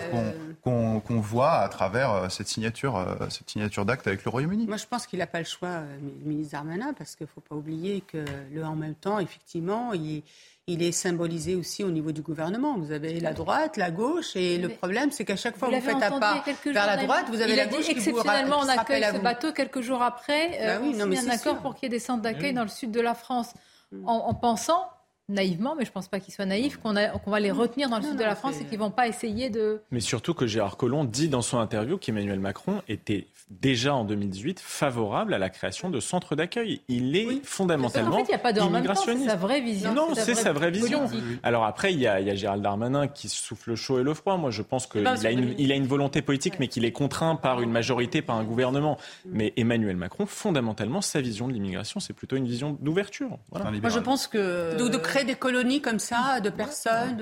qu'on 0.63 1.19
voit 1.19 1.55
à 1.55 1.67
travers 1.67 2.11
euh, 2.13 2.29
cette 2.29 2.47
signature, 2.47 2.95
euh, 2.95 3.15
cette 3.29 3.49
signature 3.49 3.83
d'acte 3.85 4.07
avec 4.07 4.23
le 4.23 4.31
Royaume-Uni. 4.31 4.65
Moi, 4.65 4.77
je 4.77 4.85
pense 4.85 5.05
qu'il 5.05 5.19
n'a 5.19 5.27
pas 5.27 5.39
le 5.39 5.45
choix, 5.45 5.81
le 6.01 6.29
ministre 6.29 6.53
Darmanin, 6.53 6.93
parce 6.93 7.17
qu'il 7.17 7.25
ne 7.25 7.29
faut 7.29 7.41
pas 7.41 7.55
oublier 7.55 7.99
que 7.99 8.23
le 8.53 8.63
en 8.63 8.77
même 8.77 8.95
temps, 8.95 9.19
effectivement, 9.19 9.91
il, 9.91 10.23
il, 10.67 10.81
est 10.81 10.93
symbolisé 10.93 11.55
aussi 11.55 11.83
au 11.83 11.91
niveau 11.91 12.13
du 12.13 12.21
gouvernement. 12.21 12.77
Vous 12.77 12.93
avez 12.93 13.19
la 13.19 13.33
droite, 13.33 13.75
la 13.75 13.91
gauche, 13.91 14.37
et 14.37 14.57
le 14.57 14.69
problème, 14.69 15.11
c'est 15.11 15.25
qu'à 15.25 15.35
chaque 15.35 15.57
fois 15.57 15.67
que 15.67 15.75
vous 15.75 15.81
faites 15.81 16.01
un 16.01 16.17
pas 16.17 16.41
vers 16.65 16.87
la 16.87 16.95
droite, 16.95 17.25
vous 17.27 17.41
avez 17.41 17.57
la 17.57 17.65
gauche 17.65 17.87
qui 17.87 17.91
exceptionnellement, 17.91 18.59
on 18.61 18.69
accueille 18.69 19.03
ce 19.03 19.19
bateau 19.19 19.51
quelques 19.51 19.81
jours 19.81 20.01
après. 20.01 20.57
Bah 20.65 20.79
oui, 20.81 20.95
on 20.95 21.11
signe 21.11 21.29
un 21.29 21.33
accord 21.33 21.57
pour 21.57 21.75
qu'il 21.75 21.83
y 21.83 21.85
ait 21.87 21.97
des 21.97 21.99
centres 21.99 22.21
d'accueil 22.21 22.53
dans 22.53 22.63
le 22.63 22.69
sud 22.69 22.91
de 22.91 23.01
la 23.01 23.15
France, 23.15 23.51
mm. 23.91 24.07
en 24.07 24.33
pensant 24.33 24.89
naïvement, 25.29 25.75
mais 25.75 25.85
je 25.85 25.89
ne 25.89 25.93
pense 25.93 26.07
pas 26.07 26.19
qu'ils 26.19 26.33
soient 26.33 26.45
naïfs, 26.45 26.77
qu'on 26.77 26.93
va 26.93 27.39
les 27.39 27.51
retenir 27.51 27.89
dans 27.89 27.97
le 27.97 28.03
sud 28.03 28.17
de 28.17 28.23
la 28.23 28.35
France 28.35 28.59
et 28.59 28.65
qu'ils 28.65 28.79
ne 28.79 28.83
vont 28.83 28.91
pas 28.91 29.07
essayer 29.07 29.49
de... 29.49 29.81
Mais 29.91 29.99
surtout 29.99 30.33
que 30.33 30.47
Gérard 30.47 30.77
Collomb 30.77 31.05
dit 31.05 31.29
dans 31.29 31.41
son 31.41 31.59
interview 31.59 31.97
qu'Emmanuel 31.97 32.39
Macron 32.39 32.81
était 32.87 33.27
déjà 33.49 33.95
en 33.95 34.05
2018 34.05 34.59
favorable 34.59 35.33
à 35.33 35.39
la 35.39 35.49
création 35.49 35.89
de 35.89 35.99
centres 35.99 36.35
d'accueil. 36.35 36.81
Il 36.87 37.15
est 37.15 37.43
fondamentalement 37.43 38.15
en 38.15 38.17
fait, 38.19 38.23
il 38.23 38.29
n'y 38.29 38.35
a 38.35 38.39
pas 38.39 38.53
de 38.53 38.59
c'est 38.95 39.25
sa 39.25 39.35
vraie 39.35 39.61
vision. 39.61 39.93
Non, 39.93 40.09
c'est 40.13 40.35
sa 40.35 40.53
vraie 40.53 40.71
vision. 40.71 41.07
Alors 41.43 41.63
après, 41.65 41.93
il 41.93 41.99
y, 41.99 42.07
a, 42.07 42.19
il 42.19 42.27
y, 42.27 42.29
a, 42.29 42.35
Gérald 42.35 42.61
Darmanin 42.61 43.07
qui 43.07 43.29
souffle 43.29 43.71
le 43.71 43.75
chaud 43.75 43.99
et 43.99 44.03
le 44.03 44.13
froid. 44.13 44.37
Moi, 44.37 44.51
je 44.51 44.61
pense 44.61 44.87
qu'il 44.87 45.05
a, 45.05 45.31
une, 45.31 45.55
il 45.57 45.71
a 45.71 45.75
une 45.75 45.87
volonté 45.87 46.21
politique, 46.21 46.59
mais 46.59 46.67
qu'il 46.67 46.85
est 46.85 46.91
contraint 46.91 47.35
par 47.35 47.61
une 47.61 47.71
majorité, 47.71 48.21
par 48.21 48.35
un 48.35 48.43
gouvernement. 48.43 48.97
Mais 49.25 49.53
Emmanuel 49.57 49.95
Macron, 49.95 50.25
fondamentalement, 50.25 51.01
sa 51.01 51.21
vision 51.21 51.47
de 51.47 51.53
l'immigration, 51.53 51.99
c'est 51.99 52.13
plutôt 52.13 52.35
une 52.35 52.45
vision 52.45 52.77
d'ouverture. 52.79 53.37
Moi, 53.51 53.89
je 53.89 53.99
pense 53.99 54.27
que... 54.27 54.77
De, 54.77 54.87
de, 54.87 54.97
créer 54.97 55.23
des 55.23 55.35
colonies 55.35 55.81
comme 55.81 55.99
ça, 55.99 56.39
de 56.39 56.49
personnes 56.49 57.17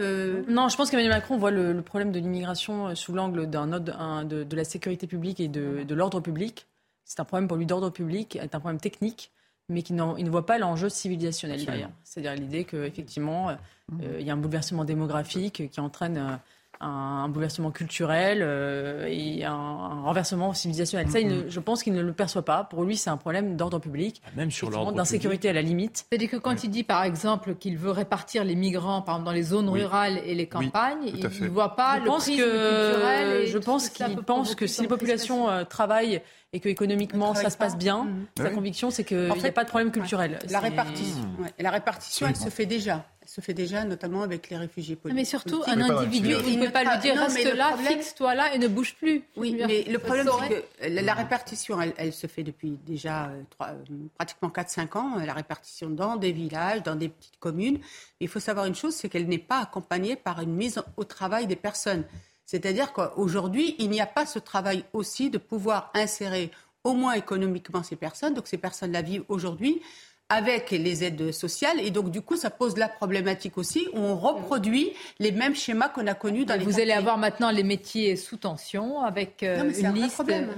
Non, 0.50 0.68
je 0.68 0.76
pense 0.76 0.90
qu'Emmanuel 0.90 1.14
Macron 1.14 1.38
voit 1.38 1.52
le, 1.52 1.82
problème 1.82 2.12
de 2.12 2.20
l'immigration 2.20 2.96
sous 2.96 3.14
l'angle 3.14 3.50
d'un 3.50 3.68
de, 3.68 4.44
de 4.44 4.56
la 4.56 4.64
sécurité 4.64 5.08
publique 5.08 5.40
et 5.40 5.48
de 5.48 5.94
l'ordre 5.96 6.17
public. 6.22 6.68
C'est 7.06 7.20
un 7.20 7.26
problème 7.26 7.48
pour 7.48 7.58
lui 7.58 7.66
d'ordre 7.66 7.90
public, 7.90 8.38
c'est 8.42 8.56
un 8.56 8.60
problème 8.60 8.82
technique, 8.82 9.32
mais 9.70 9.82
qui 9.82 9.94
ne 9.94 10.30
voit 10.30 10.46
pas 10.46 10.58
l'enjeu 10.58 10.90
civilisationnel 10.90 11.64
derrière. 11.64 11.90
C'est-à-dire 12.04 12.36
l'idée 12.36 12.66
qu'effectivement, 12.66 13.52
mmh. 13.52 14.00
euh, 14.04 14.20
il 14.20 14.26
y 14.26 14.30
a 14.30 14.34
un 14.34 14.38
bouleversement 14.38 14.84
démographique 14.84 15.70
qui 15.70 15.80
entraîne 15.80 16.18
euh, 16.18 16.36
un, 16.80 17.28
bouleversement 17.30 17.72
culturel 17.72 18.40
euh, 18.42 19.08
et 19.10 19.44
un, 19.44 20.02
renversement 20.04 20.54
civilisationnel. 20.54 21.10
Ça, 21.10 21.20
mm-hmm. 21.20 21.50
je 21.50 21.60
pense 21.60 21.84
qu'il 21.84 21.94
ne 21.94 22.02
le 22.02 22.14
perçoit 22.14 22.44
pas. 22.44 22.64
Pour 22.64 22.84
lui, 22.84 22.98
c'est 22.98 23.10
un 23.10 23.18
problème 23.18 23.56
d'ordre 23.56 23.80
public. 23.80 24.22
Ah, 24.26 24.30
même 24.36 24.52
sur 24.52 24.70
l'ordre 24.70 24.94
D'insécurité 24.94 25.50
à 25.50 25.54
la 25.54 25.62
limite. 25.62 26.06
C'est-à-dire 26.10 26.30
que 26.30 26.38
quand 26.38 26.64
il 26.64 26.70
dit, 26.70 26.84
par 26.84 27.04
exemple, 27.04 27.56
qu'il 27.56 27.78
veut 27.78 27.92
répartir 27.92 28.44
les 28.44 28.56
migrants, 28.56 29.02
par 29.02 29.16
exemple, 29.16 29.26
dans 29.26 29.34
les 29.34 29.44
zones 29.44 29.70
rurales 29.70 30.20
et 30.26 30.36
les 30.36 30.48
campagnes, 30.48 31.06
il 31.06 31.24
ne 31.24 31.50
voit 31.50 31.76
pas 31.76 31.96
je 31.98 32.04
le 32.04 32.08
pense 32.08 32.26
que, 32.26 32.32
culturel. 32.32 33.48
je 33.48 33.58
pense 33.58 33.90
qu'il 33.90 34.18
pense 34.18 34.56
que 34.56 34.68
si 34.68 34.82
les 34.82 34.88
populations 34.88 35.50
euh, 35.50 35.64
travaillent 35.64 36.22
et 36.54 36.60
que 36.60 36.70
économiquement 36.70 37.34
ça 37.36 37.50
se 37.50 37.58
passe 37.58 37.78
bien, 37.78 38.06
mm-hmm. 38.06 38.44
sa 38.44 38.50
conviction, 38.50 38.92
c'est 38.92 39.04
qu'il 39.04 39.32
n'y 39.32 39.46
a 39.46 39.52
pas 39.52 39.64
de 39.64 39.70
problème 39.70 39.92
culturel. 39.92 40.40
La 40.50 40.60
répartition, 40.60 41.30
la 41.60 41.72
répartition, 41.72 42.28
elle 42.28 42.36
se 42.36 42.50
fait 42.50 42.66
déjà 42.66 43.06
se 43.28 43.42
fait 43.42 43.54
déjà, 43.54 43.84
notamment 43.84 44.24
avec 44.24 44.50
les 44.50 44.58
réfugiés 44.58 44.96
politiques. 44.96 45.18
Mais 45.20 45.26
surtout, 45.26 45.62
un 45.68 45.80
individu, 45.82 46.34
il 46.48 46.60
ne 46.60 46.66
peut 46.66 46.72
pas 46.72 46.84
lui 46.84 47.00
dire 47.00 47.16
reste 47.16 47.54
là, 47.56 47.76
fixe-toi 47.78 48.36
là 48.36 48.54
et 48.54 48.58
ne 48.58 48.68
bouge 48.68 48.96
plus. 48.96 49.24
Oui, 49.36 49.56
mais 49.68 49.84
le 49.84 50.00
problème, 50.00 50.28
c'est 50.42 50.50
que 50.50 50.88
la 50.90 51.14
répartition, 51.14 51.80
elle, 51.98 52.14
se 52.14 52.28
fait 52.28 52.44
depuis 52.44 52.78
déjà 52.86 53.28
euh, 53.28 53.44
euh, 53.62 53.74
pratiquement 54.16 54.50
4-5 54.50 54.98
ans, 54.98 55.16
la 55.24 55.34
répartition 55.34 55.90
dans 55.90 56.16
des 56.16 56.32
villages, 56.32 56.84
dans 56.84 56.96
des 56.96 57.10
petites 57.10 57.38
communes. 57.40 57.80
Il 58.20 58.28
faut 58.28 58.40
savoir 58.40 58.66
une 58.66 58.76
chose, 58.76 58.96
c'est 58.96 59.10
qu'elle 59.10 59.28
n'est 59.28 59.38
pas 59.38 59.60
accompagnée 59.60 60.16
par 60.16 60.42
une 60.42 60.54
mise 60.54 60.82
au 60.96 61.04
travail 61.04 61.48
des 61.48 61.56
personnes. 61.56 62.06
C'est-à-dire 62.48 62.94
qu'aujourd'hui, 62.94 63.76
il 63.78 63.90
n'y 63.92 64.02
a 64.02 64.08
pas 64.08 64.26
ce 64.26 64.40
travail 64.40 64.86
aussi 64.94 65.30
de 65.30 65.38
pouvoir 65.38 65.92
insérer 65.94 66.50
au 66.84 66.94
moins 66.94 67.14
économiquement 67.14 67.84
ces 67.84 67.98
personnes. 67.98 68.34
Donc 68.34 68.48
ces 68.48 68.58
personnes-là 68.58 69.02
vivent 69.04 69.26
aujourd'hui 69.28 69.82
avec 70.30 70.72
les 70.72 71.04
aides 71.04 71.32
sociales. 71.32 71.80
Et 71.80 71.90
donc, 71.90 72.12
du 72.12 72.22
coup, 72.22 72.36
ça 72.36 72.50
pose 72.50 72.78
la 72.78 72.90
problématique 72.90 73.58
aussi. 73.58 73.88
Où 73.94 74.00
on 74.00 74.16
reproduit 74.18 74.92
les 75.20 75.32
mêmes 75.32 75.56
schémas 75.56 75.90
qu'on 75.90 76.06
a 76.08 76.14
connus 76.14 76.46
dans 76.46 76.56
les 76.56 76.66
Vous 76.66 76.80
allez 76.80 76.92
avoir 76.92 77.18
maintenant 77.18 77.50
les 77.50 77.64
métiers 77.64 78.16
sous 78.18 78.36
tension 78.36 79.02
avec 79.02 79.44
euh, 79.44 79.58
non, 79.58 79.64
mais 79.66 79.80
une 79.80 79.94
liste. 79.94 80.16
problème. 80.16 80.50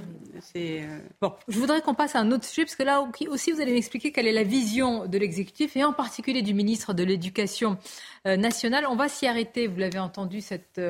Euh, 0.56 1.00
bon, 1.22 1.34
je 1.48 1.60
voudrais 1.60 1.82
qu'on 1.82 1.94
passe 1.94 2.16
à 2.16 2.20
un 2.20 2.32
autre 2.32 2.46
sujet, 2.46 2.66
parce 2.66 2.76
que 2.76 2.84
là 2.84 3.08
aussi, 3.30 3.52
vous 3.52 3.62
allez 3.62 3.74
m'expliquer 3.74 4.12
quelle 4.12 4.28
est 4.28 4.34
la 4.34 4.44
vision 4.44 5.06
de 5.06 5.18
l'exécutif 5.18 5.78
et 5.78 5.84
en 5.84 5.94
particulier 5.94 6.42
du 6.42 6.56
ministre 6.56 6.94
de 6.94 7.04
l'Éducation 7.04 7.78
euh, 8.26 8.38
nationale. 8.38 8.86
On 8.90 8.96
va 8.96 9.08
s'y 9.08 9.28
arrêter. 9.28 9.68
Vous 9.68 9.78
l'avez 9.78 10.00
entendu, 10.00 10.42
cette 10.42 10.82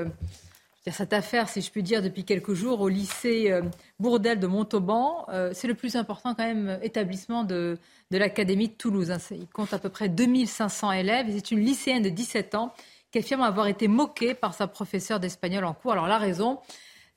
cette 0.87 1.13
affaire, 1.13 1.49
si 1.49 1.61
je 1.61 1.69
puis 1.71 1.83
dire, 1.83 2.01
depuis 2.01 2.23
quelques 2.23 2.53
jours 2.53 2.81
au 2.81 2.89
lycée 2.89 3.51
euh, 3.51 3.61
Bourdel 3.99 4.39
de 4.39 4.47
Montauban. 4.47 5.25
Euh, 5.29 5.51
c'est 5.53 5.67
le 5.67 5.75
plus 5.75 5.95
important 5.95 6.33
quand 6.33 6.45
même 6.45 6.79
établissement 6.81 7.43
de, 7.43 7.77
de 8.11 8.17
l'Académie 8.17 8.69
de 8.69 8.73
Toulouse. 8.73 9.11
Hein. 9.11 9.17
Il 9.31 9.47
compte 9.47 9.73
à 9.73 9.79
peu 9.79 9.89
près 9.89 10.09
2500 10.09 10.91
élèves. 10.93 11.27
C'est 11.31 11.51
une 11.51 11.59
lycéenne 11.59 12.03
de 12.03 12.09
17 12.09 12.55
ans 12.55 12.73
qui 13.11 13.19
affirme 13.19 13.41
avoir 13.41 13.67
été 13.67 13.87
moquée 13.87 14.33
par 14.33 14.53
sa 14.53 14.67
professeure 14.67 15.19
d'espagnol 15.19 15.65
en 15.65 15.73
cours. 15.73 15.93
Alors 15.93 16.07
la 16.07 16.17
raison, 16.17 16.59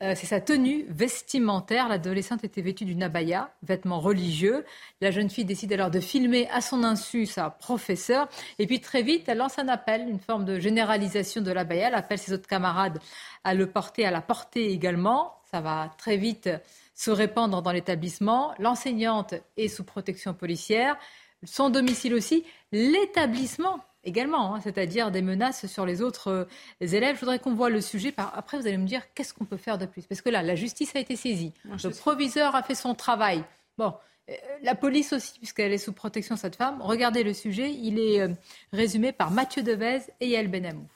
euh, 0.03 0.15
c'est 0.17 0.27
sa 0.27 0.41
tenue 0.41 0.85
vestimentaire. 0.89 1.89
L'adolescente 1.89 2.43
était 2.43 2.61
vêtue 2.61 2.85
d'une 2.85 3.05
abaya, 3.05 3.53
vêtement 3.63 4.01
religieux. 4.01 4.65
La 5.01 5.13
jeune 5.13 5.31
fille 5.31 5.45
décide 5.45 5.73
alors 5.73 5.91
de 5.91 6.01
filmer 6.01 6.49
à 6.51 6.61
son 6.61 6.83
insu 6.83 7.25
sa 7.25 7.51
professeure. 7.51 8.29
Et 8.59 8.67
puis 8.67 8.81
très 8.81 9.03
vite, 9.03 9.29
elle 9.29 9.39
lance 9.39 9.61
un 9.61 9.69
appel, 9.69 10.09
une 10.09 10.19
forme 10.19 10.45
de 10.45 10.59
généralisation 10.59 11.41
de 11.41 11.53
l'abaya. 11.53 11.89
Elle 11.89 11.95
appelle 11.95 12.19
ses 12.19 12.33
autres 12.33 12.49
camarades 12.49 12.99
à 13.45 13.55
le 13.55 13.67
porter, 13.67 14.05
à 14.05 14.11
la 14.11 14.21
porter 14.21 14.73
également. 14.73 15.35
Ça 15.53 15.61
va 15.61 15.95
très 15.99 16.17
vite 16.17 16.51
se 16.95 17.13
répandre 17.13 17.63
dans 17.63 17.73
l'établissement. 17.73 18.55
L'enseignante 18.59 19.35
est 19.57 19.69
sous 19.69 19.85
protection 19.85 20.35
policière. 20.35 20.97
Son 21.45 21.71
domicile 21.71 22.15
aussi. 22.15 22.45
L'établissement 22.73 23.79
également, 24.05 24.55
hein, 24.55 24.61
c'est-à-dire 24.61 25.11
des 25.11 25.23
menaces 25.23 25.67
sur 25.67 25.87
les 25.87 26.03
autres 26.03 26.29
euh, 26.29 26.45
élèves. 26.81 27.17
Je 27.17 27.21
voudrais 27.21 27.39
qu'on 27.39 27.55
voit 27.55 27.71
le 27.71 27.81
sujet. 27.81 28.13
Après, 28.17 28.59
vous 28.59 28.67
allez 28.67 28.79
me 28.79 28.87
dire 28.87 29.03
qu'est-ce 29.15 29.35
qu'on 29.35 29.45
peut 29.45 29.57
faire 29.57 29.79
de 29.79 29.87
plus? 29.87 30.03
Parce 30.07 30.21
que 30.21 30.31
là, 30.31 30.43
la 30.43 30.55
justice 30.55 30.95
a 30.97 31.01
été 31.01 31.17
saisie, 31.17 31.53
le 31.65 31.91
proviseur 31.91 32.55
a 32.55 32.63
fait 32.63 32.75
son 32.75 32.95
travail. 32.95 33.45
Bon, 33.79 33.95
euh, 34.31 34.35
la 34.63 34.75
police 34.75 35.13
aussi, 35.13 35.39
puisqu'elle 35.39 35.73
est 35.73 35.79
sous 35.79 35.93
protection, 35.93 36.37
cette 36.37 36.57
femme. 36.57 36.81
Regardez 36.81 37.23
le 37.23 37.33
sujet, 37.33 37.73
il 37.73 37.99
est 37.99 38.21
euh, 38.21 38.29
résumé 38.73 39.13
par 39.13 39.31
Mathieu 39.31 39.63
Devez 39.63 40.01
et 40.21 40.29
Yael 40.29 40.49
Benamou. 40.49 40.87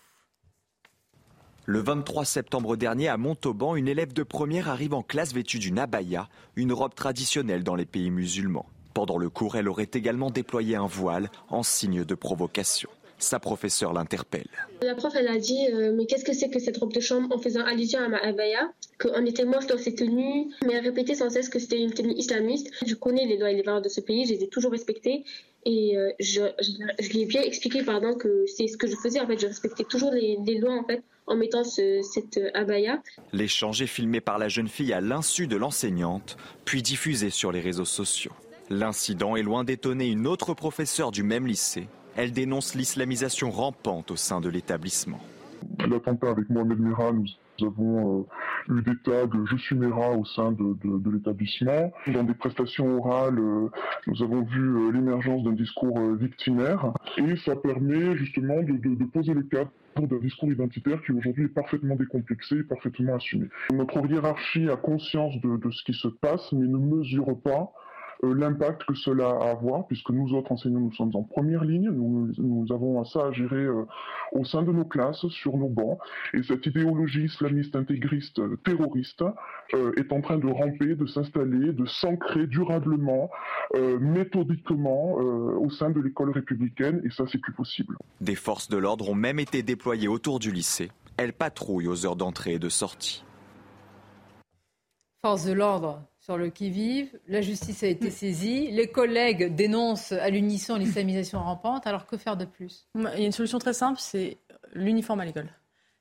Le 1.69 1.81
23 1.81 2.25
septembre 2.25 2.77
dernier, 2.77 3.09
à 3.09 3.17
Montauban, 3.17 3.75
une 3.75 3.89
élève 3.89 4.13
de 4.13 4.23
première 4.23 4.69
arrive 4.69 4.95
en 4.95 5.03
classe 5.03 5.35
vêtue 5.35 5.59
d'une 5.59 5.81
abaya, 5.81 6.29
une 6.55 6.73
robe 6.73 6.95
traditionnelle 6.95 7.65
dans 7.65 7.75
les 7.75 7.87
pays 7.87 8.11
musulmans. 8.11 8.67
Pendant 8.97 9.19
le 9.19 9.29
cours, 9.29 9.57
elle 9.57 9.69
aurait 9.69 9.91
également 9.93 10.31
déployé 10.31 10.75
un 10.75 10.87
voile 10.87 11.29
en 11.51 11.63
signe 11.63 12.07
de 12.07 12.15
provocation. 12.15 12.89
Sa 13.19 13.39
professeure 13.39 13.93
l'interpelle. 13.93 14.49
La 14.81 14.95
prof, 14.95 15.13
elle 15.15 15.29
a 15.29 15.37
dit 15.37 15.67
euh, 15.71 15.93
Mais 15.95 16.07
qu'est-ce 16.07 16.25
que 16.25 16.33
c'est 16.33 16.49
que 16.49 16.59
cette 16.59 16.79
robe 16.79 16.95
de 16.95 17.01
chambre 17.01 17.29
en 17.37 17.39
faisant 17.39 17.61
allusion 17.61 17.99
à 18.01 18.09
ma 18.09 18.17
abaya 18.17 18.73
Qu'on 18.99 19.27
était 19.27 19.45
moche 19.45 19.67
dans 19.67 19.77
ces 19.77 19.95
tenues. 19.95 20.51
Mais 20.65 20.73
elle 20.73 20.85
répétait 20.85 21.15
sans 21.15 21.29
cesse 21.29 21.51
que 21.51 21.59
c'était 21.59 21.79
une 21.79 21.93
tenue 21.93 22.15
islamiste. 22.15 22.71
Je 22.87 22.95
connais 22.95 23.27
les 23.27 23.37
lois 23.37 23.51
et 23.51 23.55
les 23.55 23.61
valeurs 23.61 23.83
de 23.83 23.91
ce 23.91 24.01
pays, 24.01 24.25
je 24.25 24.33
les 24.33 24.45
ai 24.45 24.49
toujours 24.49 24.73
respectées. 24.73 25.25
Et 25.67 25.99
euh, 25.99 26.13
je, 26.19 26.41
je, 26.63 27.11
lui 27.11 27.21
ai 27.21 27.27
bien 27.27 27.43
expliqué 27.43 27.83
pardon, 27.83 28.15
que 28.15 28.47
c'est 28.47 28.67
ce 28.67 28.79
que 28.79 28.87
je 28.87 28.97
faisais. 28.97 29.21
En 29.21 29.27
fait, 29.27 29.39
je 29.39 29.47
respectais 29.47 29.85
toujours 29.85 30.13
les, 30.13 30.39
lois 30.59 30.73
en, 30.73 30.85
fait, 30.85 31.03
en 31.27 31.37
mettant 31.37 31.65
cette 31.65 32.39
euh, 32.39 32.51
abaya. 32.55 33.03
L'échange 33.35 33.83
est 33.83 33.89
filmé 33.89 34.23
par 34.23 34.39
la 34.39 34.49
jeune 34.49 34.69
fille 34.69 34.95
à 34.95 35.03
l'insu 35.03 35.49
de 35.49 35.57
l'enseignante, 35.57 36.39
puis 36.65 36.81
diffusé 36.81 37.29
sur 37.29 37.53
les 37.53 37.61
réseaux 37.61 37.85
sociaux. 37.85 38.33
L'incident 38.69 39.37
est 39.37 39.43
loin 39.43 39.65
d'étonner 39.65 40.09
une 40.09 40.27
autre 40.27 40.55
professeure 40.55 41.13
du 41.13 41.23
même 41.23 41.47
lycée 41.47 41.89
elle 42.17 42.33
dénonce 42.33 42.75
l'islamisation 42.75 43.51
rampante 43.51 44.11
au 44.11 44.17
sein 44.17 44.41
de 44.41 44.49
l'établissement. 44.49 45.21
L'attentat 45.87 46.31
avec 46.31 46.49
Mohamed 46.49 46.81
Merah, 46.81 47.13
nous 47.13 47.67
avons 47.67 48.27
euh, 48.71 48.75
eu 48.75 48.83
des 48.83 48.97
tags 49.05 49.29
Je 49.51 49.57
suis 49.57 49.77
Mera 49.77 50.13
au 50.13 50.25
sein 50.25 50.53
de, 50.53 51.11
l'établissement. 51.11 51.93
Dans 52.07 52.25
des 52.25 52.35
prestations 52.35 52.99
orales, 52.99 53.39
euh, 53.39 53.69
nous 54.07 54.23
avons 54.23 54.43
vu 54.43 54.61
euh, 54.61 54.93
l'émergence 54.93 55.43
d'un 55.45 55.53
discours 55.53 55.99
victimaire 56.15 56.93
et 57.19 57.37
ça 57.37 57.55
permet 57.57 58.17
justement 58.17 58.63
de, 58.63 59.05
poser 59.05 59.35
le 59.35 59.43
cadre 59.43 59.71
d'un 59.97 60.19
discours 60.19 60.51
identitaire 60.51 61.03
qui 61.05 61.13
aujourd'hui 61.13 61.45
est 61.45 61.55
parfaitement 61.55 61.97
décomplexé 61.97 62.57
et 62.57 62.63
parfaitement 62.63 63.17
assumé. 63.17 63.49
Notre 63.73 64.05
hiérarchie 64.11 64.69
a 64.71 64.77
conscience 64.77 65.35
de, 65.41 65.71
ce 65.71 65.85
qui 65.85 65.95
se 65.95 66.09
passe 66.09 66.53
mais 66.53 66.67
ne 66.67 66.79
mesure 66.79 67.39
pas 67.41 67.73
l'impact 68.23 68.85
que 68.85 68.95
cela 68.95 69.29
a 69.29 69.47
à 69.47 69.51
avoir, 69.51 69.87
puisque 69.87 70.11
nous 70.11 70.33
autres 70.35 70.53
enseignants, 70.53 70.81
nous 70.81 70.93
sommes 70.93 71.15
en 71.15 71.23
première 71.23 71.65
ligne, 71.65 71.91
nous, 71.91 72.33
nous 72.39 72.73
avons 72.73 73.05
ça 73.05 73.27
à 73.27 73.33
gérer 73.33 73.65
euh, 73.65 73.85
au 74.33 74.45
sein 74.45 74.63
de 74.63 74.73
nos 74.73 74.85
classes, 74.85 75.27
sur 75.29 75.57
nos 75.57 75.69
bancs, 75.69 75.99
et 76.35 76.43
cette 76.43 76.67
idéologie 76.67 77.25
islamiste 77.25 77.77
intégriste 77.77 78.39
euh, 78.39 78.57
terroriste 78.65 79.25
est 79.97 80.13
en 80.13 80.21
train 80.21 80.39
de 80.39 80.47
ramper, 80.47 80.95
de 80.95 81.07
s'installer, 81.07 81.73
de 81.73 81.87
s'ancrer 81.87 82.47
durablement, 82.47 83.31
méthodiquement 84.01 85.15
au 85.15 85.69
sein 85.71 85.91
de 85.91 86.01
l'école 86.01 86.31
républicaine, 86.31 87.03
et 87.05 87.11
ça 87.11 87.25
c'est 87.31 87.39
plus 87.39 87.53
possible. 87.53 87.97
Des 88.21 88.37
forces 88.37 88.69
de 88.69 88.77
l'ordre 88.77 89.11
ont 89.11 89.15
même 89.15 89.39
été 89.39 89.63
déployées 89.63 90.09
autour 90.09 90.39
du 90.39 90.53
lycée. 90.53 90.93
Elles 91.17 91.33
patrouillent 91.33 91.89
aux 91.89 92.07
heures 92.07 92.17
d'entrée 92.17 92.55
et 92.55 92.59
de 92.59 92.69
sortie. 92.69 93.25
Forces 95.23 95.47
de 95.47 95.53
l'ordre 95.53 96.03
sur 96.27 96.37
le 96.37 96.51
qui-vive. 96.51 97.09
La 97.29 97.41
justice 97.41 97.85
a 97.85 97.87
été 97.87 98.11
saisie. 98.11 98.73
Les 98.73 98.89
collègues 98.89 99.55
dénoncent 99.55 100.11
à 100.11 100.29
l'unisson 100.29 100.75
l'islamisation 100.75 101.39
rampante. 101.39 101.87
Alors 101.87 102.05
que 102.05 102.17
faire 102.17 102.37
de 102.37 102.45
plus? 102.45 102.89
Il 102.97 103.03
y 103.03 103.07
a 103.07 103.27
une 103.27 103.31
solution 103.31 103.61
très 103.61 103.73
simple, 103.73 104.01
c'est 104.01 104.37
l'uniforme 104.75 105.21
à 105.21 105.25
l'école. 105.25 105.49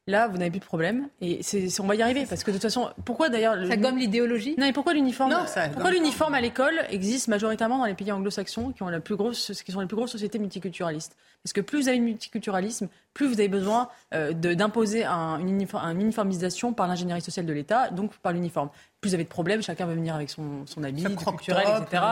Là, 0.08 0.28
vous 0.28 0.38
n'avez 0.38 0.50
plus 0.50 0.60
de 0.60 0.66
problème. 0.66 1.10
Et 1.22 1.44
c'est, 1.44 1.80
on 1.80 1.86
va 1.86 1.94
y 1.94 2.02
arriver. 2.02 2.26
Parce 2.28 2.44
que 2.44 2.50
de 2.50 2.56
toute 2.56 2.64
façon, 2.64 2.90
pourquoi 3.06 3.30
d'ailleurs. 3.30 3.56
Ça 3.68 3.78
gomme 3.78 3.98
l'idéologie? 3.98 4.56
Non, 4.58 4.66
mais 4.66 4.74
pourquoi 4.74 4.96
l'uniforme? 4.96 5.32
Pourquoi 5.74 5.92
l'uniforme 5.92 6.34
à 6.34 6.42
l'école 6.42 6.80
existe 6.90 7.28
majoritairement 7.28 7.78
dans 7.78 7.86
les 7.86 7.94
pays 7.94 8.12
anglo-saxons 8.12 8.72
qui, 8.72 8.82
ont 8.82 8.90
la 8.90 9.02
plus 9.02 9.16
grosse, 9.16 9.64
qui 9.64 9.72
sont 9.72 9.80
les 9.80 9.88
plus 9.88 9.96
grosses 9.96 10.12
sociétés 10.12 10.40
multiculturalistes? 10.40 11.16
Parce 11.44 11.54
que 11.54 11.62
plus 11.62 11.82
vous 11.82 11.88
avez 11.88 12.00
de 12.00 12.04
multiculturalisme, 12.04 12.88
plus 13.14 13.28
vous 13.28 13.40
avez 13.40 13.48
besoin 13.48 13.90
euh, 14.16 14.34
d'imposer 14.34 15.06
un, 15.06 15.40
une, 15.40 15.50
uniformisation 15.50 16.74
par 16.74 16.88
l'ingénierie 16.88 17.22
sociale 17.22 17.46
de 17.46 17.54
l'État, 17.54 17.92
donc 17.92 18.16
par 18.18 18.32
l'uniforme 18.32 18.70
plus 19.06 19.10
vous 19.10 19.14
avez 19.14 19.24
de 19.24 19.30
problèmes, 19.30 19.62
chacun 19.62 19.86
va 19.86 19.94
venir 19.94 20.16
avec 20.16 20.30
son, 20.30 20.66
son 20.66 20.84
habit 20.84 21.04
culturel, 21.04 21.66
etc. 21.82 22.04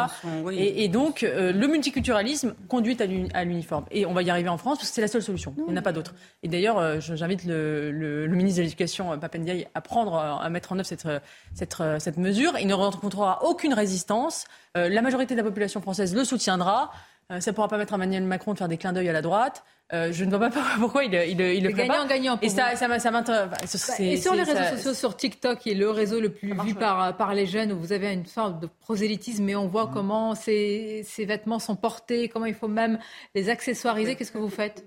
et, 0.52 0.88
donc, 0.88 1.24
euh, 1.24 1.52
le 1.52 1.68
multiculturalisme 1.68 2.54
conduit 2.68 2.98
à 3.34 3.44
l'uniforme. 3.44 3.86
Et 3.92 4.06
on 4.06 4.14
va 4.14 4.22
y 4.22 4.30
arriver 4.30 4.50
en 4.50 4.58
France 4.58 4.78
parce 4.78 4.90
que 4.90 4.96
c'est 4.96 5.02
la 5.02 5.08
seule 5.08 5.24
solution. 5.24 5.54
Il 5.58 5.66
n'y 5.66 5.74
en 5.74 5.78
a 5.78 5.82
pas 5.82 5.92
d'autre. 5.92 6.14
Et 6.44 6.48
d'ailleurs, 6.48 6.78
euh, 6.78 7.00
j'invite 7.00 7.46
le, 7.46 7.92
le, 7.92 8.28
ministre 8.28 8.60
de 8.60 8.64
l'Éducation, 8.64 9.14
euh, 9.14 9.18
Papendiaï, 9.18 9.68
à 9.74 9.82
prendre, 9.82 10.16
à 10.16 10.50
mettre 10.50 10.72
en 10.72 10.76
œuvre 10.80 10.86
cette, 10.86 11.08
cette, 11.54 11.82
cette 12.00 12.18
mesure. 12.18 12.54
Il 12.60 12.68
ne 12.68 12.74
rencontrera 12.74 13.44
aucune 13.44 13.74
résistance. 13.74 14.46
la 14.76 15.02
majorité 15.02 15.36
de 15.36 15.40
la 15.40 15.46
population 15.46 15.82
française 15.82 16.16
le 16.16 16.24
soutiendra. 16.24 16.92
Ça 17.30 17.52
ne 17.52 17.56
pourra 17.56 17.68
pas 17.68 17.78
mettre 17.78 17.94
Emmanuel 17.94 18.24
Macron 18.24 18.54
de 18.54 18.58
faire 18.58 18.68
des 18.68 18.78
clins 18.78 18.94
d'œil 18.94 19.10
à 19.10 19.14
la 19.14 19.22
droite. 19.22 19.64
Euh, 19.92 20.12
je 20.12 20.24
ne 20.24 20.36
vois 20.36 20.50
pas 20.50 20.64
pourquoi 20.80 21.04
il, 21.04 21.14
il, 21.14 21.40
il 21.40 21.64
le 21.64 21.70
fait 21.70 21.88
gagnant, 21.88 22.08
Gagnant 22.08 22.40
et 22.42 22.50
ça, 22.50 22.76
ça, 22.76 23.00
ça 23.00 23.12
m'intéresse. 23.12 24.00
Et 24.00 24.18
sur 24.18 24.34
les 24.34 24.44
réseaux 24.44 24.78
sociaux, 24.78 24.94
sur 24.94 25.16
TikTok, 25.16 25.60
qui 25.60 25.72
est 25.72 25.76
le 25.76 25.90
réseau 25.92 26.20
le 26.20 26.30
plus 26.30 26.54
vu 26.64 26.74
par, 26.74 27.16
par 27.16 27.34
les 27.34 27.46
jeunes, 27.46 27.72
où 27.72 27.80
vous 27.80 27.92
avez 27.92 28.12
une 28.12 28.26
sorte 28.26 28.60
de 28.60 28.68
prosélytisme, 28.80 29.44
mais 29.44 29.56
on 29.56 29.68
voit 29.68 29.86
mmh. 29.86 29.94
comment 29.94 30.36
ces, 30.36 31.04
ces, 31.06 31.26
vêtements 31.26 31.60
sont 31.60 31.76
portés, 31.76 32.28
comment 32.30 32.46
il 32.46 32.56
faut 32.56 32.68
même 32.68 32.98
les 33.36 33.50
accessoiriser. 33.50 34.16
Qu'est-ce 34.16 34.32
que 34.32 34.38
vous 34.38 34.50
faites? 34.50 34.86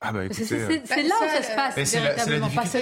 Ah 0.00 0.12
bah 0.12 0.20
c'est 0.30 0.52
euh, 0.52 0.68
là 0.68 1.14
où 1.22 1.28
ça 1.28 1.42
se 1.42 1.56
passe. 1.56 1.84
C'est 1.84 2.00
la, 2.00 2.14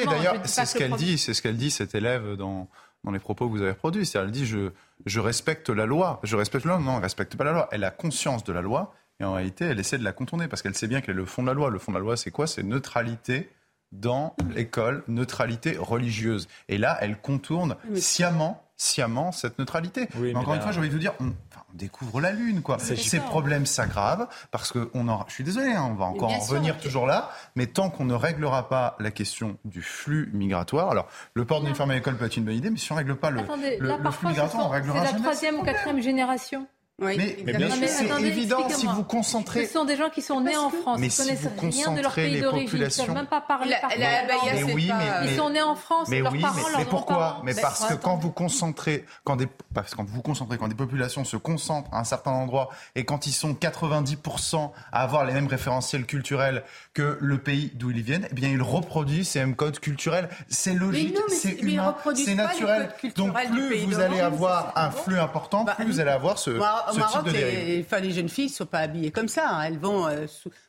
D'ailleurs, 0.04 0.36
c'est 0.44 0.66
ce 0.66 0.76
qu'elle 0.76 0.92
dit, 0.92 1.18
c'est 1.18 1.34
ce 1.34 1.40
qu'elle 1.40 1.56
dit 1.56 1.70
cette 1.70 1.94
élève 1.94 2.34
dans 2.36 2.68
dans 3.04 3.10
les 3.10 3.18
propos 3.18 3.46
que 3.46 3.50
vous 3.52 3.62
avez 3.62 3.70
reproduits. 3.70 4.06
C'est-à-dire, 4.06 4.28
elle 4.28 4.32
dit 4.32 4.46
je, 4.46 4.70
je 5.06 5.20
respecte 5.20 5.68
la 5.70 5.86
loi. 5.86 6.20
Je 6.22 6.36
respecte 6.36 6.64
la 6.64 6.76
loi. 6.76 6.80
Non, 6.82 6.96
elle 6.96 7.02
respecte 7.02 7.36
pas 7.36 7.44
la 7.44 7.52
loi. 7.52 7.68
Elle 7.72 7.84
a 7.84 7.90
conscience 7.90 8.44
de 8.44 8.52
la 8.52 8.62
loi 8.62 8.94
et 9.20 9.24
en 9.24 9.34
réalité, 9.34 9.66
elle 9.66 9.78
essaie 9.78 9.98
de 9.98 10.04
la 10.04 10.12
contourner 10.12 10.48
parce 10.48 10.62
qu'elle 10.62 10.74
sait 10.74 10.88
bien 10.88 11.00
quel 11.00 11.14
est 11.14 11.18
le 11.18 11.26
fond 11.26 11.42
de 11.42 11.46
la 11.46 11.54
loi. 11.54 11.70
Le 11.70 11.78
fond 11.78 11.92
de 11.92 11.96
la 11.96 12.02
loi, 12.02 12.16
c'est 12.16 12.30
quoi? 12.30 12.46
C'est 12.46 12.62
neutralité 12.62 13.50
dans 13.92 14.34
l'école, 14.54 15.04
neutralité 15.06 15.76
religieuse. 15.78 16.48
Et 16.68 16.78
là, 16.78 16.98
elle 17.00 17.20
contourne 17.20 17.76
sciemment, 17.94 18.64
sciemment 18.82 19.30
cette 19.32 19.58
neutralité. 19.58 20.08
mais 20.18 20.34
encore 20.34 20.54
une 20.54 20.60
fois, 20.60 20.72
j'ai 20.72 20.80
envie 20.80 20.88
de 20.88 20.94
vous 20.94 20.98
dire, 20.98 21.14
on, 21.20 21.32
découvre 21.74 22.20
la 22.20 22.32
lune, 22.32 22.60
quoi. 22.60 22.78
Ces 22.78 23.20
problèmes 23.20 23.64
s'aggravent 23.64 24.28
parce 24.50 24.72
que 24.72 24.90
on 24.92 25.08
en, 25.08 25.24
je 25.28 25.32
suis 25.34 25.44
désolé, 25.44 25.72
hein, 25.72 25.88
on 25.90 25.94
va 25.94 26.04
encore 26.04 26.30
en 26.30 26.38
revenir 26.38 26.76
toujours 26.78 27.06
là, 27.06 27.30
mais 27.56 27.66
tant 27.66 27.88
qu'on 27.88 28.04
ne 28.04 28.14
réglera 28.14 28.68
pas 28.68 28.96
la 28.98 29.10
question 29.10 29.56
du 29.64 29.80
flux 29.80 30.28
migratoire, 30.34 30.90
alors 30.90 31.08
le 31.32 31.44
port 31.46 31.62
d'uniforme 31.62 31.92
à 31.92 31.94
l'école 31.94 32.16
peut 32.16 32.26
être 32.26 32.36
une 32.36 32.44
bonne 32.44 32.56
idée, 32.56 32.68
mais 32.68 32.76
si 32.76 32.92
on 32.92 32.94
ne 32.94 32.98
règle 32.98 33.16
pas 33.16 33.30
le, 33.30 33.40
le, 33.40 34.10
flux 34.10 34.28
migratoire, 34.28 34.66
on 34.66 34.68
réglera 34.68 34.96
jamais. 34.96 35.08
C'est 35.08 35.14
la 35.14 35.20
troisième 35.20 35.54
ou 35.56 35.62
quatrième 35.62 36.02
génération 36.02 36.66
mais, 37.02 37.52
bien 37.52 37.70
sûr, 37.70 37.88
c'est 37.88 38.22
évident 38.22 38.68
si 38.68 38.86
vous 38.86 39.04
concentrez. 39.04 39.66
Ce 39.66 39.72
sont 39.72 39.84
des 39.84 39.96
gens 39.96 40.10
qui 40.10 40.22
sont 40.22 40.40
nés 40.40 40.56
en 40.56 40.70
France, 40.70 40.98
mais 40.98 41.08
si 41.08 41.22
connaissent 41.22 41.40
vous 41.40 41.50
rien 41.60 41.92
de 41.92 42.00
leur 42.00 42.14
pays 42.14 42.40
d'origine, 42.40 42.68
ils 42.72 42.84
ne 42.84 42.88
savent 42.88 43.14
même 43.14 43.26
pas 43.26 43.40
parler. 43.40 43.76
mais 43.96 44.62
oui, 44.64 44.90
mais, 44.96 45.30
ils 45.30 45.36
sont 45.36 45.50
nés 45.50 45.62
en 45.62 45.74
France, 45.74 46.08
mais 46.08 46.20
leurs 46.20 46.32
oui, 46.32 46.40
parents, 46.40 46.56
mais, 46.72 46.78
mais 46.78 46.84
pourquoi 46.84 47.40
Mais 47.44 47.54
parce 47.54 47.86
que 47.86 47.94
quand 47.94 48.16
vous 48.16 48.30
concentrez, 48.30 49.04
quand 49.24 49.36
des, 49.36 49.48
parce 49.74 49.90
que 49.90 49.96
quand 49.96 50.08
vous 50.08 50.22
concentrez, 50.22 50.58
quand 50.58 50.68
des 50.68 50.74
populations 50.74 51.24
se 51.24 51.36
concentrent 51.36 51.92
à 51.92 52.00
un 52.00 52.04
certain 52.04 52.32
endroit 52.32 52.70
et 52.94 53.04
quand 53.04 53.26
ils 53.26 53.32
sont 53.32 53.52
90% 53.52 54.70
à 54.92 55.02
avoir 55.02 55.24
les 55.24 55.32
mêmes 55.32 55.46
référentiels 55.46 56.06
culturels 56.06 56.62
que 56.94 57.18
le 57.20 57.38
pays 57.38 57.72
d'où 57.74 57.90
ils 57.90 58.02
viennent, 58.02 58.28
eh 58.30 58.34
bien 58.34 58.48
ils 58.48 58.62
reproduisent 58.62 59.28
ces 59.28 59.40
mêmes 59.40 59.56
codes 59.56 59.78
culturels. 59.78 60.28
C'est 60.48 60.74
logique, 60.74 61.16
c'est 61.28 61.60
humain, 61.60 61.96
c'est 62.14 62.34
naturel. 62.34 62.90
Donc 63.16 63.34
plus 63.50 63.84
vous 63.84 64.00
allez 64.00 64.20
avoir 64.20 64.72
un 64.76 64.90
flux 64.90 65.18
important, 65.18 65.64
plus 65.64 65.86
vous 65.86 66.00
allez 66.00 66.10
avoir 66.10 66.38
ce 66.38 66.50
au 66.92 66.98
Maroc, 66.98 67.26
les, 67.32 67.84
les, 67.84 68.10
jeunes 68.10 68.28
filles 68.28 68.46
ne 68.46 68.50
sont 68.50 68.66
pas 68.66 68.80
habillées 68.80 69.10
comme 69.10 69.28
ça. 69.28 69.48
Hein. 69.50 69.62
Elles 69.62 69.78
vont, 69.78 70.06
euh, 70.06 70.26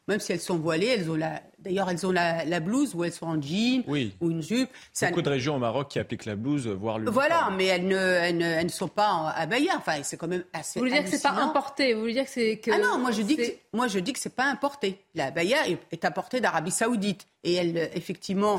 même 0.08 0.20
si 0.20 0.32
elles 0.32 0.40
sont 0.40 0.58
voilées, 0.58 0.88
elles 0.88 1.10
ont 1.10 1.16
la. 1.16 1.42
D'ailleurs, 1.60 1.90
elles 1.90 2.06
ont 2.06 2.12
la, 2.12 2.60
blouse 2.60 2.94
ou 2.96 3.04
elles 3.04 3.14
sont 3.14 3.28
en 3.28 3.42
jean 3.42 3.84
ou 3.88 4.32
une 4.32 4.42
jupe. 4.42 4.70
Beaucoup 5.02 5.22
de 5.22 5.30
régions 5.30 5.56
au 5.56 5.60
Maroc 5.60 5.90
qui 5.90 6.00
appliquent 6.00 6.26
la 6.26 6.36
blouse, 6.36 6.68
voire 6.68 7.00
le. 7.00 7.10
Voilà, 7.10 7.50
mais 7.56 7.66
elles 7.66 7.88
ne, 7.88 7.98
elles 7.98 8.66
ne, 8.66 8.70
sont 8.70 8.88
pas 8.88 9.34
abaya. 9.36 9.74
Enfin, 9.78 9.98
c'est 10.04 10.18
quand 10.18 10.28
même 10.28 10.44
assez. 10.54 10.80
Vous 10.80 10.86
voulez 10.86 11.00
dire 11.00 11.10
que 11.10 11.18
c'est 11.18 11.22
pas 11.22 11.32
importé 11.32 11.94
Vous 11.94 12.02
voulez 12.02 12.14
dire 12.14 12.26
que 12.26 12.32
c'est 12.32 12.58
que. 12.58 12.72
Ah 12.72 12.80
non, 12.80 12.98
moi 12.98 13.12
je 13.12 13.22
dis 13.22 13.38
que 13.38 13.44
moi 13.74 13.88
je 13.88 14.00
dis 14.00 14.14
que 14.14 14.20
c'est 14.20 14.36
pas 14.36 14.46
importé. 14.46 15.00
La 15.16 15.28
abaya 15.28 15.68
est, 15.68 15.80
est 15.92 16.06
importée 16.06 16.42
d'Arabie 16.42 16.72
Saoudite 16.72 17.28
et 17.44 17.54
elle 17.54 17.90
effectivement, 17.94 18.56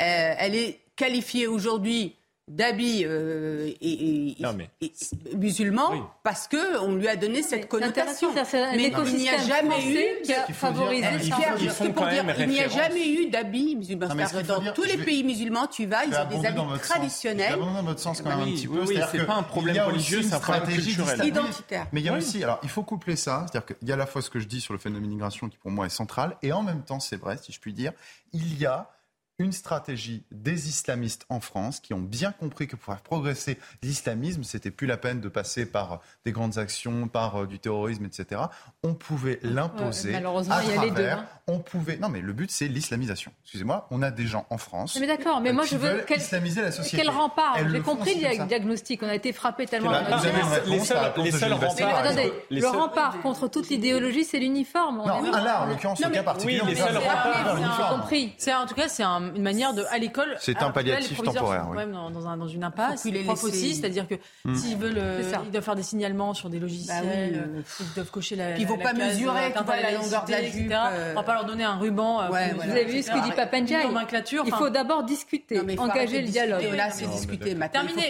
euh, 0.00 0.34
elle 0.38 0.54
est 0.54 0.80
qualifiée 0.96 1.46
aujourd'hui 1.46 2.16
d'habits 2.52 3.04
euh, 3.06 3.72
et, 3.80 4.36
musulmans 5.34 6.10
parce 6.22 6.48
que 6.48 6.80
on 6.80 6.94
lui 6.94 7.08
a 7.08 7.16
donné 7.16 7.42
cette 7.42 7.68
connotation. 7.68 8.30
Mais 8.34 8.92
il 9.06 9.14
n'y 9.16 9.28
a 9.28 9.38
jamais 9.38 9.90
eu 9.90 10.22
qui 10.22 10.34
a 10.34 10.46
favorisé 10.46 11.06
il 12.38 12.48
n'y 12.48 12.60
a 12.60 12.68
jamais 12.68 13.08
eu 13.08 13.30
d'habits 13.30 13.76
musulmans. 13.76 14.08
Dans 14.46 14.72
tous 14.72 14.84
les 14.84 14.98
pays 14.98 15.24
musulmans, 15.24 15.66
tu 15.66 15.86
vas, 15.86 16.04
ils 16.04 16.14
ont 16.14 16.40
des 16.40 16.46
habits 16.46 16.80
traditionnels. 16.80 17.58
dans 17.58 17.82
votre 17.82 18.00
sens 18.00 18.20
quand 18.20 18.30
même 18.30 18.40
un 18.40 18.52
petit 18.52 18.68
peu. 18.68 18.84
C'est 18.86 19.26
pas 19.26 19.36
un 19.36 19.42
problème 19.42 19.82
religieux, 19.84 20.22
c'est 20.22 20.34
un 20.34 20.40
problème 20.40 20.68
culturel. 20.68 21.24
Identitaire. 21.24 21.86
Mais 21.92 22.00
il 22.00 22.06
y 22.06 22.08
a 22.08 22.16
aussi, 22.16 22.42
alors 22.42 22.58
il 22.62 22.68
faut 22.68 22.82
coupler 22.82 23.16
ça, 23.16 23.46
c'est-à-dire 23.48 23.76
qu'il 23.76 23.88
y 23.88 23.92
a 23.92 23.94
à 23.94 23.98
la 23.98 24.06
fois 24.06 24.22
ce 24.22 24.30
que 24.30 24.38
je 24.38 24.46
dis 24.46 24.60
sur 24.60 24.74
le 24.74 24.78
phénomène 24.78 25.02
de 25.02 25.08
l'immigration 25.08 25.48
qui 25.48 25.56
pour 25.56 25.70
moi 25.70 25.86
est 25.86 25.90
central, 25.90 26.36
et 26.42 26.52
en 26.52 26.62
même 26.62 26.82
temps, 26.82 27.00
c'est 27.00 27.16
vrai, 27.16 27.38
si 27.40 27.52
je 27.52 27.60
puis 27.60 27.72
dire, 27.72 27.92
il 28.32 28.58
y 28.58 28.66
a 28.66 28.90
une 29.42 29.52
stratégie 29.52 30.24
des 30.30 30.68
islamistes 30.68 31.26
en 31.28 31.40
France 31.40 31.80
qui 31.80 31.94
ont 31.94 32.00
bien 32.00 32.32
compris 32.32 32.66
que 32.66 32.76
pour 32.76 32.94
faire 32.94 33.02
progresser 33.02 33.58
l'islamisme, 33.82 34.44
c'était 34.44 34.70
plus 34.70 34.86
la 34.86 34.96
peine 34.96 35.20
de 35.20 35.28
passer 35.28 35.66
par 35.66 36.00
des 36.24 36.32
grandes 36.32 36.58
actions, 36.58 37.08
par 37.08 37.42
euh, 37.42 37.46
du 37.46 37.58
terrorisme, 37.58 38.04
etc. 38.04 38.42
On 38.82 38.94
pouvait 38.94 39.38
l'imposer. 39.42 40.12
malheureusement, 40.12 40.56
il 40.62 40.74
y 40.74 40.78
a 40.78 40.84
les 40.84 40.90
deux. 40.90 41.08
Hein. 41.08 41.26
On 41.46 41.58
pouvait. 41.58 41.96
Non, 41.96 42.08
mais 42.08 42.20
le 42.20 42.32
but 42.32 42.50
c'est 42.50 42.68
l'islamisation. 42.68 43.32
Excusez-moi, 43.42 43.86
on 43.90 44.02
a 44.02 44.10
des 44.10 44.26
gens 44.26 44.46
en 44.50 44.58
France. 44.58 44.96
Mais 45.00 45.06
d'accord, 45.06 45.40
mais 45.40 45.52
moi 45.52 45.64
je 45.64 45.76
veux 45.76 46.04
quel, 46.06 46.20
islamiser 46.20 46.62
la 46.62 46.72
société. 46.72 46.98
Quel 46.98 47.10
rempart 47.10 47.58
J'ai 47.68 47.80
compris 47.80 48.14
le 48.14 48.46
diagnostic. 48.46 49.02
On 49.02 49.08
a 49.08 49.14
été 49.14 49.32
frappé 49.32 49.66
tellement. 49.66 49.90
Vous 49.90 50.26
avez 50.26 50.40
une 50.66 50.72
les 50.72 50.80
seuls, 50.80 51.12
les 51.16 51.32
seuls 51.32 51.52
remparts. 51.52 51.96
attendez, 51.96 52.32
le 52.50 52.66
rempart 52.66 53.20
contre 53.20 53.48
toute 53.48 53.68
l'idéologie, 53.68 54.24
c'est 54.24 54.38
l'uniforme. 54.38 54.98
Non, 54.98 55.22
là, 55.30 55.62
en 55.62 55.66
l'occurrence, 55.66 56.00
le 56.00 56.10
cas 56.10 56.22
particulier, 56.22 56.60
oui, 56.62 56.70
les 56.70 56.76
seuls 56.76 56.96
remparts. 56.96 57.96
compris. 58.00 58.34
C'est 58.38 58.54
en 58.54 58.66
tout 58.66 58.74
cas, 58.74 58.88
c'est 58.88 59.04
une 59.34 59.42
manière 59.42 59.74
de 59.74 59.84
à 59.90 59.98
l'école. 59.98 60.36
C'est 60.38 60.62
un 60.62 60.70
palliatif 60.70 61.22
temporaire. 61.22 61.64
Sont 61.64 61.74
même 61.74 61.92
dans, 61.92 62.48
une 62.48 62.64
impasse. 62.64 63.04
Les 63.04 63.22
profs 63.22 63.44
aussi, 63.44 63.74
c'est-à-dire 63.74 64.06
que 64.08 64.14
hmm. 64.44 64.54
s'ils 64.54 64.76
veulent, 64.76 64.98
euh, 64.98 65.22
ils 65.44 65.50
doivent 65.50 65.64
faire 65.64 65.76
des 65.76 65.82
signalements 65.82 66.34
sur 66.34 66.48
des 66.48 66.58
logiciels. 66.58 67.04
Bah 67.04 67.08
euh, 67.08 67.62
ils 67.80 67.94
doivent 67.94 68.10
cocher 68.10 68.36
la. 68.36 68.56
Ils 68.56 68.62
ne 68.62 68.68
vont 68.68 68.78
pas 68.78 68.92
mesurer 68.92 69.52
la 69.52 69.92
longueur 69.92 70.24
de 70.24 70.30
la 70.30 70.44
jupe. 70.44 70.72
On 70.72 71.14
va 71.14 71.22
pas 71.22 71.34
leur 71.34 71.44
donner 71.44 71.64
un 71.64 71.76
ruban. 71.76 72.28
Vous 72.28 72.34
avez 72.70 72.84
vu 72.84 73.02
ce 73.02 73.10
que 73.10 73.22
dit 73.24 73.32
Papanjai 73.32 73.82
Il 74.44 74.52
faut 74.52 74.70
d'abord 74.70 75.04
discuter, 75.04 75.60
engager 75.78 76.22
le 76.22 76.28
dialogue. 76.28 76.62
Là, 76.74 76.90
c'est 76.90 77.06
discuter. 77.06 77.56
Terminé. 77.72 78.08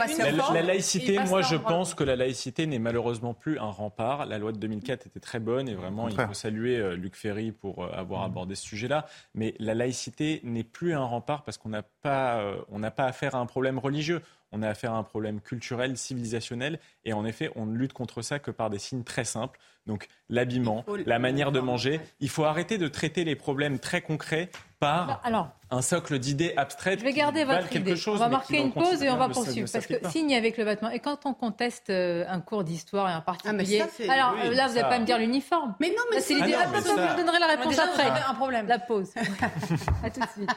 La 0.53 0.63
laïcité, 0.63 1.19
moi, 1.21 1.43
je 1.43 1.57
pense 1.57 1.95
que 1.95 2.05
la 2.05 2.17
laïcité 2.17 2.67
n'est 2.67 2.79
malheureusement 2.79 3.35
plus 3.35 3.59
un 3.59 3.71
rempart. 3.71 4.27
La 4.27 4.39
loi 4.39 4.53
de 4.53 4.59
2004 4.59 5.07
était 5.07 5.21
très 5.21 5.41
bonne 5.41 5.69
et 5.69 5.75
vraiment, 5.75 6.09
il 6.09 6.17
faut 6.17 6.35
saluer 6.35 6.77
euh, 6.77 6.97
Luc 6.97 7.17
Ferry 7.17 7.53
pour 7.53 7.85
avoir 7.95 8.23
abordé 8.23 8.55
ce 8.55 8.65
sujet-là. 8.65 9.07
Mais 9.35 9.55
la 9.59 9.75
laïcité 9.75 10.41
n'est 10.45 10.65
plus 10.65 10.95
un 10.95 11.05
rempart 11.13 11.43
parce 11.45 11.59
qu'on 11.59 11.69
n'a 11.69 11.83
pas, 11.83 12.41
euh, 12.41 12.57
on 12.69 12.79
n'a 12.79 12.91
pas 12.91 13.05
affaire 13.05 13.35
à 13.35 13.39
un 13.39 13.47
problème 13.47 13.79
religieux. 13.79 14.23
On 14.53 14.63
a 14.63 14.69
affaire 14.69 14.93
à 14.93 14.97
un 14.97 15.03
problème 15.03 15.41
culturel, 15.41 15.97
civilisationnel. 15.97 16.79
Et 17.05 17.13
en 17.13 17.25
effet, 17.25 17.51
on 17.57 17.67
ne 17.67 17.77
lutte 17.77 17.93
contre 17.93 18.23
ça 18.23 18.39
que 18.39 18.51
par 18.51 18.71
des 18.71 18.79
signes 18.79 19.05
très 19.05 19.25
simples. 19.25 19.59
Donc 19.87 20.09
l'habillement, 20.29 20.85
la 21.07 21.19
manière 21.19 21.51
de 21.51 21.61
manger. 21.61 22.01
Il 22.21 22.29
faut 22.29 22.45
arrêter 22.45 22.79
de 22.79 22.87
traiter 22.87 23.25
les 23.25 23.35
problèmes 23.35 23.79
très 23.81 24.01
concrets 24.01 24.51
par 24.79 25.07
bah, 25.07 25.21
Alors, 25.25 25.49
un 25.71 25.83
socle 25.83 26.19
d'idées 26.19 26.55
abstraites. 26.57 27.01
Je 27.01 27.05
vais 27.05 27.13
garder 27.13 27.45
votre 27.45 27.75
idée. 27.75 27.97
Chose, 27.97 28.17
on 28.17 28.19
va 28.19 28.29
marquer 28.29 28.59
une 28.59 28.73
pause 28.73 29.03
et 29.03 29.11
on 29.11 29.17
va 29.17 29.29
poursuivre. 29.29 29.69
Parce 29.73 29.87
que 29.87 29.95
signe 30.09 30.35
avec 30.35 30.57
le 30.57 30.65
vêtement. 30.65 30.91
Et 30.91 31.01
quand 31.01 31.27
on 31.27 31.35
conteste 31.35 31.91
euh, 31.91 32.25
un 32.29 32.41
cours 32.41 32.63
d'histoire 32.63 33.09
et 33.09 33.13
un 33.13 33.21
particulier. 33.21 33.83
Ah, 34.09 34.13
alors 34.13 34.35
là, 34.37 34.69
vous 34.69 34.75
n'allez 34.75 34.89
pas 34.89 34.99
me 34.99 35.05
dire 35.05 35.19
l'uniforme. 35.19 35.75
Mais 35.81 35.89
non, 35.89 36.05
mais 36.13 36.21
c'est 36.21 36.35
l'idée. 36.35 36.55
Ah, 36.57 36.67
vous 36.67 36.93
me 36.93 37.17
donnerez 37.17 37.39
la 37.41 37.47
réponse 37.47 37.79
après. 37.79 38.09
un 38.29 38.35
problème. 38.35 38.67
La 38.69 38.79
pause. 38.79 39.11
à 40.05 40.11
tout 40.11 40.21
de 40.21 40.27
suite. 40.27 40.51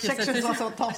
Chaque 0.00 0.22
chose 0.22 0.44
en 0.44 0.54
son 0.54 0.70
temps. 0.70 0.88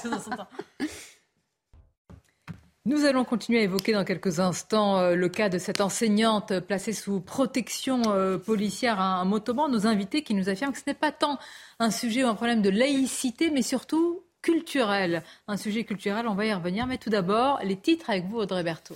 Nous 2.87 3.05
allons 3.05 3.25
continuer 3.25 3.59
à 3.59 3.63
évoquer 3.63 3.93
dans 3.93 4.05
quelques 4.05 4.39
instants 4.39 4.99
euh, 5.01 5.17
le 5.17 5.29
cas 5.29 5.49
de 5.49 5.59
cette 5.59 5.81
enseignante 5.81 6.61
placée 6.61 6.93
sous 6.93 7.21
protection 7.21 8.01
euh, 8.07 8.39
policière 8.39 9.01
à 9.01 9.17
un 9.17 9.25
motoban. 9.25 9.69
Nos 9.69 9.89
invités 9.89 10.23
qui 10.23 10.35
nous 10.35 10.49
affirment 10.49 10.73
que 10.73 10.79
ce 10.79 10.85
n'est 10.87 10.95
pas 10.95 11.11
tant 11.11 11.37
un 11.81 11.91
sujet 11.91 12.23
ou 12.23 12.29
un 12.29 12.37
problème 12.37 12.63
de 12.63 12.71
laïcité, 12.71 13.51
mais 13.51 13.63
surtout 13.63 14.23
culturel. 14.41 15.25
Un 15.49 15.57
sujet 15.57 15.83
culturel, 15.83 16.29
on 16.29 16.37
va 16.37 16.47
y 16.47 16.55
revenir. 16.55 16.87
Mais 16.87 16.97
tout 16.97 17.11
d'abord, 17.11 17.59
les 17.65 17.77
titres 17.77 18.09
avec 18.09 18.27
vous, 18.27 18.37
Audrey 18.37 18.63
Berthaud. 18.63 18.95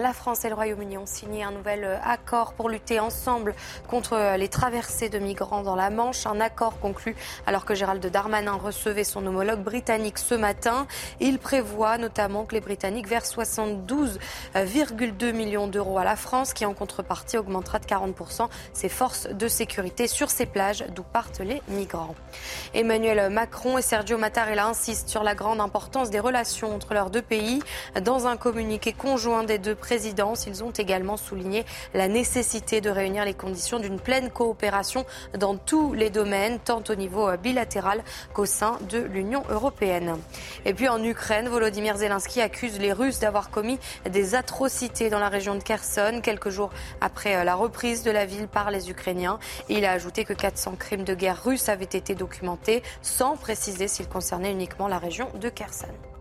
La 0.00 0.14
France 0.14 0.44
et 0.46 0.48
le 0.48 0.54
Royaume-Uni 0.54 0.96
ont 0.96 1.06
signé 1.06 1.44
un 1.44 1.50
nouvel 1.50 1.84
euh, 1.84 1.98
accord 2.02 2.54
pour 2.54 2.70
lutter 2.70 2.98
ensemble 2.98 3.54
contre 3.88 4.14
euh, 4.14 4.36
les 4.38 4.48
traversées 4.48 5.10
de 5.10 5.18
migrants 5.18 5.62
dans 5.62 5.76
la 5.76 5.90
Manche. 5.90 6.26
Un 6.26 6.40
accord 6.40 6.80
conclu 6.80 7.14
alors 7.46 7.66
que 7.66 7.74
Gérald 7.74 8.04
Darmanin 8.04 8.54
recevait 8.54 9.04
son 9.04 9.26
homologue 9.26 9.60
britannique 9.60 10.18
ce 10.18 10.34
matin. 10.34 10.86
Il 11.20 11.38
prévoit 11.38 11.98
notamment 11.98 12.44
que 12.44 12.54
les 12.54 12.62
Britanniques 12.62 13.06
versent 13.06 13.36
72,2 13.36 15.32
millions 15.32 15.66
d'euros 15.66 15.98
à 15.98 16.04
la 16.04 16.16
France 16.16 16.54
qui 16.54 16.64
en 16.64 16.72
contrepartie 16.72 17.36
augmentera 17.36 17.78
de 17.78 17.84
40% 17.84 18.48
ses 18.72 18.88
forces 18.88 19.28
de 19.28 19.48
sécurité 19.48 20.06
sur 20.06 20.30
ces 20.30 20.46
plages 20.46 20.86
d'où 20.94 21.02
partent 21.02 21.40
les 21.40 21.60
migrants. 21.68 22.14
Emmanuel 22.72 23.30
Macron 23.30 23.76
et 23.76 23.82
Sergio 23.82 24.16
Mattarella 24.16 24.66
insistent 24.66 25.10
sur 25.10 25.22
la 25.22 25.34
grande 25.34 25.60
importance 25.60 26.08
des 26.08 26.20
relations 26.20 26.74
entre 26.74 26.94
leurs 26.94 27.10
deux 27.10 27.22
pays. 27.22 27.62
Dans 28.00 28.26
un 28.26 28.38
communiqué 28.38 28.94
conjoint 28.94 29.44
des 29.44 29.58
deux 29.58 29.74
présidence. 29.82 30.46
Ils 30.46 30.62
ont 30.62 30.70
également 30.70 31.16
souligné 31.16 31.66
la 31.92 32.06
nécessité 32.06 32.80
de 32.80 32.88
réunir 32.88 33.24
les 33.24 33.34
conditions 33.34 33.80
d'une 33.80 33.98
pleine 33.98 34.30
coopération 34.30 35.04
dans 35.36 35.56
tous 35.56 35.92
les 35.92 36.08
domaines, 36.08 36.60
tant 36.60 36.82
au 36.88 36.94
niveau 36.94 37.28
bilatéral 37.36 38.04
qu'au 38.32 38.46
sein 38.46 38.78
de 38.88 38.98
l'Union 38.98 39.42
européenne. 39.50 40.16
Et 40.64 40.72
puis 40.72 40.88
en 40.88 41.02
Ukraine, 41.02 41.48
Volodymyr 41.48 41.96
Zelensky 41.96 42.40
accuse 42.40 42.78
les 42.78 42.92
Russes 42.92 43.18
d'avoir 43.18 43.50
commis 43.50 43.78
des 44.08 44.36
atrocités 44.36 45.10
dans 45.10 45.18
la 45.18 45.28
région 45.28 45.56
de 45.56 45.62
Kherson, 45.62 46.20
quelques 46.22 46.50
jours 46.50 46.70
après 47.00 47.44
la 47.44 47.56
reprise 47.56 48.04
de 48.04 48.12
la 48.12 48.24
ville 48.24 48.46
par 48.46 48.70
les 48.70 48.88
Ukrainiens. 48.88 49.40
Il 49.68 49.84
a 49.84 49.90
ajouté 49.90 50.24
que 50.24 50.32
400 50.32 50.76
crimes 50.78 51.04
de 51.04 51.14
guerre 51.14 51.42
russes 51.42 51.68
avaient 51.68 51.84
été 51.84 52.14
documentés, 52.14 52.82
sans 53.02 53.36
préciser 53.36 53.88
s'ils 53.88 54.08
concernaient 54.08 54.52
uniquement 54.52 54.86
la 54.86 54.98
région 54.98 55.28
de 55.40 55.48
Kherson. 55.48 56.11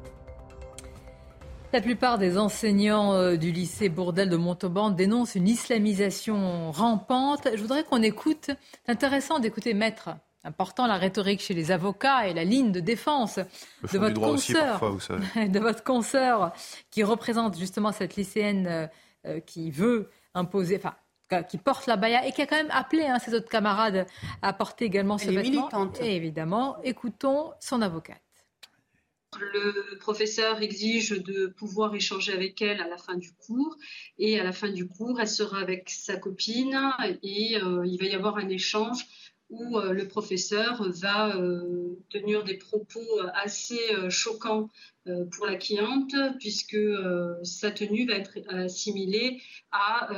La 1.74 1.80
plupart 1.80 2.18
des 2.18 2.38
enseignants 2.38 3.14
euh, 3.14 3.38
du 3.38 3.50
lycée 3.52 3.88
Bourdel 3.88 4.30
de 4.30 4.36
Montauban 4.36 4.90
dénoncent 4.90 5.36
une 5.36 5.48
islamisation 5.48 6.70
rampante. 6.72 7.48
Je 7.56 7.62
voudrais 7.62 7.86
qu'on 7.86 8.02
écoute, 8.02 8.48
c'est 8.86 8.92
intéressant 8.92 9.40
d'écouter 9.40 9.74
Maître, 9.74 10.10
important 10.44 10.86
la 10.86 10.98
rhétorique 10.98 11.40
chez 11.40 11.54
les 11.54 11.72
avocats 11.72 12.28
et 12.28 12.34
la 12.34 12.44
ligne 12.44 12.74
de 12.74 12.82
défense 12.82 13.40
de 13.94 13.98
votre 13.98 14.20
consoeur, 14.20 14.82
de 15.38 15.60
votre 15.60 15.82
consoeur 15.86 16.52
qui 16.90 17.04
représente 17.04 17.58
justement 17.58 17.94
cette 17.94 18.18
lycéenne 18.18 18.68
euh, 18.68 18.88
euh, 19.26 19.40
qui 19.40 19.72
veut 19.72 20.10
imposer, 20.34 20.76
enfin 20.76 20.96
qui 21.48 21.58
porte 21.58 21.88
la 21.88 21.96
baya 21.96 22.28
et 22.28 22.34
qui 22.34 22.42
a 22.42 22.46
quand 22.46 22.58
même 22.58 22.72
appelé 22.72 23.06
hein, 23.06 23.18
ses 23.18 23.34
autres 23.34 23.48
camarades 23.48 24.06
à 24.42 24.52
porter 24.52 24.84
également 24.84 25.18
ce 25.18 25.30
vêtement. 25.30 25.70
Et 26.02 26.18
évidemment, 26.18 26.76
écoutons 26.84 27.52
son 27.62 27.82
avocate. 27.82 28.20
Le 29.40 29.98
professeur 29.98 30.62
exige 30.62 31.12
de 31.12 31.48
pouvoir 31.48 31.96
échanger 31.96 32.34
avec 32.34 32.62
elle 32.62 32.82
à 32.82 32.88
la 32.88 32.98
fin 32.98 33.16
du 33.16 33.32
cours. 33.32 33.78
Et 34.20 34.40
à 34.40 34.44
la 34.44 34.52
fin 34.52 34.70
du 34.70 34.88
cours, 34.88 35.22
elle 35.22 35.28
sera 35.28 35.60
avec 35.60 35.90
sa 35.90 36.18
copine 36.18 36.78
et 37.24 37.58
euh, 37.58 37.86
il 37.86 37.98
va 37.98 38.06
y 38.06 38.14
avoir 38.14 38.38
un 38.38 38.50
échange 38.50 39.06
où 39.50 39.78
euh, 39.78 39.94
le 39.94 40.08
professeur 40.08 40.84
va 40.90 41.36
euh, 41.38 41.98
tenir 42.10 42.44
des 42.44 42.58
propos 42.58 43.06
assez 43.34 43.80
choquants 44.10 44.70
pour 45.06 45.46
la 45.48 45.56
cliente 45.56 46.14
puisque 46.40 46.78
sa 47.44 47.72
tenue 47.72 48.06
va 48.06 48.16
être 48.16 48.38
assimilée 48.50 49.42
à, 49.72 50.14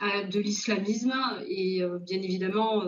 à 0.00 0.24
de 0.24 0.40
l'islamisme. 0.40 1.14
Et 1.48 1.82
bien 2.00 2.20
évidemment 2.20 2.84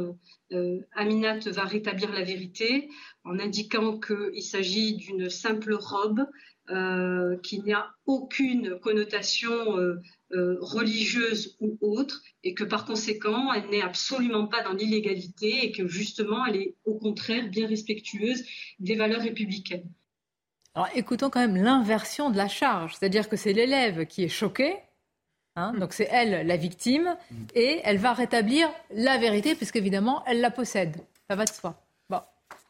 Aminat 0.94 1.38
va 1.38 1.64
rétablir 1.64 2.12
la 2.12 2.22
vérité 2.22 2.90
en 3.24 3.38
indiquant 3.38 3.98
qu'il 3.98 4.42
s'agit 4.42 4.96
d'une 4.96 5.30
simple 5.30 5.74
robe 5.74 6.26
euh, 6.70 7.36
qui 7.42 7.60
n'a 7.60 7.94
aucune 8.06 8.78
connotation 8.78 9.76
euh, 9.76 10.00
euh, 10.32 10.56
religieuse 10.60 11.58
ou 11.60 11.76
autre, 11.82 12.22
et 12.42 12.54
que 12.54 12.64
par 12.64 12.86
conséquent, 12.86 13.52
elle 13.52 13.68
n'est 13.68 13.82
absolument 13.82 14.46
pas 14.46 14.62
dans 14.62 14.72
l'illégalité 14.72 15.66
et 15.66 15.72
que 15.72 15.86
justement, 15.86 16.46
elle 16.46 16.56
est 16.56 16.74
au 16.86 16.94
contraire 16.94 17.48
bien 17.48 17.66
respectueuse 17.66 18.44
des 18.78 18.96
valeurs 18.96 19.20
républicaines. 19.20 19.90
Alors 20.74 20.88
écoutons 20.94 21.28
quand 21.28 21.40
même 21.40 21.62
l'inversion 21.62 22.30
de 22.30 22.38
la 22.38 22.48
charge, 22.48 22.96
c'est-à-dire 22.96 23.28
que 23.28 23.36
c'est 23.36 23.52
l'élève 23.52 24.06
qui 24.06 24.24
est 24.24 24.28
choqué, 24.28 24.76
hein, 25.56 25.74
donc 25.78 25.92
c'est 25.92 26.08
elle 26.10 26.46
la 26.46 26.56
victime, 26.56 27.14
et 27.54 27.82
elle 27.84 27.98
va 27.98 28.14
rétablir 28.14 28.70
la 28.90 29.18
vérité, 29.18 29.54
puisqu'évidemment, 29.54 30.24
elle 30.26 30.40
la 30.40 30.50
possède. 30.50 30.96
Ça 31.28 31.36
va 31.36 31.44
de 31.44 31.50
soi. 31.50 31.83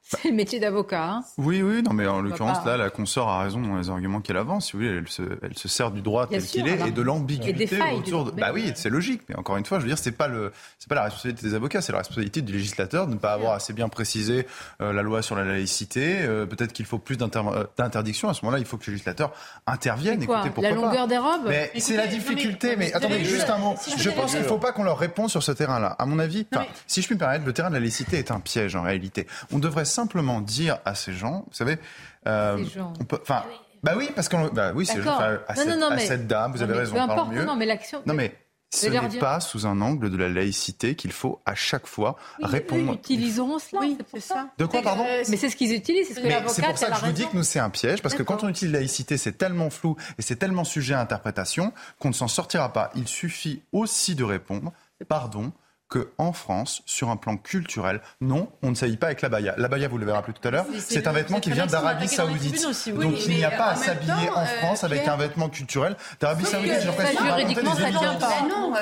C'est 0.06 0.28
le 0.28 0.34
métier 0.34 0.60
d'avocat. 0.60 1.04
Hein 1.04 1.24
oui, 1.38 1.62
oui, 1.62 1.82
non, 1.82 1.94
mais 1.94 2.06
en 2.06 2.20
l'occurrence, 2.20 2.64
là, 2.66 2.76
la 2.76 2.90
consort 2.90 3.30
a 3.30 3.42
raison 3.42 3.60
dans 3.60 3.78
les 3.78 3.88
arguments 3.88 4.20
qu'elle 4.20 4.36
avance. 4.36 4.66
Si 4.66 4.72
vous 4.72 4.80
voulez, 4.80 4.90
elle 4.98 5.08
se, 5.08 5.22
elle 5.42 5.56
se 5.56 5.66
sert 5.66 5.90
du 5.90 6.02
droit 6.02 6.26
tel 6.26 6.44
qu'il 6.44 6.68
est 6.68 6.88
et 6.88 6.90
de 6.90 7.02
l'ambiguïté 7.02 7.78
autour 7.96 8.24
de. 8.26 8.30
Bah 8.32 8.50
oui, 8.52 8.70
c'est 8.74 8.90
logique. 8.90 9.22
Mais 9.28 9.36
encore 9.36 9.56
une 9.56 9.64
fois, 9.64 9.78
je 9.78 9.84
veux 9.84 9.88
dire, 9.88 9.98
c'est 9.98 10.12
pas 10.12 10.28
le, 10.28 10.52
c'est 10.78 10.88
pas 10.88 10.94
la 10.94 11.04
responsabilité 11.04 11.48
des 11.48 11.54
avocats, 11.54 11.80
c'est 11.80 11.92
la 11.92 11.98
responsabilité 11.98 12.42
du 12.42 12.52
législateur 12.52 13.06
de 13.06 13.14
ne 13.14 13.18
pas 13.18 13.32
avoir 13.32 13.54
assez 13.54 13.72
bien 13.72 13.88
précisé 13.88 14.46
euh, 14.82 14.92
la 14.92 15.00
loi 15.02 15.22
sur 15.22 15.36
la 15.36 15.44
laïcité. 15.44 16.18
Euh, 16.20 16.44
peut-être 16.44 16.74
qu'il 16.74 16.84
faut 16.84 16.98
plus 16.98 17.16
euh, 17.20 17.64
d'interdictions. 17.78 18.28
À 18.28 18.34
ce 18.34 18.44
moment-là, 18.44 18.58
il 18.58 18.66
faut 18.66 18.76
que 18.76 18.84
le 18.86 18.92
législateur 18.92 19.32
intervienne. 19.66 20.24
Quoi, 20.26 20.42
Écoutez, 20.46 20.60
la 20.60 20.72
longueur 20.72 21.06
des 21.06 21.18
robes. 21.18 21.46
Mais 21.48 21.72
c'est 21.78 21.96
la 21.96 22.06
difficulté. 22.06 22.76
Mais, 22.76 22.92
attendez, 22.92 23.24
juste 23.24 23.48
un 23.48 23.58
mot. 23.58 23.74
je 23.96 24.10
pense 24.10 24.32
qu'il 24.32 24.40
ne 24.40 24.46
faut 24.46 24.58
pas 24.58 24.72
qu'on 24.72 24.84
leur 24.84 24.98
réponde 24.98 25.30
sur 25.30 25.42
ce 25.42 25.52
terrain-là. 25.52 25.96
À 25.98 26.04
mon 26.04 26.18
avis, 26.18 26.46
si 26.86 27.00
je 27.00 27.06
puis 27.06 27.14
me 27.14 27.20
permettre, 27.20 27.46
le 27.46 27.52
terrain 27.54 27.70
de 27.70 27.74
la 27.74 27.80
laïcité 27.80 28.18
est 28.18 28.30
un 28.30 28.40
piège 28.40 28.76
en 28.76 28.82
réalité. 28.82 29.26
On 29.50 29.58
devrait 29.58 29.86
simplement 29.94 30.40
dire 30.40 30.78
à 30.84 30.94
ces 30.94 31.12
gens, 31.12 31.44
vous 31.46 31.54
savez, 31.54 31.78
euh, 32.26 32.62
on 33.00 33.04
peut, 33.04 33.18
enfin, 33.22 33.44
bah 33.82 33.92
oui, 33.96 34.08
parce 34.14 34.28
que, 34.28 34.50
bah 34.50 34.72
oui, 34.74 34.86
c'est 34.86 35.06
à, 35.06 35.54
cette, 35.98 36.26
dame, 36.26 36.52
vous 36.52 36.62
avez 36.62 36.72
raison, 36.74 36.94
peu 36.94 37.00
importe, 37.00 37.32
mieux. 37.32 37.44
Non, 37.44 37.54
mais 37.54 37.66
l'action. 37.66 38.02
Non 38.06 38.14
mais 38.14 38.34
Ce 38.70 38.86
n'est 38.86 39.18
pas 39.18 39.40
sous 39.40 39.66
un 39.66 39.80
angle 39.82 40.10
de 40.10 40.16
la 40.16 40.28
laïcité 40.30 40.96
qu'il 40.96 41.12
faut 41.12 41.40
à 41.44 41.54
chaque 41.54 41.86
fois 41.86 42.16
répondre. 42.42 42.92
Ils 42.92 42.94
utiliseront 42.94 43.58
cela, 43.58 43.82
oui, 43.82 43.98
c'est 44.10 44.20
ça. 44.20 44.48
De 44.58 44.64
quoi, 44.64 44.80
pardon 44.80 45.04
Mais 45.28 45.36
c'est 45.36 45.50
ce 45.50 45.56
qu'ils 45.56 45.74
utilisent, 45.74 46.08
c'est 46.08 46.14
ce 46.14 46.20
que 46.20 46.28
C'est 46.48 46.62
pour 46.62 46.78
ça 46.78 46.90
que 46.90 46.96
je 46.96 47.04
vous 47.04 47.12
dis 47.12 47.26
que 47.26 47.36
nous, 47.36 47.42
c'est 47.42 47.60
un 47.60 47.70
piège, 47.70 48.00
parce 48.02 48.14
que 48.14 48.22
quand 48.22 48.42
on 48.42 48.48
utilise 48.48 48.72
laïcité, 48.72 49.18
c'est 49.18 49.38
tellement 49.38 49.70
flou 49.70 49.96
et 50.18 50.22
c'est 50.22 50.36
tellement 50.36 50.64
sujet 50.64 50.94
à 50.94 51.00
interprétation 51.00 51.72
qu'on 51.98 52.08
ne 52.08 52.14
s'en 52.14 52.28
sortira 52.28 52.72
pas. 52.72 52.90
Il 52.96 53.06
suffit 53.06 53.62
aussi 53.72 54.14
de 54.14 54.24
répondre, 54.24 54.72
pardon, 55.08 55.52
qu'en 55.88 56.32
France, 56.32 56.82
sur 56.86 57.10
un 57.10 57.16
plan 57.16 57.36
culturel, 57.36 58.00
non, 58.20 58.48
on 58.62 58.70
ne 58.70 58.74
s'habille 58.74 58.96
pas 58.96 59.06
avec 59.06 59.22
la 59.22 59.28
baya. 59.28 59.54
La 59.58 59.68
baya, 59.68 59.88
vous 59.88 59.98
le 59.98 60.06
verrez 60.06 60.22
plus 60.22 60.32
tout 60.32 60.46
à 60.46 60.50
l'heure, 60.50 60.66
c'est 60.78 61.06
un 61.06 61.12
vêtement 61.12 61.40
qui 61.40 61.50
vient 61.50 61.66
d'Arabie 61.66 62.08
Saoudite. 62.08 62.66
Donc 62.94 63.26
il 63.26 63.36
n'y 63.36 63.44
a 63.44 63.50
pas 63.50 63.70
à 63.70 63.76
s'habiller 63.76 64.30
en 64.34 64.44
France 64.44 64.84
avec 64.84 65.06
un 65.06 65.16
vêtement 65.16 65.48
culturel 65.48 65.96
d'Arabie 66.20 66.44
Saoudite. 66.44 66.80
Juridiquement, 66.80 67.74
ça 67.74 67.90
ne 67.90 67.98
tient 67.98 68.14
pas. 68.14 68.42
Non, 68.48 68.72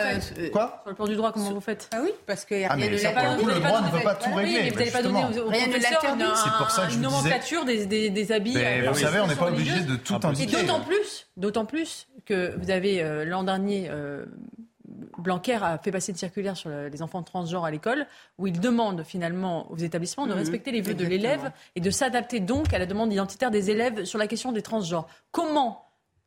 Quoi 0.52 0.80
Sur 0.82 0.90
le 0.90 0.94
plan 0.94 1.06
du 1.06 1.16
droit, 1.16 1.32
comment 1.32 1.52
vous 1.52 1.60
faites 1.60 1.88
Ah 1.92 1.98
oui, 2.02 2.10
parce 2.26 2.44
que 2.44 2.54
ah, 2.68 2.76
mais 2.76 2.88
le 2.88 2.96
droit 3.60 3.80
ne 3.80 3.90
veut 3.90 4.02
pas 4.02 4.14
tout 4.14 4.34
régler. 4.34 4.70
Vous 4.70 4.78
n'avez 4.78 4.90
pas 4.90 5.02
donné 5.02 5.24
aux 5.24 5.52
C'est 5.52 6.56
pour 6.58 6.70
ça 6.70 6.86
que 6.86 6.90
je 6.90 6.96
une 6.96 7.02
nomenclature 7.02 7.64
des 7.64 8.32
habits. 8.32 8.56
Vous 8.86 8.94
savez, 8.94 9.20
on 9.20 9.26
n'est 9.26 9.36
pas 9.36 9.48
obligé 9.48 9.80
de 9.80 9.96
tout 9.96 10.18
indiquer. 10.22 10.58
Et 10.58 10.62
d'autant 10.62 10.80
plus, 10.80 11.26
d'autant 11.36 11.64
plus 11.64 12.08
que 12.24 12.56
vous 12.58 12.70
avez 12.70 13.24
l'an 13.24 13.42
dernier 13.42 13.90
Blanquer 15.18 15.58
a 15.62 15.78
fait 15.78 15.90
passer 15.90 16.12
une 16.12 16.18
circulaire 16.18 16.56
sur 16.56 16.70
les 16.70 17.02
enfants 17.02 17.22
transgenres 17.22 17.64
à 17.64 17.70
l'école 17.70 18.06
où 18.38 18.46
il 18.46 18.60
demande 18.60 19.04
finalement 19.04 19.70
aux 19.70 19.76
établissements 19.76 20.26
de 20.26 20.32
mhm. 20.32 20.38
respecter 20.38 20.72
les 20.72 20.80
vœux 20.80 20.94
de 20.94 21.04
l'élève 21.04 21.52
et 21.76 21.80
de 21.80 21.90
s'adapter 21.90 22.40
donc 22.40 22.72
à 22.72 22.78
la 22.78 22.86
demande 22.86 23.12
identitaire 23.12 23.50
des 23.50 23.70
élèves 23.70 24.04
sur 24.04 24.18
la 24.18 24.26
question 24.26 24.52
des 24.52 24.62
transgenres. 24.62 25.06
Comment, 25.30 25.86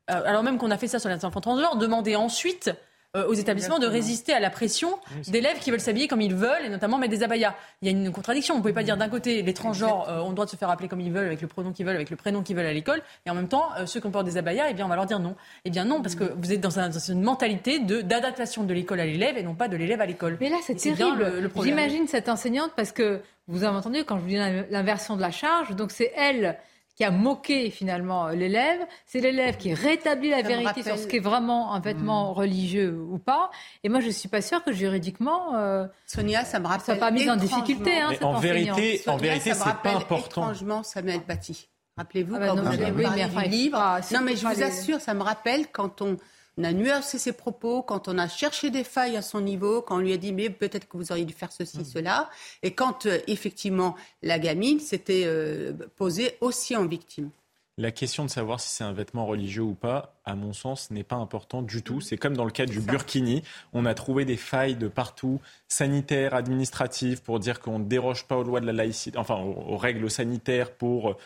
euh, 0.10 0.22
alors 0.26 0.44
même 0.44 0.58
qu'on 0.58 0.72
a 0.72 0.78
fait 0.78 0.88
ça 0.88 1.00
sur 1.00 1.10
les 1.10 1.26
enfants 1.26 1.42
transgenres, 1.42 1.78
demander 1.78 2.16
ensuite 2.16 2.72
euh, 3.16 3.28
aux 3.28 3.34
établissements 3.34 3.80
de 3.80 3.88
résister 3.88 4.34
à 4.34 4.40
la 4.40 4.50
pression 4.50 5.00
d'élèves 5.28 5.60
qui 5.60 5.72
veulent 5.72 5.80
s'habiller 5.80 6.08
comme 6.08 6.22
ils 6.22 6.36
veulent 6.36 6.66
et 6.66 6.70
notamment 6.70 6.98
mettre 6.98 7.12
des 7.12 7.24
abayas. 7.24 7.56
Il 7.82 7.88
y 7.88 7.90
a 7.90 7.98
une 7.98 8.12
contradiction. 8.12 8.56
On 8.56 8.58
ne 8.58 8.62
pouvez 8.62 8.74
pas 8.74 8.84
dire 8.84 8.98
d'un 8.98 9.10
côté 9.10 9.42
les 9.42 9.54
transgenres 9.54 10.10
euh, 10.10 10.20
ont 10.20 10.30
le 10.30 10.36
droit 10.36 10.46
de 10.46 10.50
se 10.50 10.56
faire 10.56 10.70
appeler 10.70 10.90
comme 10.90 11.02
ils 11.02 11.12
veulent 11.12 11.28
avec 11.28 11.42
le 11.42 11.48
pronom 11.48 11.72
qu'ils 11.72 11.86
veulent, 11.86 11.96
avec 11.96 12.10
le 12.10 12.16
prénom 12.16 12.44
qu'ils 12.44 12.56
veulent 12.56 12.66
à 12.66 12.74
l'école 12.74 13.02
et 13.26 13.30
en 13.30 13.36
même 13.36 13.48
temps 13.48 13.70
euh, 13.80 13.86
ceux 13.86 14.00
qui 14.00 14.08
ont 14.08 14.24
des 14.24 14.38
abayas, 14.38 14.66
eh 14.70 14.74
bien 14.74 14.86
on 14.86 14.90
va 14.90 14.96
leur 14.96 15.06
dire 15.06 15.20
non. 15.20 15.36
Eh 15.64 15.70
bien 15.70 15.86
non 15.86 16.02
parce 16.02 16.16
que 16.16 16.26
vous 16.38 16.52
êtes 16.52 16.62
dans, 16.62 16.80
une 16.80 17.22
mentalité 17.22 17.80
d'adaptation 17.80 18.64
de, 18.64 18.74
l'école 18.74 19.00
à 19.00 19.06
l'élève 19.06 19.38
et 19.38 19.44
non 19.44 19.56
pas 19.56 19.68
de 19.68 19.78
l'élève 19.78 20.02
à 20.02 20.06
l'école. 20.06 20.38
Mais 20.42 20.50
là 20.50 20.58
c'est 20.64 20.76
terrible. 20.76 21.50
J'imagine 21.64 22.08
cette 22.08 22.30
enseignante 22.30 22.72
parce 22.76 22.92
que 22.92 23.22
vous 23.48 23.64
avez 23.64 23.78
entendu 23.78 24.04
quand 24.04 24.18
je 24.18 24.22
vous 24.22 24.30
dis 24.30 24.38
l'inversion 24.72 25.16
de 25.16 25.22
la 25.22 25.32
charge, 25.32 25.76
donc 25.76 25.92
c'est 25.92 26.12
elle 26.18 26.58
qui 26.96 27.04
a 27.04 27.12
moqué 27.12 27.70
finalement 27.70 28.30
l'élève. 28.30 28.80
C'est 29.06 29.20
l'élève 29.20 29.58
qui 29.58 29.74
rétablit 29.74 30.30
la 30.30 30.42
vérité 30.42 30.84
sur 30.84 30.98
ce 30.98 31.08
qui 31.08 31.18
est 31.18 31.22
vraiment 31.22 31.74
un 31.74 31.80
vêtement 31.80 32.32
hmm. 32.32 32.36
religieux 32.36 33.00
ou 33.10 33.18
pas. 33.18 33.52
Et 33.84 33.90
moi, 33.90 34.00
je 34.00 34.10
suis 34.10 34.30
pas 34.30 34.42
sûre 34.42 34.64
que 34.64 34.72
juridiquement, 34.72 35.56
euh, 35.56 35.88
Sonia, 36.08 36.46
ça 36.46 36.60
me 36.60 36.68
rappelle, 36.68 36.86
soit 36.86 36.96
pas 36.96 37.12
mis 37.12 37.30
en 37.30 37.36
difficulté. 37.36 38.00
Hein, 38.00 38.14
en 38.22 38.40
vérité, 38.40 39.02
en 39.08 39.18
vérité, 39.18 39.54
c'est 39.54 39.82
pas 39.84 39.96
important. 39.96 40.42
Étrangement, 40.42 40.84
Samuel 40.84 41.22
Paty. 41.22 41.70
Rappelez-vous 41.98 42.36
ah 42.36 42.40
bah 42.40 42.48
quand 42.50 42.56
vous 42.62 42.68
avez 42.68 42.92
oui, 42.92 43.06
du 43.06 43.50
livre. 43.50 44.00
non, 44.14 44.22
mais 44.22 44.36
je 44.36 44.46
vous 44.46 44.64
assure, 44.64 45.00
ça 45.00 45.14
me 45.14 45.24
rappelle 45.24 45.68
quand 45.72 46.02
on 46.02 46.18
on 46.58 46.64
a 46.64 46.72
nuancé 46.72 47.18
ses 47.18 47.34
propos, 47.34 47.82
quand 47.82 48.08
on 48.08 48.18
a 48.18 48.28
cherché 48.28 48.70
des 48.70 48.84
failles 48.84 49.18
à 49.18 49.22
son 49.22 49.42
niveau, 49.42 49.82
quand 49.82 49.98
on 49.98 50.00
lui 50.00 50.14
a 50.14 50.18
dit 50.18 50.34
mais 50.34 50.50
peut-être 50.50 50.88
que 50.88 50.98
vous 50.98 51.12
auriez 51.12 51.26
dû 51.26 51.34
faire 51.34 51.52
ceci, 51.52 51.80
mm. 51.80 51.86
cela, 51.86 52.30
et 52.64 52.72
quand 52.72 53.06
euh, 53.06 53.20
effectivement 53.28 53.96
la 54.24 54.40
gamine 54.40 54.80
s'était 54.80 55.24
euh, 55.26 55.74
posée 55.96 56.38
aussi 56.42 56.76
en 56.76 56.86
victime. 56.86 57.30
La 57.78 57.92
question 57.92 58.24
de 58.24 58.30
savoir 58.30 58.62
si 58.62 58.70
c'est 58.70 58.86
un 58.86 58.94
vêtement 58.94 59.26
religieux 59.26 59.64
ou 59.64 59.74
pas, 59.74 60.16
à 60.24 60.34
mon 60.36 60.54
sens, 60.54 60.92
n'est 60.92 61.04
pas 61.04 61.18
importante 61.18 61.66
du 61.66 61.84
tout. 61.84 61.98
Mm. 61.98 62.02
C'est 62.02 62.18
comme 62.18 62.38
dans 62.38 62.46
le 62.46 62.52
cas 62.52 62.66
du 62.66 62.80
burkini. 62.80 63.44
On 63.74 63.86
a 63.86 63.94
trouvé 63.94 64.24
des 64.24 64.38
failles 64.38 64.78
de 64.78 64.88
partout, 64.88 65.42
sanitaires, 65.68 66.34
administratives, 66.36 67.22
pour 67.22 67.42
dire 67.42 67.60
qu'on 67.60 67.80
ne 67.80 67.84
déroge 67.84 68.28
pas 68.28 68.38
aux 68.38 68.44
lois 68.44 68.62
de 68.62 68.66
la 68.66 68.72
laïcité, 68.72 69.18
enfin 69.18 69.36
aux 69.36 69.76
règles 69.76 70.10
sanitaires 70.10 70.72
pour 70.72 71.18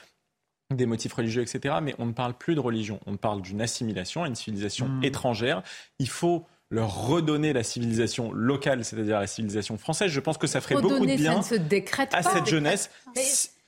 des 0.76 0.86
motifs 0.86 1.14
religieux, 1.14 1.42
etc. 1.42 1.76
Mais 1.82 1.96
on 1.98 2.06
ne 2.06 2.12
parle 2.12 2.34
plus 2.34 2.56
de 2.56 2.60
religion, 2.60 3.00
on 3.06 3.18
parle 3.18 3.42
d'une 3.42 3.62
assimilation, 3.62 4.26
une 4.26 4.36
civilisation 4.36 4.88
hmm. 4.88 5.04
étrangère. 5.04 5.64
Il 6.00 6.10
faut 6.10 6.46
leur 6.70 7.08
redonner 7.08 7.54
la 7.54 7.64
civilisation 7.64 8.32
locale, 8.32 8.86
c'est-à-dire 8.86 9.20
la 9.20 9.28
civilisation 9.28 9.78
française. 9.78 10.12
Je 10.12 10.20
pense 10.20 10.38
que 10.38 10.48
ça 10.48 10.62
ferait 10.62 10.80
beaucoup 10.80 11.06
de 11.06 11.16
bien 11.16 11.40
à 12.12 12.24
cette 12.24 12.46
jeunesse. 12.46 12.92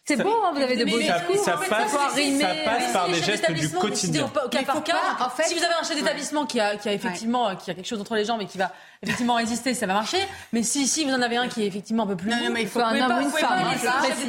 C'est 0.03 0.17
beau, 0.17 0.33
hein, 0.43 0.51
vous 0.53 0.61
avez 0.61 0.77
de 0.77 0.85
beaux 0.85 0.97
discours. 0.99 1.45
Ça, 1.45 1.59
passe, 1.69 1.91
ça 1.91 2.47
passe 2.65 2.93
par 2.93 3.07
des 3.07 3.21
gestes 3.21 3.51
du 3.51 3.69
quotidien. 3.69 4.25
en 4.25 5.29
fait, 5.29 5.43
si 5.43 5.53
vous 5.53 5.63
avez 5.63 5.73
un 5.79 5.83
chef 5.83 5.95
d'établissement 5.95 6.45
qui 6.45 6.59
a, 6.59 6.75
qui 6.75 6.89
a 6.89 6.93
effectivement 6.93 7.55
qui 7.55 7.71
a 7.71 7.73
quelque 7.75 7.87
chose 7.87 8.01
entre 8.01 8.15
les 8.15 8.25
jambes 8.25 8.41
et 8.41 8.45
qui 8.45 8.57
va 8.57 8.71
effectivement 9.03 9.35
résister, 9.35 9.73
ça 9.73 9.85
va 9.85 9.93
marcher. 9.93 10.19
Mais 10.53 10.63
si, 10.63 10.87
si 10.87 11.05
vous 11.05 11.11
en 11.13 11.21
avez 11.21 11.37
un 11.37 11.47
qui 11.47 11.63
est 11.63 11.67
effectivement 11.67 12.03
un 12.03 12.07
peu 12.07 12.15
plus. 12.15 12.29
Non, 12.31 12.49
mais 12.51 12.63
il 12.63 12.67
faut 12.67 12.79
un 12.79 12.99
homme 12.99 13.19
ou 13.19 13.21
une 13.25 13.31
femme. 13.31 13.59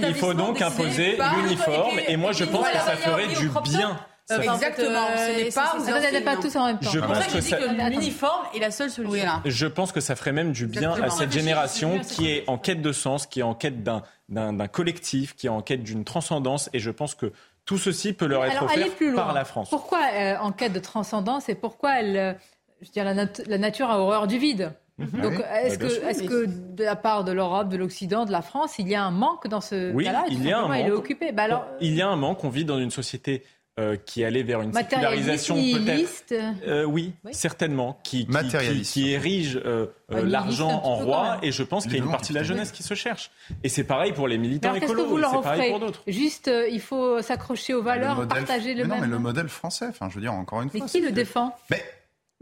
Il 0.02 0.14
faut 0.14 0.34
donc 0.34 0.60
imposer 0.60 1.18
l'uniforme. 1.36 2.00
Et 2.06 2.16
moi, 2.16 2.32
je 2.32 2.44
pense 2.44 2.68
que 2.68 2.78
ça 2.78 2.96
ferait 2.96 3.28
du 3.28 3.48
bien. 3.64 3.98
Exactement. 4.30 5.06
Ce 5.16 6.12
n'est 6.12 6.20
pas. 6.20 6.36
Tous 6.36 6.56
en 6.56 6.66
même 6.66 6.78
temps. 6.78 6.90
Je 6.90 6.98
pense 6.98 7.26
que, 7.26 7.40
ça... 7.40 7.58
l'uniforme 7.88 8.46
est 8.54 8.58
la 8.58 8.70
seule 8.70 8.90
solution. 8.90 9.28
Je 9.44 9.66
pense 9.66 9.92
que 9.92 10.00
ça 10.00 10.16
ferait 10.16 10.32
même 10.32 10.52
du 10.52 10.66
bien 10.66 10.92
à 10.92 11.10
cette 11.10 11.32
génération 11.32 11.98
qui 12.00 12.30
est 12.30 12.48
en 12.48 12.58
quête 12.58 12.82
de 12.82 12.92
sens, 12.92 13.26
qui 13.26 13.40
est 13.40 13.44
en 13.44 13.54
quête 13.54 13.82
d'un 13.82 14.02
d'un 14.28 14.68
collectif, 14.68 15.34
qui 15.36 15.46
est 15.46 15.50
en 15.50 15.62
quête 15.62 15.82
d'une 15.82 16.04
transcendance. 16.04 16.70
Et 16.72 16.78
je 16.78 16.90
pense 16.90 17.14
que 17.14 17.32
tout 17.64 17.78
ceci 17.78 18.12
peut 18.12 18.26
leur 18.26 18.44
être 18.44 18.62
offert 18.62 19.14
par 19.14 19.32
la 19.32 19.44
France. 19.44 19.70
Pourquoi 19.70 20.00
euh, 20.14 20.36
en 20.38 20.52
quête 20.52 20.72
de 20.72 20.80
transcendance 20.80 21.48
et 21.48 21.54
pourquoi 21.54 22.00
elle, 22.00 22.16
euh, 22.16 22.32
je 22.80 22.86
veux 22.86 22.92
dire, 22.92 23.04
la, 23.04 23.58
nature 23.58 23.90
a 23.90 23.98
horreur 23.98 24.26
du 24.26 24.38
vide? 24.38 24.72
Mhm. 24.98 25.20
Donc, 25.20 25.34
est-ce 25.54 25.78
que, 25.78 25.86
est 25.86 26.26
que, 26.26 26.46
de 26.46 26.84
la 26.84 26.96
part 26.96 27.24
de 27.24 27.32
l'Europe, 27.32 27.68
de 27.68 27.76
l'Occident, 27.76 28.24
de 28.24 28.32
la 28.32 28.42
France, 28.42 28.78
il 28.78 28.88
y 28.88 28.94
a 28.94 29.02
un 29.02 29.10
manque 29.10 29.48
dans 29.48 29.60
ce 29.60 29.92
oui, 29.92 30.04
cas-là? 30.04 30.24
il 30.28 30.44
y 30.44 30.52
a 30.52 30.58
un 30.58 30.68
manque. 30.68 30.76
Il 30.78 30.86
est 30.86 30.90
occupé. 30.90 31.32
Bah 31.32 31.44
alors... 31.44 31.66
Il 31.80 31.94
y 31.94 32.02
a 32.02 32.08
un 32.08 32.16
manque. 32.16 32.44
On 32.44 32.48
vit 32.48 32.64
dans 32.64 32.78
une 32.78 32.90
société 32.90 33.44
euh, 33.80 33.96
qui 33.96 34.22
allait 34.22 34.42
vers 34.42 34.60
une 34.60 34.72
sécularisation 34.72 35.54
peut-être. 35.54 36.34
Euh, 36.66 36.84
oui, 36.84 37.14
certainement, 37.30 37.98
qui, 38.04 38.26
qui, 38.26 38.82
qui, 38.82 39.10
érige 39.10 39.58
euh, 39.64 39.86
l'argent 40.10 40.82
en 40.84 40.96
roi, 40.96 41.38
et 41.42 41.52
je 41.52 41.62
pense 41.62 41.84
qu'il 41.84 41.94
y 41.94 42.00
a 42.00 42.04
une 42.04 42.10
partie 42.10 42.34
de 42.34 42.38
la 42.38 42.44
jeunesse 42.44 42.70
qui 42.70 42.82
se 42.82 42.92
cherche. 42.92 43.30
Et 43.64 43.70
c'est 43.70 43.84
pareil 43.84 44.12
pour 44.12 44.28
les 44.28 44.36
militants 44.36 44.74
écolos, 44.74 45.18
c'est 45.18 45.42
pareil 45.42 45.70
pour 45.70 45.80
d'autres. 45.80 46.02
Juste, 46.06 46.50
il 46.70 46.80
faut 46.80 47.22
s'accrocher 47.22 47.72
aux 47.72 47.82
valeurs, 47.82 48.28
partager 48.28 48.74
le 48.74 48.82
mais 48.82 48.88
même. 48.88 48.98
Non, 48.98 49.06
mais 49.06 49.10
le 49.10 49.18
modèle 49.18 49.48
français, 49.48 49.86
enfin, 49.88 50.10
je 50.10 50.16
veux 50.16 50.20
dire, 50.20 50.34
encore 50.34 50.60
une 50.60 50.68
fois. 50.68 50.80
Mais 50.80 50.86
qui 50.86 51.00
le 51.00 51.10
défend? 51.10 51.56
Mais 51.70 51.82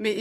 mais 0.00 0.16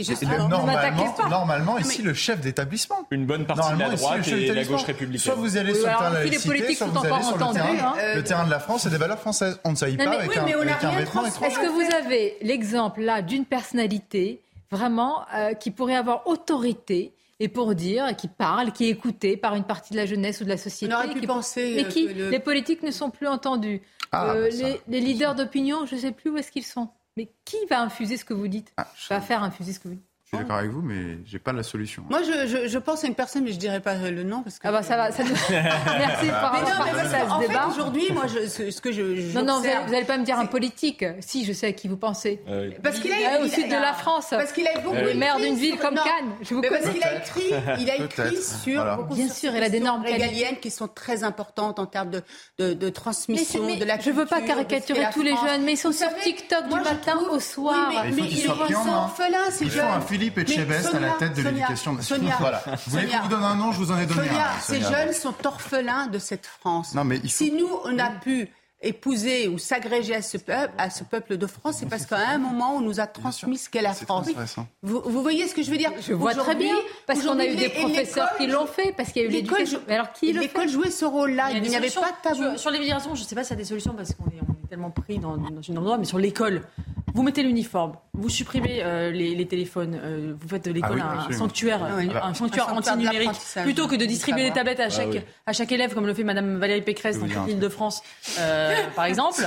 normalement, 0.48 1.28
normalement 1.28 1.78
ici, 1.78 2.02
le 2.02 2.12
chef 2.12 2.40
d'établissement. 2.40 3.06
Une 3.10 3.24
bonne 3.24 3.46
partie 3.46 3.72
de 3.72 3.78
la 3.78 3.88
droite 3.90 4.28
et 4.28 4.52
la 4.52 4.64
gauche 4.64 4.84
républicaine. 4.84 5.32
Soit 5.32 5.40
vous 5.40 5.56
allez 5.56 5.74
sur 5.74 5.86
le 5.86 5.92
terrain 5.92 6.10
de 6.10 6.14
la 6.14 6.24
laïcité, 6.24 6.74
soit 6.74 6.86
vous 6.86 7.06
allez 7.06 7.22
sur 7.22 7.38
le 7.38 7.52
terrain, 7.52 7.94
hein. 7.96 8.14
le 8.14 8.22
terrain 8.22 8.44
de 8.44 8.50
la 8.50 8.60
France 8.60 8.86
et 8.86 8.90
des 8.90 8.98
valeurs 8.98 9.18
françaises. 9.18 9.58
On 9.64 9.70
ne 9.70 9.76
s'habille 9.76 9.96
pas 9.96 10.10
avec 10.10 10.36
un, 10.36 10.44
vêtement 10.44 11.24
étranger. 11.26 11.46
Est-ce 11.46 11.58
que 11.58 11.70
vous 11.70 11.94
avez 11.94 12.36
l'exemple 12.42 13.00
là 13.00 13.22
d'une 13.22 13.46
personnalité 13.46 14.42
vraiment 14.70 15.24
euh, 15.34 15.54
qui 15.54 15.70
pourrait 15.70 15.96
avoir 15.96 16.26
autorité 16.26 17.14
et 17.42 17.48
pour 17.48 17.74
dire, 17.74 18.14
qui 18.16 18.28
parle, 18.28 18.70
qui 18.70 18.84
est 18.84 18.90
écoutée 18.90 19.38
par 19.38 19.54
une 19.54 19.64
partie 19.64 19.94
de 19.94 19.96
la 19.96 20.04
jeunesse 20.04 20.42
ou 20.42 20.44
de 20.44 20.50
la 20.50 20.58
société. 20.58 20.92
On 20.92 20.96
aurait 20.98 21.08
pu 21.08 21.22
penser. 21.22 21.72
Mais 21.74 21.84
euh, 21.86 21.88
qui, 21.88 22.06
les 22.06 22.38
politiques 22.38 22.82
ne 22.82 22.90
sont 22.90 23.08
plus 23.08 23.26
entendus? 23.26 23.80
Ah, 24.12 24.32
euh, 24.34 24.50
bah 24.50 24.68
les, 24.88 25.00
leaders 25.00 25.34
d'opinion, 25.34 25.86
je 25.86 25.94
ne 25.94 26.00
sais 26.00 26.12
plus 26.12 26.30
où 26.30 26.36
est-ce 26.36 26.52
qu'ils 26.52 26.66
sont. 26.66 26.90
Mais 27.20 27.30
qui 27.44 27.58
va 27.68 27.82
infuser 27.82 28.16
ce 28.16 28.24
que 28.24 28.32
vous 28.32 28.48
dites? 28.48 28.72
Ah, 28.78 28.90
Va 29.10 29.20
faire 29.20 29.42
infuser 29.42 29.74
ce 29.74 29.78
que 29.80 29.88
vous 29.88 29.94
dites 29.96 30.09
je 30.32 30.36
suis 30.36 30.44
d'accord 30.44 30.58
avec 30.58 30.70
vous, 30.70 30.80
mais 30.80 31.18
j'ai 31.24 31.40
pas 31.40 31.52
la 31.52 31.64
solution. 31.64 32.04
Moi, 32.08 32.20
je, 32.22 32.46
je, 32.46 32.68
je, 32.68 32.78
pense 32.78 33.02
à 33.02 33.08
une 33.08 33.16
personne, 33.16 33.42
mais 33.42 33.50
je 33.50 33.58
dirais 33.58 33.80
pas 33.80 33.96
le 33.96 34.22
nom 34.22 34.44
parce 34.44 34.60
que. 34.60 34.68
Ah 34.68 34.70
bah 34.70 34.84
ça 34.84 34.96
va, 34.96 35.10
ça. 35.10 35.24
Merci 35.50 35.50
pour 35.50 36.52
mais 36.52 36.60
non, 36.60 36.84
mais 36.84 37.08
ça 37.08 37.34
en 37.34 37.40
débat. 37.40 37.66
Aujourd'hui, 37.66 38.12
moi, 38.12 38.26
je, 38.28 38.46
ce, 38.46 38.80
que 38.80 38.92
je. 38.92 39.36
Non, 39.36 39.44
non, 39.44 39.58
vous 39.58 39.90
n'allez 39.90 40.04
pas 40.04 40.18
me 40.18 40.24
dire 40.24 40.38
un 40.38 40.46
politique. 40.46 41.04
Si, 41.18 41.44
je 41.44 41.52
sais 41.52 41.66
à 41.66 41.72
qui 41.72 41.88
vous 41.88 41.96
pensez. 41.96 42.42
Euh, 42.48 42.70
parce 42.80 43.00
qu'il 43.00 43.12
a 43.12 43.40
au 43.40 43.48
sud 43.48 43.66
de 43.66 43.72
la 43.72 43.92
France. 43.92 44.26
Parce 44.30 44.52
qu'il 44.52 44.68
a 44.68 44.78
beaucoup. 44.78 44.94
Euh, 44.94 45.14
maire 45.14 45.38
d'une 45.38 45.56
ville 45.56 45.78
comme 45.78 45.96
Cannes. 45.96 46.30
Je 46.42 46.54
vous 46.54 46.60
mais 46.60 46.68
parce 46.68 46.88
qu'il 46.88 47.02
a 47.02 47.16
écrit, 47.16 47.52
il 47.80 47.90
a 47.90 47.96
écrit 47.96 48.36
sur. 48.36 49.08
Bien 49.12 49.28
sûr, 49.28 49.50
il 49.56 49.62
a 49.64 49.68
des 49.68 49.80
normes 49.80 50.04
régaliennes 50.04 50.60
qui 50.60 50.70
sont 50.70 50.86
très 50.86 51.24
importantes 51.24 51.80
en 51.80 51.86
termes 51.86 52.10
de, 52.10 52.22
de, 52.60 52.74
de 52.74 52.88
transmission 52.88 53.66
de 53.66 53.84
la. 53.84 53.98
Je 53.98 54.10
veux 54.12 54.26
pas 54.26 54.42
caricaturer 54.42 55.06
tous 55.12 55.22
les 55.22 55.34
jeunes, 55.34 55.64
mais 55.64 55.72
ils 55.72 55.76
sont 55.76 55.90
sur 55.90 56.14
TikTok 56.22 56.68
du 56.68 56.74
matin 56.76 57.18
au 57.32 57.40
soir. 57.40 57.92
Mais 58.14 58.22
ils 58.30 58.42
sont 58.42 58.88
orphelins, 58.88 59.50
ces 59.50 59.68
jeunes. 59.68 59.88
Philippe 60.20 60.38
Etchebest 60.38 60.92
la 61.00 61.12
tête 61.12 61.34
de 61.34 61.42
l'éducation 61.42 61.94
nationale. 61.94 62.34
Voilà. 62.38 62.62
Vous 62.66 62.90
voulez 62.90 63.06
qu'on 63.06 63.22
vous 63.22 63.28
donne 63.28 63.42
un 63.42 63.54
nom 63.54 63.72
Je 63.72 63.78
vous 63.78 63.90
en 63.90 63.98
ai 63.98 64.04
donné 64.04 64.28
un. 64.28 64.60
Ces 64.60 64.80
jeunes 64.80 65.14
sont 65.14 65.34
orphelins 65.44 66.08
de 66.08 66.18
cette 66.18 66.46
France. 66.46 66.94
Non, 66.94 67.04
mais 67.04 67.20
Si 67.26 67.52
nous, 67.52 67.68
on 67.84 67.98
a 67.98 68.10
pu 68.10 68.48
épouser 68.82 69.48
ou 69.48 69.58
s'agréger 69.58 70.14
à 70.14 70.22
ce 70.22 70.36
peuple, 70.38 70.72
à 70.76 70.90
ce 70.90 71.04
peuple 71.04 71.36
de 71.36 71.46
France, 71.46 71.76
c'est 71.80 71.88
parce 71.88 72.04
qu'à 72.04 72.28
un 72.28 72.38
moment, 72.38 72.76
on 72.76 72.80
nous 72.80 73.00
a 73.00 73.06
transmis 73.06 73.56
ce 73.56 73.70
qu'est 73.70 73.82
la 73.82 73.94
France. 73.94 74.28
Vous, 74.82 75.02
vous, 75.04 75.22
voyez 75.22 75.48
ce 75.48 75.54
que 75.54 75.62
je 75.62 75.70
veux 75.70 75.76
dire? 75.78 75.92
Je 76.06 76.12
vois 76.12 76.34
très 76.34 76.54
bien, 76.54 76.74
parce 77.06 77.22
qu'on 77.22 77.38
a 77.38 77.46
eu 77.46 77.56
des 77.56 77.70
professeurs 77.70 78.36
qui 78.36 78.46
l'ont 78.46 78.66
fait, 78.66 78.94
parce 78.96 79.12
qu'il 79.12 79.22
y 79.22 79.24
a 79.24 79.28
eu 79.28 79.32
l'éducation. 79.32 79.80
Alors 79.88 80.12
qui 80.12 80.32
L'école 80.34 80.68
jouait 80.68 80.90
ce 80.90 81.06
rôle-là. 81.06 81.50
Il 81.52 81.62
n'y 81.62 81.76
avait 81.76 81.90
pas 81.90 82.10
de 82.10 82.22
tabou. 82.22 82.58
Sur, 82.58 82.70
l'immigration, 82.70 83.14
je 83.14 83.22
ne 83.22 83.26
sais 83.26 83.34
pas 83.34 83.44
s'il 83.44 83.56
y 83.56 83.58
a 83.58 83.62
des 83.62 83.68
solutions, 83.68 83.94
parce 83.94 84.14
qu'on 84.14 84.26
est, 84.26 84.40
tellement 84.70 84.90
pris 84.90 85.18
dans, 85.18 85.36
dans 85.36 85.62
une 85.62 85.78
endroit, 85.78 85.98
mais 85.98 86.04
sur 86.04 86.18
l'école, 86.18 86.62
vous 87.12 87.22
mettez 87.24 87.42
l'uniforme, 87.42 87.94
vous 88.14 88.28
supprimez 88.28 88.82
euh, 88.82 89.10
les, 89.10 89.46
téléphones, 89.46 89.98
euh, 90.00 90.34
vous 90.38 90.48
faites 90.48 90.64
de 90.64 90.70
l'école 90.70 91.02
ah 91.02 91.26
un, 91.28 91.32
sanctuaire, 91.32 91.80
ah 91.82 92.28
un 92.28 92.34
sanctuaire 92.34 92.72
anti-numérique, 92.72 93.30
plutôt 93.64 93.88
que 93.88 93.96
de 93.96 94.04
distribuer 94.04 94.44
des 94.44 94.52
tablettes 94.52 94.78
à 94.78 94.84
ah 94.84 94.90
chaque, 94.90 95.26
à 95.46 95.52
chaque 95.52 95.72
élève, 95.72 95.92
comme 95.92 96.06
le 96.06 96.14
fait 96.14 96.22
Madame 96.22 96.58
Valérie 96.58 96.82
Pécresse 96.82 97.18
dans 97.18 97.46
l'île 97.46 97.58
de 97.58 97.68
France, 97.68 98.02
euh, 98.38 98.76
par 98.96 99.06
exemple. 99.06 99.42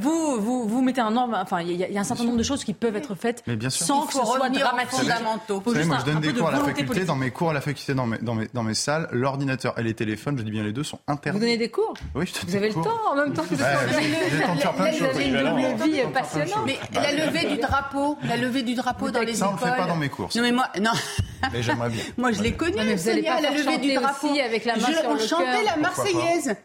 vous, 0.00 0.40
vous, 0.40 0.68
vous 0.68 0.82
mettez 0.82 1.00
un 1.00 1.12
norme, 1.12 1.34
enfin, 1.40 1.60
il 1.60 1.76
y, 1.76 1.96
a 1.96 2.00
un 2.00 2.04
certain 2.04 2.24
nombre 2.24 2.38
de 2.38 2.42
choses 2.42 2.64
qui 2.64 2.74
peuvent 2.74 2.96
être 2.96 3.14
faites 3.14 3.44
sans 3.68 4.06
que 4.06 4.14
ce 4.14 4.24
soit 4.24 4.48
dramatique. 4.50 4.98
Fondamentaux. 4.98 5.62
Vous 5.64 5.72
savez, 5.72 5.84
moi, 5.84 5.98
je 6.00 6.12
donne 6.12 6.20
des 6.20 6.32
cours 6.32 6.48
à 6.48 6.52
la 6.52 6.58
faculté, 6.58 7.04
dans 7.04 7.16
mes 7.16 7.30
cours 7.30 7.50
à 7.50 7.54
la 7.54 7.60
faculté, 7.60 7.94
dans 7.94 8.06
mes, 8.06 8.18
dans 8.18 8.34
mes, 8.34 8.48
dans 8.52 8.62
mes 8.64 8.74
salles, 8.74 9.08
l'ordinateur 9.12 9.78
et 9.78 9.82
les 9.82 9.94
téléphones, 9.94 10.36
je 10.36 10.42
dis 10.42 10.50
bien 10.50 10.64
les 10.64 10.72
deux, 10.72 10.82
sont 10.82 10.98
interdits. 11.06 11.38
Vous 11.38 11.44
donnez 11.44 11.58
des 11.58 11.70
cours 11.70 11.94
Oui, 12.14 12.26
je 12.26 12.46
Vous 12.46 12.56
avez 12.56 12.68
le 12.68 12.74
temps 12.74 13.00
en 13.08 13.14
même 13.14 13.32
temps 13.32 13.42
que 13.42 13.54
vous 13.54 13.62
avez 13.62 14.31
une 14.32 15.76
double 15.76 15.90
vie 15.90 16.02
passionnante. 16.12 16.66
Mais 16.66 16.78
la 16.92 17.12
levée 17.12 17.46
du 17.46 17.56
drapeau, 17.58 18.18
la 18.24 18.36
levée 18.36 18.62
du 18.62 18.74
drapeau 18.74 19.10
dans 19.10 19.20
les 19.20 19.36
écoles. 19.36 19.36
Ça, 19.36 19.48
on 19.50 19.52
ne 19.52 19.58
fait 19.58 19.76
pas 19.76 19.86
dans 19.86 19.96
mes 19.96 20.08
cours. 20.08 20.28
Non, 20.34 20.42
mais 20.42 20.52
moi, 20.52 20.68
non. 20.80 20.92
Mais 21.52 21.62
j'aimerais 21.62 21.90
bien. 21.90 22.02
moi, 22.16 22.32
je 22.32 22.42
l'ai 22.42 22.52
connu, 22.52 22.76
mais 22.76 22.94
vous 22.94 23.02
Sonia, 23.02 23.40
la 23.40 23.50
levée 23.50 23.78
du 23.78 23.94
drapeau. 23.94 24.28
avec 24.44 24.64
la 24.64 24.76
main 24.76 24.86
je, 24.88 24.92
sur 24.92 25.08
on 25.08 25.18
chantait 25.18 25.64
la 25.64 25.76
Marseillaise. 25.76 26.56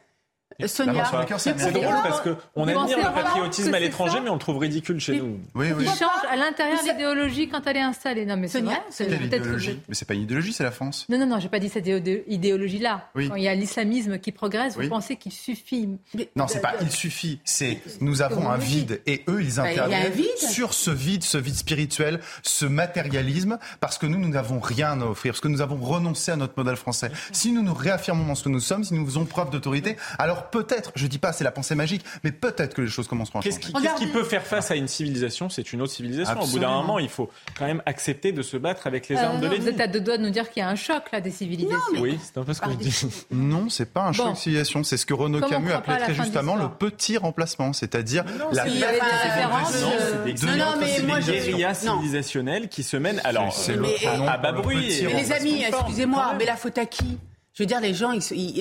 Sonia. 0.65 1.05
C'est 1.37 1.71
drôle 1.71 1.95
parce 2.03 2.21
qu'on 2.21 2.67
admire 2.67 2.97
le 2.97 3.13
patriotisme 3.13 3.73
à 3.73 3.79
l'étranger, 3.79 4.19
mais 4.23 4.29
on 4.29 4.33
le 4.33 4.39
trouve 4.39 4.57
ridicule 4.57 4.99
chez 4.99 5.19
nous. 5.19 5.39
Oui, 5.53 5.67
oui. 5.75 5.83
Il 5.83 5.89
change 5.89 6.25
à 6.29 6.35
l'intérieur 6.35 6.79
l'idéologie 6.83 7.47
quand 7.49 7.61
elle 7.67 7.77
est 7.77 7.81
installée. 7.81 8.25
Non, 8.25 8.37
mais 8.37 8.47
c'est 8.47 8.61
vrai. 8.61 8.81
C'est 8.89 9.07
l'idéologie. 9.07 9.79
Mais 9.87 9.95
c'est 9.95 10.05
pas 10.05 10.13
une 10.13 10.23
idéologie, 10.23 10.53
c'est 10.53 10.63
la 10.63 10.71
France. 10.71 11.05
Non, 11.09 11.17
non, 11.17 11.27
non, 11.27 11.39
j'ai 11.39 11.49
pas 11.49 11.59
dit 11.59 11.69
cette 11.69 11.87
idéologie-là. 11.87 13.09
Quand 13.13 13.35
il 13.35 13.43
y 13.43 13.47
a 13.47 13.55
l'islamisme 13.55 14.19
qui 14.19 14.31
progresse, 14.31 14.77
vous 14.77 14.89
pensez 14.89 15.15
qu'il 15.15 15.31
suffit 15.31 15.89
Non, 16.35 16.47
c'est 16.47 16.61
pas 16.61 16.73
il 16.81 16.91
suffit. 16.91 17.39
C'est 17.43 17.81
nous 18.01 18.21
avons 18.21 18.49
un 18.49 18.57
vide 18.57 19.01
et 19.05 19.23
eux, 19.27 19.41
ils 19.41 19.55
bah, 19.55 19.63
interviennent 19.63 20.11
sur 20.37 20.73
ce 20.73 20.91
vide, 20.91 21.23
ce 21.23 21.37
vide 21.37 21.55
spirituel, 21.55 22.19
ce 22.43 22.65
matérialisme, 22.65 23.57
parce 23.79 23.97
que 23.97 24.05
nous, 24.05 24.19
nous 24.19 24.29
n'avons 24.29 24.59
rien 24.59 24.99
à 25.01 25.05
offrir, 25.05 25.33
parce 25.33 25.41
que 25.41 25.47
nous 25.47 25.61
avons 25.61 25.77
renoncé 25.77 26.31
à 26.31 26.35
notre 26.35 26.53
modèle 26.57 26.75
français. 26.75 27.11
Si 27.31 27.51
nous 27.51 27.61
nous 27.61 27.73
réaffirmons 27.73 28.25
dans 28.25 28.35
ce 28.35 28.43
que 28.43 28.49
nous 28.49 28.59
sommes, 28.59 28.83
si 28.83 28.93
nous 28.93 29.05
faisons 29.05 29.25
preuve 29.25 29.49
d'autorité, 29.49 29.97
alors 30.19 30.46
peut-être, 30.51 30.91
je 30.95 31.07
dis 31.07 31.19
pas 31.19 31.33
c'est 31.33 31.43
la 31.43 31.51
pensée 31.51 31.75
magique, 31.75 32.03
mais 32.23 32.31
peut-être 32.31 32.73
que 32.73 32.81
les 32.81 32.87
choses 32.87 33.07
commenceront 33.07 33.39
à 33.39 33.41
changer. 33.41 33.57
Qu'est-ce 33.57 33.95
qui, 33.95 34.07
peut 34.07 34.23
faire 34.23 34.43
face 34.43 34.71
à 34.71 34.75
une 34.75 34.87
civilisation? 34.87 35.49
C'est 35.49 35.73
une 35.73 35.81
autre 35.81 35.93
civilisation. 35.93 36.39
Au 36.39 36.47
bout 36.47 36.59
d'un 36.59 36.71
moment, 36.71 36.99
il 36.99 37.09
faut 37.09 37.29
quand 37.57 37.65
même 37.65 37.81
accepter 37.85 38.31
de 38.31 38.41
se 38.41 38.57
battre 38.57 38.87
avec 38.87 39.07
les 39.09 39.15
euh, 39.15 39.23
armes 39.23 39.39
de 39.39 39.47
l'ennemi. 39.47 39.65
Vous 39.65 39.69
êtes 39.69 39.81
à 39.81 39.87
deux 39.87 39.99
doigts 39.99 40.17
de 40.17 40.23
nous 40.23 40.29
dire 40.29 40.49
qu'il 40.49 40.61
y 40.61 40.65
a 40.65 40.69
un 40.69 40.75
choc 40.75 41.11
là 41.11 41.21
des 41.21 41.31
civilisations. 41.31 41.99
Oui, 41.99 42.17
c'est 42.21 42.37
un 42.39 42.43
peu 42.43 42.53
ce 42.53 42.61
que 42.61 42.71
je 42.71 42.75
dis. 42.75 43.05
Non, 43.31 43.69
c'est 43.69 43.91
pas 43.91 44.03
un 44.03 44.11
choc 44.11 44.33
de 44.33 44.37
civilisation. 44.37 44.83
C'est 44.83 44.97
ce 44.97 45.05
que 45.05 45.13
Renaud 45.13 45.41
Camus 45.41 45.71
appelait 45.71 45.97
très 45.97 46.13
justement 46.13 46.55
le 46.55 46.69
petit 46.69 47.17
remplacement, 47.17 47.73
c'est-à-dire 47.73 48.25
la 48.51 48.67
il 48.67 48.79
y 48.79 48.83
a 48.83 48.91
des 48.91 48.99
différences. 48.99 49.83
Non, 50.57 50.75
mais 50.79 51.01
moi, 51.05 51.19
guérilla 51.19 51.73
civilisationnelle 51.73 52.69
qui 52.69 52.83
se 52.83 52.97
mène 52.97 53.21
alors 53.23 53.55
à 54.27 54.37
bas 54.37 54.51
bruit. 54.51 54.87
Les 55.01 55.31
amis, 55.31 55.63
excusez-moi, 55.63 56.33
mais 56.37 56.45
la 56.45 56.55
faute 56.55 56.77
à 56.77 56.85
qui? 56.85 57.17
Je 57.57 57.63
veux 57.63 57.67
dire, 57.67 57.81
les 57.81 57.95
gens, 57.95 58.13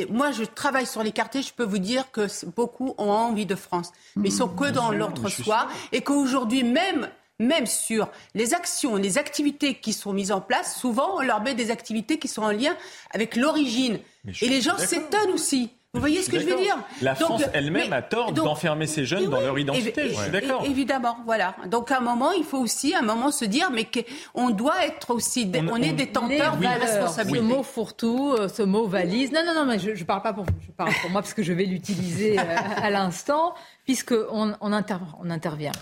moi, 0.09 0.31
je 0.31 0.43
travaille 0.45 0.87
sur 0.87 1.03
les 1.03 1.13
quartiers, 1.13 1.43
je 1.43 1.53
peux 1.53 1.67
vous 1.67 1.77
dire 1.77 2.11
que 2.13 2.29
beaucoup 2.47 2.95
ont 2.97 3.11
envie 3.11 3.45
de 3.45 3.55
France. 3.55 3.93
Mais 4.17 4.31
ils 4.31 4.33
sont 4.33 4.49
que 4.49 4.71
dans 4.71 4.91
l'entre-soi. 4.91 5.69
Et 5.93 6.01
qu'aujourd'hui, 6.01 6.63
même, 6.63 7.07
même 7.39 7.67
sur 7.67 8.09
les 8.35 8.55
actions, 8.55 8.97
les 8.97 9.19
activités 9.19 9.75
qui 9.75 9.93
sont 9.93 10.15
mises 10.15 10.33
en 10.33 10.41
place, 10.41 10.81
souvent, 10.81 11.19
on 11.19 11.21
leur 11.21 11.43
met 11.43 11.55
des 11.55 11.71
activités 11.71 12.19
qui 12.19 12.27
sont 12.27 12.41
en 12.41 12.53
lien 12.53 12.75
avec 13.11 13.37
l'origine. 13.37 13.99
Et 14.41 14.49
les 14.49 14.63
gens 14.63 14.79
s'étonnent 14.79 15.33
aussi. 15.35 15.69
Vous 15.97 16.01
voyez 16.01 16.23
ce 16.23 16.31
que 16.31 16.39
je 16.39 16.47
veux 16.47 16.57
dire 16.57 16.77
La 17.01 17.15
France 17.15 17.43
elle-même 17.55 17.93
a 17.95 18.03
tort 18.03 18.33
d'enfermer 18.33 18.87
ces 18.87 19.07
jeunes 19.07 19.31
dans 19.31 19.41
leur 19.41 19.59
identité. 19.59 20.11
je 20.11 20.15
suis 20.15 20.31
d'accord. 20.31 20.65
Évidemment, 20.67 21.17
voilà. 21.25 21.57
Donc 21.67 21.91
à 21.91 21.99
un 21.99 22.01
moment, 22.01 22.33
il 22.33 22.45
faut 22.45 22.59
aussi 22.59 22.95
à 22.95 22.99
un 22.99 23.03
moment 23.03 23.31
se 23.31 23.47
dire, 23.47 23.71
mais 23.71 23.87
qu'on 23.87 24.51
doit 24.51 24.85
être 24.85 25.15
aussi, 25.15 25.51
on, 25.71 25.77
est 25.77 25.93
détenteur 25.93 26.59
de 26.59 26.63
la 26.63 26.75
responsabilité. 26.75 27.41
Ce 27.41 27.45
mot 27.45 27.63
fourre-tout, 27.63 28.35
euh, 28.39 28.49
ce 28.49 28.63
mot 28.63 28.87
valise. 28.87 29.33
Non, 29.33 29.41
non, 29.47 29.55
non, 29.55 29.65
mais 29.65 29.79
je, 29.79 29.91
ne 29.91 30.05
parle 30.05 30.23
pas 30.23 30.35
pour, 30.35 30.45
je 30.61 30.71
parle 30.73 30.93
pour 31.01 31.11
moi 31.11 31.23
parce 31.23 31.35
que 31.35 31.43
je 31.43 31.53
vais 31.55 31.65
l'utiliser 31.65 32.39
euh, 32.39 32.43
à 32.77 32.91
l'instant, 32.91 33.55
puisque 33.85 34.13
on, 34.13 34.53
on, 34.61 34.73
on 34.73 35.31
intervient 35.31 35.73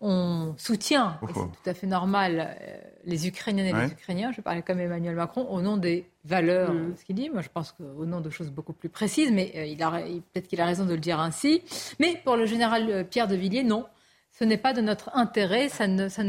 on 0.00 0.54
soutient, 0.58 1.18
c'est 1.26 1.32
tout 1.32 1.70
à 1.70 1.74
fait 1.74 1.86
normal, 1.86 2.56
euh, 2.60 2.76
les 3.06 3.28
Ukrainiennes 3.28 3.66
et 3.66 3.72
les 3.72 3.92
Ukrainiens, 3.92 4.32
je 4.32 4.40
parlais 4.40 4.62
comme 4.62 4.80
Emmanuel 4.80 5.14
Macron, 5.14 5.46
au 5.48 5.62
nom 5.62 5.76
des 5.76 6.10
valeurs, 6.24 6.72
mm. 6.72 6.96
ce 6.96 7.04
qu'il 7.04 7.14
dit. 7.14 7.30
Moi, 7.30 7.40
je 7.40 7.48
pense 7.48 7.72
qu'au 7.72 8.04
nom 8.04 8.20
de 8.20 8.30
choses 8.30 8.50
beaucoup 8.50 8.72
plus 8.72 8.88
précises, 8.88 9.30
mais 9.30 9.52
euh, 9.54 9.64
il 9.64 9.82
a, 9.82 9.90
peut-être 10.32 10.48
qu'il 10.48 10.60
a 10.60 10.66
raison 10.66 10.84
de 10.84 10.92
le 10.92 11.00
dire 11.00 11.20
ainsi. 11.20 11.62
Mais 12.00 12.20
pour 12.24 12.36
le 12.36 12.46
général 12.46 12.90
euh, 12.90 13.04
Pierre 13.04 13.28
de 13.28 13.36
Villiers, 13.36 13.62
non, 13.62 13.86
ce 14.32 14.44
n'est 14.44 14.58
pas 14.58 14.72
de 14.72 14.80
notre 14.80 15.16
intérêt, 15.16 15.68
ça 15.68 15.86
ne, 15.86 16.08
ça 16.08 16.22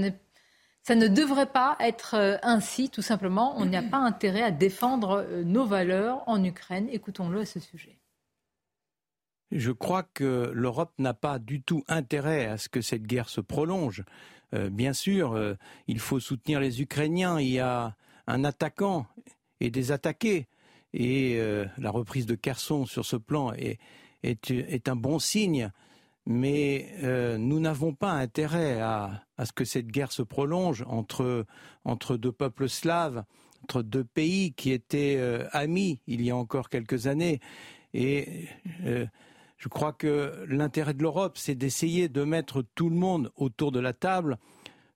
ça 0.83 0.95
ne 0.95 1.09
devrait 1.09 1.51
pas 1.51 1.75
être 1.81 2.39
ainsi, 2.43 2.89
tout 2.89 3.01
simplement. 3.01 3.55
On 3.57 3.65
n'a 3.65 3.83
pas 3.83 3.97
intérêt 3.97 4.41
à 4.41 4.51
défendre 4.51 5.27
nos 5.43 5.65
valeurs 5.65 6.23
en 6.27 6.41
Ukraine. 6.41 6.87
Écoutons-le 6.89 7.41
à 7.41 7.45
ce 7.45 7.59
sujet. 7.59 7.97
Je 9.51 9.71
crois 9.71 10.03
que 10.03 10.51
l'Europe 10.53 10.93
n'a 10.97 11.13
pas 11.13 11.39
du 11.39 11.61
tout 11.61 11.83
intérêt 11.89 12.45
à 12.45 12.57
ce 12.57 12.69
que 12.69 12.81
cette 12.81 13.03
guerre 13.03 13.27
se 13.27 13.41
prolonge. 13.41 14.05
Euh, 14.53 14.69
bien 14.69 14.93
sûr, 14.93 15.33
euh, 15.33 15.55
il 15.87 15.99
faut 15.99 16.19
soutenir 16.19 16.59
les 16.59 16.81
Ukrainiens. 16.81 17.39
Il 17.39 17.49
y 17.49 17.59
a 17.59 17.95
un 18.27 18.43
attaquant 18.43 19.05
et 19.59 19.69
des 19.69 19.91
attaqués. 19.91 20.47
Et 20.93 21.35
euh, 21.37 21.65
la 21.77 21.91
reprise 21.91 22.25
de 22.25 22.35
Kherson 22.35 22.85
sur 22.85 23.05
ce 23.05 23.17
plan 23.17 23.53
est, 23.53 23.79
est, 24.23 24.89
un 24.89 24.95
bon 24.95 25.19
signe. 25.19 25.71
Mais 26.29 26.91
nous 27.39 27.61
n'avons 27.61 27.93
pas 27.93 28.11
intérêt 28.11 28.81
à, 28.81 29.23
à, 29.37 29.45
ce 29.45 29.53
que 29.53 29.63
cette 29.63 29.87
guerre 29.87 30.11
se 30.11 30.23
prolonge 30.23 30.83
entre, 30.85 31.45
entre 31.85 32.17
deux 32.17 32.33
peuples 32.33 32.67
slaves, 32.67 33.23
entre 33.63 33.81
deux 33.81 34.03
pays 34.03 34.51
qui 34.51 34.73
étaient 34.73 35.21
amis 35.53 36.01
il 36.05 36.21
y 36.21 36.29
a 36.29 36.35
encore 36.35 36.67
quelques 36.67 37.07
années. 37.07 37.39
Et 37.93 38.49
je 39.57 39.69
crois 39.69 39.91
que 39.91 40.45
l'intérêt 40.47 40.93
de 40.93 41.01
l'Europe, 41.01 41.37
c'est 41.37 41.55
d'essayer 41.55 42.09
de 42.09 42.23
mettre 42.23 42.63
tout 42.75 42.89
le 42.89 42.95
monde 42.95 43.31
autour 43.35 43.71
de 43.71 43.79
la 43.79 43.93
table 43.93 44.37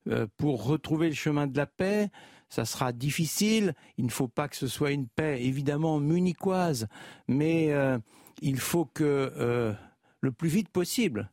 euh, 0.09 0.27
pour 0.37 0.65
retrouver 0.65 1.09
le 1.09 1.15
chemin 1.15 1.47
de 1.47 1.57
la 1.57 1.65
paix. 1.65 2.09
Ça 2.49 2.65
sera 2.65 2.91
difficile. 2.91 3.73
Il 3.97 4.05
ne 4.05 4.11
faut 4.11 4.27
pas 4.27 4.47
que 4.47 4.55
ce 4.55 4.67
soit 4.67 4.91
une 4.91 5.07
paix 5.07 5.43
évidemment 5.43 5.99
munichoise, 5.99 6.87
mais 7.27 7.71
euh, 7.71 7.97
il 8.41 8.59
faut 8.59 8.85
que 8.85 9.31
euh, 9.35 9.73
le 10.21 10.31
plus 10.31 10.49
vite 10.49 10.69
possible, 10.69 11.31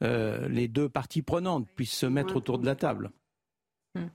les 0.00 0.66
deux 0.66 0.88
parties 0.88 1.22
prenantes 1.22 1.68
puissent 1.76 1.96
se 1.96 2.06
mettre 2.06 2.34
autour 2.34 2.58
de 2.58 2.66
la 2.66 2.74
table. 2.74 3.12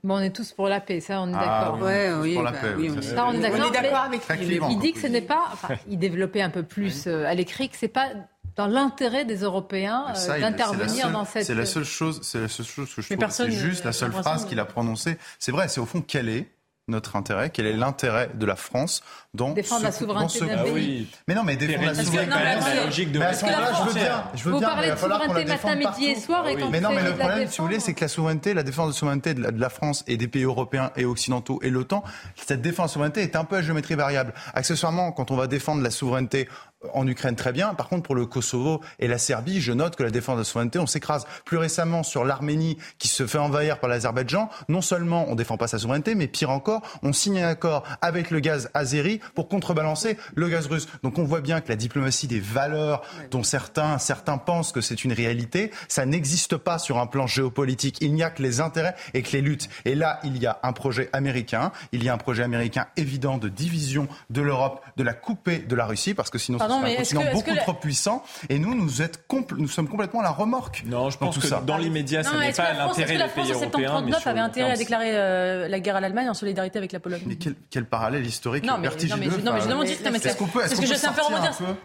Bon, 0.04 0.16
on 0.18 0.20
est 0.20 0.36
tous 0.36 0.52
pour 0.52 0.68
la 0.68 0.82
paix, 0.82 1.00
ça 1.00 1.22
on 1.22 1.30
est 1.30 1.34
ah 1.34 1.72
d'accord. 1.72 1.88
oui, 2.20 2.34
pour 2.34 2.44
la 2.44 2.52
bah 2.52 2.58
paix, 2.60 2.74
oui, 2.76 2.90
ça, 3.02 3.26
on 3.28 3.32
est 3.32 3.40
d'accord. 3.40 4.02
avec 4.02 4.28
lui. 4.40 4.60
Il 4.70 4.80
dit 4.80 4.92
que 4.92 5.00
ce 5.00 5.08
n'est 5.08 5.22
pas, 5.22 5.48
enfin, 5.54 5.76
il 5.88 5.98
développait 5.98 6.42
un 6.42 6.50
peu 6.50 6.64
plus 6.64 7.08
à 7.08 7.34
l'écrit 7.36 7.70
que 7.70 7.78
c'est 7.78 7.88
pas 7.88 8.10
dans 8.58 8.68
l'intérêt 8.68 9.24
des 9.24 9.38
Européens 9.38 10.06
euh, 10.16 10.40
d'intervenir 10.40 11.12
dans 11.12 11.26
cette. 11.26 11.46
C'est 11.46 11.56
la 11.56 11.66
seule 11.66 11.86
chose, 11.86 12.20
c'est 12.24 12.42
la 12.42 12.48
seule 12.48 12.66
chose 12.66 12.94
que 12.94 13.02
je 13.02 13.14
trouve. 13.14 13.30
C'est 13.30 13.52
juste 13.52 13.86
la 13.86 13.94
seule 13.94 14.12
phrase 14.12 14.46
qu'il 14.46 14.60
a 14.60 14.66
prononcée. 14.66 15.18
C'est 15.40 15.52
vrai, 15.52 15.68
c'est 15.68 15.80
au 15.80 15.86
fond 15.86 16.02
quelle 16.02 16.28
est 16.28 16.50
notre 16.90 17.18
intérêt, 17.18 17.50
quel 17.50 17.66
est 17.66 17.74
l'intérêt 17.74 18.30
de 18.34 18.46
la 18.46 18.56
France 18.56 19.04
dans 19.34 19.52
défendre 19.52 19.84
la 19.84 19.92
souveraineté 19.92 20.40
d'un 20.46 20.64
pays? 20.64 21.08
Mais 21.28 21.36
non, 21.36 21.44
mais 21.44 21.58
défendre 21.58 21.88
la 21.88 21.96
souveraineté. 21.96 22.30
La 22.32 22.86
logique 22.86 23.12
de. 23.12 23.20
Mais 23.20 23.26
à 23.26 23.34
ce 23.34 23.46
moment-là, 23.46 23.74
je 23.74 23.88
veux 23.90 23.94
bien, 23.94 24.24
je 24.34 24.44
veux 24.44 24.52
vous 24.52 24.60
bien. 24.60 24.68
Parlez 24.70 24.92
de 24.92 24.96
souveraineté 24.96 25.46
matin, 25.46 25.76
midi 25.76 26.06
et 26.06 26.16
soir, 26.16 26.48
et 26.48 26.56
quand 26.56 26.70
Mais 26.70 26.80
non, 26.80 26.92
mais 26.92 27.04
le 27.04 27.16
problème, 27.16 27.50
si 27.50 27.58
vous 27.58 27.66
voulez, 27.66 27.82
c'est 27.82 27.94
que 27.94 28.02
la 28.02 28.08
souveraineté, 28.08 28.54
la 28.54 28.64
défense 28.64 28.88
de 28.88 28.94
souveraineté 28.94 29.34
de 29.34 29.60
la 29.60 29.70
France 29.70 30.06
et 30.08 30.16
des 30.16 30.30
pays 30.30 30.44
européens 30.44 30.92
et 30.96 31.04
occidentaux 31.04 31.60
et 31.62 31.70
l'OTAN, 31.70 32.04
cette 32.38 32.62
défense 32.62 32.92
de 32.92 32.94
souveraineté 32.94 33.22
est 33.22 33.36
un 33.36 33.44
peu 33.44 33.58
à 33.58 33.62
géométrie 33.62 33.96
variable. 33.96 34.34
Accessoirement, 34.54 35.12
quand 35.12 35.30
on 35.30 35.36
va 35.36 35.48
défendre 35.48 35.84
la 35.84 35.92
souveraineté 35.92 36.48
en 36.94 37.08
Ukraine, 37.08 37.36
très 37.36 37.52
bien. 37.52 37.74
Par 37.74 37.90
contre, 37.90 38.04
pour 38.04 38.16
le 38.16 38.26
Kosovo 38.26 38.82
et 39.00 39.08
la 39.08 39.18
Serbie, 39.18 39.62
je 39.62 39.74
note 39.74 39.96
que 39.96 40.04
la 40.04 40.12
défense 40.12 40.36
de 40.36 40.42
la 40.42 40.46
souveraineté, 40.46 40.80
on 40.80 40.86
s'écrase. 40.86 41.26
Plus 41.46 41.58
récemment, 41.58 42.04
sur 42.04 42.24
l'Arménie 42.24 42.78
qui 43.00 43.08
se 43.08 43.26
fait 43.26 43.40
envahir 43.40 43.80
par 43.80 43.90
l'Azerbaïdjan, 43.90 44.50
non 44.70 44.82
seulement 44.82 45.26
on 45.28 45.36
défend 45.36 45.58
pas 45.58 45.68
sa 45.68 45.80
souveraineté, 45.80 46.14
mais 46.14 46.28
pire 46.28 46.52
encore, 46.52 46.82
on 47.02 47.14
signe 47.14 47.40
un 47.42 47.50
accord 47.50 47.84
avec 48.02 48.30
le 48.30 48.40
gaz 48.40 48.70
azéri 48.74 49.20
pour 49.34 49.48
contrebalancer 49.48 50.18
le 50.36 50.50
gaz 50.50 50.68
russe. 50.68 50.88
Donc 51.04 51.18
on 51.18 51.24
voit 51.24 51.42
bien 51.42 51.62
que 51.62 51.70
la 51.70 51.76
diplomatie 51.76 52.28
des 52.28 52.40
valeurs 52.40 53.02
dont 53.32 53.44
certains, 53.44 53.98
certains 53.98 54.38
pensent 54.38 54.72
que 54.72 54.82
c'est 54.82 55.04
une 55.04 55.14
réalité, 55.14 55.72
ça 55.88 56.06
n'existe 56.06 56.58
pas 56.58 56.78
sur 56.78 57.00
un 57.00 57.08
plan 57.08 57.26
géopolitique. 57.26 57.98
Il 58.02 58.14
n'y 58.14 58.24
a 58.24 58.30
que 58.30 58.44
les 58.44 58.62
intérêts 58.62 58.96
et 59.14 59.24
que 59.24 59.32
les 59.32 59.42
luttes. 59.42 59.70
Et 59.86 59.96
là, 59.96 60.20
il 60.24 60.38
y 60.38 60.46
a 60.46 60.60
un 60.64 60.74
projet 60.74 61.10
américain, 61.14 61.72
il 61.92 62.04
y 62.04 62.10
a 62.10 62.14
un 62.14 62.18
projet 62.18 62.44
américain 62.44 62.88
évident 62.98 63.38
de 63.38 63.50
division 63.50 64.08
de 64.30 64.42
l'Europe, 64.42 64.84
de 64.96 65.04
la 65.04 65.14
couper 65.14 65.60
de 65.60 65.76
la 65.76 65.86
Russie, 65.86 66.14
parce 66.14 66.30
que 66.30 66.38
sinon 66.38 66.60
Pardon, 66.68 66.84
mais 66.84 66.94
est-ce 66.96 67.16
que, 67.16 67.34
beaucoup 67.34 67.56
trop 67.56 67.74
puissant 67.74 68.24
et 68.50 68.60
nous, 68.60 68.76
nous, 68.76 69.02
êtes 69.02 69.20
nous 69.58 69.68
sommes 69.68 69.88
complètement 69.88 70.22
à 70.22 70.24
la 70.24 70.30
remorque. 70.30 70.84
Non, 70.86 71.10
je 71.10 71.18
pense 71.18 71.38
que 71.38 71.48
ça. 71.48 71.62
dans 71.66 71.78
l'immédiat, 71.78 72.24
ça 72.24 72.38
n'est 72.38 72.52
pas 72.52 72.74
l'intérêt 72.74 73.18
des 73.18 73.24
pays 73.24 73.52
européens. 73.52 74.02
La 74.08 74.12
France, 74.12 74.28
avait 74.28 74.40
intérêt 74.40 74.72
à 74.72 74.76
déclarer 74.76 75.12
euh, 75.14 75.68
la 75.68 75.80
guerre 75.80 75.96
à 75.96 76.02
l'Allemagne 76.02 76.30
en 76.30 76.34
solidarité 76.34 76.78
avec 76.78 76.92
la 76.92 77.00
Pologne? 77.00 77.22
Mais 77.26 77.38
quel, 77.70 77.86
parallèle 77.86 78.26
historique 78.26 78.66
non, 78.66 78.78
mais, 78.78 78.88
vertigineux. 78.88 79.30
Non, 79.44 79.54
mais 79.54 79.62
je 79.62 79.68
demande 79.68 79.88
juste. 79.88 80.06
Est-ce 80.06 80.38
qu'on 80.38 80.48
peut, 80.48 80.64
est-ce 80.64 80.80
que 80.80 80.86
je 80.88 80.94
sais 80.94 81.08
un 81.08 81.14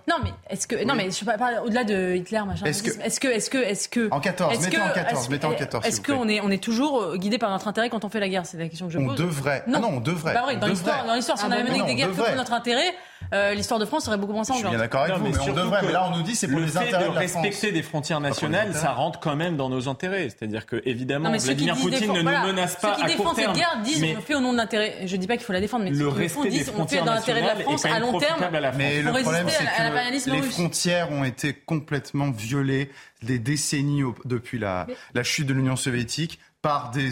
Non, 0.09 0.17
mais 0.23 0.31
est-ce 0.51 0.67
que, 0.67 0.85
non, 0.85 0.95
mais 0.95 1.11
je 1.11 1.25
pas 1.25 1.63
au-delà 1.63 1.85
de 1.85 2.15
Hitler, 2.17 2.41
machin. 2.47 2.67
Est-ce 2.67 2.83
que, 2.83 2.91
est-ce 3.01 3.21
que, 3.21 3.29
est-ce 3.29 3.51
que, 3.51 3.59
est-ce 3.59 3.89
que, 3.89 4.09
en 4.11 4.21
14, 4.21 4.61
mettez 4.61 4.81
en 4.81 4.89
14, 4.89 5.29
mettez 5.29 5.47
en 5.47 5.55
14. 5.55 5.87
Est-ce 5.87 6.01
qu'on 6.01 6.29
est, 6.29 6.41
on 6.41 6.51
est 6.51 6.63
toujours 6.63 7.17
guidé 7.17 7.39
par 7.39 7.51
notre 7.51 7.69
intérêt 7.69 7.89
quand 7.89 8.05
on 8.05 8.09
fait 8.09 8.21
la 8.21 8.29
guerre? 8.29 8.47
C'est 8.47 8.59
la 8.59 8.69
question 8.69 8.87
que 8.87 8.93
je 8.93 8.99
pose. 8.99 9.09
On 9.09 9.15
devrait. 9.15 9.65
Non, 9.67 9.81
on 9.85 10.01
devrait. 10.01 10.35
Bah 10.35 10.55
dans 10.55 10.67
l'histoire, 10.67 11.07
dans 11.07 11.15
l'histoire, 11.15 11.39
si 11.39 11.45
on 11.45 11.51
avait 11.51 11.65
mené 11.65 11.83
des 11.85 11.95
guerres 11.95 12.11
que 12.11 12.17
pour 12.17 12.37
notre 12.37 12.53
intérêt, 12.53 12.95
euh, 13.33 13.55
l'histoire 13.55 13.81
de 13.81 13.85
France 13.85 14.05
serait 14.05 14.19
beaucoup 14.19 14.33
moins 14.33 14.45
sanglante. 14.45 14.65
Je 14.65 14.69
suis 14.69 14.77
bien 14.77 14.85
d'accord 14.85 15.03
avec 15.03 15.17
vous, 15.17 15.29
mais 15.29 15.39
on 15.39 15.55
devrait. 15.55 15.83
Mais 15.83 15.93
là, 15.93 16.11
on 16.13 16.17
nous 16.17 16.23
dit 16.23 16.35
c'est 16.35 16.49
pour 16.49 16.61
les 16.61 16.77
intérêts 16.77 17.09
de 17.09 17.15
la 17.15 17.29
France. 17.29 17.43
Respecter 17.43 17.73
des 17.73 17.83
frontières 17.83 18.21
nationales, 18.21 18.75
ça 18.75 18.93
rentre 18.93 19.21
quand 19.21 19.37
même 19.37 19.57
dans 19.57 19.69
nos 19.69 19.89
intérêts. 19.89 20.29
C'est-à-dire 20.29 20.67
que 20.67 20.83
évidemment, 20.85 21.31
Vladimir 21.31 21.77
Poutine 21.77 22.13
ne 22.13 22.23
nous 22.23 22.47
menace 22.47 22.77
pas 22.77 22.93
à 22.93 22.97
court 22.97 23.05
terme. 23.05 23.07
Ceux 23.07 23.07
qui 23.07 23.17
défendent 23.17 23.37
cette 23.37 23.53
guerre 23.53 23.81
disent 23.83 24.17
on 24.17 24.21
fait 24.21 24.35
au 24.35 24.41
nom 24.41 24.53
de 24.53 24.59
l'intérêt. 24.59 25.07
Je 25.07 25.17
dis 25.17 25.27
pas 25.27 25.37
qu'il 25.37 25.47
faut 25.47 25.53
la 25.53 25.61
défendre, 25.61 25.85
mais 25.85 25.91
le 25.91 26.09
respect 26.09 26.51
des 26.51 26.71
on 26.77 26.87
fait 26.87 26.99
dans 26.99 27.15
l'intérêt 27.15 27.43
de 27.43 27.47
la 27.47 27.57
France 27.57 27.85
à 27.85 27.99
long 27.99 28.19
terme. 28.19 28.41
Mais 28.77 29.03
le 29.03 29.13
problème, 29.13 29.49
c'est 29.49 30.31
que 30.31 30.31
les 30.31 30.43
frontières 30.43 31.11
ont 31.11 31.25
été 31.25 31.53
complètement 31.53 32.31
violées 32.31 32.91
des 33.23 33.39
décennies 33.39 34.03
depuis 34.25 34.59
la 34.59 34.87
chute 35.23 35.47
de 35.47 35.55
l'Union 35.55 35.77
soviétique 35.77 36.39
par 36.63 36.93
des, 36.93 37.11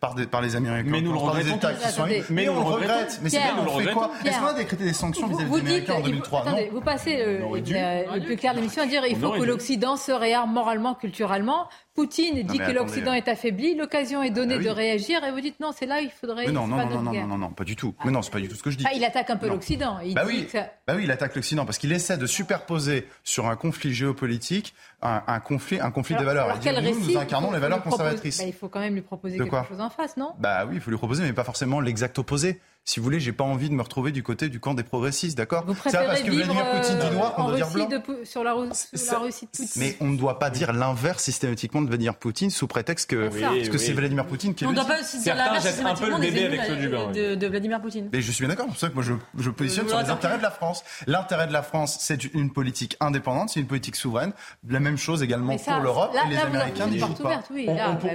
par, 0.00 0.14
des, 0.16 0.26
par 0.26 0.42
les 0.42 0.56
Américains. 0.56 0.90
Mais 0.90 1.00
nous 1.00 1.12
le 1.12 1.18
regrettons. 1.18 1.56
États 1.56 1.72
qui 1.72 1.88
sont 1.88 2.04
mais, 2.30 2.48
on 2.48 2.54
le 2.56 2.74
regrette. 2.74 3.20
Mais 3.22 3.30
c'est 3.30 3.38
bien, 3.38 3.54
on 3.64 3.78
fait 3.78 3.92
quoi 3.92 4.10
Est-ce 4.24 4.38
qu'on 4.40 4.46
a 4.46 4.54
décrété 4.54 4.84
des 4.84 4.92
sanctions 4.92 5.28
vis-à-vis 5.28 5.50
des 5.50 5.60
Américains 5.60 5.94
en 5.94 6.00
2003 6.00 6.40
Attendez, 6.40 6.64
non. 6.66 6.72
vous 6.72 6.80
passez 6.80 7.16
le, 7.16 7.38
le 7.38 8.24
plus 8.24 8.36
clair 8.36 8.52
de 8.54 8.58
l'émission 8.58 8.82
à 8.82 8.86
dire 8.86 9.06
il 9.06 9.16
faut 9.16 9.30
que 9.30 9.42
l'Occident 9.42 9.96
se 9.96 10.10
réarme 10.10 10.52
moralement, 10.52 10.94
culturellement. 10.94 11.68
Poutine 11.98 12.44
dit 12.44 12.58
que 12.58 12.70
l'Occident 12.70 13.12
est 13.12 13.26
affaibli, 13.26 13.74
l'occasion 13.74 14.22
est 14.22 14.30
donnée 14.30 14.58
ah 14.60 14.62
de 14.62 14.68
réagir, 14.68 15.24
et 15.24 15.32
vous 15.32 15.40
dites 15.40 15.58
non, 15.58 15.72
c'est 15.76 15.86
là 15.86 16.00
il 16.00 16.10
faudrait. 16.10 16.46
Mais 16.46 16.52
non, 16.52 16.68
non, 16.68 16.76
non, 16.76 17.02
non, 17.02 17.12
non, 17.12 17.26
non, 17.26 17.38
non, 17.38 17.50
pas 17.50 17.64
du 17.64 17.74
tout. 17.74 17.92
Mais 18.04 18.12
non, 18.12 18.22
c'est 18.22 18.30
pas 18.30 18.38
du 18.38 18.46
tout 18.46 18.54
ce 18.54 18.62
que 18.62 18.70
je 18.70 18.76
dis. 18.76 18.84
Ah, 18.86 18.92
il 18.94 19.02
attaque 19.04 19.30
un 19.30 19.36
peu 19.36 19.48
l'Occident. 19.48 19.98
Bah 20.14 20.22
oui, 20.24 20.46
bah 20.54 20.94
oui, 20.94 21.02
il 21.02 21.10
attaque 21.10 21.34
l'Occident 21.34 21.66
parce 21.66 21.76
qu'il 21.76 21.90
essaie 21.90 22.16
de 22.16 22.26
superposer 22.26 23.08
sur 23.24 23.48
un 23.48 23.56
conflit 23.56 23.92
géopolitique 23.92 24.74
un, 25.02 25.40
conflit, 25.40 25.80
un 25.80 25.90
conflit 25.90 26.16
des 26.16 26.24
valeurs. 26.24 26.50
Alors, 26.50 26.82
nous, 26.82 27.00
nous 27.00 27.16
incarnons 27.16 27.52
les 27.52 27.58
valeurs 27.58 27.82
conservatrices. 27.82 28.38
Bah, 28.38 28.44
il 28.46 28.52
faut 28.52 28.68
quand 28.68 28.80
même 28.80 28.94
lui 28.94 29.02
proposer 29.02 29.38
quelque 29.38 29.68
chose 29.68 29.80
en 29.80 29.90
face, 29.90 30.16
non? 30.16 30.34
Bah 30.38 30.66
oui, 30.66 30.74
il 30.76 30.80
faut 30.80 30.90
lui 30.90 30.98
proposer, 30.98 31.22
mais 31.22 31.32
pas 31.32 31.44
forcément 31.44 31.80
l'exact 31.80 32.18
opposé 32.18 32.60
si 32.88 33.00
vous 33.00 33.04
voulez, 33.04 33.20
j'ai 33.20 33.32
pas 33.32 33.44
envie 33.44 33.68
de 33.68 33.74
me 33.74 33.82
retrouver 33.82 34.12
du 34.12 34.22
côté 34.22 34.48
du 34.48 34.60
camp 34.60 34.72
des 34.72 34.82
progressistes, 34.82 35.36
d'accord? 35.36 35.62
C'est 35.84 35.92
pas 35.92 36.06
parce 36.06 36.22
que 36.22 36.30
Vladimir 36.30 36.70
Poutine 36.70 36.98
dit 36.98 37.10
noir 37.14 37.34
qu'on 37.34 37.48
doit 37.48 37.56
dire 37.56 37.68
blanc. 37.68 37.86
sur 38.24 38.42
la, 38.42 38.54
Russie 38.54 39.44
de 39.44 39.50
Poutine. 39.50 39.68
Mais 39.76 39.94
on 40.00 40.06
ne 40.06 40.16
doit 40.16 40.38
pas 40.38 40.48
dire 40.48 40.72
l'inverse 40.72 41.22
systématiquement 41.22 41.82
de 41.82 41.88
Vladimir 41.88 42.14
Poutine 42.14 42.48
sous 42.48 42.66
prétexte 42.66 43.10
que, 43.10 43.28
parce 43.28 43.68
que 43.68 43.76
c'est 43.76 43.92
Vladimir 43.92 44.24
Poutine 44.24 44.54
qui 44.54 44.64
est 44.64 44.66
On 44.66 44.70
ne 44.70 44.76
doit 44.76 44.86
pas 44.86 45.02
aussi 45.02 45.20
dire 45.20 45.34
l'inverse 45.34 45.66
systématiquement 45.66 46.18
des 46.18 46.28
ennemis 46.28 47.12
de, 47.12 47.34
de 47.34 47.46
Vladimir 47.46 47.78
Poutine. 47.82 48.08
Mais 48.10 48.22
je 48.22 48.32
suis 48.32 48.46
bien 48.46 48.48
d'accord, 48.48 48.64
c'est 48.68 48.72
pour 48.72 48.80
ça 48.80 48.88
que 48.88 48.94
moi 48.94 49.02
je, 49.02 49.12
je 49.38 49.50
positionne 49.50 49.86
sur 49.86 50.00
les 50.00 50.08
intérêts 50.08 50.38
de 50.38 50.42
la 50.42 50.50
France. 50.50 50.82
L'intérêt 51.06 51.46
de 51.46 51.52
la 51.52 51.62
France, 51.62 51.98
c'est 52.00 52.24
une 52.32 52.50
politique 52.50 52.96
indépendante, 53.00 53.50
c'est 53.50 53.60
une 53.60 53.66
politique 53.66 53.96
souveraine. 53.96 54.32
La 54.66 54.80
même 54.80 54.96
chose 54.96 55.22
également 55.22 55.58
pour 55.58 55.80
l'Europe 55.80 56.16
et 56.24 56.30
les 56.30 56.38
Américains 56.38 56.86
n'y 56.86 57.00
jouent 57.00 57.12
pas. 57.12 57.42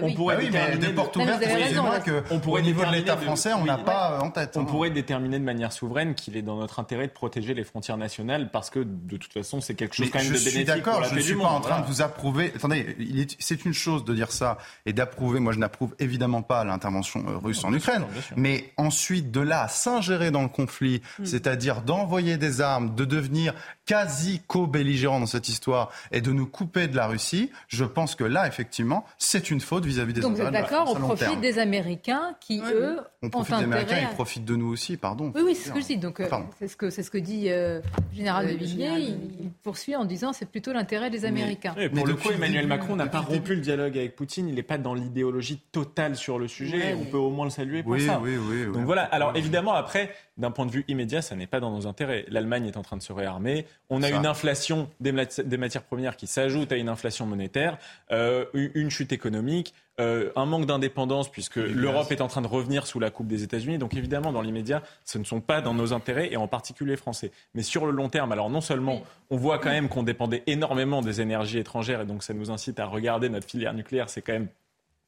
On 0.02 0.14
pourrait 0.16 0.44
déterminer 0.44 0.78
des 0.78 0.94
portes 0.94 1.16
ouvertes, 1.16 1.44
excusez-moi, 1.44 2.00
qu'au 2.00 2.60
niveau 2.60 2.84
de 2.84 2.92
l'État 2.92 3.18
français, 3.18 3.54
on 3.54 3.66
n'a 3.66 3.78
pas 3.78 4.18
en 4.20 4.32
tête. 4.32 4.58
On 4.64 4.72
pourrait 4.72 4.90
déterminer 4.90 5.40
de 5.40 5.44
manière 5.44 5.72
souveraine 5.72 6.16
qu'il 6.16 6.38
est 6.38 6.42
dans 6.42 6.58
notre 6.58 6.80
intérêt 6.80 7.08
de 7.08 7.12
protéger 7.12 7.54
les 7.54 7.64
frontières 7.64 7.98
nationales 7.98 8.52
parce 8.52 8.70
que 8.70 8.80
de 8.80 9.18
toute 9.18 9.34
façon 9.34 9.62
c'est 9.62 9.76
quelque 9.76 9.96
chose 9.96 10.10
quand 10.10 10.20
même 10.20 10.28
de 10.28 10.34
bénéfique. 10.34 10.54
Je 10.54 10.58
suis 10.58 10.66
d'accord, 10.66 11.04
je 11.04 11.16
ne 11.16 11.20
suis 11.20 11.36
pas 11.36 11.48
en 11.48 11.62
train 11.62 11.82
de 11.82 11.86
vous 11.86 12.02
approuver. 12.02 12.52
Attendez, 12.56 12.96
c'est 13.40 13.66
une 13.66 13.74
chose 13.74 14.06
de 14.06 14.14
dire 14.14 14.32
ça 14.32 14.58
et 14.86 14.94
d'approuver. 14.94 15.40
Moi 15.40 15.54
je 15.54 15.60
n'approuve 15.60 15.96
évidemment 16.00 16.42
pas 16.42 16.64
l'intervention 16.64 17.24
euh, 17.28 17.38
russe 17.38 17.64
en 17.64 17.74
Ukraine. 17.74 18.06
Mais 18.36 18.72
ensuite 18.78 19.32
de 19.32 19.42
là 19.42 19.64
à 19.64 19.68
s'ingérer 19.68 20.32
dans 20.32 20.42
le 20.42 20.50
conflit, 20.50 21.02
hmm. 21.20 21.26
c'est-à-dire 21.26 21.82
d'envoyer 21.82 22.38
des 22.38 22.62
armes, 22.62 22.96
de 22.96 23.06
devenir 23.06 23.54
quasi 23.86 24.42
co-belligérant 24.48 25.20
dans 25.20 25.26
cette 25.26 25.50
histoire 25.50 25.92
et 26.12 26.22
de 26.22 26.32
nous 26.32 26.46
couper 26.46 26.88
de 26.88 26.96
la 26.96 27.08
Russie, 27.08 27.52
je 27.68 27.84
pense 27.84 28.16
que 28.16 28.24
là 28.24 28.48
effectivement 28.48 29.06
c'est 29.18 29.52
une 29.52 29.60
faute 29.60 29.86
vis-à-vis 29.86 30.14
des 30.14 30.22
Donc 30.22 30.36
vous 30.36 30.42
êtes 30.42 30.52
d'accord, 30.52 30.90
on 30.90 30.96
profite 30.96 31.42
des 31.42 31.60
Américains 31.60 32.36
qui 32.40 32.62
eux 32.62 33.00
on 33.22 33.30
profite 33.30 33.58
des 33.58 33.64
Américains, 33.64 34.00
ils 34.02 34.16
profitent 34.16 34.46
de 34.46 34.53
nous 34.56 34.72
aussi, 34.72 34.98
pardon. 34.98 35.32
Oui, 35.36 35.42
oui, 35.46 35.56
c'est 35.56 35.70
ce 35.70 35.74
que 35.74 35.82
je 35.82 35.88
dis. 35.88 35.98
Donc, 35.98 36.20
euh, 36.20 36.28
c'est 36.60 36.68
ce 36.68 36.76
que 36.76 36.90
c'est 36.90 37.04
ce 37.04 37.12
que 37.12 37.18
dit 37.18 37.50
euh, 37.50 37.82
le 38.12 38.18
général 38.18 38.48
de 38.48 38.54
Villiers. 38.54 39.00
Il, 39.00 39.50
poursuit 39.64 39.96
en 39.96 40.04
disant 40.04 40.34
c'est 40.34 40.50
plutôt 40.50 40.74
l'intérêt 40.74 41.10
des 41.10 41.24
Américains. 41.24 41.74
Mais, 41.78 41.90
pour 41.90 42.06
le 42.06 42.16
coup, 42.16 42.32
Emmanuel 42.32 42.68
Macron 42.68 42.96
n'a 42.96 43.08
pas 43.08 43.22
rompu 43.22 43.56
le 43.56 43.62
dialogue 43.62 43.98
avec 43.98 44.16
Poutine. 44.16 44.50
Il 44.50 44.56
n'est 44.56 44.64
pas 44.64 44.78
dans 44.78 44.94
l'idéologie 44.94 45.62
totale 45.72 46.16
sur 46.16 46.38
le 46.38 46.48
sujet. 46.48 46.96
On 47.00 47.06
peut 47.06 47.18
au 47.18 47.30
moins 47.30 47.46
le 47.46 47.52
saluer 47.52 47.84
pour 47.84 48.00
ça. 48.00 48.20
Oui, 48.22 48.36
oui, 48.38 48.66
Donc 48.74 48.86
voilà. 48.86 49.04
Alors 49.04 49.36
évidemment, 49.36 49.74
après, 49.74 50.14
d'un 50.38 50.52
point 50.52 50.66
de 50.66 50.72
vue 50.72 50.86
immédiat, 50.88 51.22
ça 51.22 51.36
n'est 51.36 51.48
pas 51.48 51.60
dans 51.60 51.72
nos 51.72 51.88
intérêts. 51.88 52.26
L'Allemagne 52.28 52.68
est 52.68 52.78
en 52.78 52.82
train 52.82 52.98
de 52.98 53.02
se 53.02 53.14
réarmer. 53.14 53.66
On 53.90 54.04
a 54.04 54.10
une 54.10 54.26
inflation 54.26 54.90
des, 55.00 55.12
matières 55.12 55.84
premières 55.84 56.18
qui 56.18 56.28
s'ajoute 56.28 56.72
à 56.72 56.76
une 56.76 56.90
inflation 56.90 57.26
monétaire, 57.26 57.78
euh, 58.12 58.46
une 58.54 58.90
chute 58.90 59.14
économique. 59.14 59.74
Euh, 60.00 60.32
un 60.36 60.48
manque 60.48 60.66
d'indépendance 60.66 61.30
puisque 61.30 61.58
l'Europe 61.58 62.12
est 62.12 62.22
en 62.22 62.28
train 62.28 62.42
de 62.42 62.48
revenir 62.48 62.88
sous 62.88 63.00
la 63.00 63.12
coupe 63.12 63.28
des 63.28 63.44
États-Unis. 63.44 63.78
Donc 63.78 63.94
évidemment, 63.94 64.32
dans 64.32 64.42
l'immédiat, 64.42 64.82
ce 65.06 65.20
ne 65.20 65.24
sont 65.24 65.40
pas 65.40 65.62
dans 65.62 65.76
nos 65.76 65.94
intérêts 65.94 66.32
et 66.32 66.38
en 66.38 66.48
particulier 66.48 66.96
français. 66.96 67.32
Mais 67.54 67.62
sur 67.62 67.86
le 67.86 67.92
long 67.92 68.10
terme, 68.10 68.32
alors 68.32 68.50
non 68.50 68.62
seulement 68.62 69.04
on 69.30 69.38
voit 69.38 69.60
quand 69.60 69.70
même 69.70 69.90
qu'on 69.90 70.02
dépendait 70.02 70.42
énormément 70.48 71.04
des 71.04 71.22
énergies 71.22 71.60
étrangères 71.60 72.02
et 72.02 72.06
donc 72.06 72.24
ça 72.24 72.34
nous 72.34 72.50
incite 72.50 72.80
à 72.80 72.88
regarder 72.88 73.30
notre 73.30 73.48
filière 73.48 73.76
nucléaire, 73.76 74.10
c'est 74.10 74.24
quand 74.24 74.34
même 74.34 74.48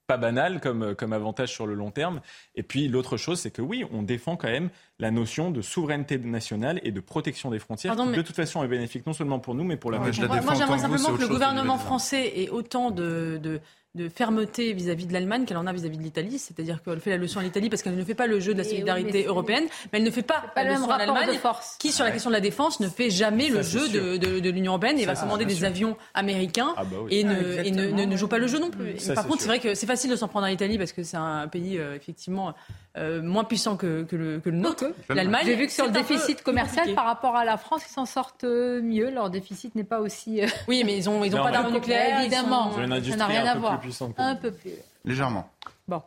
pas 0.06 0.18
banal 0.18 0.62
comme, 0.62 0.94
comme 0.94 1.14
avantage 1.14 1.52
sur 1.52 1.66
le 1.66 1.74
long 1.74 1.90
terme. 1.90 2.22
Et 2.54 2.62
puis 2.62 2.88
l'autre 2.88 3.18
chose, 3.18 3.40
c'est 3.40 3.50
que 3.50 3.64
oui, 3.64 3.86
on 3.92 4.04
défend 4.04 4.36
quand 4.36 4.50
même 4.50 4.70
la 5.00 5.10
notion 5.10 5.50
de 5.50 5.62
souveraineté 5.62 6.20
nationale 6.20 6.80
et 6.84 6.92
de 6.92 7.00
protection 7.00 7.50
des 7.50 7.58
frontières, 7.58 7.96
qui 7.96 8.12
de 8.12 8.22
toute 8.22 8.36
façon 8.36 8.64
est 8.64 8.68
bénéfique 8.68 9.08
non 9.08 9.14
seulement 9.14 9.40
pour 9.40 9.56
nous, 9.56 9.64
mais 9.64 9.78
pour 9.78 9.90
la 9.90 9.98
ouais, 9.98 10.04
Moi, 10.04 10.12
j'aimerais 10.12 10.78
simplement 10.78 11.16
que 11.16 11.22
le 11.22 11.28
gouvernement 11.28 11.80
français 11.80 12.40
ait 12.40 12.50
autant 12.50 12.92
de, 12.92 13.40
de 13.42 13.62
de 13.96 14.10
fermeté 14.10 14.74
vis-à-vis 14.74 15.06
de 15.06 15.14
l'Allemagne 15.14 15.46
qu'elle 15.46 15.58
en 15.58 15.66
a 15.66 15.74
vis-à-vis 15.74 15.98
de 15.98 16.04
l'Italie. 16.04 16.38
C'est-à-dire 16.38 16.84
qu'elle 16.84 17.00
fait 17.00 17.10
la 17.12 17.18
leçon 17.18 17.40
à 17.40 17.44
l'Italie 17.44 17.70
parce 17.70 17.82
qu'elle 17.82 17.96
ne 17.96 18.04
fait 18.04 18.14
pas 18.14 18.28
le 18.28 18.40
jeu 18.40 18.54
de 18.54 18.58
la 18.60 18.64
solidarité 18.64 19.26
européenne, 19.26 19.66
mais 19.92 20.00
elle 20.00 20.06
ne 20.06 20.12
fait 20.12 20.22
pas, 20.22 20.44
pas 20.54 20.64
la 20.64 20.74
leçon 20.74 20.90
à 20.90 20.98
l'Allemagne 20.98 21.40
qui, 21.80 21.92
sur 21.92 22.04
la 22.04 22.12
question 22.12 22.30
de 22.30 22.36
la 22.36 22.42
défense, 22.42 22.80
ne 22.80 22.90
fait 22.90 23.10
jamais 23.10 23.50
le 23.50 23.62
jeu 23.62 23.88
de, 23.90 24.18
de, 24.18 24.50
l'Union 24.50 24.74
européenne 24.74 25.00
et 25.00 25.06
va 25.06 25.16
commander 25.16 25.46
des 25.46 25.64
avions 25.64 25.98
américains 26.14 26.74
ah 26.78 26.84
bah 26.84 26.98
et, 27.10 27.24
ne, 27.24 27.66
et 27.66 27.72
ne, 27.72 28.06
ne, 28.06 28.18
joue 28.18 28.28
pas 28.28 28.38
le 28.38 28.48
jeu 28.48 28.60
non 28.60 28.70
plus. 28.70 28.96
par 29.14 29.28
contre, 29.28 29.42
c'est 29.42 29.48
vrai 29.48 29.60
que 29.60 29.74
c'est 29.74 29.88
facile 29.88 30.12
de 30.12 30.16
s'en 30.16 30.28
prendre 30.28 30.46
à 30.46 30.50
l'Italie 30.50 30.78
parce 30.78 30.92
que 30.92 31.04
c'est 31.04 31.18
un 31.18 31.48
pays 31.48 31.78
euh, 31.78 31.96
effectivement 31.96 32.54
euh, 32.98 33.22
moins 33.22 33.44
puissant 33.44 33.76
que, 33.76 34.04
que, 34.04 34.16
le, 34.16 34.40
que 34.40 34.50
le 34.50 34.58
nôtre, 34.58 34.86
l'Allemagne. 35.10 35.44
J'ai 35.46 35.56
vu 35.56 35.68
que 35.68 35.72
sur 35.74 35.86
le 35.86 35.92
déficit 35.92 36.42
commercial, 36.44 36.94
par 36.94 37.06
rapport 37.06 37.36
à 37.36 37.44
la 37.44 37.58
France, 37.58 37.82
ils 37.88 37.92
s'en 37.92 38.06
sortent 38.06 38.46
euh, 38.46 38.82
mieux. 38.82 39.10
Leur 39.10 39.30
déficit 39.30 39.76
n'est 39.76 39.84
pas 39.84 40.00
aussi. 40.00 40.42
Oui, 40.68 40.84
mais 40.86 40.98
ils 40.98 41.06
n'ont 41.06 41.24
ils 41.24 41.36
ont 41.36 41.44
pas 41.44 41.52
d'armes 41.52 41.74
nucléaires. 41.74 42.22
Évidemment, 42.22 42.72
ça 42.74 43.16
n'a 43.16 43.26
rien 43.28 43.46
à 43.46 43.58
voir. 43.58 43.82
Un 44.18 44.36
peu 44.36 44.52
plus. 44.52 44.72
Légèrement. 45.04 45.50
Bon. 45.88 46.02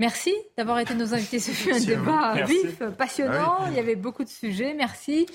Merci 0.00 0.34
d'avoir 0.56 0.78
été 0.80 0.94
nos 0.94 1.14
invités. 1.14 1.38
Ce 1.38 1.50
fut 1.50 1.72
un 1.72 1.78
débat 1.78 2.42
vif, 2.44 2.82
passionnant. 2.96 3.58
Ah 3.60 3.66
Il 3.68 3.76
y 3.76 3.78
avait 3.78 3.96
beaucoup 3.96 4.24
de 4.24 4.28
sujets. 4.28 4.74
Merci. 4.74 5.26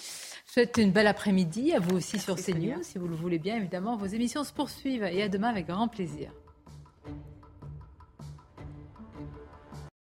Je 0.47 0.53
souhaite 0.53 0.77
une 0.77 0.91
belle 0.91 1.07
après-midi 1.07 1.73
à 1.73 1.79
vous 1.79 1.97
aussi 1.97 2.19
sur 2.19 2.35
CNews. 2.35 2.81
Si 2.81 2.97
vous 2.97 3.07
le 3.07 3.15
voulez 3.15 3.39
bien, 3.39 3.55
évidemment, 3.57 3.95
vos 3.95 4.05
émissions 4.05 4.43
se 4.43 4.51
poursuivent. 4.53 5.03
Et 5.03 5.21
à 5.21 5.29
demain 5.29 5.49
avec 5.49 5.67
grand 5.67 5.87
plaisir. 5.87 6.31